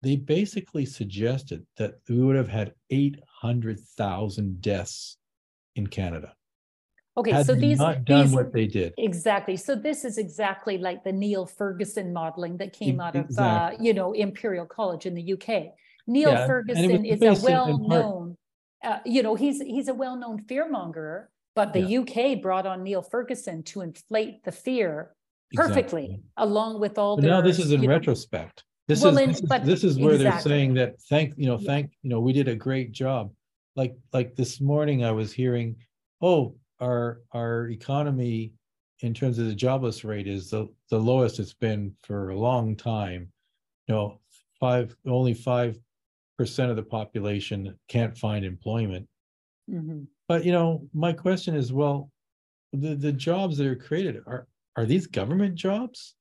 [0.03, 5.17] they basically suggested that we would have had eight hundred thousand deaths
[5.76, 6.34] in Canada.
[7.17, 8.93] Okay, Had so these, not done these, what they did.
[9.00, 9.58] exactly.
[9.58, 13.92] So this is exactly like the Neil Ferguson modeling that came out of, uh, you
[13.95, 15.74] know, Imperial College in the UK.
[16.06, 18.38] Neil Yeah, Ferguson is a in- in part- well-known,
[18.84, 23.64] uh, you know, he's, he's a well-known fearmonger, but the UK brought on Neil Ferguson
[23.64, 25.16] to inflate the fear
[25.56, 26.24] perfectly, Exactly.
[26.38, 27.32] along with all But their.
[27.32, 28.64] now this is in know, retrospect.
[28.88, 31.67] This Well, is, this this is where they're saying that, thank, you know, Yeah.
[31.67, 33.33] thank, you know, we did a great job.
[33.75, 35.75] Like, like this morning I was hearing,
[36.22, 38.53] oh, our, our economy
[39.01, 42.75] in terms of the jobless rate is the, the lowest it's been for a long
[42.75, 43.32] time.
[43.88, 44.22] You know,
[44.59, 45.77] five, only five
[46.38, 49.07] percent of the population can't find employment.
[49.69, 50.07] Mhm.
[50.30, 52.09] But you know, my question is, well,
[52.74, 56.16] the, the jobs that are created, are, are these government jobs?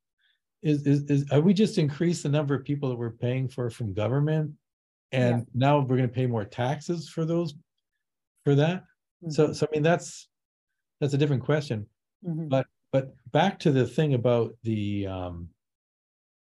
[0.63, 3.71] Is, is, is, have we just increased the number of people that we're paying for
[3.71, 4.53] from government?
[5.13, 5.29] Yeah.
[5.29, 7.55] And now we're gonna pay more taxes for those,
[8.45, 8.85] for that?
[9.29, 9.55] So, Mhm.
[9.57, 10.29] so I mean, that's,
[11.01, 11.87] that's a different question.
[12.25, 12.49] Mhm.
[12.49, 15.49] But, but back to the thing about the, um,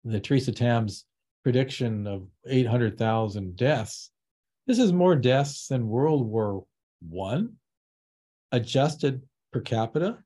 [0.04, 1.04] the Theresa Tam's
[1.42, 4.10] prediction of eight hundred thousand deaths.
[4.66, 6.64] This is more deaths than World War
[7.00, 7.56] One,
[8.52, 10.22] adjusted per capita,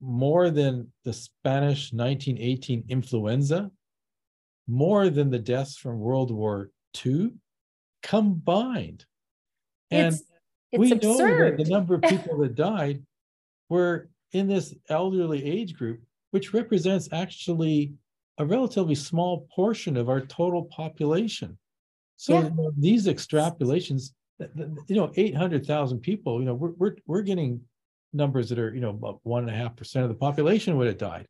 [0.00, 3.70] more than the Spanish nineteen eighteen influenza,
[4.66, 6.70] more than the deaths from World War
[7.04, 7.32] II
[8.02, 9.04] combined.
[9.90, 10.24] And It's,
[10.72, 13.02] it's we know that the number of people that died
[13.68, 17.94] were in this elderly age group, which represents actually
[18.38, 21.58] a relatively small portion of our total population.
[22.16, 22.50] So Yeah.
[22.76, 24.12] these extrapolations,
[24.86, 27.60] you know, eight hundred thousand people, you know, we're, we're, we're getting
[28.12, 30.86] numbers that are, you know, about one and a half percent of the population would
[30.86, 31.26] have died.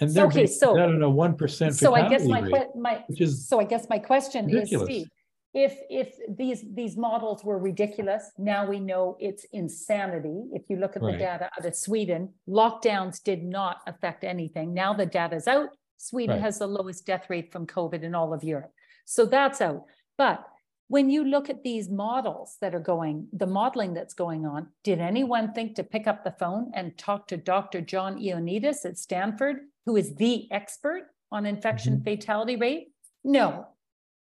[0.00, 3.20] And they're Okay, so- on a one percent So I guess my, rate, my, which
[3.20, 4.68] is so I guess my question is.
[4.68, 5.08] Steve,
[5.54, 10.44] if, if these, these models were ridiculous, now we know it's insanity.
[10.52, 14.74] If you look at the data out of Sweden, lockdowns did not affect anything.
[14.74, 15.70] Now the data's out.
[15.96, 16.42] Sweden Right.
[16.42, 18.70] has the lowest death rate from COVID in all of Europe.
[19.06, 19.84] So that's out.
[20.18, 20.46] But
[20.88, 25.00] when you look at these models that are going, the modeling that's going on, did
[25.00, 27.80] anyone think to pick up the phone and talk to Dr.
[27.80, 32.04] John Ioannidis at Stanford, who is the expert on infection mm-hmm.
[32.04, 32.88] fatality rate?
[33.24, 33.66] No.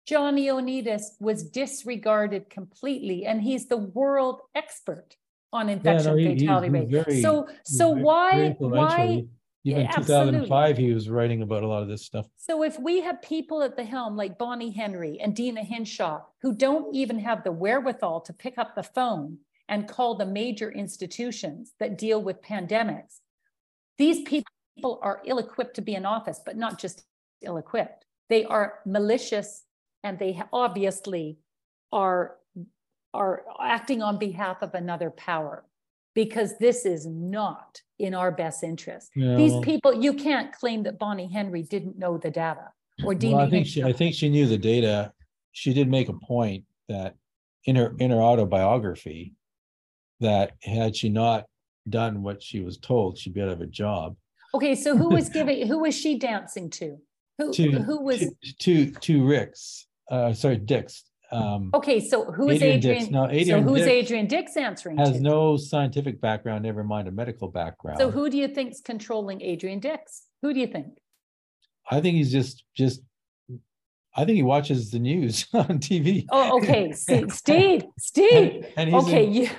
[0.06, 5.16] John Ioannidis was disregarded completely, and he's the world expert
[5.54, 7.06] on infection he- he's fatality been rate.
[7.06, 9.26] very- So, so why, why?
[9.66, 12.28] Even Yeah, two thousand and five, he was writing about a lot of this stuff.
[12.38, 16.56] So if we have people at the helm like Bonnie Henry and Deena Hinshaw, who
[16.56, 21.74] don't even have the wherewithal to pick up the phone and call the major institutions
[21.80, 23.20] that deal with pandemics,
[23.98, 27.04] these people are ill-equipped to be in office, but not just
[27.42, 28.06] ill-equipped.
[28.30, 29.66] They are malicious
[30.04, 31.38] and they obviously
[31.92, 32.38] are,
[33.14, 35.66] are acting on behalf of another power
[36.24, 39.10] because this is not in our best interest.
[39.16, 42.72] Yeah, These well- people, you can't claim that Bonnie Henry didn't know the data
[43.06, 45.14] or Well, I think she, I think she knew the data.
[45.54, 47.16] She did make a point that
[47.64, 49.34] in her, in her autobiography,
[50.20, 51.46] that had she not
[51.88, 54.18] done what she was told, she'd be out of a job.
[54.54, 56.98] Okay, so who was giving, who was she dancing to?
[57.38, 62.50] Who, To, who was, to, to, to Rick's, uh, sorry, Dick's, um, okay, so who
[62.50, 63.04] is Adrian Dix.
[63.06, 63.12] Adrian?
[63.14, 65.20] No, So Adrian who's Dix Adrian Dix answering has to?
[65.20, 68.00] no scientific background, never mind a medical background.
[68.00, 70.24] So who do you think's controlling Adrian Dix?
[70.42, 70.98] Who do you think?
[71.92, 73.02] I think he's just, just,
[74.16, 76.26] I think he watches the news on TV.
[76.32, 78.66] Oh, okay, Steve, Steve, Steve.
[78.76, 79.50] And he's Okay, in- you,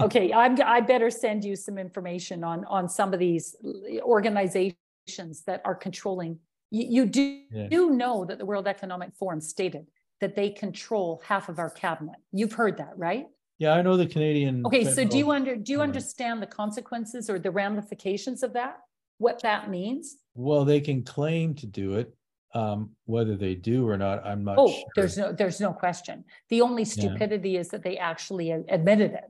[0.00, 3.56] okay, I'm, I better send you some information on, on some of these
[4.02, 6.38] organizations that are controlling.
[6.70, 7.68] You, you do, Yeah.
[7.68, 9.86] do know that the World Economic Forum stated
[10.20, 12.16] that they control half of our cabinet.
[12.32, 13.26] You've heard that, right?
[13.58, 14.64] Yeah, I know the Canadian.
[14.66, 18.78] Okay, so do you under, do you understand the consequences or the ramifications of that?
[19.18, 20.16] What that means?
[20.34, 22.14] Well, they can claim to do it.
[22.54, 24.84] Um, whether they do or not, I'm not Oh, sure.
[24.94, 26.24] there's no, there's no question.
[26.48, 29.24] The only stupidity is that they actually admitted it.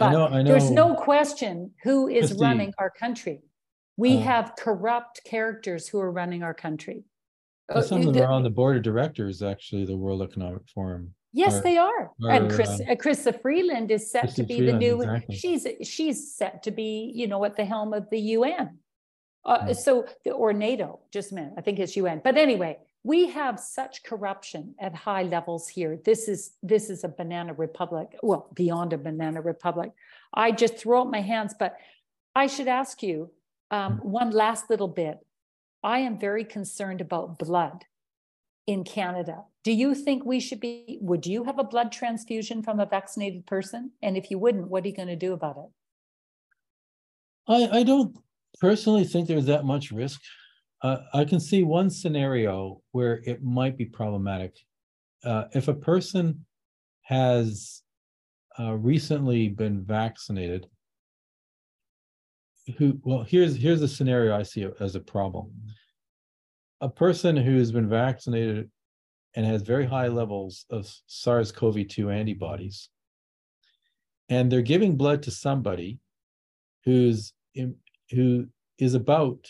[0.00, 3.42] I know, But I there's no question who is running our country.
[3.96, 7.04] We uh, have corrupt characters who are running our country.
[7.74, 10.68] Uh, Some of them the- are on the board of directors, actually, the World Economic
[10.68, 11.14] Forum.
[11.32, 12.10] Yes, are- they are.
[12.20, 15.34] And are, Chris, uh, uh, Chrystia Freeland is set to be the new, exactly.
[15.36, 18.78] she's, she's set to be, you know, at the helm of the UN.
[19.44, 19.76] Uh, Mm.
[19.76, 22.20] so, or NATO, just a minute, I think it's UN.
[22.22, 25.98] But anyway, we have such corruption at high levels here.
[26.04, 29.90] This is, this is a banana republic, well, beyond a banana republic.
[30.34, 31.76] I just throw up my hands, but
[32.36, 33.30] I should ask you,
[33.70, 34.04] um, Mm.
[34.04, 35.18] one last little bit.
[35.82, 37.84] I am very concerned about blood
[38.66, 39.44] in Canada.
[39.64, 43.46] Do you think we should be, would you have a blood transfusion from a vaccinated
[43.46, 43.92] person?
[44.02, 45.70] And if you wouldn't, what are you going to do about it?
[47.48, 48.16] I, I don't
[48.60, 50.20] personally think there's that much risk.
[50.82, 54.56] Uh, I can see one scenario where it might be problematic.
[55.24, 56.44] Uh, if a person
[57.02, 57.82] has
[58.58, 60.66] uh, recently been vaccinated,
[62.78, 65.52] who, well, here's, here's a scenario I see as a problem.
[66.80, 68.70] A person who's been vaccinated
[69.34, 72.90] and has very high levels of SARS-CoV-2 antibodies,
[74.28, 75.98] and they're giving blood to somebody
[76.84, 77.76] who's in,
[78.10, 78.46] who
[78.78, 79.48] is about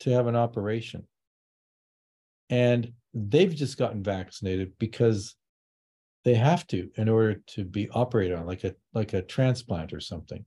[0.00, 1.06] to have an operation
[2.50, 5.36] and they've just gotten vaccinated because
[6.24, 10.00] they have to in order to be operated on like a like a transplant or
[10.00, 10.44] something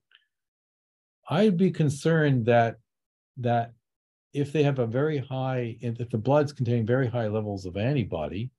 [1.34, 2.78] i'd be concerned that
[3.38, 3.74] that
[4.34, 8.50] if they have a very high if the blood's containing very high levels of antibody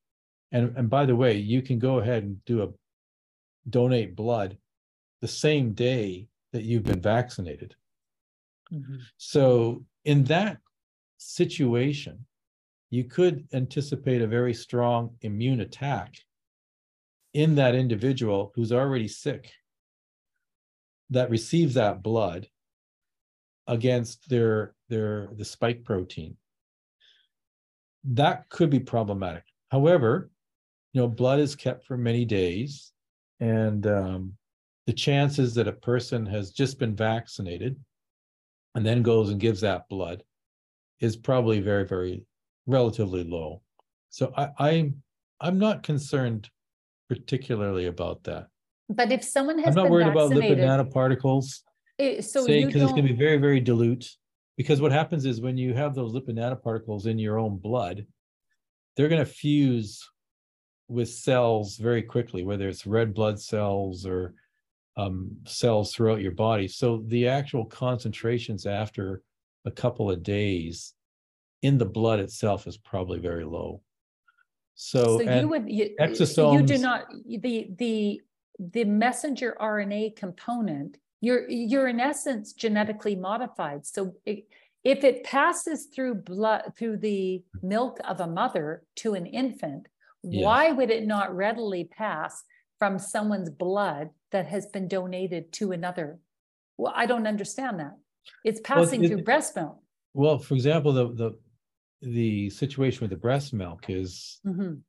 [0.52, 2.68] and and by the way you can go ahead and do a
[3.68, 4.56] donate blood
[5.20, 7.74] the same day that you've been vaccinated.
[8.72, 8.96] Mm-hmm.
[9.16, 10.58] So in that
[11.16, 12.26] situation,
[12.90, 16.14] you could anticipate a very strong immune attack
[17.32, 19.50] in that individual who's already sick
[21.10, 22.46] that receives that blood
[23.66, 26.36] against their their the spike protein.
[28.04, 29.44] That could be problematic.
[29.70, 30.30] However,
[30.94, 32.92] you know, blood is kept for many days.
[33.40, 34.34] And um,
[34.86, 37.76] the chances that a person has just been vaccinated
[38.74, 40.22] and then goes and gives that blood
[41.00, 42.24] is probably very, very
[42.66, 43.60] relatively low.
[44.10, 45.02] So I, I'm
[45.40, 46.48] I'm not concerned
[47.08, 48.46] particularly about that.
[48.88, 51.60] But if someone has I'm not worried about lipid nanoparticles.
[51.98, 54.08] Eh, so you because it's going to be very, very dilute.
[54.56, 58.06] Because what happens is when you have those lipid nanoparticles in your own blood,
[58.96, 60.08] they're going to fuse
[60.88, 64.34] with cells very quickly, whether it's red blood cells or
[64.96, 66.68] um, cells throughout your body.
[66.68, 69.22] So the actual concentrations after
[69.64, 70.94] a couple of days
[71.62, 73.80] in the blood itself is probably very low.
[74.76, 78.20] So, so you would, you, you do not, the, the,
[78.58, 83.86] the messenger RNA component, you're, you're in essence genetically modified.
[83.86, 84.46] So it-
[84.84, 89.86] if it passes through blood, through the milk of a mother to an infant,
[90.22, 90.44] Yes.
[90.44, 92.44] why would it not readily pass
[92.78, 96.18] from someone's blood that has been donated to another?
[96.76, 97.96] Well, I don't understand that.
[98.44, 99.78] It's passing it- through breast milk.
[100.12, 101.30] well, for example, the, the,
[102.02, 104.82] the situation with the breast milk is Mhm.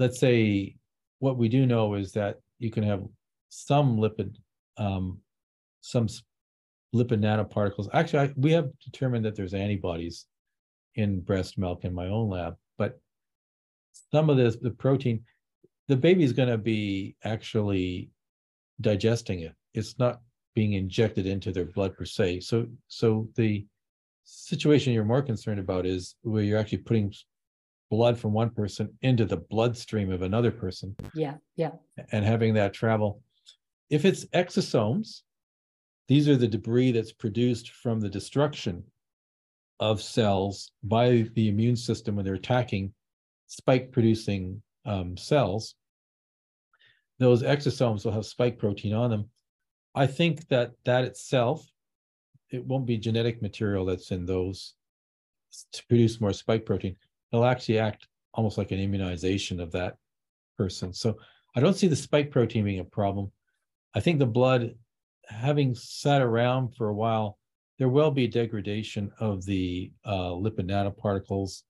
[0.00, 0.76] let's say
[1.20, 3.02] what we do know is that you can have
[3.48, 4.34] some lipid
[4.76, 5.20] um
[5.80, 6.06] some
[6.94, 10.26] lipid nanoparticles actually I, we have determined that there's antibodies
[10.96, 13.00] in breast milk in my own lab but
[14.12, 15.22] some of this the protein
[15.88, 18.10] the baby's going to be actually
[18.80, 20.20] digesting it it's not
[20.54, 23.64] being injected into their blood per se so so the
[24.24, 27.12] situation you're more concerned about is where you're actually putting
[27.90, 31.72] blood from one person into the bloodstream of another person Yeah, yeah.
[32.12, 33.20] and having that travel.
[33.90, 35.22] If it's exosomes,
[36.10, 38.82] these are the debris that's produced from the destruction
[39.78, 42.92] of cells by the immune system when they're attacking
[43.46, 45.76] spike producing um, cells.
[47.20, 49.30] Those exosomes will have spike protein on them.
[49.94, 51.64] I think that that itself,
[52.50, 54.74] it won't be genetic material that's in those
[55.72, 56.96] to produce more spike protein.
[57.32, 59.96] It'll actually act almost like an immunization of that
[60.58, 60.92] person.
[60.92, 61.18] So
[61.54, 63.30] I don't see the spike protein being a problem.
[63.94, 64.74] I think the blood,
[65.30, 67.38] having sat around for a while,
[67.78, 71.62] there will be degradation of the uh, lipid nanoparticles,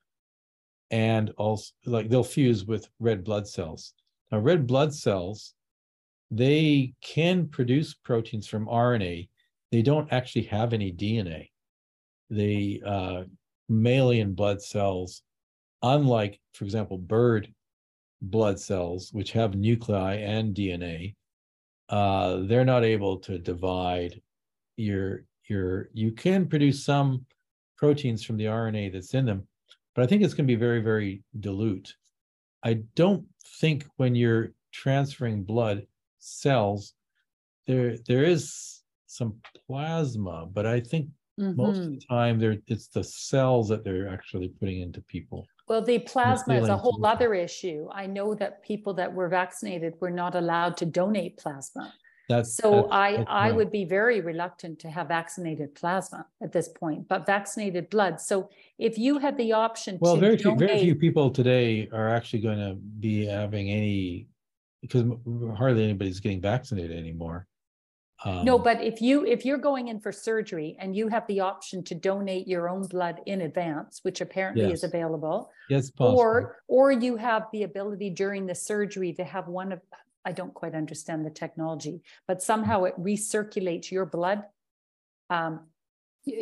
[0.91, 3.95] and also like they'll fuse with red blood cells.
[4.33, 5.55] Now, red blood cells,
[6.31, 9.29] they can produce proteins from RNA.
[9.71, 11.51] They don't actually have any DNA.
[12.29, 13.25] They uh,
[13.69, 15.23] mammalian blood cells,
[15.83, 17.53] unlike, for example, bird
[18.21, 21.15] blood cells, which have nuclei and DNA,
[21.91, 24.21] uh, they're not able to divide
[24.77, 25.91] your your.
[25.93, 27.27] You can produce some
[27.77, 29.47] proteins from the RNA that's in them,
[29.95, 31.95] but I think it's going to be very very dilute.
[32.65, 33.27] I don't
[33.61, 35.87] think when you're transferring blood
[36.19, 36.95] cells,
[37.67, 42.01] there there is some plasma, but I think most of Mhm.
[42.01, 45.47] the time there it's the cells that they're actually putting into people.
[45.71, 47.89] Well, the plasma is a whole other issue.
[47.93, 51.95] I know that people that were vaccinated were not allowed to donate plasma.
[52.29, 53.55] That's So that's- I, that's I right.
[53.55, 58.21] would be very reluctant to have vaccinated plasma at this point, but vaccinated blood.
[58.21, 62.09] So if you had the option to Well, very few, very few people today are
[62.09, 64.27] actually going to be having any,
[64.83, 65.05] because
[65.57, 67.47] hardly anybody's getting vaccinated anymore.
[68.25, 71.41] No, Um, but if you, if you're going in for surgery and you have the
[71.41, 76.19] option to donate your own blood in advance, which apparently is available, yes, possible.
[76.19, 79.81] Or, or you have the ability during the surgery to have one of,
[80.25, 84.45] I don't quite understand the technology, but somehow it recirculates your blood.
[85.31, 85.61] Um,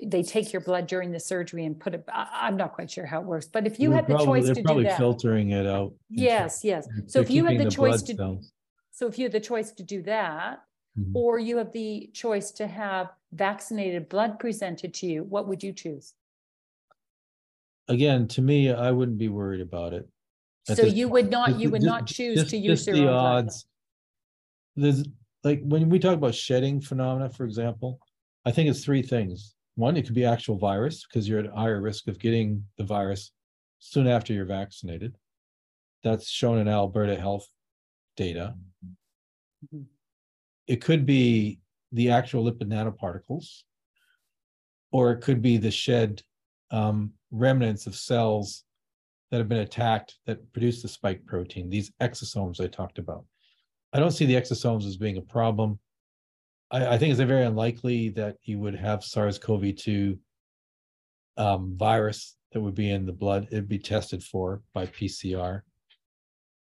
[0.05, 3.07] they take your blood during the surgery and put it, I, I'm not quite sure
[3.07, 4.84] how it works, but if you They're had the probably- choice they're to do probably
[4.84, 4.98] that.
[4.98, 5.92] Filtering it out.
[6.10, 6.89] Yes, yes.
[7.07, 8.52] So if you had keeping the choice to, cells.
[8.90, 10.58] so if you had the choice to do that,
[10.99, 11.12] Mhm.
[11.15, 15.73] or you have the choice to have vaccinated blood presented to you, what would you
[15.73, 16.15] choose?
[17.89, 20.09] Again, to me, I wouldn't be worried about it.
[20.68, 22.97] at So this you would not, you would just- not choose just- to use your
[22.97, 23.44] the own blood?
[23.47, 23.67] odds.
[24.77, 25.05] There's,
[25.43, 27.99] like, when we talk about shedding phenomena, for example,
[28.44, 29.55] I think it's three things.
[29.77, 33.33] One, it could be actual virus, because you're at higher risk of getting the virus
[33.78, 35.17] soon after you're vaccinated.
[36.02, 37.49] That's shown in Alberta Health
[38.17, 38.55] data.
[39.73, 39.86] Mhm.
[40.68, 41.58] It could be
[41.92, 43.62] the actual lipid nanoparticles.
[44.92, 46.22] Or it could be the shed
[46.70, 48.64] um, remnants of cells
[49.30, 53.24] that have been attacked that produce the spike protein, these exosomes I talked about.
[53.92, 55.78] I don't see the exosomes as being a problem.
[56.70, 60.18] I, I think it's very unlikely that you would have SARS-CoV-2
[61.36, 63.48] um, virus that would be in the blood.
[63.50, 65.62] It'd be tested for by PCR.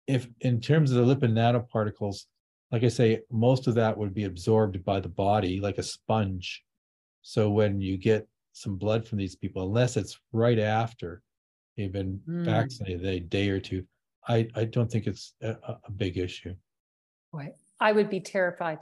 [0.06, 2.24] if in terms of the lipid nanoparticles,
[2.70, 6.64] like I say, most of that would be absorbed by the body like a sponge.
[7.22, 11.22] So when you get some blood from these people, unless it's right after
[11.76, 12.44] they've been Mm.
[12.44, 13.86] vaccinated, a day or two,
[14.26, 15.56] I, I don't think it's a,
[15.86, 16.54] a- big issue.
[17.32, 18.78] Boy, I would be terrified.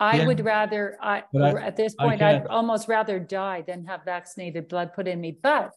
[0.00, 0.26] I Yeah.
[0.26, 4.92] would rather, I, I- at this point, I'd almost rather die than have vaccinated blood
[4.94, 5.38] put in me.
[5.42, 5.70] But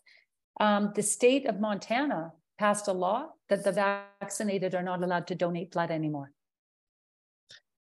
[0.60, 5.36] um, the state of Montana passed a law that the vaccinated are not allowed to
[5.36, 6.32] donate blood anymore.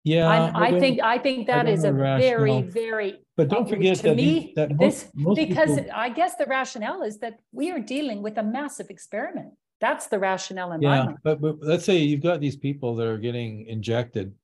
[0.05, 0.53] Yeah.
[0.55, 3.99] I think, I think I that don't is a very, very, But don't to forget
[3.99, 7.41] that, these- me, that most, this, most because people, I guess the rationale is that
[7.53, 9.53] we are dealing with a massive experiment.
[9.81, 11.19] That's the rationale in my yeah, mind.
[11.23, 14.35] but, but let's say you've got these people that are getting injected,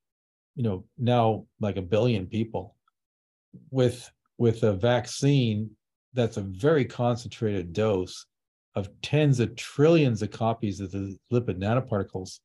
[0.54, 2.74] you know, now like a billion people
[3.70, 5.70] with, with a vaccine
[6.14, 8.26] that's a very concentrated dose
[8.74, 12.40] of tens of trillions of copies of the lipid nanoparticles.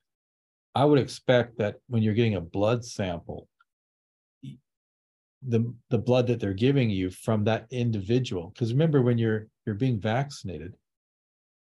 [0.74, 3.48] I would expect that when you're getting a blood sample,
[5.48, 9.75] the, the blood that they're giving you from that individual, because remember, when you're, you're
[9.75, 10.75] being vaccinated,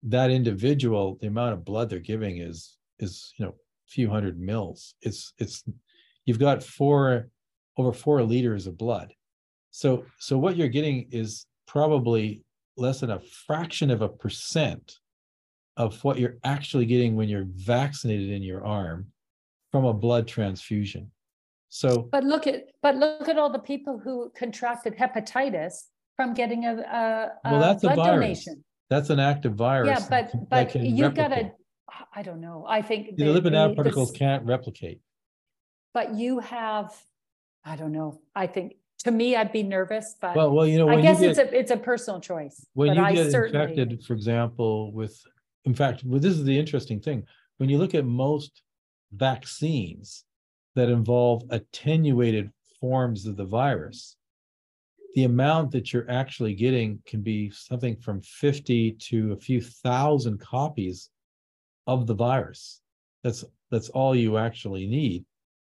[0.03, 4.40] that individual, the amount of blood they're giving is, is, you know, a few hundred
[4.40, 4.95] mils.
[5.01, 5.64] It's, it's,
[6.26, 7.30] you've got four,
[7.77, 9.14] over four liters of blood.
[9.72, 12.43] So, so what you're getting is probably
[12.77, 14.98] less than a fraction of a percent
[15.78, 19.08] of what you're actually getting when you're vaccinated in your arm
[19.72, 21.10] from a blood transfusion.
[21.70, 25.74] So, But look at, but look at all the people who contracted hepatitis
[26.16, 28.06] from getting a, a, well, a that's a virus.
[28.06, 28.64] donation.
[28.90, 29.90] That's an active virus.
[29.90, 31.52] Yeah, but, but can you gotta.
[32.14, 33.16] I don't know, I think.
[33.18, 35.00] The the- lipid nanoparticles can't replicate.
[35.94, 36.94] But you have,
[37.66, 40.90] I don't know, I think, to me, I'd be nervous, but Well, well, you know,
[40.90, 42.66] I guess it's a, it's a personal choice.
[42.74, 45.20] when but you I get certainly- infected, for example, with,
[45.68, 47.26] in fact, well, this is the interesting thing.
[47.58, 48.62] When you look at most
[49.12, 50.24] vaccines
[50.76, 54.16] that involve attenuated forms of the virus,
[55.14, 60.40] the amount that you're actually getting can be something from 50 to a few thousand
[60.40, 61.10] copies
[61.86, 62.80] of the virus.
[63.26, 65.26] That's, that's all you actually need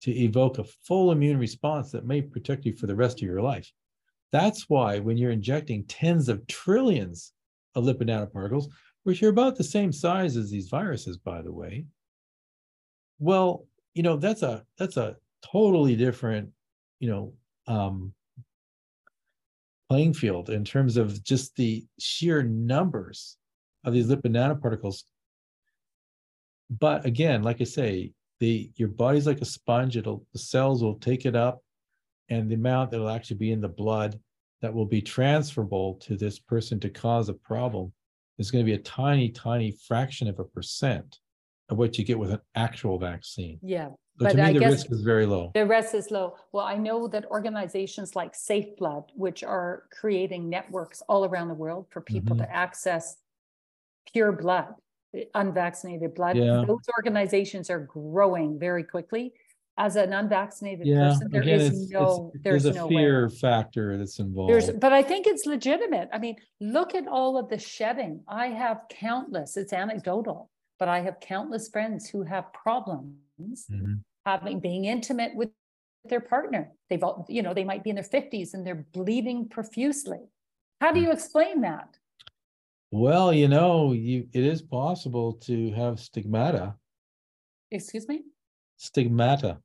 [0.02, 3.44] to evoke a full immune response that may protect you for the rest of your
[3.44, 3.72] life.
[4.32, 7.32] That's why when you're injecting tens of trillions
[7.76, 8.66] of lipid nanoparticles,
[9.04, 11.86] which are about the same size as these viruses, by the way.
[13.20, 16.50] Well, you know, that's a that's a totally different,
[17.00, 17.34] you know,
[17.68, 18.14] um,
[19.90, 23.38] playing field in terms of just the sheer numbers
[23.84, 25.04] of these lipid nanoparticles.
[26.70, 30.96] But again, like I say, the your body's like a sponge, it'll the cells will
[30.96, 31.62] take it up,
[32.30, 34.20] and the amount that'll actually be in the blood
[34.62, 37.92] that will be transferable to this person to cause a problem
[38.38, 41.20] is going to be a tiny, tiny fraction of a percent
[41.70, 43.60] of what you get with an actual vaccine.
[43.62, 45.52] Yeah, So But to me, I the guess- risk is very low.
[45.53, 46.36] the risk is low.
[46.52, 51.53] Well, I know that organizations like Safe Blood, which are creating networks all around the
[51.56, 52.45] world for people Mm-hmm.
[52.45, 53.18] to access
[54.12, 54.74] pure blood,
[55.36, 56.64] unvaccinated blood, Yeah.
[56.68, 59.34] those organizations are growing very quickly.
[59.77, 62.85] As an unvaccinated Yeah, person, there again, is it's, no, it's, there's there's a no
[62.88, 62.93] way.
[62.95, 64.52] fear factor that's involved.
[64.52, 66.10] There's, but I think it's legitimate.
[66.14, 68.24] I mean, look at all of the shedding.
[68.27, 73.18] I have countless, it's anecdotal, but I have countless friends who have problems
[73.72, 74.02] Mhm.
[74.27, 75.50] having, being intimate with
[76.06, 76.72] their partner.
[76.92, 80.19] They've all, you know, they might be in their fifties and they're bleeding profusely.
[80.82, 81.98] How do you explain that?
[82.92, 86.76] Well, you know, you it is possible to have stigmata.
[87.72, 88.22] Excuse me?
[88.77, 89.60] Stigmata.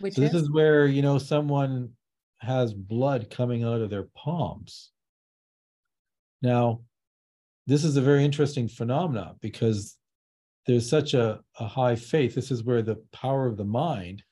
[0.00, 1.90] Which So this is, is where, you know, someone
[2.38, 4.90] has blood coming out of their palms.
[6.42, 6.82] Now,
[7.66, 9.96] this is a very interesting phenomena because
[10.66, 12.34] there's such a, a high faith.
[12.34, 14.22] This is where the power of the mind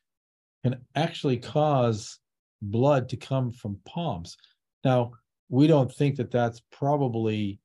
[0.63, 2.19] can actually cause
[2.61, 4.37] blood to come from palms.
[4.85, 5.13] Now,
[5.49, 7.61] we don't think that that's probably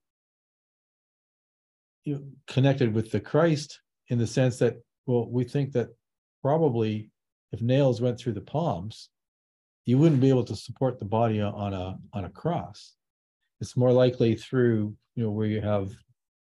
[2.04, 5.90] you know, connected with the Christ in the sense that, well, we think that
[6.42, 7.10] probably
[7.52, 9.10] if nails went through the palms,
[9.86, 12.94] you wouldn't be able to support the body on a on a cross.
[13.60, 15.92] It's more likely through you know where you have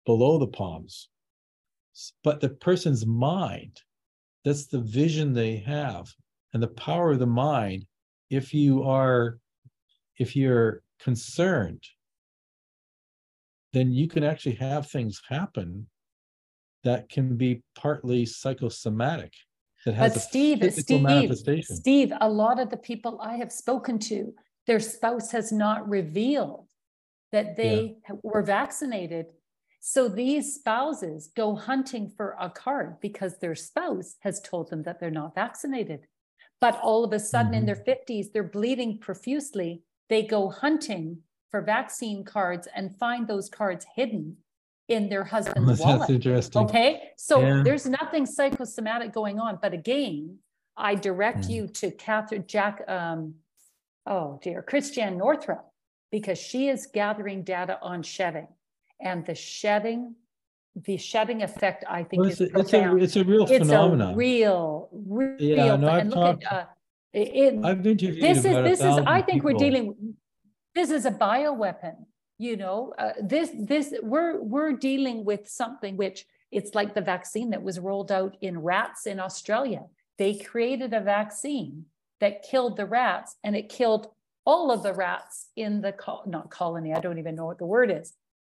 [0.05, 1.09] below the palms.
[2.23, 3.81] But the person's mind,
[4.43, 6.11] that's the vision they have,
[6.53, 7.85] and the power of the mind.
[8.29, 9.37] If you are,
[10.17, 11.83] if you're concerned,
[13.73, 15.87] then you can actually have things happen
[16.83, 19.33] that can be partly psychosomatic.
[19.85, 21.65] That has but a Steve, Steve.
[21.65, 24.33] Steve, a lot of the people I have spoken to,
[24.65, 26.67] their spouse has not revealed
[27.31, 29.25] that they ha- were vaccinated.
[29.81, 34.99] So these spouses go hunting for a card because their spouse has told them that
[34.99, 36.07] they're not vaccinated.
[36.61, 37.59] But all of a sudden mm-hmm.
[37.59, 39.83] in their 50s, they're bleeding profusely.
[40.07, 41.17] They go hunting
[41.51, 44.37] for vaccine cards and find those cards hidden
[44.89, 45.99] in their husband's wallet.
[45.99, 46.63] That's interesting.
[46.63, 47.09] Okay.
[47.17, 47.61] So yeah.
[47.63, 49.59] there's nothing psychosomatic going on.
[49.61, 50.37] But again,
[50.75, 51.49] I direct mm.
[51.49, 53.35] you to Catherine Jack, um,
[54.05, 55.65] oh dear, Christiane Northrup,
[56.11, 58.47] because she is gathering data on shedding
[59.01, 60.15] and the shedding
[60.85, 63.59] the shedding effect i think well, it's, is a, it's a it's a real it's
[63.59, 66.65] phenomenon a real real yeah, no, and look talked, at uh,
[67.13, 69.51] it, i've interviewed this is this is i think people.
[69.51, 70.15] we're dealing
[70.73, 71.93] this is a bioweapon
[72.43, 77.49] you know uh, this this we're we're dealing with something which it's like the vaccine
[77.51, 79.83] that was rolled out in rats in australia
[80.17, 81.85] they created a vaccine
[82.19, 84.07] that killed the rats and it killed
[84.45, 85.93] all of the rats in the
[86.27, 88.13] not colony i don't even know what the word is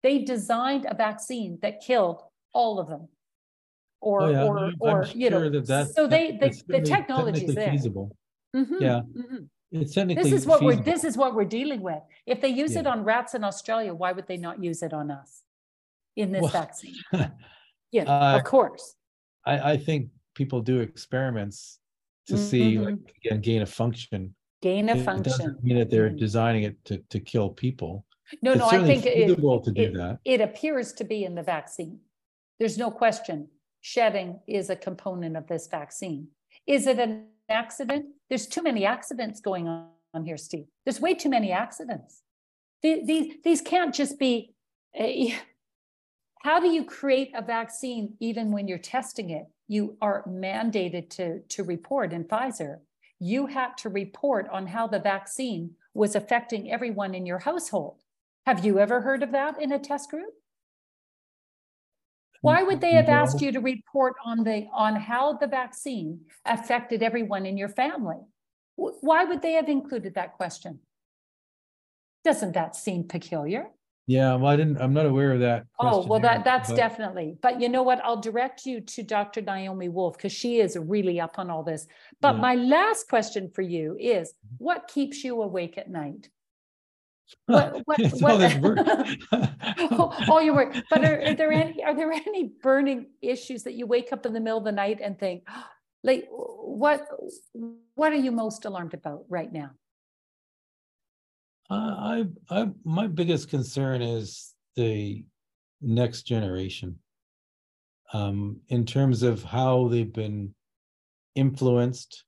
[0.05, 2.21] they designed a vaccine that killed
[2.53, 3.07] all of them.
[4.01, 4.43] Or, oh, yeah.
[4.43, 7.71] or, I'm or, you know, that that's, so they, they the technology is there.
[7.71, 8.15] Feasible.
[8.55, 9.01] Mm-hmm, yeah.
[9.17, 9.43] Mm-hmm.
[9.71, 10.77] It's technically this is what feasible.
[10.77, 12.01] we're this is what we're dealing with.
[12.25, 12.81] If they use yeah.
[12.81, 15.41] it on rats in Australia, why would they not use it on us
[16.15, 16.95] in this well, vaccine?
[17.91, 18.95] yeah, uh, of course.
[19.45, 21.79] I, I think people do experiments
[22.27, 22.43] to mm-hmm.
[22.43, 22.95] see like
[23.25, 24.35] again gain a function.
[24.61, 25.33] Gain a it, function.
[25.33, 26.17] It doesn't mean that they're mm-hmm.
[26.17, 28.05] designing it to, to kill people.
[28.41, 31.99] No, no, I think it, it, it appears to be in the vaccine.
[32.59, 33.49] There's no question.
[33.81, 36.29] Shedding is a component of this vaccine.
[36.65, 38.05] Is it an accident?
[38.29, 40.65] There's too many accidents going on here, Steve.
[40.85, 42.21] There's way too many accidents.
[42.81, 44.53] These, these, can't just be.
[44.97, 45.35] Uh,
[46.43, 49.45] how do you create a vaccine even when you're testing it?
[49.67, 52.79] You are mandated to, to report in Pfizer.
[53.19, 58.01] You have to report on how the vaccine was affecting everyone in your household.
[58.45, 60.33] Have you ever heard of that in a test group?
[62.45, 67.01] Why would they have asked you to report on the on how the vaccine affected
[67.01, 68.21] everyone in your family?
[68.75, 70.79] Why would they have included that question?
[72.23, 73.67] Doesn't that seem peculiar?
[74.07, 74.79] Yeah, well, I didn't.
[74.79, 75.65] I'm not aware of that.
[75.79, 76.75] Oh, well, that that's but...
[76.75, 77.37] definitely.
[77.41, 78.03] But you know what?
[78.03, 79.41] I'll direct you to Dr.
[79.41, 81.87] Naomi Wolf because she is really up on all this.
[82.21, 82.41] But yeah.
[82.41, 84.63] my last question for you is: mm-hmm.
[84.63, 86.29] What keeps you awake at night?
[87.47, 90.75] What, what, what, oh, all your work.
[90.89, 94.33] But are, are, there any are there any burning issues that you wake up in
[94.33, 95.47] the middle of the night and think,
[96.03, 97.07] like, what
[97.95, 99.71] what are you most alarmed about right now?
[101.69, 105.25] Uh, I, I, my biggest concern is the
[105.81, 106.99] next generation,
[108.13, 110.53] um, in terms of how they've been
[111.33, 112.23] influenced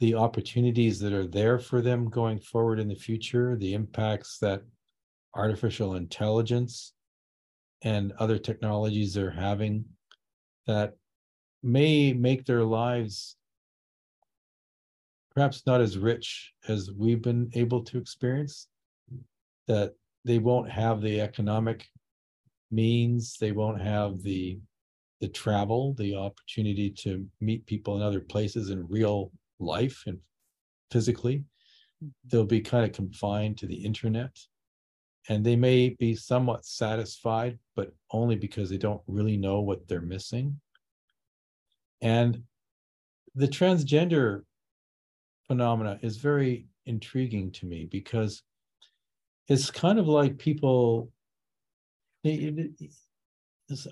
[0.00, 4.62] the opportunities that are there for them going forward in the future, the impacts that
[5.34, 6.92] artificial intelligence
[7.82, 9.84] and other technologies are having
[10.66, 10.94] that
[11.62, 13.36] may make their lives
[15.34, 18.68] perhaps not as rich as we've been able to experience
[19.68, 19.94] that
[20.24, 21.86] they won't have the economic
[22.70, 24.58] means they won't have the
[25.20, 30.18] the travel the opportunity to meet people in other places in real life and
[30.90, 31.44] physically.
[32.02, 32.08] Mm-hmm.
[32.26, 34.36] They'll be kind of confined to the internet.
[35.28, 40.00] And they may be somewhat satisfied, but only because they don't really know what they're
[40.00, 40.60] missing.
[42.00, 42.42] And
[43.34, 44.42] the transgender
[45.46, 48.42] phenomena is very intriguing to me because
[49.48, 51.10] it's kind of like people
[52.24, 52.90] it, it,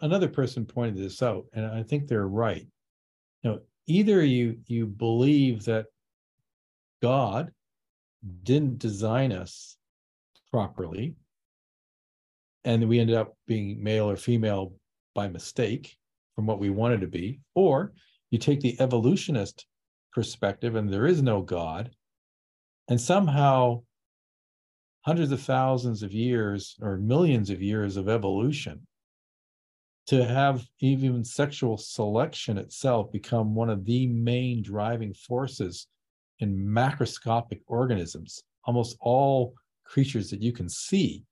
[0.02, 2.67] another person pointed this out and i think they're right
[3.43, 5.86] you know either you you believe that
[7.02, 7.52] God
[8.42, 9.76] didn't design us
[10.50, 11.16] properly
[12.64, 14.72] and we ended up being male or female
[15.14, 15.96] by mistake
[16.34, 17.92] from what we wanted to be or
[18.30, 19.66] you take the evolutionist
[20.12, 21.90] perspective and there is no god
[22.88, 23.82] and somehow
[25.02, 28.86] hundreds of thousands of years or millions of years of evolution
[30.07, 35.86] to have even sexual selection itself become one of the main driving forces
[36.41, 38.42] in macroscopic organisms.
[38.65, 41.24] Almost all creatures that you can see,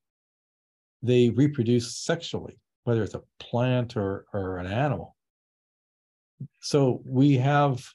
[1.02, 5.16] they reproduce sexually, whether it's a plant or, or an animal.
[6.60, 7.86] So we have,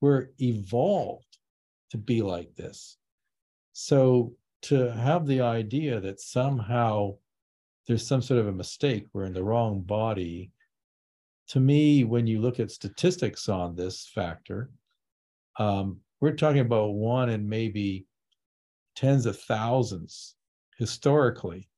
[0.00, 1.38] we're evolved
[1.90, 2.96] to be like this.
[3.72, 7.14] So to have the idea that somehow
[7.90, 10.52] there's some sort of a mistake, we're in the wrong body.
[11.48, 14.70] To me, when you look at statistics on this factor,
[15.58, 18.06] um, we're talking about one in maybe
[18.94, 20.36] tens of thousands
[20.78, 21.68] historically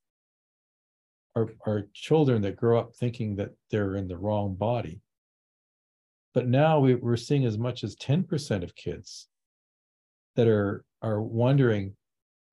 [1.34, 5.00] are, are children that grow up thinking that they're in the wrong body.
[6.34, 9.28] But now we, we're seeing as much as 10% of kids
[10.36, 11.96] that are are wondering,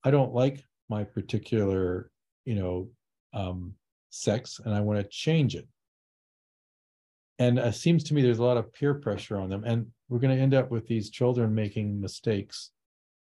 [0.02, 2.10] I don't like my particular,
[2.46, 2.88] you know,
[3.32, 3.74] um,
[4.10, 5.66] sex, and I want to change it.
[7.38, 10.18] And it seems to me there's a lot of peer pressure on them, and we're
[10.18, 12.70] going to end up with these children making mistakes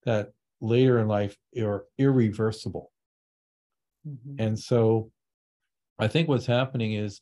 [0.05, 2.90] that later in life are irreversible.
[4.06, 4.36] Mm-hmm.
[4.39, 5.10] And so
[5.98, 7.20] I think what's happening is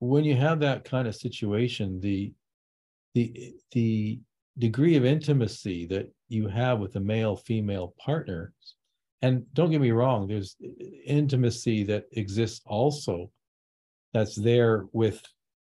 [0.00, 2.32] when you have that kind of situation, the
[3.14, 4.20] the the
[4.58, 8.52] degree of intimacy that you have with a male female partner
[9.22, 10.56] and don't get me wrong there's
[11.06, 13.30] intimacy that exists also
[14.12, 15.22] that's there with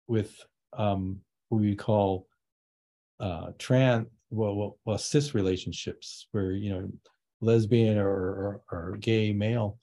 [0.06, 0.34] with
[0.76, 2.26] um what we call
[3.20, 6.88] uh trans well, well, well cis relationships where you know
[7.40, 9.78] lesbian or, or, or gay male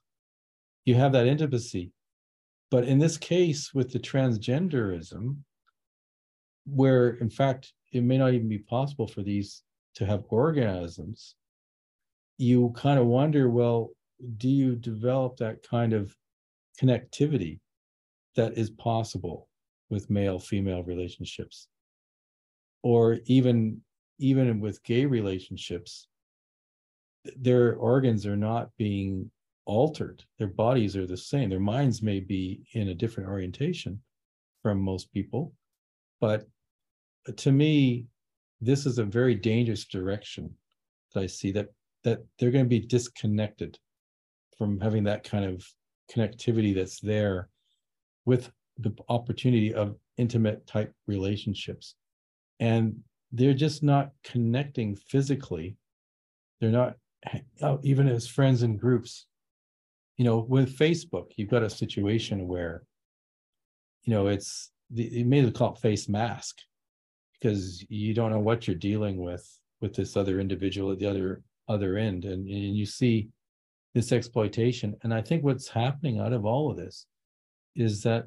[0.88, 1.92] you have that intimacy.
[2.72, 5.36] But in this case with the transgenderism
[6.66, 9.64] where in fact it may not even be possible for these
[9.96, 11.36] to have organisms
[12.38, 13.90] you kind of wonder well
[14.38, 16.16] do you develop that kind of
[16.82, 17.60] connectivity
[18.36, 19.48] that is possible
[19.90, 21.68] with male female relationships?
[22.84, 23.82] Or even
[24.20, 26.08] even with gay relationships
[27.36, 29.30] their organs are not being
[29.66, 30.24] altered.
[30.40, 31.50] Their bodies are the same.
[31.50, 34.02] Their minds may be in a different orientation
[34.64, 35.54] from most people
[36.20, 36.48] but
[37.28, 38.06] uh, to me,
[38.62, 40.54] this is a very dangerous direction
[41.14, 41.70] that I see that
[42.08, 43.78] that they're going to be disconnected
[44.58, 45.68] from having that kind of
[46.10, 47.50] connectivity that's there
[48.26, 51.96] with the opportunity of intimate type relationships.
[52.62, 53.02] And
[53.34, 55.76] they're just not connecting physically.
[56.62, 56.96] They're not
[57.62, 59.26] uh, even as friends and groups.
[60.16, 62.84] You know, with Facebook, you've got a situation where,
[64.06, 66.60] you know, it's the, you may call it face mask
[67.34, 69.46] because you don't know what you're dealing with
[69.82, 73.30] with this other individual at the other other end and, and you see
[73.94, 77.06] this exploitation and i think what's happening out of all of this
[77.76, 78.26] is that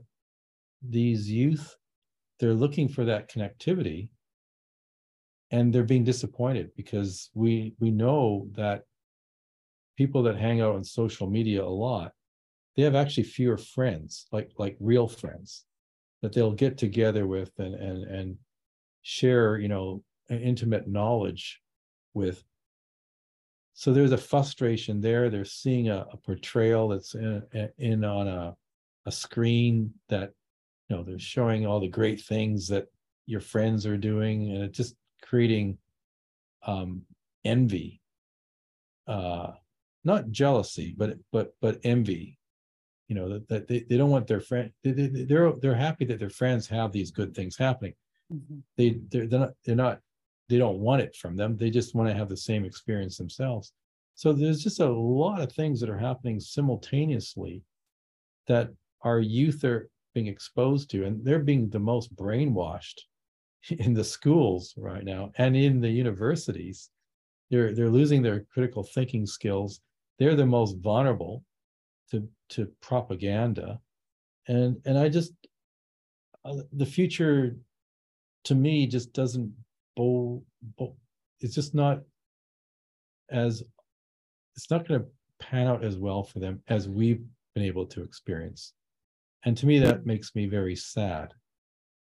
[0.89, 1.77] these youth
[2.39, 4.09] they're looking for that connectivity
[5.51, 8.83] and they're being disappointed because we we know that
[9.97, 12.13] people that hang out on social media a lot
[12.77, 15.65] they have actually fewer friends like like real friends
[16.23, 18.37] that they'll get together with and and and
[19.03, 21.61] share, you know, intimate knowledge
[22.15, 22.43] with.
[23.81, 25.31] So there's a frustration there.
[25.31, 27.43] They're seeing a, a portrayal that's in,
[27.79, 28.55] in on a,
[29.07, 30.35] a screen that,
[30.91, 32.89] you know, they're showing all the great things that
[33.25, 35.79] your friends are doing, and it's just creating
[36.67, 37.07] um,
[37.47, 38.03] envy,
[39.07, 39.53] uh,
[40.05, 42.39] not jealousy, but but but envy.
[43.09, 44.71] You know that, that they, they don't want their friend.
[44.85, 47.95] They, they, they're they're happy that their friends have these good things happening
[48.33, 48.59] Mm-hmm.
[48.77, 50.01] They they're, they're not they're not
[50.51, 51.57] they don't want it from them.
[51.57, 53.73] They just want to have the same experience themselves.
[54.17, 57.63] So there's just a lot of things that are happening simultaneously
[58.49, 58.69] that
[59.03, 63.03] our youth are being exposed to, and they're being the most brainwashed
[63.71, 66.91] in the schools right now and in the universities.
[67.51, 69.81] They're they're losing their critical thinking skills.
[70.19, 71.45] They're the most vulnerable
[72.11, 73.81] to to propaganda,
[74.49, 75.33] and and I just
[76.45, 77.57] uh, the future
[78.45, 79.53] to me just doesn't
[79.97, 80.45] bowl
[81.41, 82.01] it's just not
[83.31, 83.63] as
[84.57, 85.07] it's not going to
[85.39, 87.23] pan out as well for them as we've
[87.55, 88.75] been able to experience
[89.45, 91.33] and to me that makes me very sad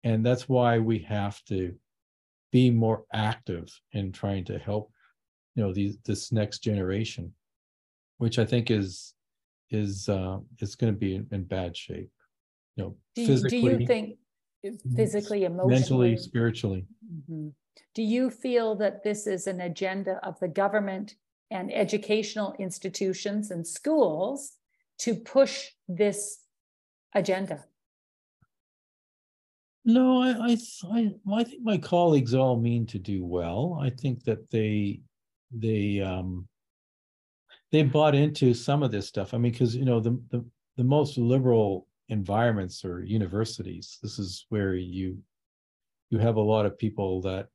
[0.04, 1.74] and that's why we have to
[2.52, 4.92] be more active in trying to help
[5.54, 7.32] you know these this next generation
[8.18, 9.14] which i think is
[9.70, 12.10] is uh is going to be in, in, bad shape
[12.76, 14.18] you know do you, physically do you think
[14.94, 15.74] physically, emotionally.
[15.74, 16.86] mentally, spiritually.
[17.30, 17.48] Mm-hmm.
[17.94, 21.16] Do you feel that this is an agenda of the government
[21.50, 24.52] and educational institutions and schools
[24.98, 26.40] to push this
[27.14, 27.64] agenda?
[29.84, 30.56] No, I,
[30.92, 33.78] I, I, think my colleagues all mean to do well.
[33.82, 35.00] I think that they,
[35.50, 36.46] they, um,
[37.72, 39.32] they bought into some of this stuff.
[39.32, 40.44] I mean, because you know the, the
[40.76, 43.98] the most liberal environments or universities.
[44.02, 45.18] This is where you
[46.10, 47.48] you have a lot of people that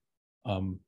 [0.45, 0.80] um,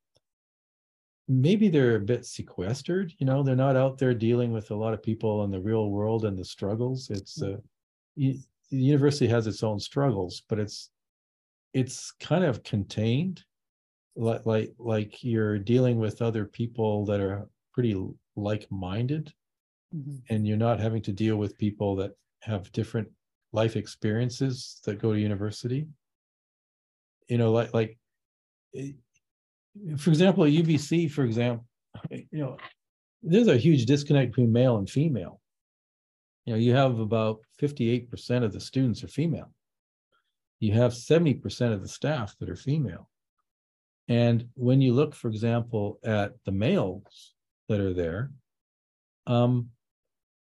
[1.28, 3.14] maybe they're a bit sequestered.
[3.18, 5.90] You know, they're not out there dealing with a lot of people in the real
[5.90, 7.10] world and the struggles.
[7.10, 7.58] It's uh,
[8.16, 10.90] the university has its own struggles, but it's
[11.74, 13.44] it's kind of contained,
[14.16, 17.96] like like like you're dealing with other people that are pretty
[18.36, 19.34] like-minded,
[19.96, 20.18] mm-hmm.
[20.30, 22.12] and you're not having to deal with people that
[22.42, 23.10] have different
[23.52, 25.88] life experiences that go to university.
[27.28, 27.98] You know, like like
[28.76, 28.92] eh,
[29.98, 31.66] for example, at UBC, for example,
[32.10, 32.58] you know,
[33.24, 35.40] there's a huge disconnect between male and female.
[36.46, 39.52] You know, you have about 58% of the students are female.
[40.60, 43.10] You have 70% of the staff that are female.
[44.08, 47.34] And when you look, for example, at the males
[47.68, 48.32] that are there,
[49.26, 49.70] um,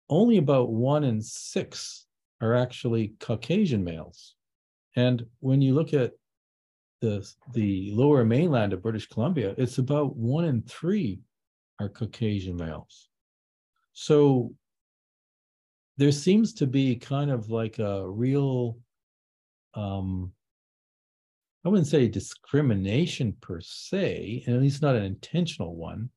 [0.09, 2.05] only about one in six
[2.41, 4.35] are actually Caucasian males.
[4.95, 6.13] And when you look at
[7.01, 11.21] the the lower mainland of British Columbia, it's about one in three
[11.79, 13.09] are Caucasian males.
[13.93, 14.53] So
[15.97, 18.77] there seems to be kind of like a real
[19.73, 20.31] um
[21.65, 26.09] I wouldn't say discrimination per se, and at least not an intentional one.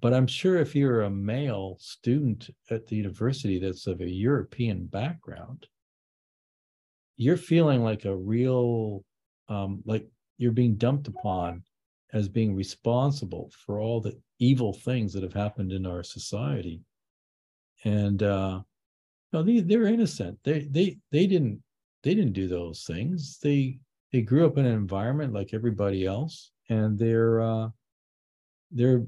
[0.00, 4.86] But I'm sure if you're a male student at the university that's of a European
[4.86, 5.66] background,
[7.16, 9.02] you're feeling like a real,
[9.48, 10.06] um, like
[10.38, 11.62] you're being dumped upon
[12.12, 16.80] as being responsible for all the evil things that have happened in our society.
[17.84, 18.60] And uh,
[19.32, 20.38] no, they they're innocent.
[20.44, 21.62] They they they didn't
[22.02, 23.38] they didn't do those things.
[23.42, 23.78] They
[24.12, 27.68] they grew up in an environment like everybody else, and they're uh,
[28.70, 29.04] they're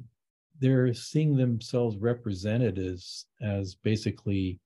[0.61, 4.59] they're seeing themselves represented as as basically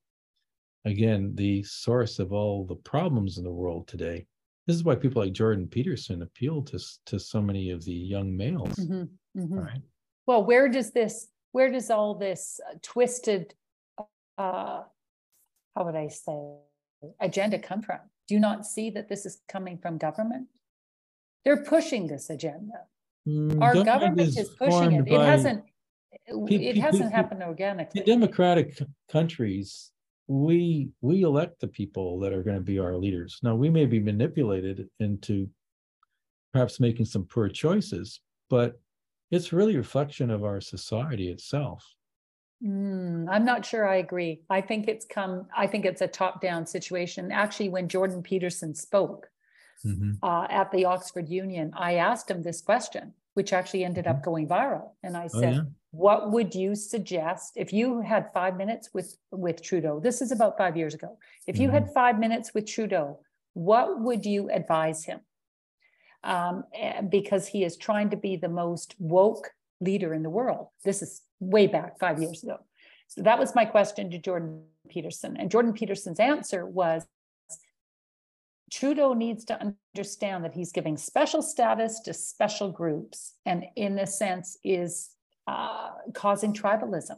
[0.84, 4.26] again the source of all the problems in the world today
[4.66, 8.36] this is why people like jordan peterson appeal to to so many of the young
[8.36, 9.58] males mm-hmm, mm-hmm.
[9.58, 9.80] right?
[10.26, 13.54] Well where does this where does all this uh, twisted
[14.38, 14.82] uh
[15.74, 16.58] how would i say
[17.20, 17.98] agenda come from?
[18.28, 20.48] Do you not see that this is coming from government?
[21.44, 22.86] They're pushing this agenda.
[23.28, 25.08] Mm, our government, government is pushing it.
[25.08, 25.64] It hasn't
[26.26, 28.00] it hasn't happened organically.
[28.00, 28.78] In democratic
[29.10, 29.90] countries,
[30.28, 33.38] we we elect the people that are going to be our leaders.
[33.42, 35.48] Now we may be manipulated into
[36.52, 38.20] perhaps making some poor choices,
[38.50, 38.80] but
[39.30, 41.84] it's really a reflection of our society itself.
[42.64, 44.42] Mm, I'm not sure I agree.
[44.48, 47.32] I think it's come, I think it's a top down situation.
[47.32, 49.28] Actually, when Jordan Peterson spoke
[49.84, 50.12] mm-hmm.
[50.22, 54.16] uh, at the Oxford Union, I asked him this question, which actually ended mm-hmm.
[54.16, 54.90] up going viral.
[55.02, 55.62] And I said, oh, yeah?
[55.92, 60.00] What would you suggest if you had five minutes with with trudeau?
[60.00, 61.16] This is about five years ago.
[61.46, 61.84] If you mm-hmm.
[61.84, 63.20] had five minutes with trudeau
[63.54, 65.20] what would you advise him?
[66.24, 66.64] Um,
[67.08, 70.68] because he is trying to be the most woke leader in the world.
[70.84, 72.58] This is way back five years ago.
[73.08, 75.36] So that was my question to jordan peterson.
[75.36, 77.06] And jordan peterson's answer was
[78.70, 84.06] Trudeau needs to understand that he's giving special status to special groups and, in a
[84.06, 85.10] sense, is
[85.46, 87.16] uh, causing tribalism.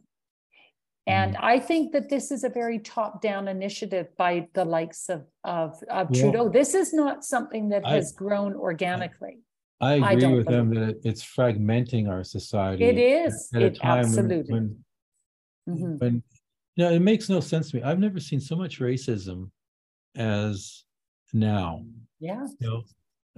[1.07, 1.41] And mm.
[1.43, 5.83] I think that this is a very top down initiative by the likes of, of,
[5.91, 6.49] of well, Trudeau.
[6.49, 9.39] This is not something that has grown organically.
[9.81, 12.85] I, I agree I with them that it's fragmenting our society.
[12.85, 13.51] It is.
[13.53, 14.53] At, at it, a time absolutely.
[14.53, 14.85] when,
[15.67, 15.97] when, mm-hmm.
[15.99, 16.23] when
[16.77, 17.83] you know, it makes no sense to me.
[17.83, 19.51] I've never seen so much racism
[20.17, 20.85] as
[21.33, 21.85] now.
[22.19, 22.47] Yeah.
[22.61, 22.83] You know,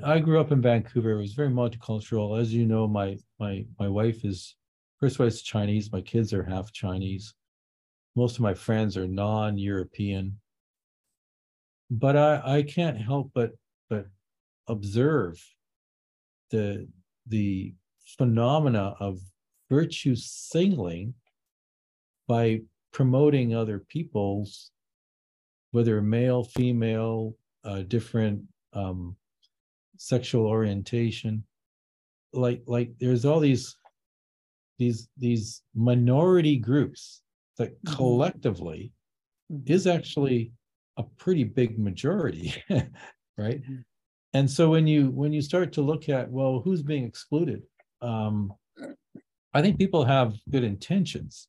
[0.05, 1.13] I grew up in Vancouver.
[1.13, 2.41] It was very multicultural.
[2.41, 4.55] As you know, my my my wife is
[5.01, 5.93] First wife's Chinese.
[5.93, 7.35] My kids are half Chinese.
[8.15, 10.39] Most of my friends are non-European.
[11.91, 13.53] But I, I can't help but
[13.91, 14.07] but
[14.69, 15.39] observe
[16.51, 16.89] the
[17.27, 17.75] the
[18.19, 19.21] phenomena of
[19.69, 21.15] virtue signaling
[22.27, 24.71] by promoting other people's
[25.73, 28.43] whether male female uh, different
[28.73, 29.15] um,
[29.99, 31.45] sexual orientation
[32.33, 33.77] like like there's all these
[34.79, 37.23] these these minority groups
[37.59, 37.95] that mm-hmm.
[37.95, 38.93] collectively
[39.53, 39.73] mm-hmm.
[39.73, 40.53] is actually
[40.97, 42.55] a pretty big majority
[43.39, 43.77] right mm-hmm.
[44.35, 47.63] and so when you when you start to look at well who's being excluded
[48.03, 48.53] um
[49.55, 51.49] i think people have good intentions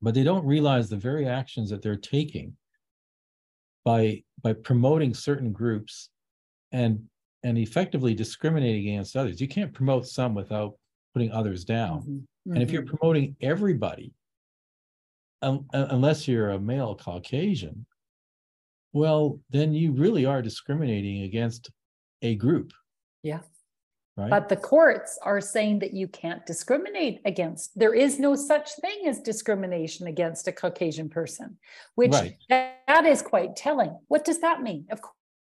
[0.00, 2.56] but they don't realize the very actions that they're taking
[3.84, 6.10] by by promoting certain groups
[6.72, 7.00] and
[7.44, 10.74] and effectively discriminating against others you can't promote some without
[11.14, 12.00] putting others down.
[12.00, 12.52] Mm-hmm.
[12.52, 12.96] And if you're mm-hmm.
[12.96, 14.12] promoting everybody,
[15.42, 17.86] um, unless you're a male Caucasian,
[18.92, 21.70] well, then you really are discriminating against
[22.22, 22.72] a group.
[23.22, 23.40] Yeah.
[24.16, 24.30] Right?
[24.30, 27.78] But the courts are saying that you can't discriminate against.
[27.78, 31.56] There is no such thing as discrimination against a Caucasian person,
[31.94, 32.36] which right.
[32.48, 33.96] that is quite telling.
[34.08, 34.86] What does that mean?
[34.90, 35.00] Of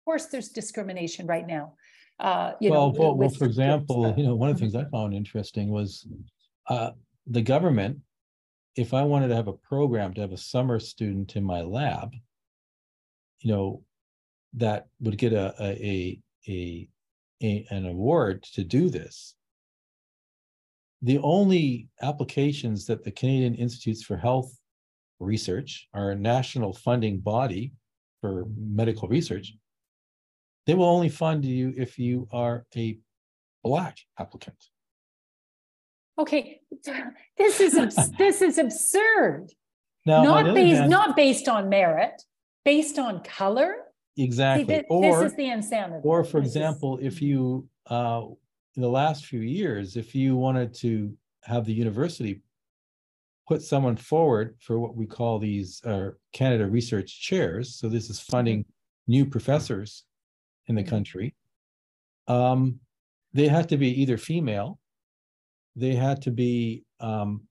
[0.07, 1.74] course, there's discrimination right now
[2.20, 4.84] uh, you well, know, well, well, for example, you know, one of the things I
[4.84, 6.07] found interesting was
[6.68, 6.91] uh,
[7.26, 7.99] the government.
[8.74, 12.15] If I wanted to have a program to have a summer student in my lab,
[13.41, 13.82] you know,
[14.55, 16.89] that would get a, a, a,
[17.42, 19.34] a, an award to do this.
[21.02, 24.57] The only applications that the Canadian Institutes for Health
[25.18, 27.73] Research, our national funding body
[28.20, 29.55] for medical research,
[30.66, 32.99] they will only fund you if you are a
[33.62, 34.57] black applicant.
[36.18, 36.60] Okay,
[37.36, 37.74] this is
[38.18, 39.49] this is absurd.
[40.05, 42.23] Now, not based hand, not based on merit,
[42.65, 43.76] based on color.
[44.16, 44.65] Exactly.
[44.65, 46.02] See, th- or, this is the insanity.
[46.05, 47.15] Or, for this example, is...
[47.15, 48.23] if you uh,
[48.76, 52.42] in the last few years, if you wanted to have the university
[53.49, 58.20] put someone forward for what we call these uh, Canada Research Chairs, so this is
[58.20, 59.12] funding mm-hmm.
[59.12, 60.05] new professors
[60.68, 60.91] in the mm-hmm.
[60.91, 61.34] country,
[62.28, 62.81] um,
[63.32, 64.78] they had to be either female,
[65.76, 67.42] they had to be um,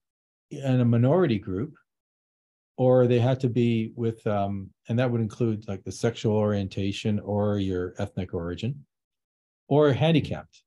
[0.51, 1.73] in a minority group,
[2.77, 7.19] or they had to be with, um, and that would include like the sexual orientation
[7.19, 8.85] or your ethnic origin,
[9.67, 10.63] or handicapped.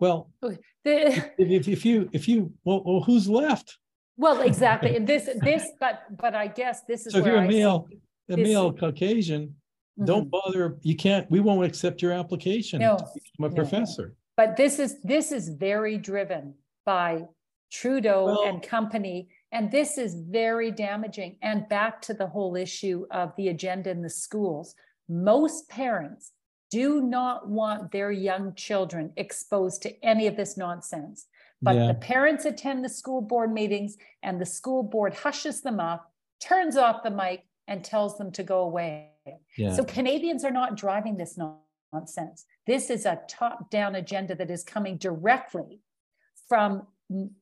[0.00, 0.52] Well, the,
[0.84, 3.78] if, if, if you if you well, well, who's left?
[4.16, 4.98] Well, exactly.
[4.98, 7.88] this this but but I guess this is so if you're a male,
[8.28, 9.54] a male Caucasian,
[9.98, 10.06] Mm-hmm.
[10.06, 10.76] Don't bother.
[10.82, 11.30] You can't.
[11.30, 12.80] We won't accept your application.
[12.80, 12.98] No,
[13.38, 13.54] I'm a no.
[13.54, 14.14] professor.
[14.36, 17.24] But this is this is very driven by
[17.70, 21.36] Trudeau well, and company, and this is very damaging.
[21.42, 24.74] And back to the whole issue of the agenda in the schools.
[25.08, 26.32] Most parents
[26.70, 31.26] do not want their young children exposed to any of this nonsense.
[31.62, 31.86] But yeah.
[31.86, 36.76] the parents attend the school board meetings, and the school board hushes them up, turns
[36.76, 39.13] off the mic, and tells them to go away.
[39.56, 39.74] Yeah.
[39.74, 41.38] So Canadians are not driving this
[41.92, 42.44] nonsense.
[42.66, 45.80] This is a top down agenda that is coming directly
[46.48, 46.86] from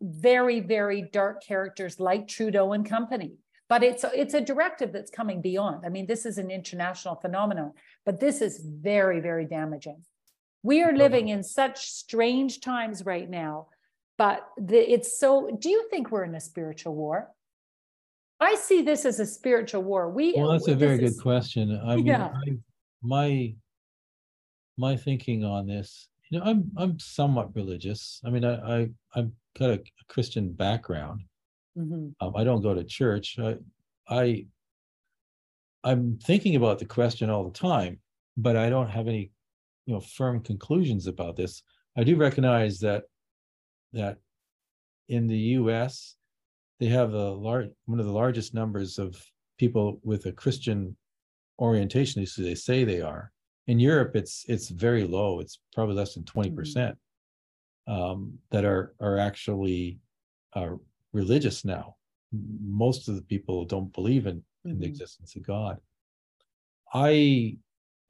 [0.01, 3.37] very, very dark characters like Trudeau and company.
[3.69, 5.87] But it's it's a directive that's coming beyond.
[5.87, 7.73] I mean, this is an international phenomenon,
[8.05, 10.05] but this is very, very damaging.
[10.63, 13.69] We are living in such strange times right now,
[14.19, 15.57] but the, it's so.
[15.59, 17.31] Do you think we're in a spiritual war?
[18.43, 20.11] I see this as a spiritual war.
[20.11, 21.81] We well, that's a very good is, question.
[21.87, 22.33] I mean, yeah.
[22.35, 22.57] I,
[23.01, 23.55] my
[24.77, 28.21] my thinking on this, you know, I'm I'm somewhat religious.
[28.25, 31.23] I mean, I, I I've got a, Christian background.
[31.79, 32.09] Mm-hmm.
[32.21, 33.39] Um, I don't go to church.
[33.39, 33.57] I
[34.09, 34.47] I
[35.85, 38.01] I'm thinking about the question all the time,
[38.37, 39.31] but I don't have any,
[39.87, 41.63] you know, firm conclusions about this.
[41.97, 43.05] I do recognize that
[43.93, 44.19] that
[45.09, 46.17] in the U.S
[46.83, 49.17] they have a large one of the largest numbers of
[49.57, 50.97] people with a Christian
[51.61, 52.27] orientation.
[52.27, 53.31] So they say they are.
[53.69, 55.39] In Europe, it's it's very low.
[55.39, 56.57] It's probably less than twenty mm-hmm.
[56.57, 56.99] percent
[57.87, 60.01] um, that are are actually
[60.55, 60.71] uh,
[61.13, 61.95] religious now.
[62.61, 64.71] Most of the people don't believe in, mm-hmm.
[64.71, 64.91] in the mm-hmm.
[64.91, 65.79] existence of God.
[66.93, 67.59] I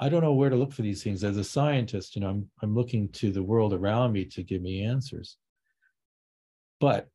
[0.01, 1.25] I don't know where to look for these things.
[1.25, 4.62] As a scientist, you know, I'm I'm looking to the world around me to give
[4.62, 5.36] me answers.
[6.81, 7.11] But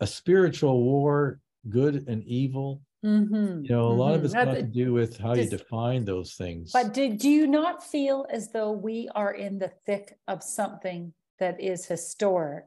[0.00, 2.80] a spiritual war, good and evil.
[3.04, 3.64] Mm-hmm.
[3.64, 4.14] You know, a lot mm-hmm.
[4.16, 6.70] of it's got to do with how just, you define those things.
[6.72, 11.12] But do, do you not feel as though we are in the thick of something
[11.38, 12.64] that is historic?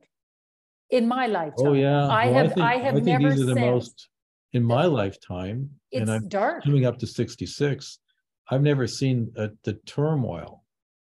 [0.90, 3.42] In my lifetime, oh yeah, I well, have I, think, I have I never these
[3.42, 4.10] are the most
[4.52, 6.64] in my lifetime, and I'm dark.
[6.64, 7.98] coming up to sixty six.
[8.52, 10.64] I've never seen a, the turmoil.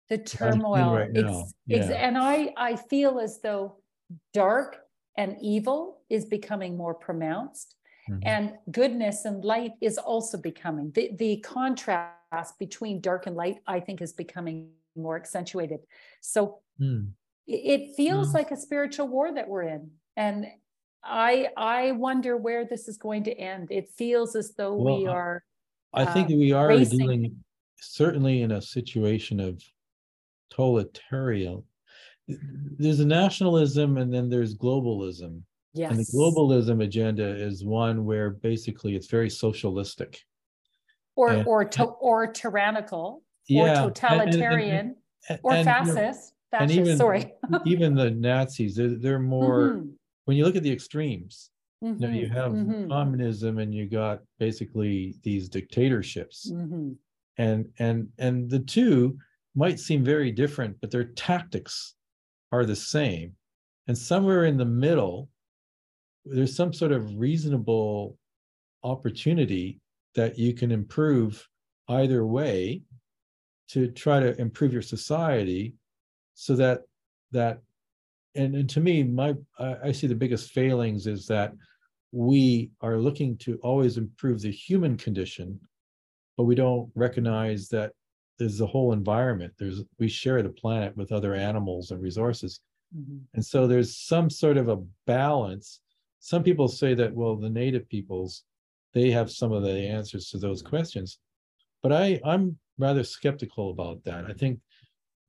[0.10, 1.48] The turmoil, right now.
[1.66, 1.84] Yeah.
[1.92, 3.78] and I I feel as though
[4.34, 4.83] dark
[5.18, 7.76] and evil is becoming more pronounced.
[8.10, 8.20] Mm-hmm.
[8.24, 13.80] And goodness and light is also becoming the, the contrast between dark and light, I
[13.80, 15.80] think, is becoming more accentuated.
[16.22, 17.08] So mm.
[17.48, 18.34] it feels mm.
[18.34, 19.92] like a spiritual war that we're in.
[20.18, 20.48] And
[21.04, 23.70] I I wonder where this is going to end.
[23.72, 25.44] It feels as though well, we are.
[25.94, 27.00] I think uh, we are racing.
[27.00, 27.44] dealing
[27.80, 29.62] certainly in a situation of
[30.50, 31.64] totalitarian
[32.28, 35.42] there's a nationalism and then there's globalism.
[35.74, 35.92] Yes.
[35.92, 40.20] And the globalism agenda is one where basically it's very socialistic.
[41.16, 44.96] Or and, or to, or tyrannical yeah, or totalitarian and,
[45.30, 46.34] and, or fascist.
[46.52, 47.34] fascist even, sorry.
[47.66, 49.90] even the Nazis, they're, they're more mm-hmm.
[50.26, 51.50] when you look at the extremes,
[51.84, 52.02] mm-hmm.
[52.02, 52.36] you know, you mm-hmm.
[52.36, 52.90] have mm-hmm.
[52.90, 56.52] communism and you got basically these dictatorships.
[56.52, 56.92] Mm-hmm.
[57.40, 59.18] And and and the two
[59.56, 61.96] might seem very different, but their tactics
[62.54, 63.34] are the same.
[63.88, 65.28] And somewhere in the middle,
[66.24, 68.16] there's some sort of reasonable
[68.84, 69.82] opportunity
[70.14, 71.50] that you can improve
[71.90, 72.84] either way
[73.70, 75.74] to try to improve your society
[76.36, 76.82] so that
[77.32, 77.60] that
[78.36, 81.54] and, and to me my I, I see the biggest failings is that
[82.12, 85.60] we are looking to always improve the human condition
[86.38, 87.92] but we don't recognize that
[88.44, 89.54] there's a whole environment.
[89.58, 92.60] There's we share the planet with other animals and resources.
[92.96, 93.20] Mm-hmm.
[93.34, 95.80] And so there's some sort of a balance.
[96.20, 98.44] Some people say that, well, the native peoples,
[98.94, 101.20] they have some of the answers to those questions.
[101.82, 104.26] But I, I'm rather skeptical about that.
[104.26, 104.60] I think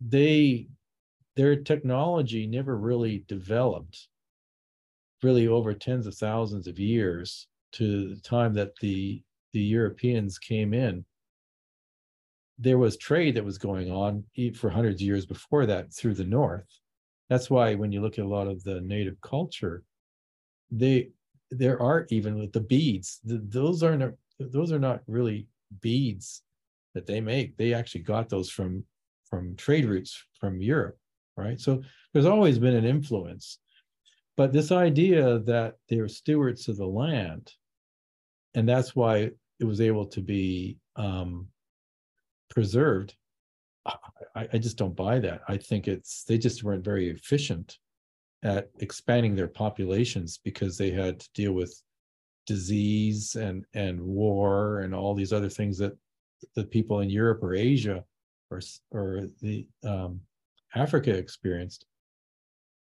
[0.00, 0.66] they
[1.36, 4.08] their technology never really developed
[5.22, 10.74] really over tens of thousands of years to the time that the the Europeans came
[10.74, 11.04] in.
[12.58, 14.24] There was trade that was going on
[14.54, 16.68] for hundreds of years before that through the north.
[17.28, 19.82] That's why when you look at a lot of the native culture,
[20.70, 21.10] they
[21.50, 23.20] there are even with the beads.
[23.24, 25.46] Those aren't those are not really
[25.80, 26.42] beads
[26.94, 27.56] that they make.
[27.56, 28.84] They actually got those from
[29.28, 30.98] from trade routes from Europe,
[31.36, 31.60] right?
[31.60, 33.58] So there's always been an influence.
[34.36, 37.52] But this idea that they're stewards of the land,
[38.54, 41.48] and that's why it was able to be um,
[42.50, 43.14] preserved,
[43.86, 45.42] I, I just don't buy that.
[45.48, 47.78] I think it's they just weren't very efficient
[48.42, 51.82] at expanding their populations because they had to deal with
[52.46, 55.96] disease and and war and all these other things that
[56.54, 58.04] the people in Europe or Asia
[58.50, 60.20] or or the um,
[60.74, 61.86] Africa experienced.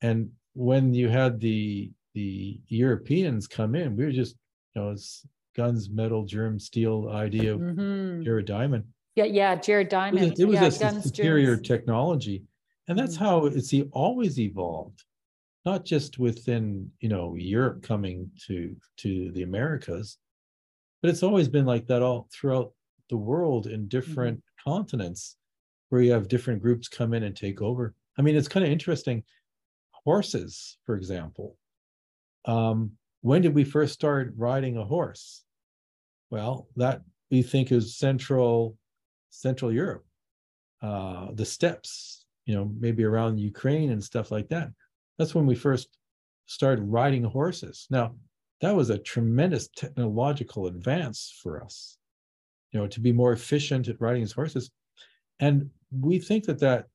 [0.02, 4.36] And when you had the the Europeans come in, we were just
[4.74, 8.22] you know it's guns, metal, germ, steel idea of mm-hmm.
[8.22, 8.84] Jared Diamond.
[9.16, 10.24] Yeah, yeah, Jared Diamond.
[10.24, 11.66] It was, it was yeah, a guns, superior germs.
[11.68, 12.44] technology,
[12.86, 13.24] and that's mm-hmm.
[13.24, 15.04] how it's always evolved,
[15.64, 20.18] not just within you know Europe coming to to the Americas,
[21.00, 22.72] but it's always been like that all throughout
[23.08, 24.70] the world in different mm-hmm.
[24.70, 25.36] continents
[25.88, 27.94] where you have different groups come in and take over.
[28.18, 29.24] I mean, it's kind of interesting.
[30.04, 31.56] Horses, for example.
[32.44, 35.42] Um, when did we first start riding a horse?
[36.30, 38.76] Well, that we think is central
[39.40, 40.04] Central Europe,
[40.82, 44.70] uh, the steppes, you know, maybe around Ukraine and stuff like that.
[45.18, 45.88] That's when we first
[46.46, 47.86] started riding horses.
[47.90, 48.16] Now,
[48.60, 51.98] that was a tremendous technological advance for us
[52.76, 54.70] you know, to be more efficient at riding his horses.
[55.40, 56.86] And we think that that,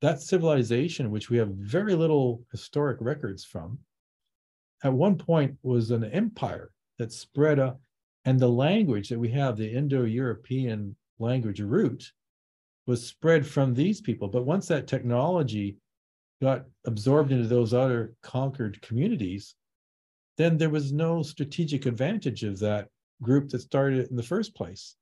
[0.00, 3.78] that civilization, which we have very little historic records from,
[4.84, 7.80] at one point was an empire that spread up,
[8.24, 12.12] and the language that we have, the Indo-European language root,
[12.86, 14.28] was spread from these people.
[14.28, 15.78] But once that technology
[16.42, 19.54] got absorbed into those other conquered communities,
[20.36, 22.88] then there was no strategic advantage of that
[23.22, 24.96] group that started in the first place.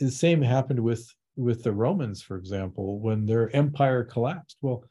[0.00, 4.56] The same happened with with the Romans, for example, when their empire collapsed.
[4.60, 4.84] Well,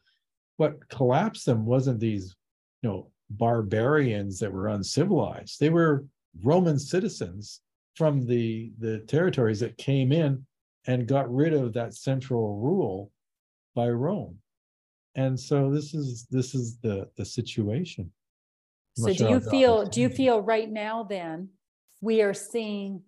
[0.56, 2.34] what collapsed them wasn't these,
[2.82, 5.60] you know, barbarians that were uncivilized.
[5.60, 6.06] They were
[6.42, 7.60] Roman citizens
[7.94, 10.44] from the the territories that came in
[10.86, 13.10] and got rid of that central rule
[13.74, 14.38] by Rome.
[15.14, 18.10] And so this is this is the the situation.
[18.96, 21.48] so do you feel do you feel right now then
[22.00, 23.02] we are seeing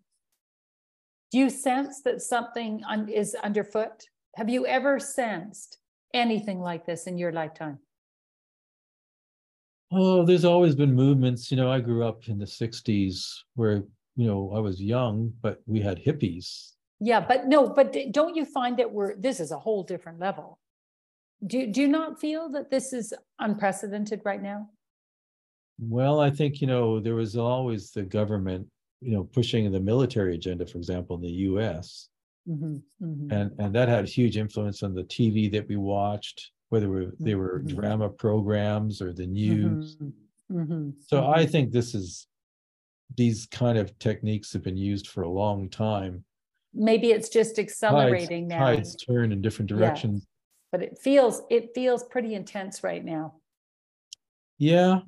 [1.31, 4.05] do you sense that something un- is underfoot
[4.37, 5.79] have you ever sensed
[6.15, 7.79] anything like this in your lifetime
[9.93, 13.17] oh there's always been movements you know i grew up in the 60s
[13.55, 13.83] where
[14.17, 18.45] you know i was young but we had hippies yeah but no but don't you
[18.45, 20.59] find that we're this is a whole different level
[21.47, 24.69] do, do you not feel that this is unprecedented right now
[25.79, 28.67] well i think you know there was always the government
[29.03, 32.09] you know, pushing the military agenda, for example, in the U.S.
[32.49, 33.33] Mm-hmm, mm-hmm.
[33.33, 37.35] and and that had huge influence on the TV that we watched, whether we, they
[37.35, 37.77] were mm-hmm.
[37.77, 39.97] drama programs or the news.
[39.97, 40.91] Mm-hmm, mm-hmm.
[41.07, 42.29] So I think this is
[43.17, 46.25] these kind of techniques have been used for a long time.
[46.75, 48.67] Maybe it's just accelerating tides, now.
[48.67, 50.23] Tides turn in different directions.
[50.23, 50.29] Yeah.
[50.73, 53.35] But it feels it feels pretty intense right now.
[54.59, 55.01] Yeah,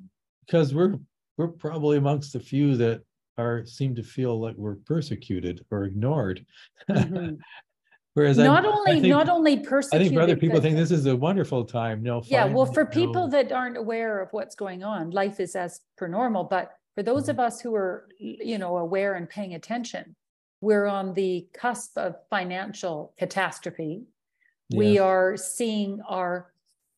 [0.45, 0.95] because we're
[1.37, 3.01] we're probably amongst the few that
[3.37, 6.45] are seem to feel like we're persecuted or ignored.
[6.89, 7.35] Mm-hmm.
[8.13, 10.07] Whereas not I, only I think, not only persecuted.
[10.07, 12.01] I think other people think this is a wonderful time.
[12.01, 12.45] No, yeah.
[12.45, 16.45] Well, for people that aren't aware of what's going on, life is as per normal.
[16.45, 17.31] But for those mm-hmm.
[17.31, 20.15] of us who are, you know, aware and paying attention,
[20.61, 24.03] we're on the cusp of financial catastrophe.
[24.69, 24.79] Yes.
[24.79, 26.51] We are seeing our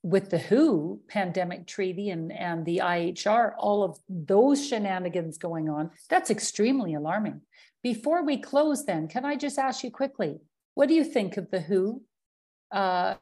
[0.03, 5.91] with the WHO pandemic treaty and, and the IHR, all of those shenanigans going on,
[6.09, 7.41] that's extremely alarming.
[7.83, 10.39] Before we close, then, can I just ask you quickly,
[10.75, 12.01] what do you think of the WHO
[12.71, 13.15] uh,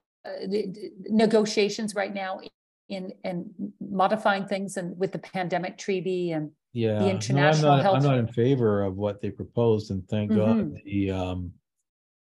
[1.08, 2.42] negotiations right now
[2.90, 7.95] in, in modifying things and with the pandemic treaty and Yeah, no, I'm international not,
[7.95, 10.84] I'm not in favor of what they proposed and thank God Mhm.
[10.84, 11.54] the um.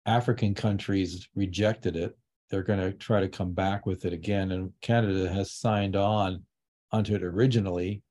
[0.07, 2.17] African countries rejected it.
[2.49, 6.45] They're gonna try to come back with it again and Canada has signed on
[6.91, 8.03] onto it originally.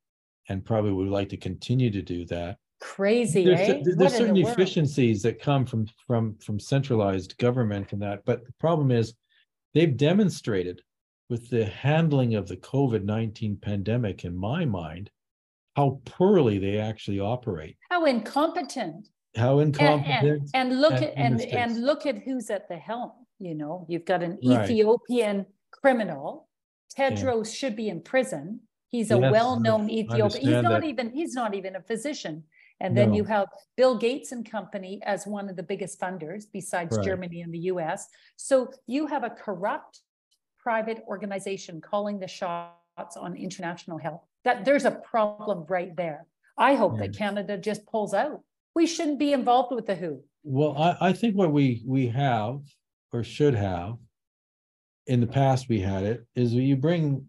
[0.47, 2.57] And probably would like to continue to do that.
[2.79, 3.83] Crazy, There's, eh?
[3.83, 8.45] cer- there's certain the efficiencies that come from, from, from centralized government and that, but
[8.45, 9.13] the problem is.
[9.75, 10.81] They've demonstrated
[11.29, 15.11] with the handling of the COVID nineteen pandemic, in my mind.
[15.79, 19.07] How poorly they actually operate, How incompetent.
[19.43, 20.49] how And, and, incompetent.
[20.53, 23.11] and look and- at, and and, look at who's at the helm,
[23.47, 24.63] you know, you've got an Right.
[24.69, 26.49] Ethiopian criminal.
[26.97, 28.43] Tedros should be in prison.
[28.89, 30.41] He's a Yes, well-known Ethiopian.
[30.47, 30.83] He's not that.
[30.91, 32.35] even, he's not even a physician.
[32.81, 36.97] And then you have Bill Gates and Company as one of the biggest funders besides
[36.97, 37.05] Right.
[37.05, 37.99] Germany and the US.
[38.35, 40.01] So you have a corrupt
[40.65, 44.25] private organization calling the shots on international health.
[44.45, 46.25] That there's a problem right there.
[46.57, 48.41] I hope that Canada just pulls out.
[48.75, 50.23] We shouldn't be involved with the WHO.
[50.43, 52.59] Well, I, I think what we, we have
[53.11, 53.95] or should have.
[55.07, 57.25] In the past, we had it, is you bring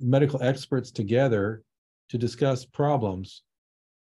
[0.00, 1.62] medical experts together
[2.08, 3.42] to discuss problems.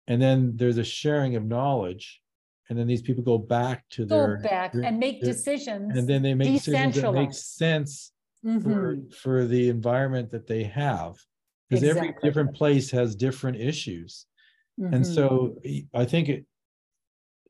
[0.08, 2.22] And then there's a sharing of knowledge.
[2.70, 4.38] And then these people go back to Go their.
[4.40, 5.98] back their- and make their- decisions.
[5.98, 8.50] And then they make decisions that make sense for,
[8.96, 9.14] Mhm.
[9.14, 11.16] for the environment that they have.
[11.70, 14.26] Because every different place has different issues.
[14.78, 15.16] And Mhm.
[15.16, 15.58] so
[15.94, 16.46] i think it.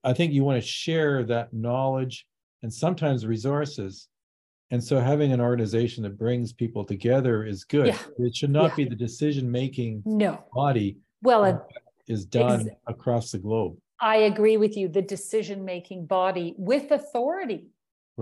[0.04, 2.28] I think you want to share that knowledge
[2.62, 4.08] and sometimes resources.
[4.70, 7.88] And so having an organization that brings people together is good.
[7.88, 8.00] Yeah.
[8.20, 8.76] It should not Yeah.
[8.76, 11.60] be the decision-making No, body well, and
[12.08, 13.80] is done Ex- across the globe.
[14.00, 17.72] I agree with you, the decision-making body with authority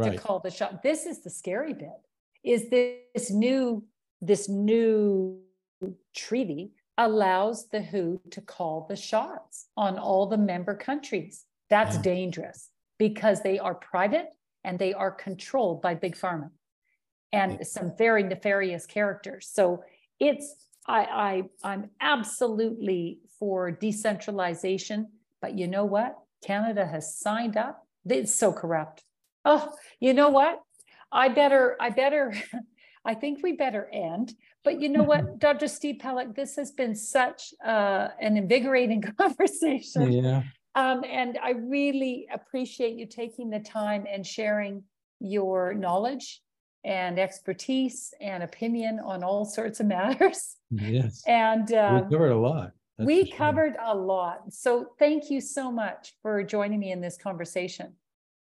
[0.02, 0.84] to call the shot.
[0.84, 1.90] This is the scary bit.
[2.46, 3.84] Is this new,
[4.22, 5.42] this new
[6.16, 11.46] treaty allows the WHO to call the shots on all the member countries.
[11.70, 12.02] That's Yeah.
[12.04, 14.28] dangerous because they are private
[14.64, 16.52] and they are controlled by big pharma
[17.32, 19.48] and some very nefarious characters.
[19.48, 19.84] So
[20.20, 20.56] it's
[20.86, 25.10] I, I I'm absolutely for decentralization,
[25.42, 26.18] but you know what?
[26.46, 27.88] Canada has signed up.
[28.06, 29.04] It's so corrupt.
[29.46, 30.62] Oh, you know what?
[31.12, 32.34] I better, I better,
[33.06, 34.34] I think we better end.
[34.64, 35.68] But you know what, Dr.
[35.68, 40.12] Steve Pelech, this has been such uh, an invigorating conversation.
[40.12, 40.44] yeah,
[40.76, 44.84] Um, and I really appreciate you taking the time and sharing
[45.20, 46.42] your knowledge
[46.86, 50.56] and expertise and opinion on all sorts of matters.
[50.72, 51.24] yes.
[51.28, 52.72] And We uh, covered a lot.
[52.98, 53.38] that's we sure.
[53.38, 54.54] covered a lot.
[54.54, 57.94] So thank you so much for joining me in this conversation.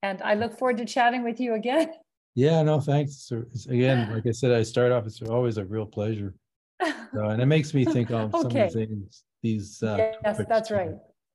[0.02, 1.90] And I look forward to chatting with you again.
[2.34, 3.30] Yeah, no, thanks.
[3.32, 6.34] It's- Again, like I said, I start off, it's always a real pleasure.
[6.82, 9.82] So, and it makes me think of some of the things, these.
[9.82, 10.94] uh, Yes, topics that's right.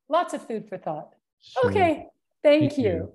[0.10, 1.10] Lots of food for thought.
[1.42, 1.70] Sure.
[1.70, 2.06] Okay,
[2.44, 2.84] thank Thank you.
[2.84, 3.14] you.